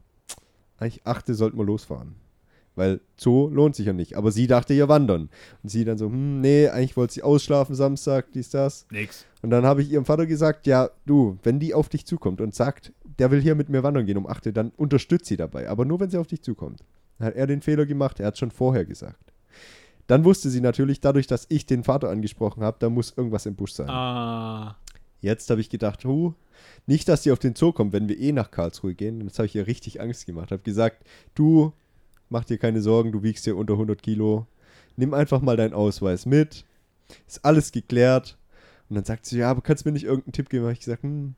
eigentlich 0.78 1.06
achte 1.06 1.36
sollten 1.36 1.58
wir 1.60 1.66
losfahren. 1.66 2.16
Weil 2.76 3.02
Zoo 3.18 3.50
lohnt 3.50 3.76
sich 3.76 3.88
ja 3.88 3.94
nicht. 3.94 4.16
Aber 4.16 4.32
sie 4.32 4.48
dachte 4.48 4.74
ja 4.74 4.88
wandern. 4.88 5.30
Und 5.64 5.70
sie 5.70 5.86
dann 5.86 5.98
so, 5.98 6.08
hm, 6.08 6.42
nee, 6.42 6.68
eigentlich 6.70 6.96
wollte 6.96 7.14
sie 7.14 7.24
ausschlafen 7.24 7.76
Samstag, 7.76 8.32
dies, 8.34 8.50
das. 8.50 8.86
Nix. 8.92 9.26
Und 9.42 9.50
dann 9.50 9.66
habe 9.66 9.82
ich 9.82 9.92
ihrem 9.92 10.06
Vater 10.06 10.26
gesagt, 10.26 10.68
ja, 10.68 10.90
du, 11.06 11.38
wenn 11.44 11.60
die 11.60 11.74
auf 11.74 11.90
dich 11.90 12.06
zukommt 12.06 12.42
und 12.42 12.56
sagt, 12.56 12.94
der 13.20 13.32
will 13.32 13.42
hier 13.42 13.56
mit 13.56 13.70
mir 13.70 13.84
wandern 13.84 14.06
gehen 14.06 14.18
um 14.18 14.28
8 14.28 14.48
Uhr, 14.48 14.52
dann 14.54 14.72
unterstützt 14.78 15.26
sie 15.26 15.38
dabei. 15.38 15.70
Aber 15.70 15.86
nur, 15.86 16.00
wenn 16.00 16.10
sie 16.10 16.18
auf 16.18 16.28
dich 16.28 16.42
zukommt. 16.42 16.84
Dann 17.18 17.28
hat 17.28 17.36
er 17.36 17.48
den 17.48 17.62
Fehler 17.62 17.86
gemacht, 17.86 18.20
er 18.20 18.28
hat 18.28 18.38
schon 18.38 18.52
vorher 18.52 18.86
gesagt. 18.86 19.34
Dann 20.08 20.24
wusste 20.26 20.50
sie 20.50 20.62
natürlich, 20.62 21.02
dadurch, 21.02 21.28
dass 21.28 21.46
ich 21.50 21.66
den 21.66 21.84
Vater 21.84 22.10
angesprochen 22.10 22.64
habe, 22.64 22.78
da 22.80 22.90
muss 22.90 23.14
irgendwas 23.16 23.46
im 23.46 23.56
Busch 23.56 23.74
sein. 23.74 23.90
Ah. 23.90 24.78
Jetzt 25.22 25.50
habe 25.50 25.62
ich 25.62 25.70
gedacht, 25.70 26.04
hu, 26.06 26.34
nicht, 26.88 27.08
dass 27.10 27.24
sie 27.24 27.32
auf 27.32 27.40
den 27.40 27.56
Zoo 27.56 27.74
kommt, 27.74 27.94
wenn 27.94 28.10
wir 28.10 28.18
eh 28.18 28.32
nach 28.32 28.52
Karlsruhe 28.52 28.96
gehen. 28.96 29.22
Jetzt 29.22 29.38
habe 29.38 29.46
ich 29.46 29.56
ihr 29.56 29.68
richtig 29.68 30.02
Angst 30.02 30.26
gemacht. 30.26 30.52
Habe 30.52 30.64
gesagt, 30.64 31.04
du, 31.36 31.74
mach 32.30 32.46
dir 32.46 32.58
keine 32.58 32.82
Sorgen, 32.82 33.12
du 33.12 33.24
wiegst 33.24 33.44
hier 33.44 33.58
unter 33.58 33.74
100 33.74 34.02
Kilo. 34.02 34.48
Nimm 34.96 35.14
einfach 35.14 35.42
mal 35.42 35.58
deinen 35.58 35.74
Ausweis 35.74 36.26
mit. 36.26 36.66
Ist 37.28 37.44
alles 37.44 37.72
geklärt. 37.72 38.38
Und 38.90 38.96
dann 38.96 39.06
sagt 39.06 39.26
sie, 39.26 39.40
ja, 39.40 39.52
aber 39.52 39.62
kannst 39.62 39.86
du 39.86 39.90
mir 39.90 39.94
nicht 39.94 40.06
irgendeinen 40.06 40.34
Tipp 40.34 40.50
geben? 40.50 40.64
Habe 40.64 40.74
ich 40.74 40.80
gesagt, 40.80 41.04
hm, 41.04 41.36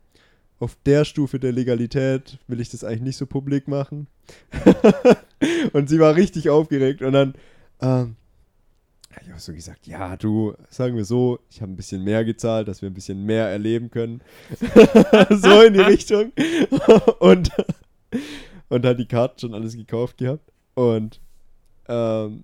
auf 0.60 0.78
der 0.86 1.06
Stufe 1.06 1.40
der 1.40 1.52
Legalität 1.52 2.38
will 2.48 2.62
ich 2.62 2.70
das 2.70 2.84
eigentlich 2.84 3.02
nicht 3.02 3.18
so 3.18 3.26
publik 3.26 3.68
machen. 3.68 4.08
und 5.74 5.90
sie 5.90 6.00
war 6.00 6.16
richtig 6.16 6.50
aufgeregt. 6.50 7.02
Und 7.02 7.14
dann 7.14 7.34
ähm, 7.82 8.16
habe 9.12 9.26
ich 9.28 9.34
auch 9.34 9.40
so 9.40 9.54
gesagt, 9.54 9.88
ja, 9.88 10.16
du, 10.16 10.54
sagen 10.70 10.96
wir 10.96 11.06
so, 11.06 11.40
ich 11.50 11.62
habe 11.62 11.72
ein 11.72 11.76
bisschen 11.76 12.04
mehr 12.04 12.24
gezahlt, 12.24 12.68
dass 12.68 12.82
wir 12.82 12.90
ein 12.90 12.94
bisschen 12.94 13.26
mehr 13.26 13.48
erleben 13.48 13.90
können. 13.90 14.22
so 15.30 15.62
in 15.62 15.74
die 15.74 15.82
Richtung. 15.82 16.32
und, 17.20 17.52
und 18.70 18.86
hat 18.86 19.00
die 19.00 19.08
Karten 19.08 19.40
schon 19.40 19.54
alles 19.54 19.76
gekauft 19.76 20.18
gehabt. 20.18 20.51
Und 20.74 21.20
ähm, 21.88 22.44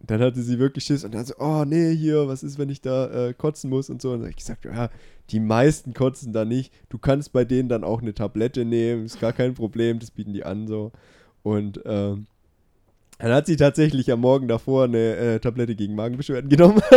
dann 0.00 0.20
hatte 0.20 0.42
sie 0.42 0.58
wirklich 0.58 0.84
Schiss 0.84 1.04
und 1.04 1.14
dann 1.14 1.24
so, 1.24 1.34
oh 1.38 1.64
nee, 1.64 1.94
hier, 1.94 2.28
was 2.28 2.42
ist, 2.42 2.58
wenn 2.58 2.68
ich 2.68 2.80
da 2.80 3.28
äh, 3.28 3.34
kotzen 3.34 3.70
muss 3.70 3.90
und 3.90 4.00
so. 4.00 4.10
Und 4.10 4.18
dann 4.18 4.22
habe 4.22 4.30
ich 4.30 4.36
gesagt, 4.36 4.64
ja, 4.64 4.90
die 5.30 5.40
meisten 5.40 5.92
kotzen 5.92 6.32
da 6.32 6.44
nicht. 6.44 6.72
Du 6.88 6.98
kannst 6.98 7.32
bei 7.32 7.44
denen 7.44 7.68
dann 7.68 7.84
auch 7.84 8.00
eine 8.00 8.14
Tablette 8.14 8.64
nehmen, 8.64 9.04
ist 9.04 9.20
gar 9.20 9.32
kein 9.32 9.54
Problem, 9.54 9.98
das 9.98 10.10
bieten 10.10 10.32
die 10.32 10.44
an 10.44 10.66
so. 10.68 10.92
Und 11.42 11.80
ähm, 11.84 12.26
dann 13.18 13.32
hat 13.32 13.46
sie 13.46 13.56
tatsächlich 13.56 14.12
am 14.12 14.20
Morgen 14.20 14.46
davor 14.46 14.84
eine 14.84 15.16
äh, 15.16 15.40
Tablette 15.40 15.74
gegen 15.74 15.94
Magenbeschwerden 15.94 16.48
genommen. 16.48 16.80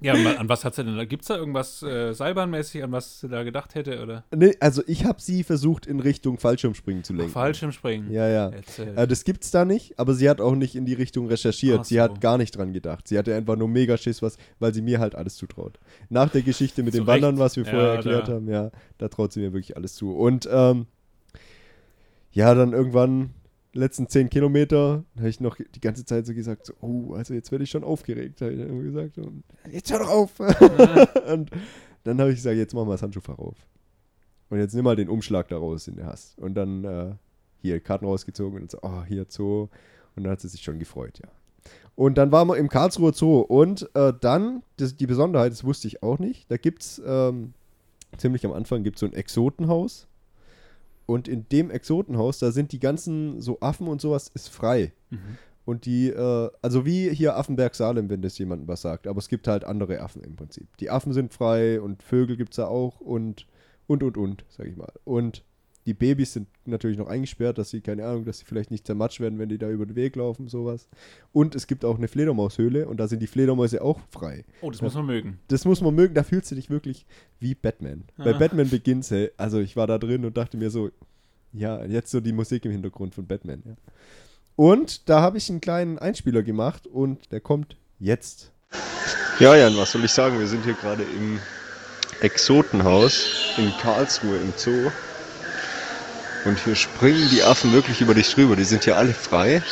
Ja, 0.00 0.12
an, 0.14 0.48
was 0.48 0.64
hat 0.64 0.76
sie 0.76 0.84
denn 0.84 0.96
da? 0.96 1.04
Gibt 1.04 1.22
es 1.22 1.28
da 1.28 1.36
irgendwas 1.36 1.82
äh, 1.82 2.12
seilbahnmäßig, 2.12 2.84
an 2.84 2.92
was 2.92 3.18
sie 3.20 3.28
da 3.28 3.42
gedacht 3.42 3.74
hätte? 3.74 4.00
Oder? 4.00 4.22
nee, 4.32 4.54
also 4.60 4.80
ich 4.86 5.04
habe 5.04 5.20
sie 5.20 5.42
versucht, 5.42 5.86
in 5.86 5.98
Richtung 5.98 6.38
Fallschirmspringen 6.38 7.02
zu 7.02 7.12
Ach, 7.14 7.18
lenken. 7.18 7.32
Fallschirmspringen. 7.32 8.12
Ja, 8.12 8.28
ja. 8.28 8.50
Äh, 8.94 9.08
das 9.08 9.24
gibt's 9.24 9.50
da 9.50 9.64
nicht, 9.64 9.98
aber 9.98 10.14
sie 10.14 10.30
hat 10.30 10.40
auch 10.40 10.54
nicht 10.54 10.76
in 10.76 10.86
die 10.86 10.94
Richtung 10.94 11.26
recherchiert. 11.26 11.80
Ach 11.80 11.84
Sie 11.84 11.96
so. 11.96 12.02
hat 12.02 12.20
gar 12.20 12.38
nicht 12.38 12.56
dran 12.56 12.72
gedacht. 12.72 13.08
Sie 13.08 13.18
hatte 13.18 13.34
einfach 13.34 13.56
nur 13.56 13.66
mega 13.66 13.96
Schiss, 13.96 14.22
was, 14.22 14.36
weil 14.60 14.72
sie 14.72 14.82
mir 14.82 15.00
halt 15.00 15.16
alles 15.16 15.34
zutraut. 15.34 15.80
Nach 16.10 16.30
der 16.30 16.42
Geschichte 16.42 16.84
mit 16.84 16.94
dem 16.94 17.06
Wandern, 17.08 17.38
was 17.38 17.56
wir 17.56 17.64
Ja, 17.64 17.70
vorher 17.70 17.90
erklärt 17.94 18.28
da- 18.28 18.34
haben, 18.34 18.48
ja, 18.48 18.70
da 18.98 19.08
traut 19.08 19.32
sie 19.32 19.40
mir 19.40 19.52
wirklich 19.52 19.76
alles 19.76 19.96
zu. 19.96 20.12
Und 20.16 20.48
ähm, 20.52 20.86
ja, 22.30 22.54
dann 22.54 22.72
irgendwann 22.72 23.30
letzten 23.72 24.08
zehn 24.08 24.30
Kilometer 24.30 25.04
habe 25.16 25.28
ich 25.28 25.40
noch 25.40 25.56
die 25.56 25.80
ganze 25.80 26.04
Zeit 26.04 26.26
so 26.26 26.34
gesagt, 26.34 26.66
so, 26.66 26.74
oh, 26.80 27.14
also 27.14 27.34
jetzt 27.34 27.50
werde 27.50 27.64
ich 27.64 27.70
schon 27.70 27.84
aufgeregt, 27.84 28.40
habe 28.40 28.52
ich 28.52 28.58
dann 28.58 28.82
gesagt. 28.82 29.18
Und, 29.18 29.44
jetzt 29.70 29.90
hör 29.92 29.98
doch 30.00 30.10
auf. 30.10 30.40
und 31.32 31.50
dann 32.04 32.20
habe 32.20 32.30
ich 32.30 32.36
gesagt, 32.36 32.56
jetzt 32.56 32.74
machen 32.74 32.88
wir 32.88 32.92
das 32.92 33.02
Handschuhfach 33.02 33.38
auf. 33.38 33.56
Und 34.50 34.58
jetzt 34.58 34.74
nimm 34.74 34.84
mal 34.84 34.96
den 34.96 35.08
Umschlag 35.08 35.48
da 35.48 35.58
raus, 35.58 35.84
den 35.84 35.96
du 35.96 36.06
hast. 36.06 36.38
Und 36.38 36.54
dann 36.54 36.84
äh, 36.84 37.14
hier 37.60 37.80
Karten 37.80 38.06
rausgezogen 38.06 38.62
und 38.62 38.70
so, 38.70 38.78
oh, 38.82 39.04
hier 39.04 39.26
Zoo. 39.28 39.68
Und 40.16 40.24
dann 40.24 40.32
hat 40.32 40.40
sie 40.40 40.48
sich 40.48 40.62
schon 40.62 40.78
gefreut, 40.78 41.18
ja. 41.22 41.28
Und 41.94 42.16
dann 42.16 42.32
waren 42.32 42.48
wir 42.48 42.56
im 42.56 42.68
Karlsruher 42.68 43.12
Zoo. 43.12 43.40
Und 43.40 43.90
äh, 43.94 44.12
dann, 44.20 44.62
das, 44.76 44.96
die 44.96 45.06
Besonderheit, 45.06 45.52
das 45.52 45.64
wusste 45.64 45.88
ich 45.88 46.02
auch 46.02 46.18
nicht, 46.18 46.50
da 46.50 46.56
gibt 46.56 46.82
es 46.82 47.02
ähm, 47.04 47.52
ziemlich 48.16 48.46
am 48.46 48.52
Anfang 48.52 48.84
gibt 48.84 48.98
so 48.98 49.06
ein 49.06 49.12
Exotenhaus. 49.12 50.06
Und 51.08 51.26
in 51.26 51.48
dem 51.48 51.70
Exotenhaus, 51.70 52.38
da 52.38 52.52
sind 52.52 52.70
die 52.70 52.80
ganzen 52.80 53.40
so 53.40 53.60
Affen 53.60 53.88
und 53.88 53.98
sowas, 53.98 54.28
ist 54.34 54.50
frei. 54.50 54.92
Mhm. 55.08 55.38
Und 55.64 55.86
die, 55.86 56.10
äh, 56.10 56.50
also 56.60 56.84
wie 56.84 57.08
hier 57.08 57.34
Affenberg 57.34 57.74
Salem, 57.74 58.10
wenn 58.10 58.20
das 58.20 58.36
jemandem 58.36 58.68
was 58.68 58.82
sagt. 58.82 59.06
Aber 59.06 59.18
es 59.18 59.30
gibt 59.30 59.48
halt 59.48 59.64
andere 59.64 60.02
Affen 60.02 60.22
im 60.22 60.36
Prinzip. 60.36 60.76
Die 60.76 60.90
Affen 60.90 61.14
sind 61.14 61.32
frei 61.32 61.80
und 61.80 62.02
Vögel 62.02 62.36
gibt 62.36 62.50
es 62.52 62.56
da 62.56 62.66
auch 62.66 63.00
und, 63.00 63.46
und, 63.86 64.02
und, 64.02 64.18
und, 64.18 64.44
sag 64.50 64.66
ich 64.66 64.76
mal. 64.76 64.92
Und 65.04 65.44
die 65.88 65.94
Babys 65.94 66.34
sind 66.34 66.48
natürlich 66.66 66.98
noch 66.98 67.06
eingesperrt, 67.06 67.56
dass 67.56 67.70
sie, 67.70 67.80
keine 67.80 68.04
Ahnung, 68.04 68.26
dass 68.26 68.40
sie 68.40 68.44
vielleicht 68.44 68.70
nicht 68.70 68.86
zermatscht 68.86 69.20
werden, 69.20 69.38
wenn 69.38 69.48
die 69.48 69.56
da 69.56 69.70
über 69.70 69.86
den 69.86 69.96
Weg 69.96 70.16
laufen, 70.16 70.46
sowas. 70.46 70.86
Und 71.32 71.54
es 71.54 71.66
gibt 71.66 71.82
auch 71.82 71.96
eine 71.96 72.08
Fledermaushöhle 72.08 72.86
und 72.86 72.98
da 73.00 73.08
sind 73.08 73.22
die 73.22 73.26
Fledermäuse 73.26 73.80
auch 73.80 73.98
frei. 74.10 74.44
Oh, 74.60 74.70
das 74.70 74.82
muss 74.82 74.92
man 74.92 75.06
mögen. 75.06 75.38
Das 75.48 75.64
muss 75.64 75.80
man 75.80 75.94
mögen, 75.94 76.12
da 76.12 76.24
fühlst 76.24 76.50
du 76.50 76.56
dich 76.56 76.68
wirklich 76.68 77.06
wie 77.40 77.54
Batman. 77.54 78.04
Bei 78.18 78.34
Ah. 78.34 78.38
Batman 78.38 78.68
Begins, 78.68 79.10
hey, 79.10 79.30
also 79.38 79.60
ich 79.60 79.76
war 79.76 79.86
da 79.86 79.96
drin 79.96 80.26
und 80.26 80.36
dachte 80.36 80.58
mir 80.58 80.68
so, 80.70 80.90
ja, 81.54 81.82
jetzt 81.86 82.10
so 82.10 82.20
die 82.20 82.32
Musik 82.32 82.66
im 82.66 82.72
Hintergrund 82.72 83.14
von 83.14 83.26
Batman. 83.26 83.62
Ja. 83.64 83.74
Und 84.56 85.08
da 85.08 85.22
habe 85.22 85.38
ich 85.38 85.48
einen 85.48 85.62
kleinen 85.62 85.98
Einspieler 85.98 86.42
gemacht 86.42 86.86
und 86.86 87.32
der 87.32 87.40
kommt 87.40 87.78
jetzt. 87.98 88.52
Ja, 89.40 89.56
Jan, 89.56 89.74
was 89.78 89.92
soll 89.92 90.04
ich 90.04 90.10
sagen? 90.12 90.38
Wir 90.38 90.48
sind 90.48 90.64
hier 90.64 90.74
gerade 90.74 91.04
im 91.04 91.38
Exotenhaus 92.20 93.54
in 93.56 93.70
Karlsruhe 93.80 94.36
im 94.36 94.52
Zoo. 94.54 94.90
Und 96.44 96.58
hier 96.64 96.74
springen 96.74 97.28
die 97.30 97.42
Affen 97.42 97.72
wirklich 97.72 98.00
über 98.00 98.14
dich 98.14 98.32
drüber. 98.32 98.56
Die 98.56 98.64
sind 98.64 98.84
hier 98.84 98.96
alle 98.96 99.12
frei, 99.12 99.62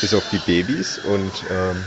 bis 0.00 0.14
auf 0.14 0.24
die 0.30 0.38
Babys. 0.38 0.98
Und 0.98 1.32
ähm, 1.50 1.84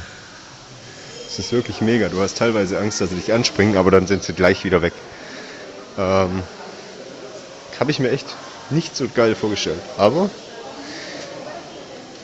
es 1.27 1.39
ist 1.39 1.51
wirklich 1.51 1.81
mega. 1.81 2.09
Du 2.09 2.21
hast 2.21 2.37
teilweise 2.37 2.79
Angst, 2.79 3.01
dass 3.01 3.09
sie 3.09 3.15
dich 3.15 3.33
anspringen, 3.33 3.77
aber 3.77 3.91
dann 3.91 4.07
sind 4.07 4.23
sie 4.23 4.33
gleich 4.33 4.63
wieder 4.63 4.81
weg. 4.81 4.93
Ähm, 5.97 6.43
Habe 7.79 7.91
ich 7.91 7.99
mir 7.99 8.11
echt 8.11 8.27
nicht 8.69 8.95
so 8.95 9.07
geil 9.07 9.35
vorgestellt. 9.35 9.81
Aber 9.97 10.29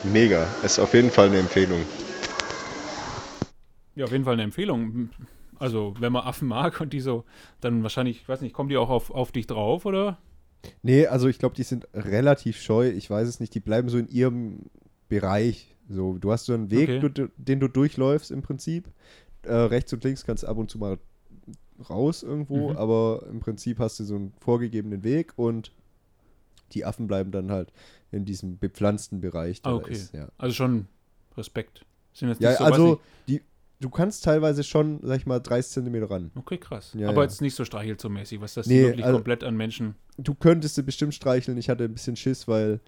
mega. 0.04 0.46
Ist 0.62 0.78
auf 0.78 0.94
jeden 0.94 1.10
Fall 1.10 1.26
eine 1.26 1.38
Empfehlung. 1.38 1.84
Ja, 3.94 4.04
auf 4.04 4.12
jeden 4.12 4.24
Fall 4.24 4.34
eine 4.34 4.42
Empfehlung. 4.42 5.10
Also, 5.58 5.94
wenn 5.98 6.12
man 6.12 6.24
Affen 6.24 6.48
mag 6.48 6.80
und 6.80 6.92
die 6.92 7.00
so, 7.00 7.24
dann 7.60 7.82
wahrscheinlich, 7.82 8.22
ich 8.22 8.28
weiß 8.28 8.40
nicht, 8.40 8.54
kommen 8.54 8.68
die 8.68 8.76
auch 8.76 8.88
auf, 8.88 9.10
auf 9.10 9.30
dich 9.30 9.46
drauf, 9.46 9.84
oder? 9.84 10.18
Nee, 10.82 11.06
also 11.06 11.28
ich 11.28 11.38
glaube, 11.38 11.54
die 11.54 11.62
sind 11.64 11.88
relativ 11.94 12.60
scheu. 12.60 12.88
Ich 12.90 13.08
weiß 13.10 13.26
es 13.28 13.40
nicht. 13.40 13.54
Die 13.54 13.60
bleiben 13.60 13.88
so 13.88 13.98
in 13.98 14.08
ihrem 14.08 14.60
Bereich. 15.08 15.74
So, 15.88 16.16
du 16.18 16.30
hast 16.32 16.46
so 16.46 16.54
einen 16.54 16.70
Weg, 16.70 16.88
Okay. 16.88 17.08
du, 17.10 17.28
den 17.36 17.60
du 17.60 17.68
durchläufst 17.68 18.30
im 18.30 18.42
Prinzip. 18.42 18.88
Äh, 19.42 19.52
rechts 19.54 19.92
und 19.92 20.04
links 20.04 20.24
kannst 20.24 20.44
du 20.44 20.46
ab 20.48 20.56
und 20.56 20.70
zu 20.70 20.78
mal 20.78 20.98
raus 21.90 22.22
irgendwo, 22.22 22.70
Mhm. 22.70 22.76
aber 22.76 23.26
im 23.28 23.40
Prinzip 23.40 23.78
hast 23.80 23.98
du 23.98 24.04
so 24.04 24.14
einen 24.14 24.32
vorgegebenen 24.38 25.02
Weg 25.02 25.32
und 25.36 25.72
die 26.72 26.84
Affen 26.84 27.08
bleiben 27.08 27.32
dann 27.32 27.50
halt 27.50 27.72
in 28.12 28.24
diesem 28.24 28.58
bepflanzten 28.58 29.20
Bereich. 29.20 29.58
Ah, 29.64 29.70
da 29.70 29.76
okay. 29.76 29.92
Ist, 29.92 30.14
ja, 30.14 30.28
Also 30.38 30.54
schon 30.54 30.86
Respekt. 31.36 31.84
Sind 32.14 32.28
jetzt 32.28 32.40
ja 32.40 32.54
so, 32.56 32.64
also 32.64 33.00
die, 33.26 33.42
du 33.82 33.90
kannst 33.90 34.24
teilweise 34.24 34.64
schon, 34.64 35.00
sag 35.02 35.18
ich 35.18 35.26
mal, 35.26 35.40
30 35.40 35.72
Zentimeter 35.72 36.10
ran. 36.10 36.30
okay, 36.34 36.56
krass. 36.58 36.94
Ja, 36.96 37.08
Aber 37.08 37.18
ja. 37.18 37.22
jetzt 37.24 37.42
nicht 37.42 37.54
so 37.54 37.64
streichelzoo-mäßig, 37.64 38.40
was 38.40 38.54
das 38.54 38.66
Nee, 38.66 38.82
wirklich 38.84 39.04
also- 39.04 39.18
komplett 39.18 39.44
an 39.44 39.56
Menschen. 39.56 39.94
Du 40.18 40.34
könntest 40.34 40.74
sie 40.76 40.82
bestimmt 40.82 41.14
streicheln. 41.14 41.58
Ich 41.58 41.68
hatte 41.68 41.84
ein 41.84 41.92
bisschen 41.92 42.16
Schiss, 42.16 42.46
weil 42.48 42.80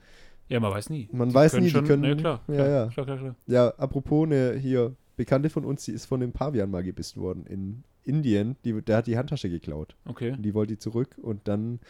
Ja, 0.49 0.61
man 0.61 0.73
weiß 0.73 0.91
nie. 0.91 1.09
Man 1.13 1.31
Die 1.31 1.35
weiß 1.35 1.55
nie, 1.55 1.61
die 1.65 1.71
schon, 1.71 1.87
können- 1.87 2.05
Ja, 2.05 2.15
klar. 2.15 2.41
ja, 2.49 2.55
klar, 2.55 2.69
ja. 2.69 2.87
Klar, 2.89 3.07
klar, 3.07 3.19
klar. 3.19 3.37
Ja, 3.47 3.69
apropos 3.79 4.27
eine 4.27 4.55
hier 4.55 4.95
Bekannte 5.17 5.49
von 5.49 5.65
uns, 5.65 5.85
die 5.85 5.93
ist 5.93 6.07
von 6.07 6.23
einem 6.23 6.33
Pavian 6.33 6.71
mal 6.71 6.83
gebissen 6.83 7.21
worden 7.23 7.47
in 7.47 7.85
Indien. 8.03 8.57
Die, 8.65 8.73
der 8.83 8.99
hat 8.99 9.07
die 9.07 9.17
Handtasche 9.17 9.49
geklaut. 9.49 9.97
Okay. 10.07 10.33
Und 10.33 10.43
die 10.43 10.53
wollte 10.55 10.75
die 10.75 10.79
zurück 10.79 11.17
und 11.23 11.47
dann, 11.49 11.81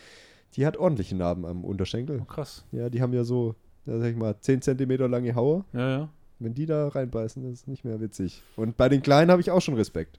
die 0.57 0.66
hat 0.66 0.76
ordentliche 0.76 1.16
Narben 1.16 1.44
am 1.46 1.64
Unterschenkel. 1.64 2.20
Oh, 2.22 2.24
krass. 2.26 2.64
Ja, 2.70 2.90
die 2.90 3.00
haben 3.02 3.12
ja 3.12 3.24
so, 3.24 3.55
sag 3.86 4.05
ich 4.11 4.16
mal, 4.16 4.38
10 4.40 4.62
Zentimeter 4.62 5.09
lange 5.09 5.34
Haue. 5.34 5.64
Ja, 5.72 5.88
ja. 5.90 6.09
Wenn 6.39 6.55
die 6.55 6.66
da 6.66 6.89
reinbeißen, 6.89 7.43
das 7.43 7.53
ist 7.53 7.68
nicht 7.68 7.85
mehr 7.85 8.01
witzig. 8.01 8.43
Und 8.57 8.76
bei 8.76 8.89
den 8.89 9.03
Kleinen 9.03 9.30
habe 9.30 9.41
ich 9.41 9.51
auch 9.51 9.61
schon 9.62 9.74
Respekt. 9.74 10.18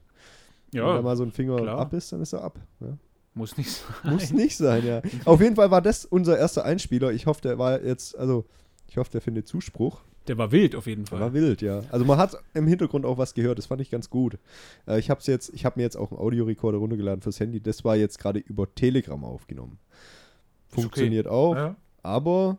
Wenn 0.72 0.80
da 0.82 0.96
Ja, 0.96 1.02
mal 1.02 1.16
so 1.16 1.22
ein 1.22 1.30
Finger 1.32 1.56
klar. 1.56 1.78
ab 1.78 1.92
ist, 1.92 2.12
dann 2.12 2.20
ist 2.22 2.32
er 2.32 2.42
ab. 2.42 2.58
Ja. 2.80 2.96
muss 3.34 3.56
nicht 3.56 3.70
sein. 3.70 4.12
Muss 4.12 4.32
nicht 4.32 4.56
sein, 4.56 4.84
ja. 4.86 5.02
Auf 5.26 5.40
jeden 5.40 5.56
Fall 5.56 5.70
war 5.70 5.82
das 5.82 6.04
unser 6.04 6.38
erster 6.38 6.64
Einspieler. 6.64 7.12
Ich 7.12 7.26
hoffe, 7.26 7.42
der 7.42 7.58
war 7.58 7.82
jetzt, 7.82 8.16
also, 8.18 8.44
ich 8.88 8.96
hoffe, 8.96 9.10
der 9.10 9.20
findet 9.20 9.46
Zuspruch. 9.46 10.00
Der 10.26 10.38
war 10.38 10.50
wild 10.50 10.74
auf 10.74 10.86
jeden 10.88 11.04
Der 11.04 11.10
Fall. 11.10 11.20
war 11.20 11.32
wild, 11.34 11.62
ja. 11.62 11.82
Also 11.92 12.04
man 12.04 12.18
hat 12.18 12.36
im 12.54 12.66
Hintergrund 12.66 13.04
auch 13.06 13.16
was 13.16 13.34
gehört, 13.34 13.58
das 13.58 13.66
fand 13.66 13.80
ich 13.80 13.90
ganz 13.90 14.10
gut. 14.10 14.38
Äh, 14.88 14.98
ich 14.98 15.08
habe 15.08 15.20
jetzt, 15.22 15.54
ich 15.54 15.64
habe 15.64 15.78
mir 15.78 15.84
jetzt 15.84 15.96
auch 15.96 16.10
einen 16.10 16.18
Audiorekorder 16.18 16.78
runtergeladen 16.78 17.20
fürs 17.22 17.38
Handy. 17.38 17.60
Das 17.60 17.84
war 17.84 17.94
jetzt 17.94 18.18
gerade 18.18 18.40
über 18.40 18.74
Telegram 18.74 19.22
aufgenommen. 19.22 19.78
okay. 20.72 20.80
Funktioniert 20.82 21.28
auch, 21.28 21.54
Ja. 21.54 21.76
aber 22.02 22.58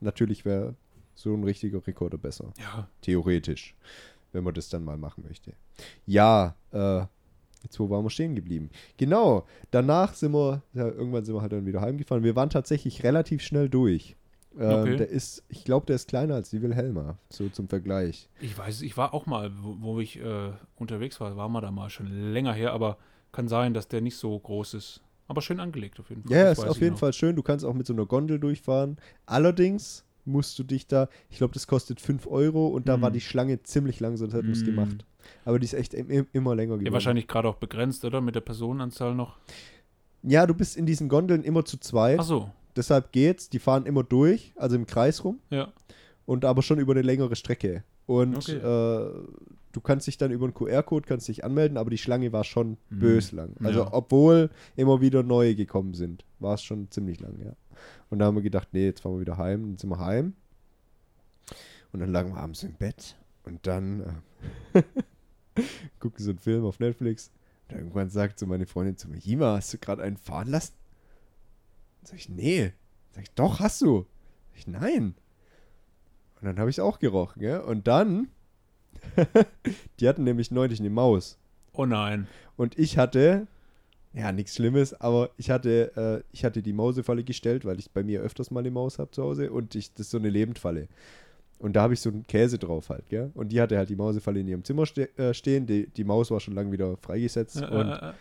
natürlich 0.00 0.44
wäre 0.44 0.74
so 1.14 1.34
ein 1.34 1.44
richtiger 1.44 1.84
Rekorder 1.86 2.18
besser. 2.18 2.52
ja. 2.58 2.88
Theoretisch, 3.02 3.74
wenn 4.32 4.44
man 4.44 4.54
das 4.54 4.68
dann 4.68 4.84
mal 4.84 4.96
machen 4.96 5.24
möchte. 5.26 5.52
Ja, 6.06 6.54
äh, 6.72 7.02
jetzt 7.62 7.78
wo 7.80 7.88
waren 7.90 8.04
wir 8.04 8.10
stehen 8.10 8.34
geblieben? 8.34 8.70
Genau, 8.96 9.46
danach 9.70 10.14
sind 10.14 10.32
wir, 10.32 10.62
ja, 10.72 10.86
irgendwann 10.86 11.24
sind 11.24 11.34
wir 11.34 11.42
halt 11.42 11.52
dann 11.52 11.66
wieder 11.66 11.80
heimgefahren. 11.80 12.24
Wir 12.24 12.36
waren 12.36 12.50
tatsächlich 12.50 13.02
relativ 13.04 13.42
schnell 13.42 13.68
durch. 13.68 14.16
Ähm, 14.58 14.70
Okay. 14.82 14.96
Der 14.96 15.08
ist, 15.08 15.42
ich 15.48 15.64
glaube, 15.64 15.86
der 15.86 15.96
ist 15.96 16.06
kleiner 16.08 16.34
als 16.36 16.50
die 16.50 16.62
Wilhelma, 16.62 17.18
so 17.28 17.48
zum 17.48 17.68
Vergleich. 17.68 18.28
Ich 18.40 18.56
weiß, 18.56 18.82
ich 18.82 18.96
war 18.96 19.12
auch 19.12 19.26
mal, 19.26 19.50
wo, 19.62 19.76
wo 19.80 20.00
ich 20.00 20.20
äh, 20.20 20.52
unterwegs 20.76 21.20
war, 21.20 21.36
war 21.36 21.48
mal 21.48 21.60
da 21.60 21.70
mal 21.72 21.90
schon 21.90 22.06
länger 22.32 22.52
her, 22.52 22.72
aber 22.72 22.96
kann 23.32 23.48
sein, 23.48 23.74
dass 23.74 23.88
der 23.88 24.00
nicht 24.00 24.16
so 24.16 24.38
groß 24.38 24.74
ist. 24.74 25.00
Aber 25.26 25.40
schön 25.42 25.58
angelegt 25.58 25.98
auf 25.98 26.08
jeden 26.10 26.22
Fall. 26.22 26.36
Ja, 26.36 26.44
Das 26.44 26.58
ist 26.58 26.64
auf 26.68 26.80
jeden 26.80 26.92
noch. 26.92 26.98
Fall 27.00 27.12
schön. 27.14 27.34
Du 27.34 27.42
kannst 27.42 27.64
auch 27.64 27.72
mit 27.74 27.86
so 27.86 27.94
einer 27.94 28.04
Gondel 28.06 28.38
durchfahren. 28.38 28.96
Allerdings 29.26 30.04
musst 30.24 30.58
du 30.58 30.62
dich 30.64 30.86
da, 30.86 31.08
ich 31.30 31.38
glaube, 31.38 31.54
das 31.54 31.66
kostet 31.66 32.00
5 32.00 32.26
Euro 32.26 32.68
und 32.68 32.88
da 32.88 32.96
Mm. 32.96 33.02
war 33.02 33.10
die 33.10 33.20
Schlange 33.20 33.62
ziemlich 33.62 34.00
lang, 34.00 34.16
sonst 34.16 34.32
hätten 34.34 34.46
wir 34.48 34.52
es 34.54 34.62
Mm. 34.62 34.66
gemacht. 34.66 35.04
Aber 35.44 35.58
die 35.58 35.64
ist 35.64 35.74
echt 35.74 35.94
im, 35.94 36.26
immer 36.32 36.54
länger 36.54 36.74
geworden. 36.74 36.86
Ja, 36.86 36.92
wahrscheinlich 36.92 37.26
gerade 37.28 37.48
auch 37.48 37.56
begrenzt, 37.56 38.04
oder? 38.04 38.20
Mit 38.20 38.34
der 38.34 38.40
Personenanzahl 38.40 39.14
noch. 39.14 39.38
Ja, 40.22 40.46
du 40.46 40.54
bist 40.54 40.76
in 40.76 40.86
diesen 40.86 41.08
Gondeln 41.08 41.42
immer 41.44 41.64
zu 41.64 41.78
zweit. 41.78 42.18
Ach 42.20 42.24
so, 42.24 42.50
Deshalb 42.76 43.12
geht's. 43.12 43.48
Die 43.50 43.58
fahren 43.60 43.86
immer 43.86 44.02
durch, 44.02 44.52
also 44.56 44.74
im 44.74 44.86
Kreis 44.86 45.22
rum 45.22 45.38
ja. 45.50 45.72
und 46.26 46.44
aber 46.44 46.60
schon 46.62 46.78
über 46.80 46.92
eine 46.92 47.02
längere 47.02 47.36
Strecke. 47.36 47.84
Und 48.06 48.36
Okay. 48.36 48.56
äh, 48.56 49.10
du 49.72 49.80
kannst 49.80 50.06
dich 50.08 50.18
dann 50.18 50.30
über 50.32 50.44
einen 50.44 50.54
QR-Code 50.54 51.06
kannst 51.06 51.28
dich 51.28 51.44
anmelden, 51.44 51.76
aber 51.78 51.90
die 51.90 51.98
Schlange 51.98 52.32
war 52.32 52.42
schon 52.44 52.76
Mhm. 52.90 52.98
bös 52.98 53.30
lang. 53.32 53.54
Also 53.62 53.80
Ja. 53.80 53.92
obwohl 53.92 54.50
immer 54.76 55.00
wieder 55.00 55.22
neue 55.22 55.54
gekommen 55.54 55.94
sind, 55.94 56.24
war 56.40 56.54
es 56.54 56.62
schon 56.62 56.90
ziemlich 56.90 57.20
lang, 57.20 57.38
ja. 57.44 57.52
Und 58.10 58.18
da 58.18 58.26
haben 58.26 58.36
wir 58.36 58.42
gedacht, 58.42 58.68
nee, 58.72 58.86
jetzt 58.86 59.00
fahren 59.00 59.14
wir 59.14 59.20
wieder 59.20 59.38
heim. 59.38 59.62
Dann 59.62 59.78
sind 59.78 59.90
wir 59.90 59.98
heim. 59.98 60.34
Und 61.92 62.00
dann 62.00 62.10
lagen 62.10 62.34
wir 62.34 62.40
abends 62.40 62.62
im 62.64 62.74
Bett 62.74 63.16
und 63.44 63.66
dann 63.66 64.22
äh, 64.72 64.82
gucken 66.00 66.24
so 66.24 66.30
einen 66.30 66.38
Film 66.38 66.64
auf 66.64 66.80
Netflix. 66.80 67.30
Und 67.68 67.76
irgendwann 67.76 68.10
sagt 68.10 68.38
so 68.38 68.46
meine 68.46 68.66
Freundin 68.66 68.96
zu 68.96 69.08
mir, 69.08 69.18
Jima, 69.18 69.56
hast 69.56 69.72
du 69.72 69.78
gerade 69.78 70.02
einen 70.02 70.16
fahren 70.16 70.48
lassen? 70.48 70.74
Sag 72.02 72.18
ich, 72.18 72.28
nee. 72.28 72.72
Sag 73.12 73.22
ich, 73.22 73.30
doch, 73.32 73.60
hast 73.60 73.80
du. 73.80 74.06
Sag 74.50 74.58
ich, 74.58 74.66
nein. 74.66 75.14
Und 76.40 76.46
dann 76.46 76.58
habe 76.58 76.70
ich 76.70 76.80
auch 76.80 76.98
gerochen, 76.98 77.42
ja. 77.42 77.60
Und 77.60 77.86
dann, 77.86 78.28
die 80.00 80.08
hatten 80.08 80.24
nämlich 80.24 80.50
neulich 80.50 80.80
eine 80.80 80.90
Maus. 80.90 81.38
Oh 81.72 81.86
nein. 81.86 82.28
Und 82.56 82.78
ich 82.78 82.98
hatte, 82.98 83.46
ja, 84.14 84.30
nichts 84.32 84.54
Schlimmes, 84.54 84.98
aber 85.00 85.30
ich 85.36 85.50
hatte, 85.50 86.22
äh, 86.22 86.24
ich 86.32 86.44
hatte 86.44 86.62
die 86.62 86.72
Mausefalle 86.72 87.24
gestellt, 87.24 87.64
weil 87.64 87.78
ich 87.78 87.90
bei 87.90 88.02
mir 88.04 88.20
öfters 88.20 88.50
mal 88.50 88.60
eine 88.60 88.70
Maus 88.70 88.98
habe 88.98 89.10
zu 89.10 89.22
Hause 89.22 89.50
und 89.50 89.74
ich, 89.74 89.92
das 89.92 90.06
ist 90.06 90.10
so 90.10 90.18
eine 90.18 90.30
Lebendfalle. 90.30 90.88
Und 91.58 91.74
da 91.74 91.82
habe 91.82 91.94
ich 91.94 92.00
so 92.00 92.10
einen 92.10 92.26
Käse 92.26 92.58
drauf 92.58 92.90
halt, 92.90 93.08
gell? 93.08 93.30
Und 93.34 93.50
die 93.50 93.60
hatte 93.60 93.76
halt 93.78 93.88
die 93.88 93.96
Mausefalle 93.96 94.40
in 94.40 94.48
ihrem 94.48 94.64
Zimmer 94.64 94.86
ste 94.86 95.08
äh, 95.16 95.32
stehen. 95.32 95.66
Die, 95.66 95.86
die 95.88 96.04
Maus 96.04 96.30
war 96.30 96.40
schon 96.40 96.54
lange 96.54 96.70
wieder 96.72 96.96
freigesetzt. 96.98 97.56
Äh, 97.56 97.66
und 97.66 97.88
äh, 97.88 98.10
äh. 98.10 98.12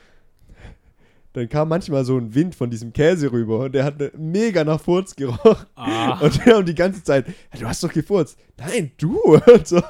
dann 1.33 1.49
kam 1.49 1.67
manchmal 1.67 2.05
so 2.05 2.17
ein 2.17 2.33
Wind 2.33 2.55
von 2.55 2.69
diesem 2.69 2.93
Käse 2.93 3.31
rüber 3.31 3.59
und 3.59 3.73
der 3.73 3.83
hat 3.85 3.99
ne- 3.99 4.11
mega 4.15 4.63
nach 4.63 4.79
Furz 4.79 5.15
gerochen. 5.15 5.65
Ah, 5.75 6.19
Und 6.21 6.45
wir 6.45 6.55
haben 6.55 6.65
die 6.65 6.75
ganze 6.75 7.03
Zeit, 7.03 7.27
ja, 7.27 7.59
du 7.59 7.67
hast 7.67 7.83
doch 7.83 7.91
gefurzt. 7.91 8.37
Nein, 8.57 8.91
du. 8.97 9.19
Und, 9.53 9.67
so. 9.67 9.81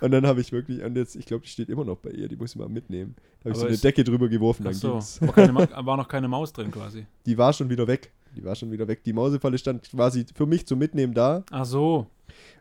Und 0.00 0.10
dann 0.10 0.26
habe 0.26 0.40
ich 0.40 0.52
wirklich, 0.52 0.82
und 0.82 0.96
jetzt, 0.96 1.16
ich 1.16 1.26
glaube, 1.26 1.42
die 1.44 1.48
steht 1.50 1.68
immer 1.68 1.84
noch 1.84 1.98
bei 1.98 2.10
ihr, 2.10 2.28
die 2.28 2.36
muss 2.36 2.50
ich 2.50 2.56
mal 2.56 2.68
mitnehmen. 2.68 3.14
Da 3.40 3.48
habe 3.48 3.50
ich 3.52 3.58
so 3.60 3.66
eine 3.66 3.76
Decke 3.76 4.04
drüber 4.04 4.28
geworfen, 4.28 4.64
dann 4.64 4.74
so. 4.74 4.92
ging's. 4.92 5.20
War, 5.20 5.86
war 5.86 5.96
noch 5.96 6.08
keine 6.08 6.28
Maus 6.28 6.52
drin 6.52 6.70
quasi. 6.70 7.06
Die 7.26 7.36
war 7.36 7.52
schon 7.52 7.68
wieder 7.70 7.86
weg. 7.86 8.12
Die 8.36 8.44
war 8.44 8.54
schon 8.54 8.70
wieder 8.70 8.88
weg. 8.88 9.02
Die 9.04 9.12
Mausefalle 9.12 9.58
stand 9.58 9.82
quasi 9.90 10.24
für 10.34 10.46
mich 10.46 10.66
zum 10.66 10.78
Mitnehmen 10.78 11.12
da 11.12 11.44
Ach 11.50 11.64
so. 11.66 12.06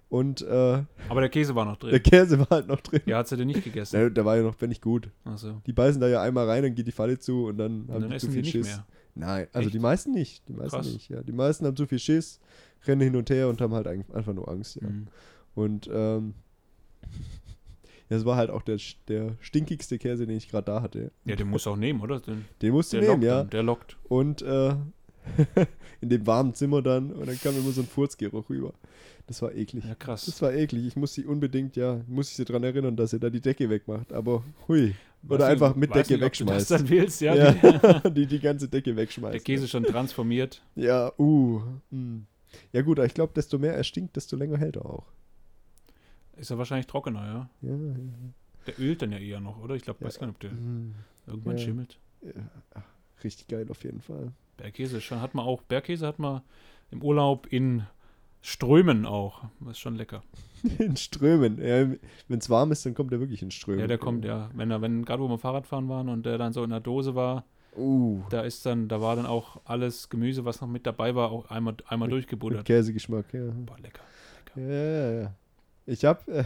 und 0.09 0.41
äh, 0.41 0.83
Aber 1.07 1.21
der 1.21 1.29
Käse 1.29 1.55
war 1.55 1.63
noch 1.65 1.77
der 1.77 1.91
drin. 1.91 2.03
Käse 2.03 2.39
war 2.39 2.47
halt 2.49 2.67
noch 2.67 2.81
drin. 2.81 3.01
Ja, 3.05 3.19
hat 3.19 3.27
sie 3.29 3.37
denn 3.37 3.47
nicht 3.47 3.63
gegessen. 3.63 3.95
Der, 3.95 4.09
der 4.09 4.25
war 4.25 4.35
ja 4.37 4.43
noch, 4.43 4.55
wenn 4.59 4.69
nicht 4.69 4.81
gut. 4.81 5.09
Ach 5.23 5.37
so. 5.37 5.61
Die 5.65 5.73
beißen 5.73 6.01
da 6.01 6.07
ja 6.09 6.21
einmal 6.21 6.47
rein, 6.49 6.63
dann 6.63 6.75
geht 6.75 6.87
die 6.87 6.91
Falle 6.91 7.17
zu 7.19 7.45
und 7.45 7.57
dann 7.57 7.83
Und 7.83 7.93
haben 7.93 8.01
dann 8.01 8.09
die 8.11 8.17
zu 8.17 8.27
essen 8.27 8.31
viel 8.33 8.45
Schiss. 8.45 8.67
mehr. 8.67 8.85
Nein, 9.13 9.47
also 9.53 9.67
Echt? 9.67 9.73
die 9.75 9.79
meisten 9.79 10.11
nicht. 10.11 10.47
Die 10.47 10.53
meisten 10.53 10.69
Krass. 10.77 10.91
nicht, 10.91 11.09
ja. 11.09 11.21
Die 11.21 11.31
meisten 11.33 11.65
haben 11.65 11.75
zu 11.75 11.85
viel 11.85 11.99
Schiss, 11.99 12.39
rennen 12.85 13.01
hin 13.01 13.15
und 13.15 13.29
her 13.29 13.47
und 13.49 13.59
haben 13.61 13.73
halt 13.73 13.87
ein- 13.87 14.05
einfach 14.13 14.33
nur 14.33 14.47
Angst, 14.49 14.77
ja. 14.81 14.87
Mhm. 14.87 15.07
Und 15.53 15.89
ähm, 15.93 16.33
das 18.09 18.25
war 18.25 18.35
halt 18.35 18.49
auch 18.49 18.61
der, 18.61 18.77
der 19.07 19.35
stinkigste 19.39 19.97
Käse, 19.97 20.27
den 20.27 20.35
ich 20.35 20.49
gerade 20.49 20.65
da 20.65 20.81
hatte. 20.81 21.11
Ja, 21.25 21.35
den 21.35 21.47
muss 21.47 21.65
auch 21.67 21.77
nehmen, 21.77 22.01
oder? 22.01 22.19
Den, 22.19 22.45
Den 22.61 22.73
musst 22.73 22.91
du 22.91 22.97
der 22.99 23.09
nehmen, 23.09 23.21
lockt 23.21 23.25
ja. 23.25 23.37
dann, 23.39 23.49
Der 23.49 23.63
lockt. 23.63 23.97
Und 24.09 24.41
äh, 24.41 24.75
in 26.01 26.09
dem 26.09 26.27
warmen 26.27 26.53
Zimmer 26.53 26.81
dann 26.81 27.11
und 27.11 27.27
dann 27.27 27.39
kam 27.39 27.55
immer 27.57 27.71
so 27.71 27.81
ein 27.81 27.87
Furzgeruch 27.87 28.49
rüber. 28.49 28.73
Das 29.27 29.41
war 29.41 29.53
eklig. 29.55 29.85
Ja, 29.85 29.95
krass. 29.95 30.25
Das 30.25 30.41
war 30.41 30.53
eklig. 30.53 30.85
Ich 30.85 30.95
muss 30.97 31.13
sie 31.13 31.25
unbedingt, 31.25 31.77
ja, 31.77 32.01
muss 32.07 32.29
ich 32.29 32.35
sie 32.35 32.43
daran 32.43 32.63
erinnern, 32.63 32.97
dass 32.97 33.11
sie 33.11 33.19
da 33.19 33.29
die 33.29 33.39
Decke 33.39 33.69
wegmacht. 33.69 34.11
Aber 34.11 34.43
hui. 34.67 34.95
Oder 35.29 35.45
nicht, 35.45 35.51
einfach 35.53 35.75
mit 35.75 35.95
Decke 35.95 36.17
nicht, 36.17 36.23
ob 36.23 36.33
du 36.33 36.45
Das 36.45 36.69
wegschmeißt. 36.69 36.71
dann 36.71 36.89
willst, 36.89 37.21
ja. 37.21 37.35
Ja, 37.35 37.99
Die, 38.09 38.25
die, 38.25 38.39
ganze 38.39 38.67
Decke 38.67 38.95
wegschmeißt. 38.95 39.35
der 39.35 39.41
Käse 39.41 39.67
schon 39.67 39.83
transformiert. 39.83 40.61
Ja, 40.75 41.13
uh. 41.17 41.61
mm. 41.91 42.25
Ja 42.73 42.81
gut, 42.81 42.99
aber 42.99 43.05
ich 43.05 43.13
glaube, 43.13 43.31
desto 43.33 43.57
mehr 43.57 43.73
er 43.73 43.83
stinkt, 43.85 44.15
desto 44.17 44.35
länger 44.35 44.57
hält 44.57 44.75
er 44.75 44.85
auch. 44.85 45.05
Ist 46.41 46.49
er 46.49 46.57
wahrscheinlich 46.57 46.87
trockener, 46.87 47.23
ja. 47.25 47.49
Ja, 47.69 47.75
ja. 47.75 47.95
Der 48.67 48.79
ölt 48.79 49.01
dann 49.01 49.11
ja 49.11 49.19
eher 49.19 49.39
noch, 49.39 49.59
oder? 49.59 49.75
Ich 49.75 49.83
glaube, 49.83 50.03
weiß 50.03 50.17
gar 50.19 50.25
nicht, 50.27 50.35
ob 50.35 50.39
der 50.41 50.51
Mm. 50.51 50.95
irgendwann 51.27 51.57
schimmelt. 51.59 51.99
Ach, 52.73 52.83
richtig 53.23 53.47
geil 53.47 53.67
auf 53.69 53.83
jeden 53.83 54.01
Fall. 54.01 54.31
Bergkäse 54.57 55.01
schon, 55.01 55.21
hat 55.21 55.33
man 55.35 55.45
auch, 55.45 55.61
Bergkäse 55.63 56.05
hat 56.07 56.19
man 56.19 56.41
im 56.91 57.01
Urlaub 57.03 57.47
in 57.51 57.83
Strömen 58.41 59.05
auch. 59.05 59.43
Das 59.59 59.71
ist 59.71 59.79
schon 59.79 59.95
lecker. 59.95 60.23
In 60.79 60.95
Strömen. 60.95 61.57
Ja, 61.59 61.87
Wenn 62.27 62.39
es 62.39 62.49
warm 62.49 62.71
ist, 62.71 62.85
dann 62.85 62.93
kommt 62.95 63.11
er 63.11 63.19
wirklich 63.19 63.41
in 63.41 63.49
Strömen. 63.51 63.79
Ja, 63.79 63.87
der 63.87 63.97
kommt, 63.97 64.25
ja. 64.25 64.49
Wenn 64.53 64.69
er, 64.71 64.81
wenn, 64.81 65.05
gerade 65.05 65.21
wo 65.23 65.27
wir 65.27 65.37
Fahrradfahren 65.39 65.89
waren 65.89 66.07
und 66.09 66.25
der 66.25 66.37
dann 66.39 66.53
so 66.53 66.63
in 66.63 66.69
der 66.71 66.79
Dose 66.79 67.13
war, 67.15 67.45
Uh, 67.77 68.21
da 68.29 68.41
ist 68.41 68.65
dann, 68.65 68.89
da 68.89 68.99
war 68.99 69.15
dann 69.15 69.25
auch 69.25 69.61
alles 69.63 70.09
Gemüse, 70.09 70.43
was 70.43 70.59
noch 70.59 70.67
mit 70.67 70.85
dabei 70.85 71.15
war, 71.15 71.31
auch 71.31 71.49
einmal, 71.49 71.75
einmal 71.87 72.09
mit 72.09 72.13
durchgebuddert. 72.13 72.65
Käsegeschmack, 72.65 73.33
ja. 73.33 73.45
Boah, 73.65 73.77
lecker. 73.79 74.01
Ja, 74.55 74.63
ja, 74.67 75.11
ja. 75.21 75.33
Ich 75.91 76.05
hab. 76.05 76.27
Äh, 76.29 76.43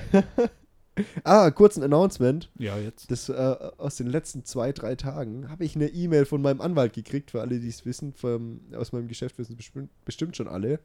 ah, 1.24 1.52
kurz 1.52 1.78
ein 1.78 1.84
Announcement. 1.84 2.50
Ja, 2.58 2.78
jetzt. 2.78 3.12
Das, 3.12 3.30
äh, 3.30 3.34
aus 3.78 3.96
den 3.98 4.08
letzten 4.08 4.43
zwei, 4.43 4.72
drei 4.72 4.96
Tagen 4.96 5.50
habe 5.50 5.64
ich 5.66 5.76
eine 5.76 5.88
E-Mail 5.88 6.26
von 6.26 6.41
meinem 6.41 6.62
Anwalt 6.62 6.93
gekriegt, 6.93 7.32
für 7.32 7.41
alle, 7.41 7.60
die 7.60 7.68
es 7.68 7.86
wissen, 7.86 8.14
vom, 8.14 8.62
aus 8.76 8.91
meinem 8.91 9.08
Geschäft 9.08 9.38
wissen 9.38 9.54
es 9.54 9.58
bestimmt, 9.58 9.89
bestimmt 10.04 10.36
schon 10.36 10.48
alle. 10.48 10.80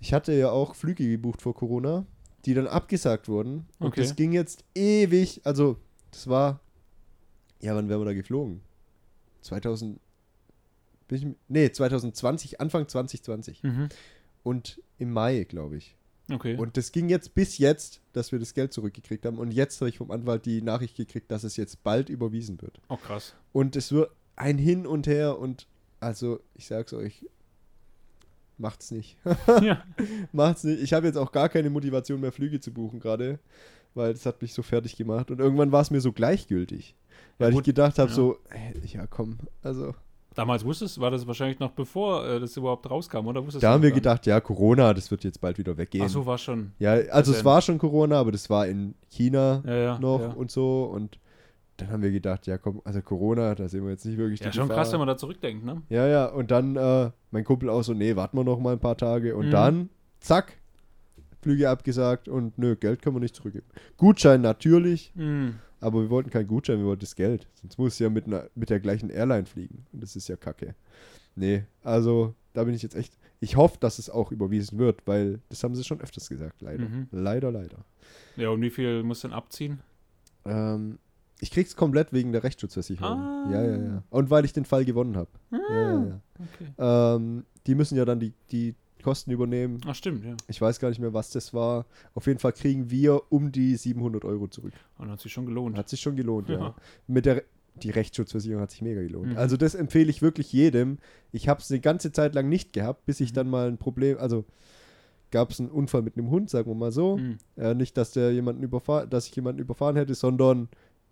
Ich 0.00 0.12
hatte 0.12 0.32
ja 0.32 0.50
auch 0.50 0.74
Flüge 0.74 1.08
gebucht 1.08 1.42
vor 1.42 1.54
Corona, 1.54 2.04
die 2.44 2.54
dann 2.54 2.66
abgesagt 2.66 3.28
wurden. 3.28 3.66
Und 3.78 3.88
Okay. 3.88 4.02
das 4.02 4.16
ging 4.16 4.32
jetzt 4.32 4.64
ewig. 4.74 5.40
Also, 5.44 5.76
das 6.10 6.28
war. 6.28 6.60
Ja, 7.60 7.74
wann 7.74 7.88
wären 7.88 8.00
wir 8.00 8.04
da 8.06 8.14
geflogen? 8.14 8.60
2000. 9.42 10.00
bin 11.08 11.18
ich 11.18 11.36
Nee, 11.48 11.70
2020, 11.70 12.60
Anfang 12.60 12.88
2020. 12.88 13.62
Mhm. 13.62 13.88
Und 14.42 14.80
im 14.98 15.12
Mai, 15.12 15.44
glaube 15.44 15.76
ich. 15.76 15.96
Okay. 16.30 16.56
Und 16.56 16.76
das 16.76 16.92
ging 16.92 17.08
jetzt 17.08 17.34
bis 17.34 17.58
jetzt, 17.58 18.00
dass 18.12 18.32
wir 18.32 18.38
das 18.38 18.54
Geld 18.54 18.72
zurückgekriegt 18.72 19.24
haben. 19.24 19.38
Und 19.38 19.52
jetzt 19.52 19.80
habe 19.80 19.88
ich 19.88 19.98
vom 19.98 20.10
Anwalt 20.10 20.44
die 20.44 20.60
Nachricht 20.62 20.96
gekriegt, 20.96 21.30
dass 21.30 21.44
es 21.44 21.56
jetzt 21.56 21.82
bald 21.82 22.08
überwiesen 22.10 22.60
wird. 22.60 22.80
oh, 22.88 22.96
krass. 22.96 23.34
Und 23.52 23.76
es 23.76 23.92
wird 23.92 24.10
ein 24.36 24.58
Hin 24.58 24.86
und 24.86 25.06
Her 25.06 25.38
und 25.38 25.66
also, 26.00 26.40
ich 26.54 26.66
sag's 26.66 26.92
euch, 26.92 27.26
macht's 28.56 28.90
nicht. 28.90 29.16
ja. 29.62 29.82
macht's 30.32 30.64
nicht. 30.64 30.82
Ich 30.82 30.92
habe 30.92 31.06
jetzt 31.06 31.16
auch 31.16 31.32
gar 31.32 31.48
keine 31.48 31.70
Motivation 31.70 32.20
mehr, 32.20 32.32
Flüge 32.32 32.60
zu 32.60 32.72
buchen 32.72 33.00
gerade, 33.00 33.38
weil 33.94 34.12
das 34.12 34.26
hat 34.26 34.40
mich 34.42 34.52
so 34.52 34.62
fertig 34.62 34.96
gemacht. 34.96 35.30
Und 35.30 35.40
irgendwann 35.40 35.72
war 35.72 35.80
es 35.80 35.90
mir 35.90 36.00
so 36.00 36.12
gleichgültig. 36.12 36.94
Weil 37.38 37.52
gut, 37.52 37.62
ich 37.62 37.66
gedacht 37.66 37.98
habe, 37.98 38.10
ja. 38.10 38.14
so, 38.14 38.38
ja 38.84 39.06
komm, 39.06 39.38
also. 39.62 39.94
Damals 40.38 40.64
wusstest 40.64 41.00
war 41.00 41.10
das 41.10 41.26
wahrscheinlich 41.26 41.58
noch 41.58 41.72
bevor 41.72 42.24
äh, 42.24 42.38
das 42.38 42.56
überhaupt 42.56 42.88
rauskam, 42.88 43.26
oder? 43.26 43.44
Wusstest 43.44 43.64
Da 43.64 43.72
haben 43.72 43.82
wir 43.82 43.90
gar 43.90 43.96
gedacht, 43.96 44.26
ja, 44.26 44.40
Corona, 44.40 44.94
das 44.94 45.10
wird 45.10 45.24
jetzt 45.24 45.40
bald 45.40 45.58
wieder 45.58 45.76
weggehen. 45.76 46.04
Ach 46.06 46.08
so, 46.08 46.24
war 46.26 46.38
schon. 46.38 46.70
Ja, 46.78 46.92
also 47.10 47.32
es 47.32 47.44
war 47.44 47.60
schon 47.60 47.76
Corona, 47.78 48.20
aber 48.20 48.30
das 48.30 48.48
war 48.48 48.68
in 48.68 48.94
China 49.10 49.64
Ja, 49.66 49.74
ja. 49.74 49.98
noch 49.98 50.20
ja. 50.20 50.28
und 50.28 50.52
so. 50.52 50.84
Und 50.84 51.18
dann 51.78 51.90
haben 51.90 52.02
wir 52.02 52.12
gedacht, 52.12 52.46
ja 52.46 52.56
komm, 52.56 52.80
also 52.84 53.02
Corona, 53.02 53.56
da 53.56 53.68
sehen 53.68 53.82
wir 53.82 53.90
jetzt 53.90 54.04
nicht 54.06 54.16
wirklich 54.16 54.38
Ja, 54.38 54.52
schon 54.52 54.68
Gefahr. 54.68 54.76
krass, 54.84 54.92
wenn 54.92 55.00
man 55.00 55.08
da 55.08 55.16
zurückdenkt, 55.16 55.64
ne? 55.64 55.82
Ja, 55.88 56.06
ja, 56.06 56.26
und 56.26 56.52
dann 56.52 56.76
äh, 56.76 57.10
mein 57.32 57.42
Kumpel 57.42 57.68
auch 57.68 57.82
so, 57.82 57.92
nee, 57.92 58.14
warten 58.14 58.36
wir 58.36 58.44
noch 58.44 58.60
mal 58.60 58.74
ein 58.74 58.78
paar 58.80 58.96
Tage. 58.96 59.34
Und 59.34 59.46
Mhm. 59.46 59.50
dann, 59.50 59.88
zack, 60.20 60.52
Flüge 61.42 61.68
abgesagt 61.68 62.28
und 62.28 62.58
nö, 62.58 62.76
Geld 62.76 63.02
können 63.02 63.16
wir 63.16 63.20
nicht 63.20 63.34
zurückgeben. 63.34 63.66
Gutschein 63.96 64.40
natürlich, 64.40 65.10
Mhm. 65.16 65.56
Aber 65.80 66.02
wir 66.02 66.10
wollten 66.10 66.30
keinen 66.30 66.46
Gutschein, 66.48 66.78
wir 66.78 66.86
wollten 66.86 67.00
das 67.00 67.14
Geld. 67.14 67.48
Sonst 67.54 67.78
muss 67.78 67.94
ich 67.94 68.00
ja 68.00 68.10
mit, 68.10 68.26
einer, 68.26 68.48
mit 68.54 68.70
der 68.70 68.80
gleichen 68.80 69.10
Airline 69.10 69.46
fliegen. 69.46 69.86
Und 69.92 70.02
das 70.02 70.16
ist 70.16 70.28
ja 70.28 70.36
kacke. 70.36 70.74
Nee, 71.36 71.64
also 71.84 72.34
da 72.52 72.64
bin 72.64 72.74
ich 72.74 72.82
jetzt 72.82 72.96
echt. 72.96 73.16
Ich 73.40 73.56
hoffe, 73.56 73.76
dass 73.78 74.00
es 74.00 74.10
auch 74.10 74.32
überwiesen 74.32 74.78
wird, 74.78 75.06
weil 75.06 75.40
das 75.48 75.62
haben 75.62 75.76
sie 75.76 75.84
schon 75.84 76.00
öfters 76.00 76.28
gesagt, 76.28 76.60
leider. 76.60 76.88
Mhm. 76.88 77.06
Leider, 77.12 77.52
leider. 77.52 77.84
Ja, 78.36 78.48
und 78.48 78.60
wie 78.60 78.70
viel 78.70 79.04
musst 79.04 79.22
du 79.22 79.28
denn 79.28 79.36
abziehen? 79.36 79.78
Ähm, 80.44 80.98
ich 81.40 81.52
krieg's 81.52 81.76
komplett 81.76 82.12
wegen 82.12 82.32
der 82.32 82.42
Rechtsschutzversicherung. 82.42 83.18
Ah. 83.20 83.48
Ja, 83.52 83.62
ja, 83.62 83.76
ja. 83.76 84.02
Und 84.10 84.30
weil 84.30 84.44
ich 84.44 84.52
den 84.52 84.64
Fall 84.64 84.84
gewonnen 84.84 85.16
habe. 85.16 85.30
Ja, 85.52 85.58
ja, 85.70 86.04
ja. 86.04 86.20
Okay. 86.34 86.72
Ähm, 87.16 87.44
die 87.66 87.74
müssen 87.76 87.96
ja 87.96 88.04
dann 88.04 88.18
die, 88.18 88.32
die 88.50 88.74
Kosten 89.02 89.30
übernehmen. 89.30 89.80
Ach, 89.86 89.94
stimmt, 89.94 90.24
ja. 90.24 90.36
Ich 90.48 90.60
weiß 90.60 90.80
gar 90.80 90.88
nicht 90.88 90.98
mehr, 91.00 91.12
was 91.14 91.30
das 91.30 91.54
war. 91.54 91.86
Auf 92.14 92.26
jeden 92.26 92.38
Fall 92.38 92.52
kriegen 92.52 92.90
wir 92.90 93.22
um 93.32 93.52
die 93.52 93.76
700 93.76 94.24
Euro 94.24 94.48
zurück. 94.48 94.72
Und 94.98 95.10
hat 95.10 95.20
sich 95.20 95.32
schon 95.32 95.46
gelohnt. 95.46 95.76
Hat 95.78 95.88
sich 95.88 96.00
schon 96.00 96.16
gelohnt, 96.16 96.48
ja. 96.48 96.58
Ja. 96.58 96.74
Mit 97.06 97.26
der 97.26 97.42
die 97.82 97.90
Rechtsschutzversicherung 97.90 98.60
hat 98.60 98.72
sich 98.72 98.82
mega 98.82 99.00
gelohnt. 99.02 99.30
Mhm. 99.32 99.38
Also 99.38 99.56
das 99.56 99.76
empfehle 99.76 100.10
ich 100.10 100.20
wirklich 100.20 100.52
jedem. 100.52 100.98
Ich 101.30 101.48
habe 101.48 101.60
es 101.60 101.70
eine 101.70 101.78
ganze 101.78 102.10
Zeit 102.10 102.34
lang 102.34 102.48
nicht 102.48 102.72
gehabt, 102.72 103.06
bis 103.06 103.20
ich 103.20 103.30
Mhm. 103.30 103.34
dann 103.36 103.50
mal 103.50 103.68
ein 103.68 103.78
Problem, 103.78 104.18
also 104.18 104.44
gab 105.30 105.50
es 105.52 105.60
einen 105.60 105.70
Unfall 105.70 106.02
mit 106.02 106.16
einem 106.16 106.28
Hund, 106.30 106.50
sagen 106.50 106.68
wir 106.68 106.74
mal 106.74 106.90
so. 106.90 107.18
Mhm. 107.18 107.38
Äh, 107.56 107.74
nicht, 107.74 107.96
dass 107.96 108.10
der 108.10 108.32
jemanden 108.32 108.64
überfahren, 108.64 109.08
dass 109.10 109.28
ich 109.28 109.36
jemanden 109.36 109.60
überfahren 109.60 109.94
hätte, 109.94 110.14
sondern 110.16 110.68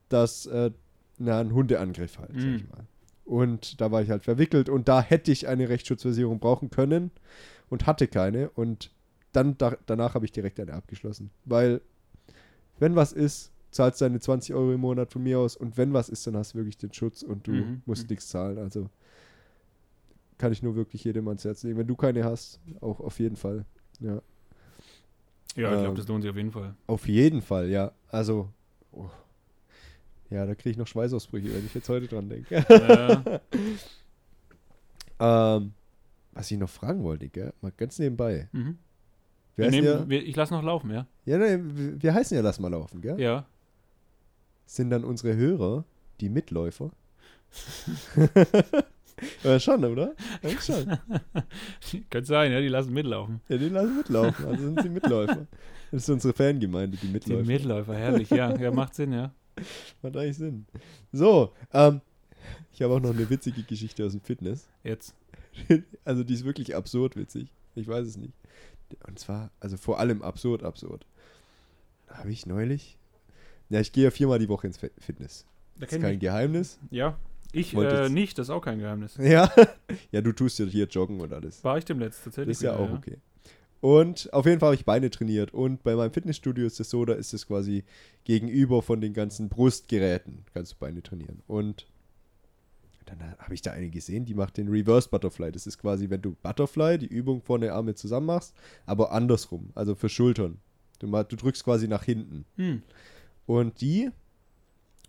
dass 0.08 0.46
äh, 0.46 0.72
na, 1.18 1.38
ein 1.40 1.52
Hundeangriff 1.54 2.18
halt, 2.18 2.30
sag 2.34 2.44
Mhm. 2.44 2.56
ich 2.56 2.68
mal. 2.68 2.84
Und 3.24 3.80
da 3.80 3.90
war 3.92 4.02
ich 4.02 4.10
halt 4.10 4.24
verwickelt 4.24 4.68
und 4.68 4.88
da 4.88 5.02
hätte 5.02 5.30
ich 5.32 5.46
eine 5.48 5.68
Rechtsschutzversicherung 5.68 6.38
brauchen 6.40 6.70
können 6.70 7.10
und 7.68 7.86
hatte 7.86 8.06
keine. 8.08 8.50
Und 8.50 8.90
dann 9.32 9.56
da, 9.58 9.76
danach 9.86 10.14
habe 10.14 10.24
ich 10.24 10.32
direkt 10.32 10.58
eine 10.60 10.72
abgeschlossen. 10.72 11.30
Weil, 11.44 11.80
wenn 12.78 12.96
was 12.96 13.12
ist, 13.12 13.50
zahlst 13.70 14.00
deine 14.00 14.20
20 14.20 14.54
Euro 14.54 14.72
im 14.72 14.80
Monat 14.80 15.12
von 15.12 15.22
mir 15.22 15.38
aus 15.38 15.56
und 15.56 15.76
wenn 15.76 15.92
was 15.92 16.08
ist, 16.08 16.26
dann 16.26 16.36
hast 16.36 16.54
du 16.54 16.58
wirklich 16.58 16.78
den 16.78 16.92
Schutz 16.92 17.22
und 17.22 17.46
du 17.46 17.52
Mhm. 17.52 17.82
musst 17.84 18.04
Mhm. 18.04 18.08
nichts 18.10 18.28
zahlen. 18.28 18.58
Also 18.58 18.88
kann 20.38 20.52
ich 20.52 20.62
nur 20.62 20.76
wirklich 20.76 21.04
jedem 21.04 21.28
ans 21.28 21.44
Herz 21.44 21.62
legen. 21.62 21.76
Wenn 21.78 21.86
du 21.86 21.96
keine 21.96 22.24
hast, 22.24 22.60
auch 22.80 23.00
auf 23.00 23.18
jeden 23.18 23.36
Fall. 23.36 23.64
Ja. 24.00 24.20
Ja, 25.56 25.70
ich 25.70 25.76
Ähm. 25.78 25.82
glaube, 25.84 25.96
das 25.96 26.08
lohnt 26.08 26.22
sich 26.22 26.30
auf 26.30 26.36
jeden 26.36 26.52
Fall. 26.52 26.74
Auf 26.86 27.08
jeden 27.08 27.40
Fall, 27.42 27.68
ja. 27.70 27.92
Also, 28.08 28.48
oh. 28.92 29.08
ja, 30.30 30.44
da 30.46 30.54
kriege 30.54 30.70
ich 30.70 30.76
noch 30.76 30.86
Schweißausbrüche, 30.86 31.52
wenn 31.54 31.64
ich 31.66 31.74
jetzt 31.74 31.88
heute 31.88 32.06
dran 32.06 32.28
denke. 32.28 32.56
äh, 32.56 33.40
ähm, 35.20 35.72
was 36.36 36.50
ich 36.50 36.58
noch 36.58 36.68
fragen 36.68 37.02
wollte, 37.02 37.28
gell? 37.28 37.52
mal 37.60 37.72
ganz 37.76 37.98
nebenbei. 37.98 38.48
mhm. 38.52 38.78
Wir 39.56 39.70
nehmen, 39.70 39.86
ja, 39.86 40.08
wir, 40.08 40.22
ich 40.22 40.36
lasse 40.36 40.52
noch 40.52 40.62
laufen, 40.62 40.90
ja? 40.90 41.06
ja, 41.24 41.38
nee, 41.38 41.58
wir 41.58 42.12
heißen 42.12 42.36
ja 42.36 42.42
Lass 42.42 42.60
mal 42.60 42.70
laufen, 42.70 43.00
gell? 43.00 43.18
Ja. 43.18 43.46
Sind 44.66 44.90
dann 44.90 45.02
unsere 45.02 45.34
Hörer 45.34 45.84
die 46.20 46.28
Mitläufer? 46.28 46.90
ja, 49.44 49.58
schon, 49.58 49.82
oder? 49.84 50.14
Ja, 50.42 50.50
schon. 50.60 50.98
Könnte 52.10 52.26
sein, 52.26 52.52
ja, 52.52 52.60
die 52.60 52.68
lassen 52.68 52.92
mitlaufen. 52.92 53.40
Ja, 53.48 53.56
die 53.56 53.70
lassen 53.70 53.96
mitlaufen, 53.96 54.44
also 54.44 54.62
sind 54.62 54.82
sie 54.82 54.88
Mitläufer. 54.90 55.46
Das 55.90 56.02
ist 56.02 56.10
unsere 56.10 56.34
Fangemeinde, 56.34 56.98
die 56.98 57.06
Die 57.06 57.12
Mitläufer. 57.12 57.46
Mitläufer, 57.46 57.94
herrlich, 57.94 58.28
ja. 58.28 58.54
Ja, 58.56 58.70
macht 58.70 58.94
Sinn, 58.94 59.12
ja. 59.12 59.32
Macht 60.02 60.16
eigentlich 60.18 60.36
Sinn. 60.36 60.66
So, 61.12 61.52
ähm, 61.72 62.02
ich 62.74 62.82
habe 62.82 62.92
auch 62.92 63.00
noch 63.00 63.14
eine 63.14 63.30
witzige 63.30 63.62
Geschichte 63.62 64.04
aus 64.04 64.12
dem 64.12 64.20
Fitness. 64.20 64.68
Jetzt. 64.84 65.14
also 66.04 66.24
die 66.24 66.34
ist 66.34 66.44
wirklich 66.44 66.74
absurd 66.76 67.16
witzig. 67.16 67.48
Ich 67.74 67.86
weiß 67.88 68.06
es 68.06 68.16
nicht. 68.16 68.32
Und 69.06 69.18
zwar, 69.18 69.50
also 69.60 69.76
vor 69.76 69.98
allem 69.98 70.22
absurd, 70.22 70.62
absurd. 70.62 71.06
Habe 72.08 72.30
ich 72.30 72.46
neulich? 72.46 72.98
Ja, 73.68 73.80
ich 73.80 73.92
gehe 73.92 74.04
ja 74.04 74.10
viermal 74.10 74.38
die 74.38 74.48
Woche 74.48 74.66
ins 74.68 74.78
Fi- 74.78 74.92
Fitness. 74.98 75.44
Da 75.78 75.86
Das 75.86 75.92
ist 75.92 76.00
kein 76.00 76.14
ich. 76.14 76.20
Geheimnis. 76.20 76.78
Ja. 76.90 77.18
Ich 77.52 77.74
äh, 77.74 78.08
nicht, 78.08 78.38
das 78.38 78.46
ist 78.48 78.50
auch 78.50 78.60
kein 78.60 78.78
Geheimnis. 78.78 79.16
Ja. 79.20 79.50
ja, 80.12 80.20
du 80.20 80.32
tust 80.32 80.58
ja 80.58 80.66
hier 80.66 80.86
joggen 80.86 81.20
und 81.20 81.32
alles. 81.32 81.62
War 81.64 81.78
ich 81.78 81.84
dem 81.84 81.98
letzten 81.98 82.24
Das 82.30 82.34
tatsächlich. 82.36 82.52
ist 82.58 82.62
ja 82.62 82.76
auch 82.76 82.90
okay. 82.92 83.18
Und 83.80 84.32
auf 84.32 84.46
jeden 84.46 84.58
Fall 84.60 84.68
habe 84.68 84.74
ich 84.76 84.84
Beine 84.84 85.10
trainiert. 85.10 85.52
Und 85.52 85.82
bei 85.82 85.94
meinem 85.94 86.12
Fitnessstudio 86.12 86.66
ist 86.66 86.80
es 86.80 86.90
so, 86.90 87.04
da 87.04 87.14
ist 87.14 87.34
es 87.34 87.46
quasi 87.46 87.84
gegenüber 88.24 88.82
von 88.82 89.00
den 89.00 89.12
ganzen 89.14 89.48
Brustgeräten, 89.48 90.44
kannst 90.54 90.72
du 90.72 90.76
Beine 90.78 91.02
trainieren. 91.02 91.42
Und 91.46 91.86
dann 93.06 93.20
habe 93.38 93.54
ich 93.54 93.62
da 93.62 93.72
eine 93.72 93.88
gesehen, 93.88 94.24
die 94.24 94.34
macht 94.34 94.56
den 94.56 94.68
Reverse 94.68 95.08
Butterfly. 95.08 95.52
Das 95.52 95.66
ist 95.66 95.78
quasi, 95.78 96.10
wenn 96.10 96.22
du 96.22 96.36
Butterfly, 96.42 96.98
die 96.98 97.06
Übung 97.06 97.40
vorne 97.40 97.72
Arme 97.72 97.94
zusammen 97.94 98.26
machst, 98.26 98.54
aber 98.84 99.12
andersrum, 99.12 99.70
also 99.74 99.94
für 99.94 100.08
Schultern. 100.08 100.58
Du, 100.98 101.06
ma- 101.06 101.24
du 101.24 101.36
drückst 101.36 101.64
quasi 101.64 101.88
nach 101.88 102.04
hinten. 102.04 102.44
Hm. 102.56 102.82
Und 103.46 103.80
die 103.80 104.10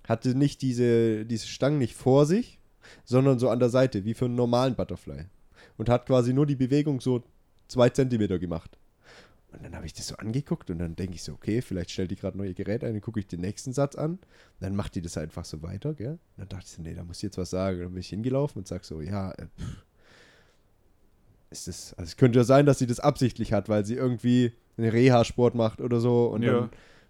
hatte 0.08 0.36
nicht 0.36 0.62
diese, 0.62 1.26
diese 1.26 1.48
Stangen 1.48 1.80
nicht 1.80 1.96
vor 1.96 2.26
sich, 2.26 2.60
sondern 3.04 3.40
so 3.40 3.50
an 3.50 3.60
der 3.60 3.70
Seite, 3.70 4.06
wie 4.06 4.14
für 4.14 4.26
einen 4.26 4.36
normalen 4.36 4.76
Butterfly. 4.76 5.26
Und 5.78 5.90
hat 5.90 6.06
quasi 6.06 6.34
nur 6.34 6.46
die 6.46 6.56
Bewegung 6.56 7.02
so 7.02 7.24
zwei 7.68 7.90
Zentimeter 7.90 8.40
gemacht. 8.40 8.78
Und 9.54 9.64
dann 9.64 9.76
habe 9.76 9.86
ich 9.86 9.94
das 9.94 10.08
so 10.08 10.16
angeguckt 10.18 10.70
und 10.70 10.80
dann 10.80 10.96
denke 10.96 11.16
ich 11.16 11.24
so, 11.24 11.34
okay, 11.34 11.62
vielleicht 11.62 11.92
stellt 11.92 12.12
die 12.12 12.18
gerade 12.18 12.38
neue 12.38 12.54
Geräte 12.54 12.86
ein, 12.86 12.94
dann 12.94 13.02
gucke 13.02 13.20
ich 13.20 13.28
den 13.28 13.40
nächsten 13.40 13.72
Satz 13.72 13.96
an. 13.96 14.20
Dann 14.60 14.76
macht 14.76 14.96
die 14.96 15.02
das 15.02 15.18
einfach 15.18 15.46
so 15.46 15.62
weiter, 15.64 15.94
gell? 15.94 16.12
Und 16.14 16.20
dann 16.38 16.50
dachte 16.50 16.66
ich 16.66 16.72
so, 16.72 16.82
nee, 16.82 16.94
da 16.94 17.04
muss 17.04 17.18
ich 17.18 17.24
jetzt 17.24 17.38
was 17.38 17.50
sagen. 17.50 17.78
Und 17.78 17.84
dann 17.86 17.94
bin 17.94 18.02
ich 18.02 18.10
hingelaufen 18.10 18.60
und 18.60 18.68
sag 18.68 18.84
so, 18.84 19.02
ja, 19.02 19.32
äh, 19.32 19.48
ist 21.50 21.68
das, 21.68 21.94
also 21.94 22.10
es 22.10 22.18
könnte 22.18 22.40
ja 22.40 22.44
sein, 22.44 22.66
dass 22.66 22.80
sie 22.80 22.88
das 22.88 23.00
absichtlich 23.00 23.54
hat, 23.54 23.70
weil 23.70 23.86
sie 23.86 23.96
irgendwie 23.96 24.52
einen 24.76 24.90
Reha-Sport 24.90 25.56
macht 25.56 25.80
oder 25.82 26.00
so 26.00 26.28
und 26.28 26.44
Ja. 26.44 26.70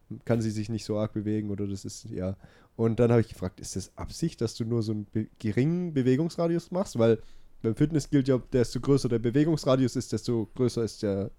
dann 0.09 0.21
kann 0.25 0.41
sie 0.41 0.51
sich 0.51 0.69
nicht 0.69 0.85
so 0.85 0.97
arg 0.97 1.13
bewegen 1.13 1.49
oder 1.49 1.67
das 1.67 1.85
ist, 1.85 2.05
ja. 2.05 2.37
Und 2.75 2.99
dann 2.99 3.09
habe 3.11 3.21
ich 3.21 3.29
gefragt, 3.29 3.59
ist 3.59 3.75
das 3.75 3.91
Absicht, 3.97 4.39
dass 4.41 4.53
du 4.53 4.63
nur 4.63 4.83
so 4.83 4.91
einen 4.91 5.05
be 5.05 5.27
geringen 5.39 5.93
Bewegungsradius 5.93 6.69
machst? 6.69 6.99
Weil 6.99 7.19
beim 7.63 7.75
Fitness 7.75 8.09
gilt 8.11 8.27
ja, 8.27 8.37
desto 8.53 8.79
größer 8.79 9.09
der 9.09 9.17
Bewegungsradius 9.19 9.95
ist, 9.95 10.13
desto 10.13 10.47
größer 10.53 10.83
ist 10.83 11.01
der, 11.01 11.31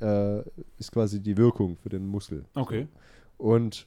äh, 0.00 0.40
ist 0.78 0.92
quasi 0.92 1.20
die 1.20 1.36
Wirkung 1.36 1.76
für 1.76 1.88
den 1.88 2.06
Muskel. 2.06 2.44
Okay. 2.54 2.86
Und 3.36 3.86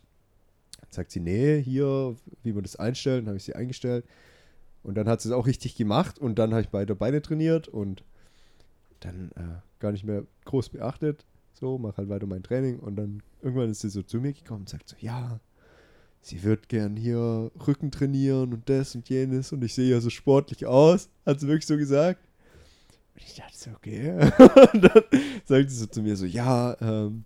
dann 0.80 0.92
sagt 0.92 1.12
sie, 1.12 1.20
nee, 1.20 1.62
hier, 1.62 2.16
wie 2.44 2.56
wir 2.56 2.62
das 2.62 2.76
einstellen, 2.76 3.28
habe 3.28 3.38
ich 3.38 3.44
sie 3.44 3.56
eingestellt. 3.56 4.06
Und 4.84 4.96
dann 4.96 5.08
hat 5.08 5.22
sie 5.22 5.30
es 5.30 5.36
auch 5.36 5.46
richtig 5.46 5.76
gemacht 5.76 6.20
und 6.20 6.40
dann 6.40 6.52
habe 6.52 6.62
ich 6.62 6.70
beide 6.70 6.96
Beine 6.96 7.22
trainiert 7.22 7.68
und 7.68 8.04
dann 9.00 9.32
äh, 9.36 9.62
gar 9.80 9.92
nicht 9.92 10.04
mehr 10.04 10.26
groß 10.46 10.70
beachtet. 10.70 11.26
So, 11.54 11.78
mach 11.78 11.98
halt 11.98 12.10
weiter 12.10 12.26
mein 12.26 12.44
Training 12.44 12.80
und 12.80 12.96
dann 12.96 13.22
irgendwann 13.42 13.70
ist 13.70 13.82
sie 13.82 13.90
so 13.90 14.02
zu 14.02 14.20
mir 14.20 14.34
gekommen 14.34 14.62
und 14.62 14.70
sagt 14.70 14.90
so, 14.90 14.96
ja, 15.00 15.40
sie 16.22 16.44
wird 16.44 16.70
gern 16.70 16.96
hier 16.96 17.52
Rücken 17.68 17.92
trainieren 17.92 18.54
und 18.54 18.70
das 18.70 18.96
und 18.96 19.10
jenes 19.10 19.52
und 19.52 19.64
ich 19.64 19.76
sehe 19.76 19.92
ja 19.92 20.00
so 20.02 20.10
sportlich 20.10 20.66
aus. 20.66 21.10
Hat 21.26 21.40
sie 21.40 21.48
wirklich 21.48 21.68
so 21.68 21.78
gesagt. 21.78 22.20
Und 23.14 23.24
ich 23.24 23.36
dachte 23.36 23.58
so, 23.58 23.72
okay. 23.72 24.12
und 24.74 24.82
dann 24.84 25.04
sagt 25.46 25.70
sie 25.70 25.78
so 25.78 25.86
zu 25.86 26.02
mir 26.02 26.16
so, 26.16 26.26
ja, 26.26 26.76
ähm, 26.82 27.26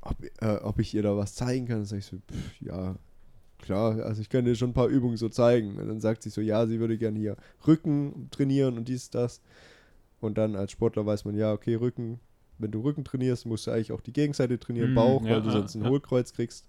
ob, 0.00 0.16
äh, 0.40 0.56
ob 0.62 0.78
ich 0.78 0.94
ihr 0.94 1.02
da 1.02 1.16
was 1.16 1.34
zeigen 1.34 1.66
kann. 1.66 1.78
Dann 1.78 1.86
sage 1.86 2.00
ich 2.00 2.06
so, 2.06 2.16
pff, 2.16 2.60
ja, 2.60 2.96
klar, 3.58 4.00
also 4.04 4.20
ich 4.20 4.28
kann 4.28 4.44
dir 4.44 4.54
schon 4.54 4.70
ein 4.70 4.74
paar 4.74 4.88
Übungen 4.88 5.16
so 5.16 5.28
zeigen. 5.28 5.78
Und 5.78 5.88
dann 5.88 6.00
sagt 6.00 6.22
sie 6.22 6.30
so, 6.30 6.40
ja, 6.40 6.66
sie 6.66 6.80
würde 6.80 6.98
gerne 6.98 7.18
hier 7.18 7.36
Rücken 7.66 8.28
trainieren 8.30 8.76
und 8.76 8.88
dies, 8.88 9.10
das. 9.10 9.40
Und 10.20 10.38
dann 10.38 10.56
als 10.56 10.72
Sportler 10.72 11.04
weiß 11.06 11.24
man, 11.24 11.36
ja, 11.36 11.52
okay, 11.52 11.74
Rücken, 11.74 12.20
wenn 12.58 12.70
du 12.70 12.80
Rücken 12.80 13.04
trainierst, 13.04 13.46
musst 13.46 13.66
du 13.66 13.70
eigentlich 13.70 13.92
auch 13.92 14.00
die 14.00 14.12
Gegenseite 14.12 14.58
trainieren, 14.58 14.92
Mm, 14.92 14.94
Bauch, 14.94 15.24
ja, 15.24 15.32
weil 15.32 15.42
du 15.42 15.50
sonst 15.50 15.74
ein 15.74 15.82
ja. 15.82 15.88
Hohlkreuz 15.88 16.32
kriegst. 16.32 16.68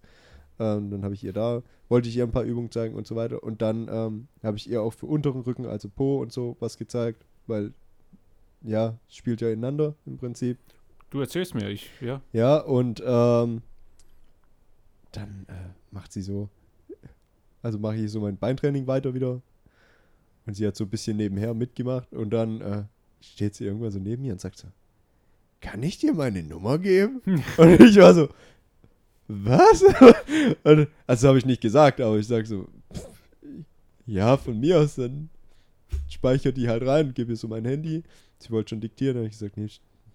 Ähm, 0.60 0.90
dann 0.90 1.04
habe 1.04 1.14
ich 1.14 1.24
ihr 1.24 1.34
da, 1.34 1.64
wollte 1.90 2.08
ich 2.08 2.16
ihr 2.16 2.24
ein 2.24 2.32
paar 2.32 2.44
Übungen 2.44 2.72
zeigen 2.72 2.96
und 2.96 3.06
so 3.08 3.16
weiter. 3.16 3.44
Und 3.44 3.62
dann 3.62 3.88
ähm, 3.90 4.28
habe 4.44 4.58
ich 4.58 4.70
ihr 4.70 4.82
auch 4.82 4.94
für 4.94 5.06
unteren 5.06 5.42
Rücken, 5.42 5.66
also 5.66 5.90
Po 5.90 6.22
und 6.22 6.32
so, 6.32 6.56
was 6.60 6.78
gezeigt, 6.78 7.26
weil, 7.48 7.74
ja, 8.62 8.98
spielt 9.10 9.42
ja 9.42 9.50
ineinander 9.50 9.96
im 10.06 10.18
Prinzip. 10.18 10.58
Du 11.10 11.20
erzählst 11.20 11.56
mir, 11.56 11.70
ich, 11.70 11.90
ja. 12.02 12.22
Ja, 12.34 12.58
und 12.58 13.02
ähm, 13.06 13.62
dann 15.12 15.46
äh, 15.48 15.70
macht 15.92 16.12
sie 16.12 16.22
so, 16.22 16.50
also 17.62 17.80
mache 17.80 17.96
ich 17.98 18.12
so 18.12 18.22
mein 18.22 18.38
Beintraining 18.38 18.88
weiter 18.88 19.14
wieder. 19.14 19.42
Und 20.46 20.54
sie 20.54 20.68
hat 20.68 20.76
so 20.76 20.84
ein 20.84 20.90
bisschen 20.90 21.18
nebenher 21.18 21.54
mitgemacht 21.54 22.14
und 22.14 22.30
dann 22.30 22.62
äh, 22.62 22.84
steht 23.20 23.56
sie 23.56 23.66
irgendwann 23.66 23.92
so 23.92 24.00
neben 24.00 24.22
mir 24.22 24.34
und 24.34 24.42
sagt 24.42 24.58
so, 24.58 24.68
kann 25.62 25.82
ich 25.82 25.98
dir 25.98 26.14
meine 26.14 26.44
Nummer 26.44 26.78
geben? 26.78 27.22
und 27.58 27.80
ich 27.82 27.98
war 27.98 28.14
so, 28.14 28.30
was? 29.28 29.84
und, 30.64 30.88
also 31.08 31.28
habe 31.28 31.38
ich 31.38 31.46
nicht 31.46 31.62
gesagt, 31.62 32.02
aber 32.02 32.18
ich 32.18 32.28
sage 32.28 32.46
so, 32.46 32.68
ja, 34.06 34.38
von 34.38 34.60
mir 34.60 34.80
aus, 34.80 34.96
dann 34.96 35.30
speichert 36.10 36.58
die 36.58 36.70
halt 36.70 36.86
rein, 36.86 37.14
gebe 37.14 37.32
ihr 37.32 37.38
so 37.38 37.48
mein 37.48 37.66
Handy. 37.66 38.04
Sie 38.40 38.52
wollte 38.52 38.70
schon 38.70 38.82
diktieren, 38.82 39.18
habe 39.18 39.28
ich 39.28 39.34
gesagt, 39.34 39.58
nee, 39.58 39.70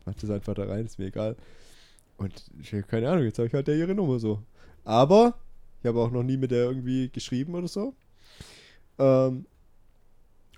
mach 0.05 0.15
das 0.15 0.31
einfach 0.31 0.55
da 0.55 0.65
rein, 0.65 0.87
ist 0.87 0.99
mir 0.99 1.07
egal. 1.07 1.37
Und 2.17 2.45
ich 2.61 2.73
hab 2.73 2.89
keine 2.89 3.09
Ahnung, 3.09 3.25
jetzt 3.25 3.39
habe 3.39 3.49
ich 3.49 3.55
halt 3.55 3.67
ja 3.69 3.75
ihre 3.75 3.95
Nummer 3.95 4.19
so. 4.19 4.43
Aber 4.85 5.35
ich 5.81 5.89
habe 5.89 6.01
auch 6.01 6.11
noch 6.11 6.23
nie 6.23 6.37
mit 6.37 6.51
der 6.51 6.67
irgendwie 6.67 7.09
geschrieben 7.09 7.55
oder 7.55 7.69
so. 7.69 7.95
Ähm, 8.99 9.47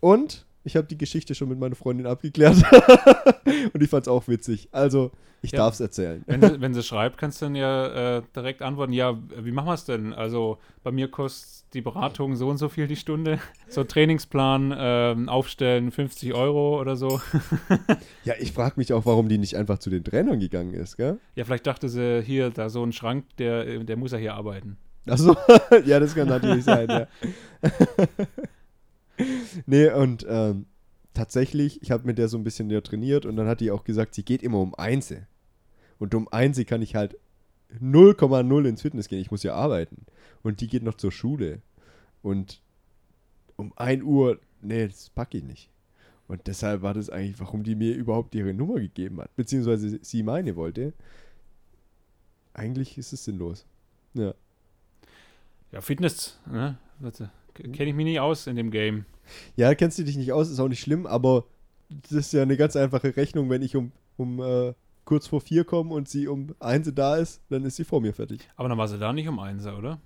und 0.00 0.44
ich 0.64 0.76
habe 0.76 0.86
die 0.86 0.98
Geschichte 0.98 1.34
schon 1.34 1.48
mit 1.48 1.58
meiner 1.58 1.74
Freundin 1.76 2.06
abgeklärt. 2.06 2.56
und 3.72 3.82
ich 3.82 3.88
fand 3.90 4.02
es 4.06 4.08
auch 4.08 4.28
witzig. 4.28 4.68
Also, 4.72 5.10
ich 5.44 5.50
Ja. 5.50 5.58
darf 5.58 5.74
es 5.74 5.80
erzählen. 5.80 6.22
Wenn 6.26 6.40
sie, 6.40 6.60
wenn 6.60 6.72
sie 6.72 6.82
schreibt, 6.84 7.18
kannst 7.18 7.40
du 7.42 7.46
dann 7.46 7.56
ja 7.56 8.18
äh, 8.18 8.22
direkt 8.36 8.62
antworten, 8.62 8.92
ja, 8.92 9.18
wie 9.40 9.50
machen 9.50 9.66
wir 9.66 9.74
es 9.74 9.84
denn? 9.84 10.12
Also 10.12 10.58
bei 10.84 10.92
mir 10.92 11.08
kostet 11.10 11.74
die 11.74 11.80
Beratung 11.80 12.36
so 12.36 12.48
und 12.48 12.58
so 12.58 12.68
viel 12.68 12.86
die 12.86 12.94
Stunde. 12.96 13.40
So 13.68 13.82
Trainingsplan 13.82 14.72
ähm, 14.76 15.28
aufstellen, 15.28 15.90
50 15.90 16.32
Euro 16.34 16.80
oder 16.80 16.94
so. 16.96 17.20
Ja, 18.24 18.34
ich 18.38 18.52
frage 18.52 18.74
mich 18.76 18.92
auch, 18.92 19.04
warum 19.04 19.28
die 19.28 19.38
nicht 19.38 19.56
einfach 19.56 19.78
zu 19.78 19.90
den 19.90 20.04
Trainern 20.04 20.38
gegangen 20.38 20.74
ist, 20.74 20.96
gell? 20.96 21.18
Ja, 21.34 21.44
vielleicht 21.44 21.66
dachte 21.66 21.88
sie, 21.88 22.22
hier, 22.22 22.50
da 22.50 22.68
so 22.68 22.84
ein 22.84 22.92
Schrank, 22.92 23.24
der, 23.38 23.80
der 23.82 23.96
muss 23.96 24.12
ja 24.12 24.18
hier 24.18 24.34
arbeiten. 24.34 24.76
Achso, 25.08 25.34
ja, 25.86 25.98
das 25.98 26.14
kann 26.14 26.28
natürlich 26.28 26.62
sein, 26.64 26.88
ja. 26.88 27.06
nee, 29.66 29.90
und 29.90 30.26
ähm, 30.28 30.66
tatsächlich, 31.14 31.82
ich 31.82 31.90
habe 31.90 32.06
mit 32.06 32.18
der 32.18 32.28
so 32.28 32.36
ein 32.36 32.44
bisschen 32.44 32.68
trainiert 32.82 33.26
und 33.26 33.36
dann 33.36 33.46
hat 33.46 33.60
die 33.60 33.70
auch 33.70 33.84
gesagt, 33.84 34.14
sie 34.14 34.24
geht 34.24 34.42
immer 34.42 34.58
um 34.58 34.74
Einse. 34.74 35.26
Und 35.98 36.14
um 36.14 36.28
Einse 36.32 36.64
kann 36.64 36.82
ich 36.82 36.94
halt 36.96 37.16
0,0 37.80 38.68
ins 38.68 38.82
Fitness 38.82 39.08
gehen. 39.08 39.20
Ich 39.20 39.30
muss 39.30 39.42
ja 39.42 39.54
arbeiten. 39.54 40.04
Und 40.42 40.60
die 40.60 40.66
geht 40.66 40.82
noch 40.82 40.96
zur 40.96 41.12
Schule. 41.12 41.62
Und 42.22 42.60
um 43.56 43.72
1 43.76 44.02
Uhr, 44.02 44.40
nee, 44.60 44.86
das 44.86 45.10
packe 45.10 45.38
ich 45.38 45.44
nicht. 45.44 45.70
Und 46.28 46.46
deshalb 46.46 46.82
war 46.82 46.94
das 46.94 47.10
eigentlich, 47.10 47.38
warum 47.40 47.62
die 47.62 47.74
mir 47.74 47.94
überhaupt 47.94 48.34
ihre 48.34 48.54
Nummer 48.54 48.80
gegeben 48.80 49.20
hat. 49.20 49.34
Beziehungsweise 49.36 49.98
sie 50.02 50.22
meine 50.22 50.56
wollte. 50.56 50.92
Eigentlich 52.54 52.98
ist 52.98 53.12
es 53.12 53.24
sinnlos. 53.24 53.66
Ja. 54.14 54.34
Ja, 55.72 55.80
Fitness, 55.80 56.38
ne? 56.46 56.78
Kenne 57.54 57.90
ich 57.90 57.94
mich 57.94 58.04
nicht 58.04 58.20
aus 58.20 58.46
in 58.46 58.56
dem 58.56 58.70
Game. 58.70 59.04
Ja, 59.56 59.74
kennst 59.74 59.98
du 59.98 60.04
dich 60.04 60.16
nicht 60.16 60.32
aus, 60.32 60.50
ist 60.50 60.60
auch 60.60 60.68
nicht 60.68 60.80
schlimm, 60.80 61.06
aber 61.06 61.44
das 61.88 62.12
ist 62.12 62.32
ja 62.32 62.42
eine 62.42 62.56
ganz 62.56 62.76
einfache 62.76 63.16
Rechnung. 63.16 63.50
Wenn 63.50 63.62
ich 63.62 63.76
um, 63.76 63.92
um 64.16 64.40
äh, 64.40 64.74
kurz 65.04 65.26
vor 65.26 65.40
vier 65.40 65.64
komme 65.64 65.92
und 65.94 66.08
sie 66.08 66.28
um 66.28 66.54
eins 66.60 66.90
da 66.94 67.16
ist, 67.16 67.40
dann 67.50 67.64
ist 67.64 67.76
sie 67.76 67.84
vor 67.84 68.00
mir 68.00 68.12
fertig. 68.14 68.48
Aber 68.56 68.68
dann 68.68 68.78
war 68.78 68.88
sie 68.88 68.98
da 68.98 69.12
nicht 69.12 69.28
um 69.28 69.38
eins, 69.38 69.66
oder? 69.66 70.00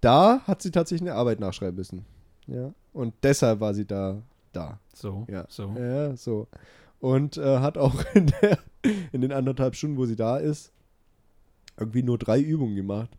Da 0.00 0.40
hat 0.46 0.62
sie 0.62 0.70
tatsächlich 0.70 1.08
eine 1.08 1.18
Arbeit 1.18 1.40
nachschreiben 1.40 1.76
müssen. 1.76 2.04
Ja. 2.46 2.72
Und 2.92 3.14
deshalb 3.22 3.60
war 3.60 3.74
sie 3.74 3.86
da. 3.86 4.22
Da. 4.52 4.78
So, 4.94 5.26
Ja. 5.30 5.44
so. 5.48 5.74
Ja, 5.78 6.16
so. 6.16 6.48
Und 7.00 7.36
äh, 7.36 7.58
hat 7.58 7.76
auch 7.76 7.94
in, 8.14 8.32
der, 8.40 8.58
in 9.12 9.20
den 9.20 9.32
anderthalb 9.32 9.74
Stunden, 9.74 9.98
wo 9.98 10.06
sie 10.06 10.16
da 10.16 10.38
ist, 10.38 10.72
irgendwie 11.78 12.02
nur 12.02 12.16
drei 12.16 12.40
Übungen 12.40 12.74
gemacht. 12.74 13.10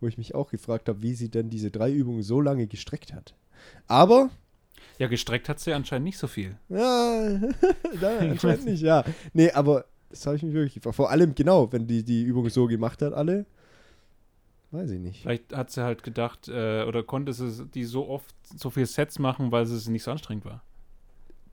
Wo 0.00 0.06
ich 0.06 0.18
mich 0.18 0.34
auch 0.34 0.50
gefragt 0.50 0.88
habe, 0.88 1.02
wie 1.02 1.14
sie 1.14 1.28
denn 1.28 1.50
diese 1.50 1.70
drei 1.70 1.90
Übungen 1.90 2.22
so 2.22 2.40
lange 2.40 2.66
gestreckt 2.66 3.12
hat. 3.12 3.34
Aber 3.86 4.30
Ja, 4.98 5.08
gestreckt 5.08 5.48
hat 5.48 5.58
sie 5.60 5.72
anscheinend 5.72 6.04
nicht 6.04 6.18
so 6.18 6.26
viel. 6.26 6.56
Ja, 6.68 7.38
da, 8.00 8.18
anscheinend 8.20 8.66
nicht, 8.66 8.82
ja. 8.82 9.04
Nee, 9.32 9.50
aber 9.50 9.84
das 10.10 10.26
habe 10.26 10.36
ich 10.36 10.42
mich 10.42 10.54
wirklich 10.54 10.74
gefragt. 10.74 10.96
Vor 10.96 11.10
allem, 11.10 11.34
genau, 11.34 11.70
wenn 11.72 11.86
die 11.86 12.02
die 12.02 12.22
Übung 12.22 12.48
so 12.48 12.66
gemacht 12.66 13.02
hat, 13.02 13.12
alle. 13.12 13.46
Weiß 14.70 14.90
ich 14.90 15.00
nicht. 15.00 15.22
Vielleicht 15.22 15.54
hat 15.54 15.70
sie 15.70 15.82
halt 15.82 16.02
gedacht, 16.02 16.48
äh, 16.48 16.84
oder 16.84 17.02
konnte 17.02 17.32
sie 17.32 17.66
die 17.66 17.84
so 17.84 18.06
oft, 18.08 18.34
so 18.44 18.68
viel 18.68 18.84
Sets 18.86 19.18
machen, 19.18 19.50
weil 19.50 19.62
es 19.64 19.88
nicht 19.88 20.02
so 20.02 20.10
anstrengend 20.10 20.44
war. 20.44 20.62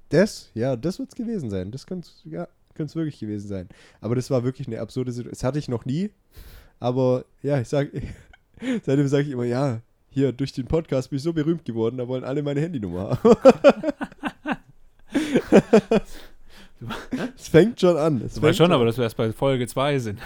Das, 0.10 0.52
ja, 0.54 0.76
das 0.76 1.00
wird 1.00 1.10
es 1.10 1.16
gewesen 1.16 1.50
sein. 1.50 1.72
Das 1.72 1.88
könnte 1.88 2.10
es 2.10 2.22
ja, 2.26 2.48
könnte 2.74 2.92
es 2.92 2.96
wirklich 2.96 3.20
gewesen 3.20 3.48
sein. 3.48 3.70
Aber 4.02 4.16
das 4.16 4.30
war 4.30 4.44
wirklich 4.44 4.68
eine 4.68 4.82
absurde 4.82 5.12
Situation. 5.12 5.34
Das 5.34 5.44
hatte 5.44 5.60
ich 5.60 5.70
noch 5.70 5.86
nie. 5.86 6.12
Aber 6.80 7.26
ja, 7.42 7.60
ich 7.60 7.70
sage, 7.70 7.90
seitdem 8.84 9.08
sage 9.08 9.24
ich 9.24 9.32
immer, 9.32 9.46
ja, 9.46 9.82
hier 10.10 10.32
durch 10.32 10.54
den 10.54 10.66
Podcast 10.66 11.10
bin 11.10 11.18
ich 11.18 11.24
so 11.24 11.34
berühmt 11.34 11.66
geworden, 11.66 11.98
da 11.98 12.08
wollen 12.08 12.24
alle 12.24 12.44
meine 12.44 12.62
Handynummer 12.62 13.20
haben. 13.24 13.36
Es 17.38 17.48
fängt 17.48 17.80
schon 17.80 17.98
an. 17.98 18.18
Es 18.18 18.34
Das 18.34 18.42
war 18.42 18.54
schon, 18.54 18.72
aber 18.72 18.86
dass 18.86 18.98
wir 18.98 19.06
erst 19.06 19.18
bei 19.18 19.32
Folge 19.32 19.66
2 19.66 20.00
sind. 20.00 20.20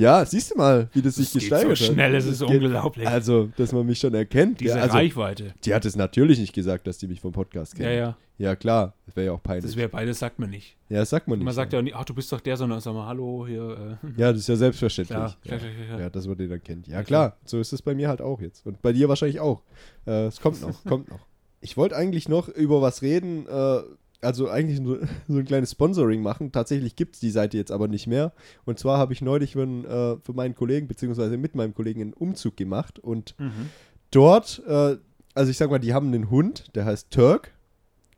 Ja, 0.00 0.24
siehst 0.24 0.52
du 0.52 0.56
mal, 0.56 0.88
wie 0.92 1.02
das 1.02 1.16
sich 1.16 1.26
Das 1.26 1.32
geht 1.34 1.40
gesteigert 1.50 1.76
so 1.76 1.84
hat. 1.86 1.92
schnell, 1.92 2.14
es 2.14 2.24
ist 2.24 2.40
Das 2.40 2.48
geht- 2.48 2.62
unglaublich. 2.62 3.06
Also, 3.08 3.48
dass 3.56 3.72
man 3.72 3.84
mich 3.84 3.98
schon 3.98 4.14
erkennt. 4.14 4.60
Diese 4.60 4.76
ja, 4.76 4.82
also, 4.82 4.96
Reichweite. 4.96 5.54
die 5.64 5.74
hat 5.74 5.84
es 5.84 5.96
natürlich 5.96 6.38
nicht 6.38 6.52
gesagt, 6.52 6.86
dass 6.86 6.98
die 6.98 7.08
mich 7.08 7.20
vom 7.20 7.32
Podcast 7.32 7.74
kennen. 7.74 7.88
Ja, 7.90 7.94
ja. 7.98 8.16
Ja, 8.38 8.54
klar. 8.54 8.94
Das 9.06 9.16
wäre 9.16 9.26
ja 9.26 9.32
auch 9.32 9.42
peinlich. 9.42 9.64
Das 9.64 9.74
wäre 9.76 9.88
beides, 9.88 10.20
sagt 10.20 10.38
man 10.38 10.50
nicht. 10.50 10.76
ja, 10.88 11.00
das 11.00 11.10
sagt 11.10 11.26
man 11.26 11.38
nicht. 11.40 11.44
Man 11.44 11.52
sagt 11.54 11.72
ja 11.72 11.80
auch 11.80 11.82
nicht, 11.82 11.96
ach, 11.96 12.04
du 12.04 12.14
bist 12.14 12.30
doch 12.30 12.40
der, 12.40 12.56
sondern 12.56 12.80
sag 12.80 12.94
mal, 12.94 13.06
hallo, 13.08 13.44
hier. 13.48 13.98
Äh, 14.04 14.20
ja, 14.20 14.30
das 14.30 14.42
ist 14.42 14.48
ja 14.48 14.54
selbstverständlich. 14.54 15.16
klar, 15.16 15.36
ja. 15.42 15.56
klar, 15.56 15.58
klar, 15.58 15.86
klar. 15.88 16.00
ja, 16.02 16.10
dass 16.10 16.26
man 16.28 16.36
den 16.38 16.48
dann 16.50 16.62
kennt. 16.62 16.86
Ja, 16.86 16.94
Ja, 16.98 17.02
klar. 17.02 17.36
So 17.44 17.58
ist 17.58 17.72
es 17.72 17.82
bei 17.82 17.96
mir 17.96 18.08
halt 18.08 18.20
auch 18.22 18.40
jetzt. 18.40 18.64
Und 18.64 18.80
bei 18.80 18.92
dir 18.92 19.08
wahrscheinlich 19.08 19.40
auch. 19.40 19.62
Äh, 20.06 20.26
es 20.26 20.40
kommt 20.40 20.60
noch, 20.62 20.84
kommt 20.84 21.10
noch. 21.10 21.26
Ich 21.60 21.76
wollte 21.76 21.96
eigentlich 21.96 22.28
noch 22.28 22.48
über 22.48 22.80
was 22.80 23.02
reden, 23.02 23.48
äh, 23.48 23.80
also 24.20 24.48
eigentlich 24.48 24.80
nur, 24.80 25.00
so 25.28 25.38
ein 25.38 25.44
kleines 25.44 25.72
Sponsoring 25.72 26.22
machen. 26.22 26.52
Tatsächlich 26.52 26.96
gibt 26.96 27.14
es 27.14 27.20
die 27.20 27.30
Seite 27.30 27.56
jetzt 27.56 27.70
aber 27.72 27.88
nicht 27.88 28.06
mehr. 28.06 28.32
Und 28.64 28.78
zwar 28.78 28.98
habe 28.98 29.12
ich 29.12 29.22
neulich 29.22 29.52
für, 29.52 29.62
äh, 29.62 30.18
für 30.24 30.32
meinen 30.32 30.54
Kollegen, 30.54 30.88
beziehungsweise 30.88 31.36
mit 31.36 31.54
meinem 31.54 31.74
Kollegen 31.74 32.00
einen 32.00 32.12
Umzug 32.14 32.56
gemacht. 32.56 32.98
Und 32.98 33.34
Mhm. 33.38 33.70
dort, 34.10 34.62
äh, 34.66 34.96
also 35.34 35.50
ich 35.50 35.56
sag 35.56 35.70
mal, 35.70 35.78
die 35.78 35.94
haben 35.94 36.08
einen 36.08 36.30
Hund, 36.30 36.74
der 36.74 36.84
heißt 36.84 37.10
Turk. 37.10 37.52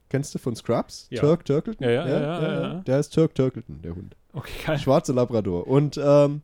Kennst 0.09 0.35
du 0.35 0.39
von 0.39 0.57
Scrubs? 0.57 1.07
Ja. 1.11 1.21
Turk 1.21 1.45
Turkleton? 1.45 1.85
Ja, 1.87 1.93
ja, 1.93 2.09
ja, 2.09 2.19
ja, 2.43 2.63
ja. 2.63 2.75
Der 2.81 2.97
heißt 2.97 3.15
Turk 3.15 3.35
Turkleton, 3.35 3.81
der 3.83 3.95
Hund. 3.95 4.17
Okay, 4.33 4.51
geil. 4.67 4.79
Schwarzer 4.79 5.13
Labrador. 5.15 5.67
Und 5.69 6.01
ähm, 6.03 6.43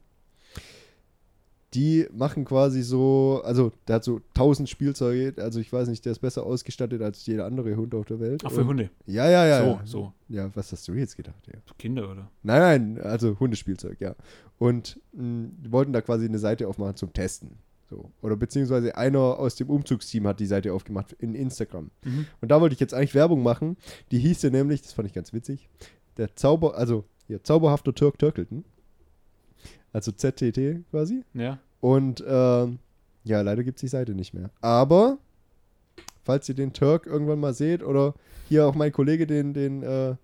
die 1.75 2.07
machen 2.13 2.45
quasi 2.45 2.83
so, 2.83 3.43
also 3.45 3.73
der 3.89 3.97
hat 3.97 4.05
so 4.05 4.21
1000 4.35 4.69
Spielzeuge, 4.69 5.35
also 5.43 5.61
ich 5.61 5.73
weiß 5.73 5.89
nicht, 5.89 6.05
der 6.05 6.13
ist 6.13 6.21
besser 6.21 6.45
ausgestattet 6.47 7.03
als 7.03 7.27
jeder 7.27 7.45
andere 7.45 7.77
Hund 7.77 7.95
auf 7.95 8.07
der 8.07 8.21
Welt. 8.21 8.45
Auch 8.45 8.53
für 8.53 8.61
Und- 8.63 8.69
Hunde. 8.69 8.91
Ja, 9.05 9.29
ja, 9.29 9.47
ja. 9.47 9.59
so, 9.61 9.67
ja. 9.67 9.81
so. 9.85 10.13
Ja, 10.29 10.51
was 10.55 10.73
hast 10.73 10.87
du 10.89 10.95
jetzt 10.95 11.17
gedacht? 11.17 11.47
Ja. 11.47 11.59
Kinder, 11.79 12.11
oder? 12.11 12.31
Nein, 12.43 12.95
nein, 12.95 13.01
also 13.05 13.39
Hundespielzeug, 13.39 14.01
ja. 14.01 14.15
Und 14.59 15.01
mh, 15.13 15.49
die 15.65 15.73
wollten 15.73 15.93
da 15.93 16.01
quasi 16.01 16.25
eine 16.25 16.39
Seite 16.39 16.69
aufmachen 16.69 16.97
zum 16.97 17.13
Testen. 17.13 17.59
So. 17.91 18.11
Oder 18.23 18.37
beziehungsweise 18.37 18.97
einer 18.97 19.21
aus 19.21 19.55
dem 19.57 19.71
Umzugsteam 19.71 20.27
hat 20.27 20.41
die 20.41 20.47
Seite 20.47 20.73
aufgemacht 20.73 21.13
in 21.13 21.35
Instagram. 21.35 21.91
Mhm. 22.05 22.27
Und 22.41 22.49
da 22.51 22.61
wollte 22.61 22.73
ich 22.75 22.81
jetzt 22.81 22.95
eigentlich 22.95 23.15
Werbung 23.15 23.43
machen. 23.43 23.77
Die 24.11 24.19
hieße 24.19 24.51
nämlich, 24.51 24.83
das 24.83 24.93
fand 24.93 25.07
ich 25.07 25.15
ganz 25.15 25.33
witzig, 25.33 25.69
der 26.17 26.35
Zauber, 26.35 26.77
also 26.77 27.05
hier, 27.29 27.43
zauberhafter 27.45 27.95
Türk 27.95 28.19
Turkleton. 28.19 28.65
Also 29.97 30.13
ZTT 30.13 30.85
quasi. 30.91 31.25
Ja. 31.33 31.59
Und 31.81 32.23
ähm, 32.29 32.81
ja, 33.25 33.41
leider 33.41 33.65
gibt 33.65 33.79
es 33.79 33.81
die 33.81 33.89
Seite 33.89 34.15
nicht 34.15 34.35
mehr. 34.35 34.51
Aber, 34.61 35.17
falls 36.23 36.47
ihr 36.51 36.55
den 36.55 36.75
Turk 36.75 37.07
irgendwann 37.07 37.41
mal 37.41 37.55
seht 37.55 37.83
oder 37.83 38.13
hier 38.47 38.67
auch 38.67 38.75
mein 38.75 38.93
Kollege 38.93 39.27
den, 39.27 39.55
den 39.55 39.83
äh, 39.83 40.17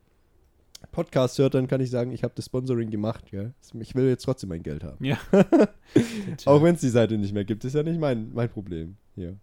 Podcast 0.91 1.39
hört, 1.39 1.55
dann 1.55 1.69
kann 1.69 1.81
ich 1.81 1.89
sagen, 1.89 2.13
ich 2.13 2.23
habe 2.23 2.35
das 2.37 2.45
Sponsoring 2.45 2.91
gemacht. 2.91 3.33
Ja? 3.33 3.51
Ich 3.81 3.95
will 3.95 4.11
jetzt 4.11 4.25
trotzdem 4.25 4.51
mein 4.51 4.63
Geld 4.63 4.85
haben. 4.85 5.03
Ja. 5.03 5.17
Auch 6.45 6.63
wenn 6.63 6.75
es 6.75 6.83
die 6.83 6.91
Seite 6.91 7.17
nicht 7.17 7.33
mehr 7.33 7.47
gibt, 7.47 7.65
ist 7.65 7.75
ja 7.75 7.83
nicht 7.83 7.99
mein, 7.99 8.31
mein 8.35 8.51
Problem 8.51 8.97
hier. 9.15 9.39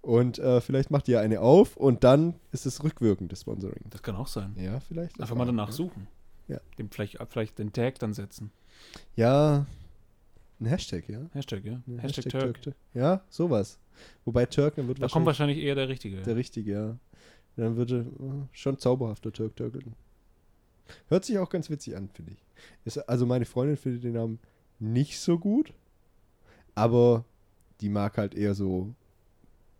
Und 0.00 0.38
äh, 0.38 0.60
vielleicht 0.60 0.92
macht 0.92 1.08
ihr 1.08 1.18
eine 1.20 1.40
auf 1.40 1.76
und 1.76 2.04
dann 2.04 2.36
ist 2.52 2.66
es 2.66 2.84
rückwirkend, 2.84 3.32
das 3.32 3.40
Sponsoring. 3.40 3.82
Das 3.90 4.00
kann 4.00 4.14
auch 4.14 4.28
sein. 4.28 4.54
Ja, 4.56 4.78
vielleicht. 4.78 5.20
Einfach 5.20 5.34
mal 5.34 5.44
danach 5.44 5.72
suchen. 5.72 6.06
Ja. 6.46 6.60
Dem 6.78 6.88
vielleicht, 6.88 7.18
vielleicht 7.28 7.58
den 7.58 7.72
Tag 7.72 7.98
dann 7.98 8.14
setzen. 8.14 8.52
Ja, 9.16 9.66
ein 10.60 10.66
Hashtag, 10.66 11.08
ja. 11.08 11.20
Hashtag, 11.32 11.64
ja. 11.64 11.80
Ein 11.86 11.98
Hashtag, 11.98 12.28
Turk. 12.28 12.62
Turk. 12.62 12.76
Ja, 12.94 13.22
sowas. 13.28 13.78
Wobei 14.24 14.46
Turk, 14.46 14.76
dann 14.76 14.88
wird 14.88 15.00
Da 15.00 15.08
kommt 15.08 15.26
wahrscheinlich 15.26 15.56
wahrscheinlich 15.56 15.68
eher 15.68 15.74
der 15.74 15.88
Richtige. 15.88 16.22
der 16.22 16.36
richtige, 16.36 16.72
ja. 16.72 16.98
Dann 17.56 17.76
würde 17.76 18.06
äh, 18.18 18.56
schon 18.56 18.78
zauberhafter 18.78 19.32
Turk 19.32 19.56
Turkelten. 19.56 19.94
Hört 21.08 21.24
sich 21.24 21.38
auch 21.38 21.50
ganz 21.50 21.70
witzig 21.70 21.96
an, 21.96 22.08
finde 22.08 22.32
ich. 22.32 22.44
Ist, 22.84 22.98
also 23.08 23.26
meine 23.26 23.44
Freundin 23.44 23.76
findet 23.76 24.04
den 24.04 24.14
Namen 24.14 24.38
nicht 24.78 25.18
so 25.18 25.38
gut, 25.38 25.72
aber 26.74 27.24
die 27.80 27.88
mag 27.88 28.16
halt 28.16 28.34
eher 28.34 28.54
so 28.54 28.94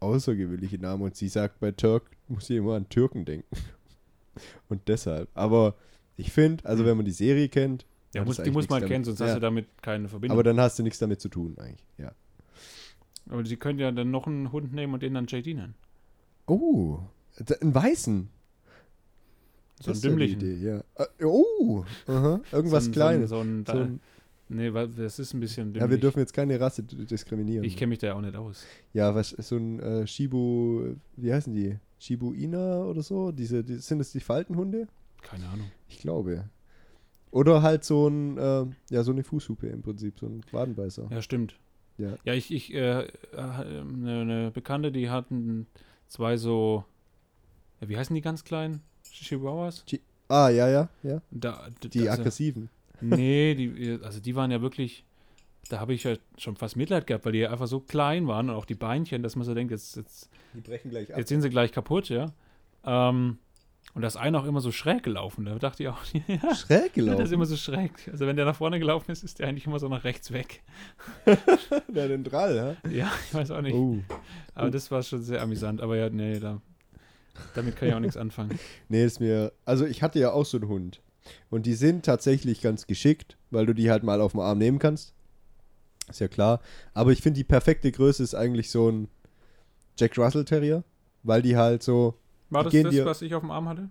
außergewöhnliche 0.00 0.78
Namen 0.78 1.02
und 1.02 1.16
sie 1.16 1.28
sagt, 1.28 1.60
bei 1.60 1.72
Turk 1.72 2.10
muss 2.28 2.46
sie 2.46 2.56
immer 2.56 2.74
an 2.74 2.88
Türken 2.88 3.24
denken. 3.24 3.56
Und 4.68 4.86
deshalb. 4.86 5.28
Aber 5.34 5.74
ich 6.16 6.30
finde, 6.30 6.64
also 6.64 6.84
wenn 6.84 6.96
man 6.96 7.06
die 7.06 7.10
Serie 7.10 7.48
kennt, 7.48 7.86
ja, 8.18 8.24
muss, 8.24 8.36
das 8.36 8.44
die 8.44 8.50
muss 8.50 8.68
man 8.68 8.84
kennen, 8.84 9.04
sonst 9.04 9.20
hast 9.20 9.28
ja. 9.28 9.34
du 9.34 9.40
damit 9.40 9.66
keine 9.82 10.08
Verbindung. 10.08 10.36
aber 10.36 10.42
dann 10.42 10.60
hast 10.60 10.78
du 10.78 10.82
nichts 10.82 10.98
damit 10.98 11.20
zu 11.20 11.28
tun 11.28 11.56
eigentlich. 11.58 11.84
Ja. 11.98 12.12
Aber 13.30 13.44
sie 13.44 13.56
können 13.56 13.78
ja 13.78 13.90
dann 13.92 14.10
noch 14.10 14.26
einen 14.26 14.52
Hund 14.52 14.72
nehmen 14.72 14.94
und 14.94 15.02
den 15.02 15.14
dann 15.14 15.26
JD 15.26 15.48
nennen. 15.54 15.74
Oh, 16.46 17.00
einen 17.60 17.74
weißen. 17.74 18.28
So 19.80 19.90
Das 19.92 20.02
einen 20.02 20.12
dümmlichen. 20.12 20.40
Idee, 20.40 20.54
ja. 20.56 20.78
Äh, 20.96 21.24
Oh, 21.24 21.84
aha. 22.06 22.40
irgendwas 22.52 22.84
so 22.84 22.90
ein, 22.90 22.92
Kleines. 22.92 23.30
So 23.30 23.38
ein, 23.40 23.64
so 23.66 23.72
So 23.72 23.78
ein, 23.78 23.84
ein, 23.86 24.00
nee, 24.48 24.72
weil 24.72 24.88
das 24.88 25.18
ist 25.18 25.34
ein 25.34 25.40
bisschen 25.40 25.66
dümmlich. 25.72 25.82
ja, 25.82 25.90
wir 25.90 25.98
dürfen 25.98 26.18
jetzt 26.20 26.32
keine 26.32 26.58
Rasse 26.58 26.82
diskriminieren. 26.82 27.64
Ich 27.64 27.76
kenne 27.76 27.90
mich 27.90 27.98
da 27.98 28.08
ja 28.08 28.14
auch 28.14 28.20
nicht 28.20 28.34
aus. 28.34 28.64
ja, 28.92 29.14
was 29.14 29.30
so 29.30 29.56
ein 29.56 29.78
äh, 29.78 30.06
Shibu, 30.06 30.94
wie 31.16 31.32
heißen 31.32 31.54
die? 31.54 31.76
Shibuina 32.00 32.84
oder 32.84 33.02
so? 33.02 33.30
Diese, 33.32 33.62
die, 33.62 33.76
sind 33.76 34.00
es 34.00 34.12
die 34.12 34.20
Faltenhunde? 34.20 34.88
Keine 35.22 35.46
Ahnung. 35.48 35.70
Ich 35.88 35.98
glaube. 35.98 36.48
Oder 37.30 37.62
halt 37.62 37.84
so 37.84 38.08
ein, 38.08 38.38
äh, 38.38 38.66
ja, 38.90 39.02
so 39.02 39.12
eine 39.12 39.22
Fußhupe 39.22 39.66
im 39.66 39.82
Prinzip, 39.82 40.18
so 40.18 40.26
ein 40.26 40.40
Wadenbeißer. 40.50 41.08
Ja, 41.10 41.22
stimmt. 41.22 41.56
Ja. 41.98 42.14
Ja, 42.24 42.32
ich, 42.32 42.52
ich, 42.52 42.72
äh, 42.72 43.02
äh, 43.02 43.08
eine, 43.32 44.20
eine 44.20 44.50
Bekannte, 44.50 44.92
die 44.92 45.10
hatten 45.10 45.66
zwei 46.06 46.36
so, 46.36 46.84
wie 47.80 47.96
heißen 47.96 48.14
die 48.14 48.22
ganz 48.22 48.44
kleinen? 48.44 48.82
Chihuahuas? 49.04 49.84
Ah, 50.28 50.48
ja, 50.48 50.68
ja, 50.68 50.88
ja. 51.02 51.20
Da, 51.30 51.68
Die 51.82 52.08
also, 52.08 52.22
aggressiven. 52.22 52.70
Nee, 53.00 53.54
die, 53.56 53.98
also 54.02 54.20
die 54.20 54.36
waren 54.36 54.50
ja 54.50 54.60
wirklich, 54.60 55.04
da 55.68 55.80
habe 55.80 55.94
ich 55.94 56.04
ja 56.04 56.16
schon 56.36 56.56
fast 56.56 56.76
Mitleid 56.76 57.06
gehabt, 57.06 57.24
weil 57.24 57.32
die 57.32 57.40
ja 57.40 57.50
einfach 57.50 57.66
so 57.66 57.80
klein 57.80 58.26
waren 58.26 58.48
und 58.50 58.56
auch 58.56 58.64
die 58.64 58.74
Beinchen, 58.74 59.22
dass 59.22 59.36
man 59.36 59.44
so 59.44 59.54
denkt, 59.54 59.72
jetzt, 59.72 59.96
jetzt, 59.96 60.30
Die 60.54 60.60
brechen 60.60 60.90
gleich 60.90 61.08
jetzt 61.08 61.28
sind 61.28 61.42
sie 61.42 61.50
gleich 61.50 61.72
kaputt, 61.72 62.08
ja. 62.08 62.32
Ähm, 62.84 63.38
und 63.94 64.02
das 64.02 64.16
eine 64.16 64.38
auch 64.38 64.44
immer 64.44 64.60
so 64.60 64.70
schräg 64.70 65.02
gelaufen. 65.02 65.44
Da 65.46 65.54
dachte 65.58 65.82
ich 65.82 65.88
auch, 65.88 65.98
ja, 66.26 66.54
Schräg 66.54 66.68
der 66.68 66.86
ist 66.86 66.92
gelaufen. 66.94 67.32
immer 67.32 67.46
so 67.46 67.56
schräg. 67.56 67.92
Also 68.10 68.26
wenn 68.26 68.36
der 68.36 68.44
nach 68.44 68.56
vorne 68.56 68.78
gelaufen 68.78 69.10
ist, 69.10 69.24
ist 69.24 69.38
der 69.38 69.48
eigentlich 69.48 69.66
immer 69.66 69.78
so 69.78 69.88
nach 69.88 70.04
rechts 70.04 70.32
weg. 70.32 70.62
Der 71.88 72.08
den 72.08 72.22
Drall, 72.24 72.76
ja? 72.84 72.90
Ja, 72.90 73.12
ich 73.28 73.34
weiß 73.34 73.50
auch 73.50 73.60
nicht. 73.62 73.74
Oh. 73.74 73.98
Aber 74.54 74.70
das 74.70 74.90
war 74.90 75.02
schon 75.02 75.22
sehr 75.22 75.42
amüsant. 75.42 75.80
Aber 75.80 75.96
ja, 75.96 76.10
nee, 76.10 76.38
da, 76.38 76.60
damit 77.54 77.76
kann 77.76 77.88
ich 77.88 77.94
auch 77.94 78.00
nichts 78.00 78.16
anfangen. 78.16 78.58
Nee, 78.88 79.04
ist 79.04 79.20
mir. 79.20 79.52
Also 79.64 79.86
ich 79.86 80.02
hatte 80.02 80.18
ja 80.18 80.32
auch 80.32 80.44
so 80.46 80.58
einen 80.58 80.68
Hund. 80.68 81.00
Und 81.50 81.66
die 81.66 81.74
sind 81.74 82.04
tatsächlich 82.04 82.60
ganz 82.60 82.86
geschickt, 82.86 83.36
weil 83.50 83.66
du 83.66 83.74
die 83.74 83.90
halt 83.90 84.02
mal 84.02 84.20
auf 84.20 84.32
dem 84.32 84.40
Arm 84.40 84.58
nehmen 84.58 84.78
kannst. 84.78 85.14
Ist 86.08 86.20
ja 86.20 86.28
klar. 86.28 86.60
Aber 86.94 87.10
ich 87.12 87.20
finde, 87.20 87.38
die 87.38 87.44
perfekte 87.44 87.90
Größe 87.92 88.22
ist 88.22 88.34
eigentlich 88.34 88.70
so 88.70 88.90
ein 88.90 89.08
Jack 89.98 90.16
Russell 90.16 90.44
Terrier, 90.44 90.84
weil 91.22 91.42
die 91.42 91.56
halt 91.56 91.82
so. 91.82 92.14
War 92.50 92.64
das 92.64 92.72
das, 92.72 92.90
dir- 92.90 93.04
was 93.04 93.22
ich 93.22 93.34
auf 93.34 93.42
dem 93.42 93.50
Arm 93.50 93.68
hatte? 93.68 93.88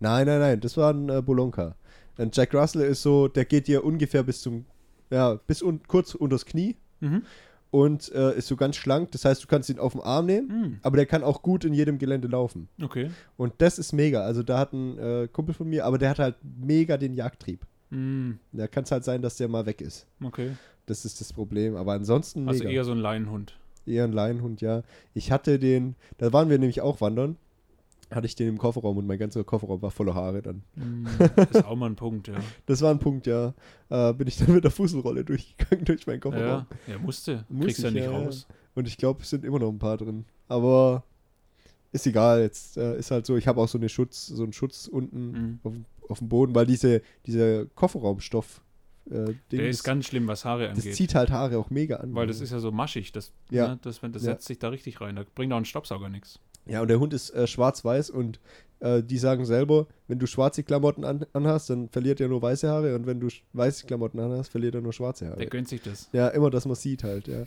Nein, 0.00 0.26
nein, 0.26 0.40
nein, 0.40 0.60
das 0.60 0.76
war 0.76 0.92
ein 0.92 1.08
äh, 1.08 1.22
Bolonka. 1.22 1.76
Ein 2.18 2.30
Jack 2.32 2.54
Russell 2.54 2.82
ist 2.82 3.02
so, 3.02 3.28
der 3.28 3.44
geht 3.44 3.68
dir 3.68 3.84
ungefähr 3.84 4.22
bis 4.22 4.40
zum. 4.42 4.64
Ja, 5.10 5.34
bis 5.46 5.62
un 5.62 5.80
kurz 5.86 6.14
unters 6.14 6.44
Knie 6.46 6.76
Mhm. 7.00 7.22
und 7.70 8.10
äh, 8.12 8.36
ist 8.36 8.48
so 8.48 8.56
ganz 8.56 8.76
schlank. 8.76 9.10
Das 9.12 9.24
heißt, 9.24 9.42
du 9.42 9.46
kannst 9.48 9.68
ihn 9.70 9.78
auf 9.78 9.92
den 9.92 10.00
Arm 10.02 10.26
nehmen, 10.26 10.48
Hm, 10.50 10.78
aber 10.82 10.96
der 10.96 11.06
kann 11.06 11.22
auch 11.22 11.42
gut 11.42 11.64
in 11.64 11.72
jedem 11.74 11.98
Gelände 11.98 12.28
laufen. 12.28 12.68
okay. 12.82 13.10
Und 13.36 13.54
das 13.58 13.78
ist 13.78 13.92
mega. 13.92 14.22
Also 14.22 14.42
da 14.42 14.58
hat 14.58 14.72
ein 14.72 14.98
äh, 14.98 15.28
Kumpel 15.32 15.54
von 15.54 15.68
mir, 15.68 15.84
aber 15.84 15.98
der 15.98 16.10
hat 16.10 16.18
halt 16.18 16.36
mega 16.42 16.96
den 16.96 17.14
Jagdtrieb. 17.14 17.66
Hm, 17.90 18.38
Da 18.52 18.66
kann 18.68 18.84
es 18.84 18.90
halt 18.90 19.04
sein, 19.04 19.20
dass 19.22 19.36
der 19.36 19.48
mal 19.48 19.66
weg 19.66 19.80
ist. 19.80 20.06
okay. 20.22 20.56
Das 20.86 21.04
ist 21.04 21.20
das 21.20 21.32
Problem. 21.32 21.76
Aber 21.76 21.92
ansonsten 21.92 22.48
Also 22.48 22.64
mega. 22.64 22.74
eher 22.74 22.84
so 22.84 22.90
ein 22.92 22.98
Leinenhund. 22.98 23.56
eher 23.86 24.04
ein 24.04 24.12
Laienhund, 24.12 24.60
ja. 24.60 24.82
Ich 25.14 25.30
hatte 25.30 25.58
den, 25.60 25.94
da 26.18 26.32
waren 26.32 26.50
wir 26.50 26.58
nämlich 26.58 26.80
auch 26.80 27.00
wandern, 27.00 27.36
hatte 28.14 28.26
ich 28.26 28.34
den 28.34 28.48
im 28.48 28.58
Kofferraum 28.58 28.96
und 28.96 29.06
mein 29.06 29.18
ganzer 29.18 29.42
Kofferraum 29.44 29.80
war 29.82 29.90
voller 29.90 30.14
Haare 30.14 30.42
dann. 30.42 30.62
Hm, 30.74 31.06
ist 31.50 31.64
auch 31.64 31.76
mal 31.76 31.86
ein 31.90 31.96
Punkt, 31.96 32.28
ja. 32.28 32.34
Das 32.66 32.80
war 32.82 32.90
ein 32.90 32.98
Punkt, 32.98 33.26
ja. 33.26 33.54
Äh, 33.88 34.12
bin 34.14 34.28
ich 34.28 34.36
dann 34.38 34.52
mit 34.54 34.64
der 34.64 34.70
Fusselrolle 34.70 35.24
durchgegangen 35.26 35.84
durch 35.84 36.06
meinen 36.06 36.20
Kofferraum. 36.20 36.66
Ja, 36.86 36.92
ja 36.94 36.98
musste. 36.98 37.44
Muss 37.48 37.66
Kriegst 37.66 37.82
ja 37.82 37.88
ich, 37.88 37.94
nicht 37.94 38.04
ja, 38.04 38.12
ja. 38.12 38.18
raus. 38.18 38.46
Und 38.74 38.86
ich 38.88 38.96
glaube, 38.96 39.22
es 39.22 39.30
sind 39.30 39.44
immer 39.44 39.58
noch 39.58 39.68
ein 39.70 39.78
paar 39.78 39.96
drin. 39.96 40.24
Aber 40.48 41.04
ist 41.92 42.06
egal, 42.06 42.40
jetzt 42.42 42.76
äh, 42.78 42.98
ist 42.98 43.10
halt 43.10 43.26
so, 43.26 43.36
ich 43.36 43.46
habe 43.46 43.60
auch 43.60 43.68
so 43.68 43.76
eine 43.78 43.88
Schutz, 43.88 44.26
so 44.26 44.42
einen 44.42 44.52
Schutz 44.52 44.86
unten 44.88 45.32
Mhm. 45.32 45.58
auf, 45.62 45.74
auf 46.10 46.18
dem 46.18 46.28
Boden, 46.28 46.54
weil 46.54 46.66
diese, 46.66 47.02
dieser 47.26 47.66
Kofferraumstoff, 47.66 48.62
äh, 49.10 49.34
Der 49.50 49.68
ist 49.68 49.82
ganz 49.82 50.06
schlimm, 50.06 50.26
was 50.28 50.44
Haare 50.44 50.68
das 50.68 50.78
angeht. 50.78 50.94
zieht 50.94 51.14
halt 51.14 51.30
Haare 51.30 51.58
auch 51.58 51.70
mega 51.70 51.96
an. 51.96 52.14
Weil 52.14 52.26
das 52.28 52.40
ist 52.40 52.50
ja 52.52 52.60
so 52.60 52.70
maschig. 52.72 53.12
Das, 53.12 53.32
Ja. 53.50 53.68
ne, 53.68 53.78
das, 53.82 54.00
das 54.00 54.10
Ja. 54.12 54.18
setzt 54.32 54.46
sich 54.46 54.58
da 54.58 54.68
richtig 54.68 55.00
rein. 55.00 55.16
Da 55.16 55.24
bringt 55.34 55.52
auch 55.52 55.56
ein 55.58 55.64
Staubsauger 55.64 56.08
nichts. 56.08 56.38
Ja, 56.66 56.80
und 56.82 56.88
der 56.88 57.00
Hund 57.00 57.12
ist 57.12 57.30
äh, 57.30 57.46
schwarz-weiß 57.46 58.10
und 58.10 58.40
äh, 58.80 59.02
die 59.02 59.18
sagen 59.18 59.44
selber, 59.44 59.86
wenn 60.08 60.18
du 60.18 60.26
schwarze 60.26 60.62
Klamotten 60.62 61.04
an, 61.04 61.24
anhast, 61.32 61.70
dann 61.70 61.88
verliert 61.88 62.20
er 62.20 62.28
nur 62.28 62.42
weiße 62.42 62.68
Haare 62.68 62.94
und 62.94 63.06
wenn 63.06 63.20
du 63.20 63.28
weiße 63.52 63.86
Klamotten 63.86 64.18
anhast, 64.18 64.50
verliert 64.50 64.74
er 64.74 64.80
nur 64.80 64.92
schwarze 64.92 65.28
Haare. 65.28 65.38
Der 65.38 65.46
gönnt 65.46 65.68
sich 65.68 65.82
das. 65.82 66.08
Ja, 66.12 66.28
immer, 66.28 66.50
dass 66.50 66.66
man 66.66 66.74
sieht 66.74 67.04
halt, 67.04 67.28
ja. 67.28 67.44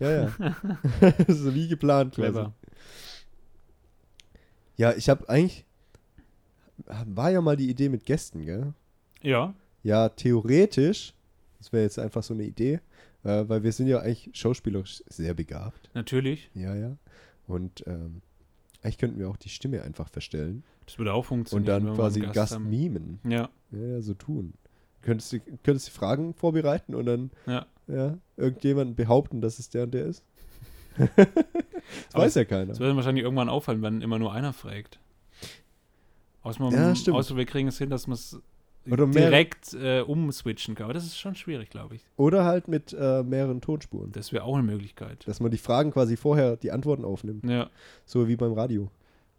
Ja, 0.00 0.10
ja. 0.10 0.56
ist 1.26 1.54
wie 1.54 1.68
geplant. 1.68 2.14
Clever. 2.14 2.54
Ja, 4.76 4.92
ich 4.92 5.08
habe 5.08 5.28
eigentlich, 5.28 5.64
war 7.06 7.30
ja 7.30 7.40
mal 7.40 7.56
die 7.56 7.68
Idee 7.68 7.88
mit 7.88 8.04
Gästen, 8.04 8.44
gell? 8.44 8.72
Ja, 9.22 9.54
Ja, 9.82 10.08
theoretisch, 10.08 11.14
das 11.58 11.72
wäre 11.72 11.82
jetzt 11.82 11.98
einfach 11.98 12.22
so 12.22 12.32
eine 12.34 12.44
Idee, 12.44 12.80
äh, 13.24 13.44
weil 13.48 13.62
wir 13.62 13.72
sind 13.72 13.88
ja 13.88 13.98
eigentlich 13.98 14.30
schauspielerisch 14.32 15.02
sehr 15.08 15.34
begabt. 15.34 15.90
natürlich. 15.94 16.50
Ja, 16.54 16.74
ja. 16.74 16.96
Und 17.46 17.84
ähm, 17.86 18.22
eigentlich 18.82 18.98
könnten 18.98 19.18
wir 19.18 19.28
auch 19.28 19.36
die 19.36 19.48
Stimme 19.48 19.82
einfach 19.82 20.08
verstellen 20.08 20.62
Das 20.86 20.98
würde 20.98 21.12
auch 21.12 21.18
und 21.18 21.24
funktionieren. 21.24 21.66
dann 21.66 21.82
wenn 21.84 21.92
wir 21.92 21.96
quasi 21.96 22.20
Gast 22.20 22.54
haben. 22.54 22.68
mimen. 22.70 23.20
Ja, 23.24 23.48
Ja, 23.70 23.78
ja, 23.86 24.00
so 24.02 24.14
tun. 24.14 24.54
Könntest 25.02 25.32
du, 25.32 25.40
könntest 25.62 25.88
du 25.88 25.92
Fragen 25.92 26.34
vorbereiten 26.34 26.94
und 26.94 27.06
dann 27.06 27.30
ja. 27.46 27.66
ja, 27.86 28.18
irgendjemanden 28.36 28.94
behaupten, 28.96 29.40
dass 29.40 29.58
es 29.58 29.70
der 29.70 29.84
und 29.84 29.92
der 29.94 30.06
ist? 30.06 30.24
das 30.96 31.06
Aber 32.12 32.24
weiß 32.24 32.34
ja 32.34 32.44
keiner. 32.44 32.66
Das 32.66 32.80
wird 32.80 32.88
dann 32.90 32.96
wahrscheinlich 32.96 33.22
irgendwann 33.24 33.48
auffallen, 33.48 33.82
wenn 33.82 34.00
immer 34.02 34.18
nur 34.18 34.32
einer 34.32 34.52
fragt. 34.52 34.98
Außer, 36.42 36.62
man, 36.62 36.72
Ja, 36.72 36.94
stimmt. 36.94 37.16
außer 37.16 37.36
wir 37.36 37.46
kriegen 37.46 37.68
es 37.68 37.78
hin, 37.78 37.90
dass 37.90 38.06
man 38.06 38.14
es 38.14 38.40
Oder 38.90 39.06
direkt 39.06 39.74
äh, 39.74 40.00
umswitchen 40.00 40.74
kann. 40.74 40.84
Aber 40.84 40.94
das 40.94 41.04
ist 41.04 41.18
schon 41.18 41.34
schwierig, 41.34 41.70
glaube 41.70 41.96
ich. 41.96 42.02
Oder 42.16 42.44
halt 42.44 42.68
mit 42.68 42.92
äh, 42.92 43.22
mehreren 43.22 43.60
Tonspuren. 43.60 44.12
Das 44.12 44.32
wäre 44.32 44.44
auch 44.44 44.54
eine 44.54 44.62
Möglichkeit. 44.64 45.26
Dass 45.26 45.40
man 45.40 45.50
die 45.50 45.58
Fragen 45.58 45.92
quasi 45.92 46.16
vorher 46.16 46.56
die 46.56 46.72
Antworten 46.72 47.04
aufnimmt. 47.04 47.44
Ja, 47.44 47.70
So 48.06 48.28
wie 48.28 48.36
beim 48.36 48.52
Radio. 48.52 48.90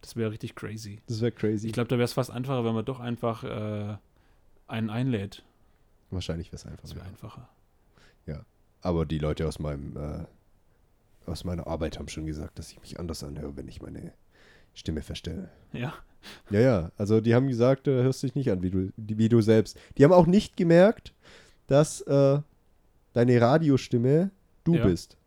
das 0.02 0.16
wäre 0.16 0.32
richtig 0.32 0.56
crazy. 0.56 1.00
Das 1.08 1.22
wäre 1.22 1.32
crazy. 1.32 1.68
Ich 1.68 1.74
glaube, 1.74 1.88
da 1.88 1.98
wäre 1.98 2.06
es 2.06 2.14
fast 2.14 2.32
einfacher, 2.32 2.64
wenn 2.66 2.74
man 2.74 2.86
doch 2.86 3.00
einfach 3.00 3.44
äh, 3.44 3.98
einen 4.68 4.90
einlädt. 4.90 5.44
Wahrscheinlich 6.12 6.48
wäre 6.48 6.56
es 6.56 6.66
einfach. 6.66 6.82
Das 6.82 6.96
wäre 6.96 7.06
ja. 7.06 7.12
einfacher. 7.12 7.50
Aber 8.82 9.06
die 9.06 9.20
Leute 9.20 9.48
aus 9.48 9.60
meinem 9.60 9.96
äh, 9.98 10.26
aus 11.26 11.44
meiner 11.44 11.68
Arbeit 11.68 12.00
haben 12.00 12.08
schon 12.08 12.26
gesagt, 12.26 12.58
dass 12.58 12.72
ich 12.72 12.82
mich 12.82 13.00
anders 13.00 13.24
anhöre, 13.24 13.56
wenn 13.56 13.68
ich 13.68 13.82
meine 13.82 14.14
Stimme 14.74 15.02
verstelle. 15.02 15.50
Ja. 15.74 15.94
Ja, 16.50 16.60
ja. 16.60 16.91
Also 16.98 17.22
die 17.22 17.34
haben 17.36 17.48
gesagt, 17.48 17.88
du 17.88 17.91
hörst 18.04 18.22
dich 18.24 18.36
nicht 18.36 18.52
an, 18.52 18.62
wie 18.62 18.70
du, 18.70 18.91
wie 18.98 19.30
du 19.30 19.41
selbst. 19.41 19.78
Die 19.98 20.04
haben 20.04 20.12
auch 20.14 20.28
nicht 20.28 20.58
gemerkt, 20.58 21.14
dass 21.68 22.02
äh, 22.02 22.40
deine 23.14 23.41
Radiostimme 23.41 24.32
du 24.64 24.76
Ja. 24.76 24.86
bist. 24.86 25.18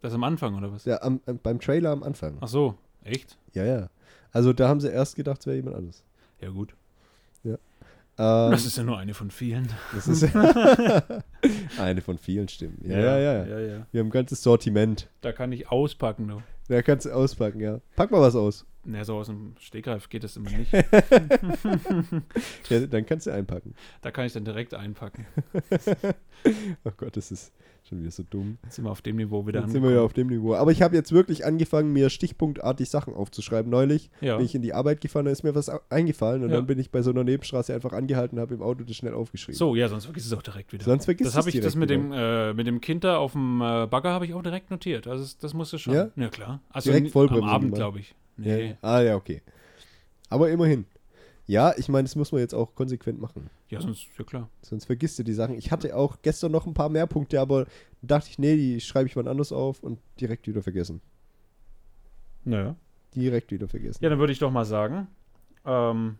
Das 0.00 0.14
am 0.14 0.22
Anfang, 0.22 0.54
oder 0.56 0.70
was? 0.72 0.84
Ja, 0.84 1.02
am, 1.02 1.20
beim 1.42 1.58
Trailer 1.60 1.90
am 1.90 2.02
Anfang. 2.04 2.38
Ach 2.40 2.46
so, 2.48 2.76
echt? 3.02 3.36
Ja, 3.52 3.64
ja. 3.64 3.88
Also 4.30 4.52
da 4.52 4.68
haben 4.68 4.80
sie 4.80 4.88
erst 4.90 5.16
gedacht, 5.16 5.40
es 5.40 5.46
wäre 5.46 5.56
jemand 5.56 5.76
anderes. 5.76 6.04
Ja, 6.40 6.50
gut. 6.50 6.74
Ähm, 8.20 8.50
Das 8.50 8.66
ist 8.66 8.76
ja 8.76 8.82
nur 8.82 8.98
eine 8.98 9.14
von 9.14 9.30
vielen. 9.30 9.68
das 9.94 10.08
ist 10.08 10.24
eine 11.78 12.00
von 12.00 12.18
vielen 12.18 12.48
Stimmen. 12.48 12.78
Ja, 12.82 12.98
ja, 12.98 13.18
ja. 13.18 13.44
ja, 13.46 13.58
ja. 13.60 13.86
Wir 13.92 14.00
haben 14.00 14.08
ein 14.08 14.10
ganzes 14.10 14.42
Sortiment. 14.42 15.08
Da 15.20 15.30
kann 15.32 15.52
ich 15.52 15.70
auspacken, 15.70 16.26
du. 16.28 16.42
Da 16.68 16.82
kannst 16.82 17.06
du 17.06 17.10
auspacken, 17.12 17.60
ja. 17.60 17.80
Pack 17.96 18.10
mal 18.10 18.20
was 18.20 18.34
aus. 18.34 18.66
Na, 18.90 19.04
so 19.04 19.16
aus 19.16 19.26
dem 19.26 19.52
Stegreif 19.60 20.08
geht 20.08 20.24
das 20.24 20.36
immer 20.38 20.48
nicht. 20.50 20.72
Ja, 22.70 22.80
dann 22.86 23.04
kannst 23.06 23.26
du 23.26 23.30
einpacken. 23.32 23.74
Da 24.02 24.10
kann 24.10 24.24
ich 24.26 24.32
dann 24.32 24.44
direkt 24.44 24.72
einpacken. 24.74 25.26
Oh 26.84 26.92
Gott, 26.96 27.16
das 27.16 27.32
ist 27.32 27.52
schon 27.82 27.98
wieder 28.00 28.12
so 28.12 28.22
dumm. 28.22 28.58
Jetzt 28.62 28.76
sind 28.76 28.84
wir 28.84 28.92
auf 28.92 29.02
dem 29.02 29.16
Niveau 29.16 29.44
wieder 29.48 29.60
Jetzt 29.62 29.72
sind 29.72 29.82
wir 29.82 29.90
ja 29.90 30.02
auf 30.02 30.12
dem 30.12 30.28
Niveau. 30.28 30.54
Aber 30.54 30.70
ich 30.70 30.82
habe 30.82 30.94
jetzt 30.94 31.10
wirklich 31.10 31.44
angefangen, 31.44 31.92
mir 31.92 32.10
stichpunktartig 32.10 32.88
Sachen 32.88 33.12
aufzuschreiben. 33.12 33.68
Neulich 33.68 34.08
Ja. 34.20 34.36
bin 34.36 34.46
ich 34.46 34.54
in 34.54 34.62
die 34.62 34.72
Arbeit 34.72 35.00
gefahren, 35.00 35.24
da 35.24 35.32
ist 35.32 35.42
mir 35.42 35.56
was 35.56 35.68
eingefallen 35.90 36.44
und 36.44 36.50
Ja. 36.50 36.56
dann 36.56 36.66
bin 36.66 36.78
ich 36.78 36.92
bei 36.92 37.02
so 37.02 37.10
einer 37.10 37.24
Nebenstraße 37.24 37.74
einfach 37.74 37.92
angehalten 37.92 38.38
und 38.38 38.42
habe 38.42 38.54
im 38.54 38.62
Auto 38.62 38.84
das 38.84 38.94
schnell 38.96 39.14
aufgeschrieben. 39.14 39.58
So, 39.58 39.74
ja, 39.74 39.88
sonst 39.88 40.04
vergisst 40.04 40.26
es 40.28 40.32
auch 40.32 40.42
direkt 40.42 40.72
wieder. 40.72 40.84
Sonst 40.84 41.06
vergisst 41.06 41.30
das 41.30 41.36
habe 41.36 41.48
es 41.48 41.54
ich, 41.56 41.60
das 41.60 41.74
mit 41.74 41.90
direkt 41.90 42.04
dem, 42.06 42.12
äh, 42.12 42.54
mit 42.54 42.68
dem 42.68 42.80
Kind 42.80 43.02
da 43.02 43.16
auf 43.18 43.32
dem 43.32 43.60
äh, 43.60 43.86
Bagger 43.88 44.10
habe 44.12 44.26
ich 44.26 44.34
auch 44.34 44.42
direkt 44.42 44.70
notiert. 44.70 45.08
Also 45.08 45.28
das, 45.40 45.52
musst 45.54 45.72
du 45.72 45.78
schon. 45.78 45.94
Ja? 45.94 46.28
klar. 46.28 46.60
Also 46.70 46.90
Direkt 46.90 47.06
ni- 47.06 47.10
Vollbremse 47.10 47.42
am 47.42 47.48
Abend, 47.50 47.74
glaube 47.74 47.98
ich. 47.98 48.14
Nee. 48.38 48.76
Ah, 48.80 49.00
ja, 49.00 49.16
okay. 49.16 49.42
Aber 50.30 50.50
immerhin. 50.50 50.86
Ja, 51.46 51.72
ich 51.76 51.88
meine, 51.88 52.04
das 52.04 52.14
muss 52.16 52.30
man 52.32 52.40
jetzt 52.42 52.54
auch 52.54 52.74
konsequent 52.74 53.20
machen. 53.20 53.48
Ja, 53.70 53.80
sonst, 53.80 54.06
ja 54.18 54.24
klar. 54.24 54.48
Sonst 54.62 54.84
vergisst 54.84 55.18
du 55.18 55.22
die 55.22 55.32
Sachen. 55.32 55.56
Ich 55.56 55.70
hatte 55.70 55.96
auch 55.96 56.18
gestern 56.22 56.52
noch 56.52 56.66
ein 56.66 56.74
paar 56.74 56.88
mehr 56.90 57.06
Punkte, 57.06 57.40
aber 57.40 57.66
dachte 58.02 58.28
ich, 58.30 58.38
nee, 58.38 58.56
die 58.56 58.80
schreibe 58.80 59.08
ich 59.08 59.16
wann 59.16 59.26
anders 59.28 59.50
auf 59.52 59.82
und 59.82 59.98
direkt 60.20 60.46
wieder 60.46 60.62
vergessen. 60.62 61.00
Naja. 62.44 62.76
Direkt 63.14 63.50
wieder 63.50 63.66
vergessen. 63.68 63.98
Ja, 64.02 64.10
dann 64.10 64.18
würde 64.18 64.32
ich 64.32 64.38
doch 64.38 64.50
mal 64.50 64.64
sagen, 64.66 65.08
ähm, 65.64 66.16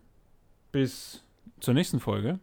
bis 0.73 1.23
zur 1.61 1.75
nächsten 1.75 2.01
Folge. 2.01 2.39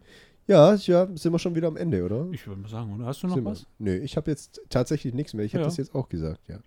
Ja, 0.48 0.76
ja, 0.76 1.08
sind 1.16 1.32
wir 1.32 1.40
schon 1.40 1.56
wieder 1.56 1.68
am 1.68 1.78
Ende, 1.78 2.04
oder? 2.06 2.28
Ich 2.32 2.46
würde 2.46 2.62
mal 2.62 2.70
sagen, 2.70 2.94
oder? 2.94 3.06
Hast 3.08 3.24
du 3.24 3.28
noch 3.28 3.34
Sind 3.36 3.44
wir? 3.46 3.52
was? 3.52 3.66
Nö, 3.80 3.96
ich 3.98 4.16
habe 4.16 4.30
jetzt 4.30 4.62
tatsächlich 4.70 5.14
nichts 5.16 5.34
mehr. 5.34 5.44
Ich 5.44 5.54
Ja. 5.54 5.64
das 5.64 5.78
jetzt 5.78 5.96
auch 5.96 6.08
gesagt, 6.08 6.42
ja. 6.48 6.60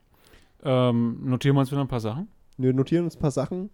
Ähm, 0.64 1.20
notieren 1.30 1.54
wir 1.54 1.60
uns 1.60 1.70
wieder 1.70 1.80
ein 1.80 1.86
paar 1.88 2.00
Sachen. 2.00 2.26
Wir 2.58 2.72
notieren 2.74 3.04
uns 3.04 3.16
ein 3.16 3.20
paar 3.20 3.30
Sachen. 3.30 3.70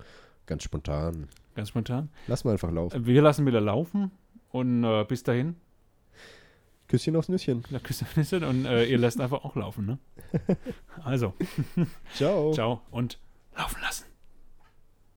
Ganz 0.46 0.62
spontan. 0.62 1.28
Ganz 1.54 1.70
spontan. 1.70 2.10
Lass 2.26 2.44
mal 2.44 2.52
einfach 2.52 2.70
laufen. 2.70 3.06
Wir 3.06 3.22
lassen 3.22 3.46
wieder 3.46 3.60
laufen. 3.60 4.10
Und 4.50 4.84
äh, 4.84 5.04
bis 5.04 5.22
dahin, 5.22 5.56
Küsschen 6.86 7.16
aufs 7.16 7.28
Nüsschen. 7.28 7.64
ja, 7.70 7.78
küsst 7.80 8.02
ein 8.02 8.08
bisschen 8.14 8.44
und 8.44 8.66
äh, 8.66 8.84
ihr 8.84 8.98
lasst 8.98 9.20
einfach 9.20 9.42
auch 9.44 9.56
laufen, 9.56 9.86
ne? 9.86 9.98
Also, 11.02 11.32
Ciao. 12.14 12.52
ciao 12.52 12.82
und 12.90 13.18
laufen 13.56 13.80
lassen. 13.82 14.04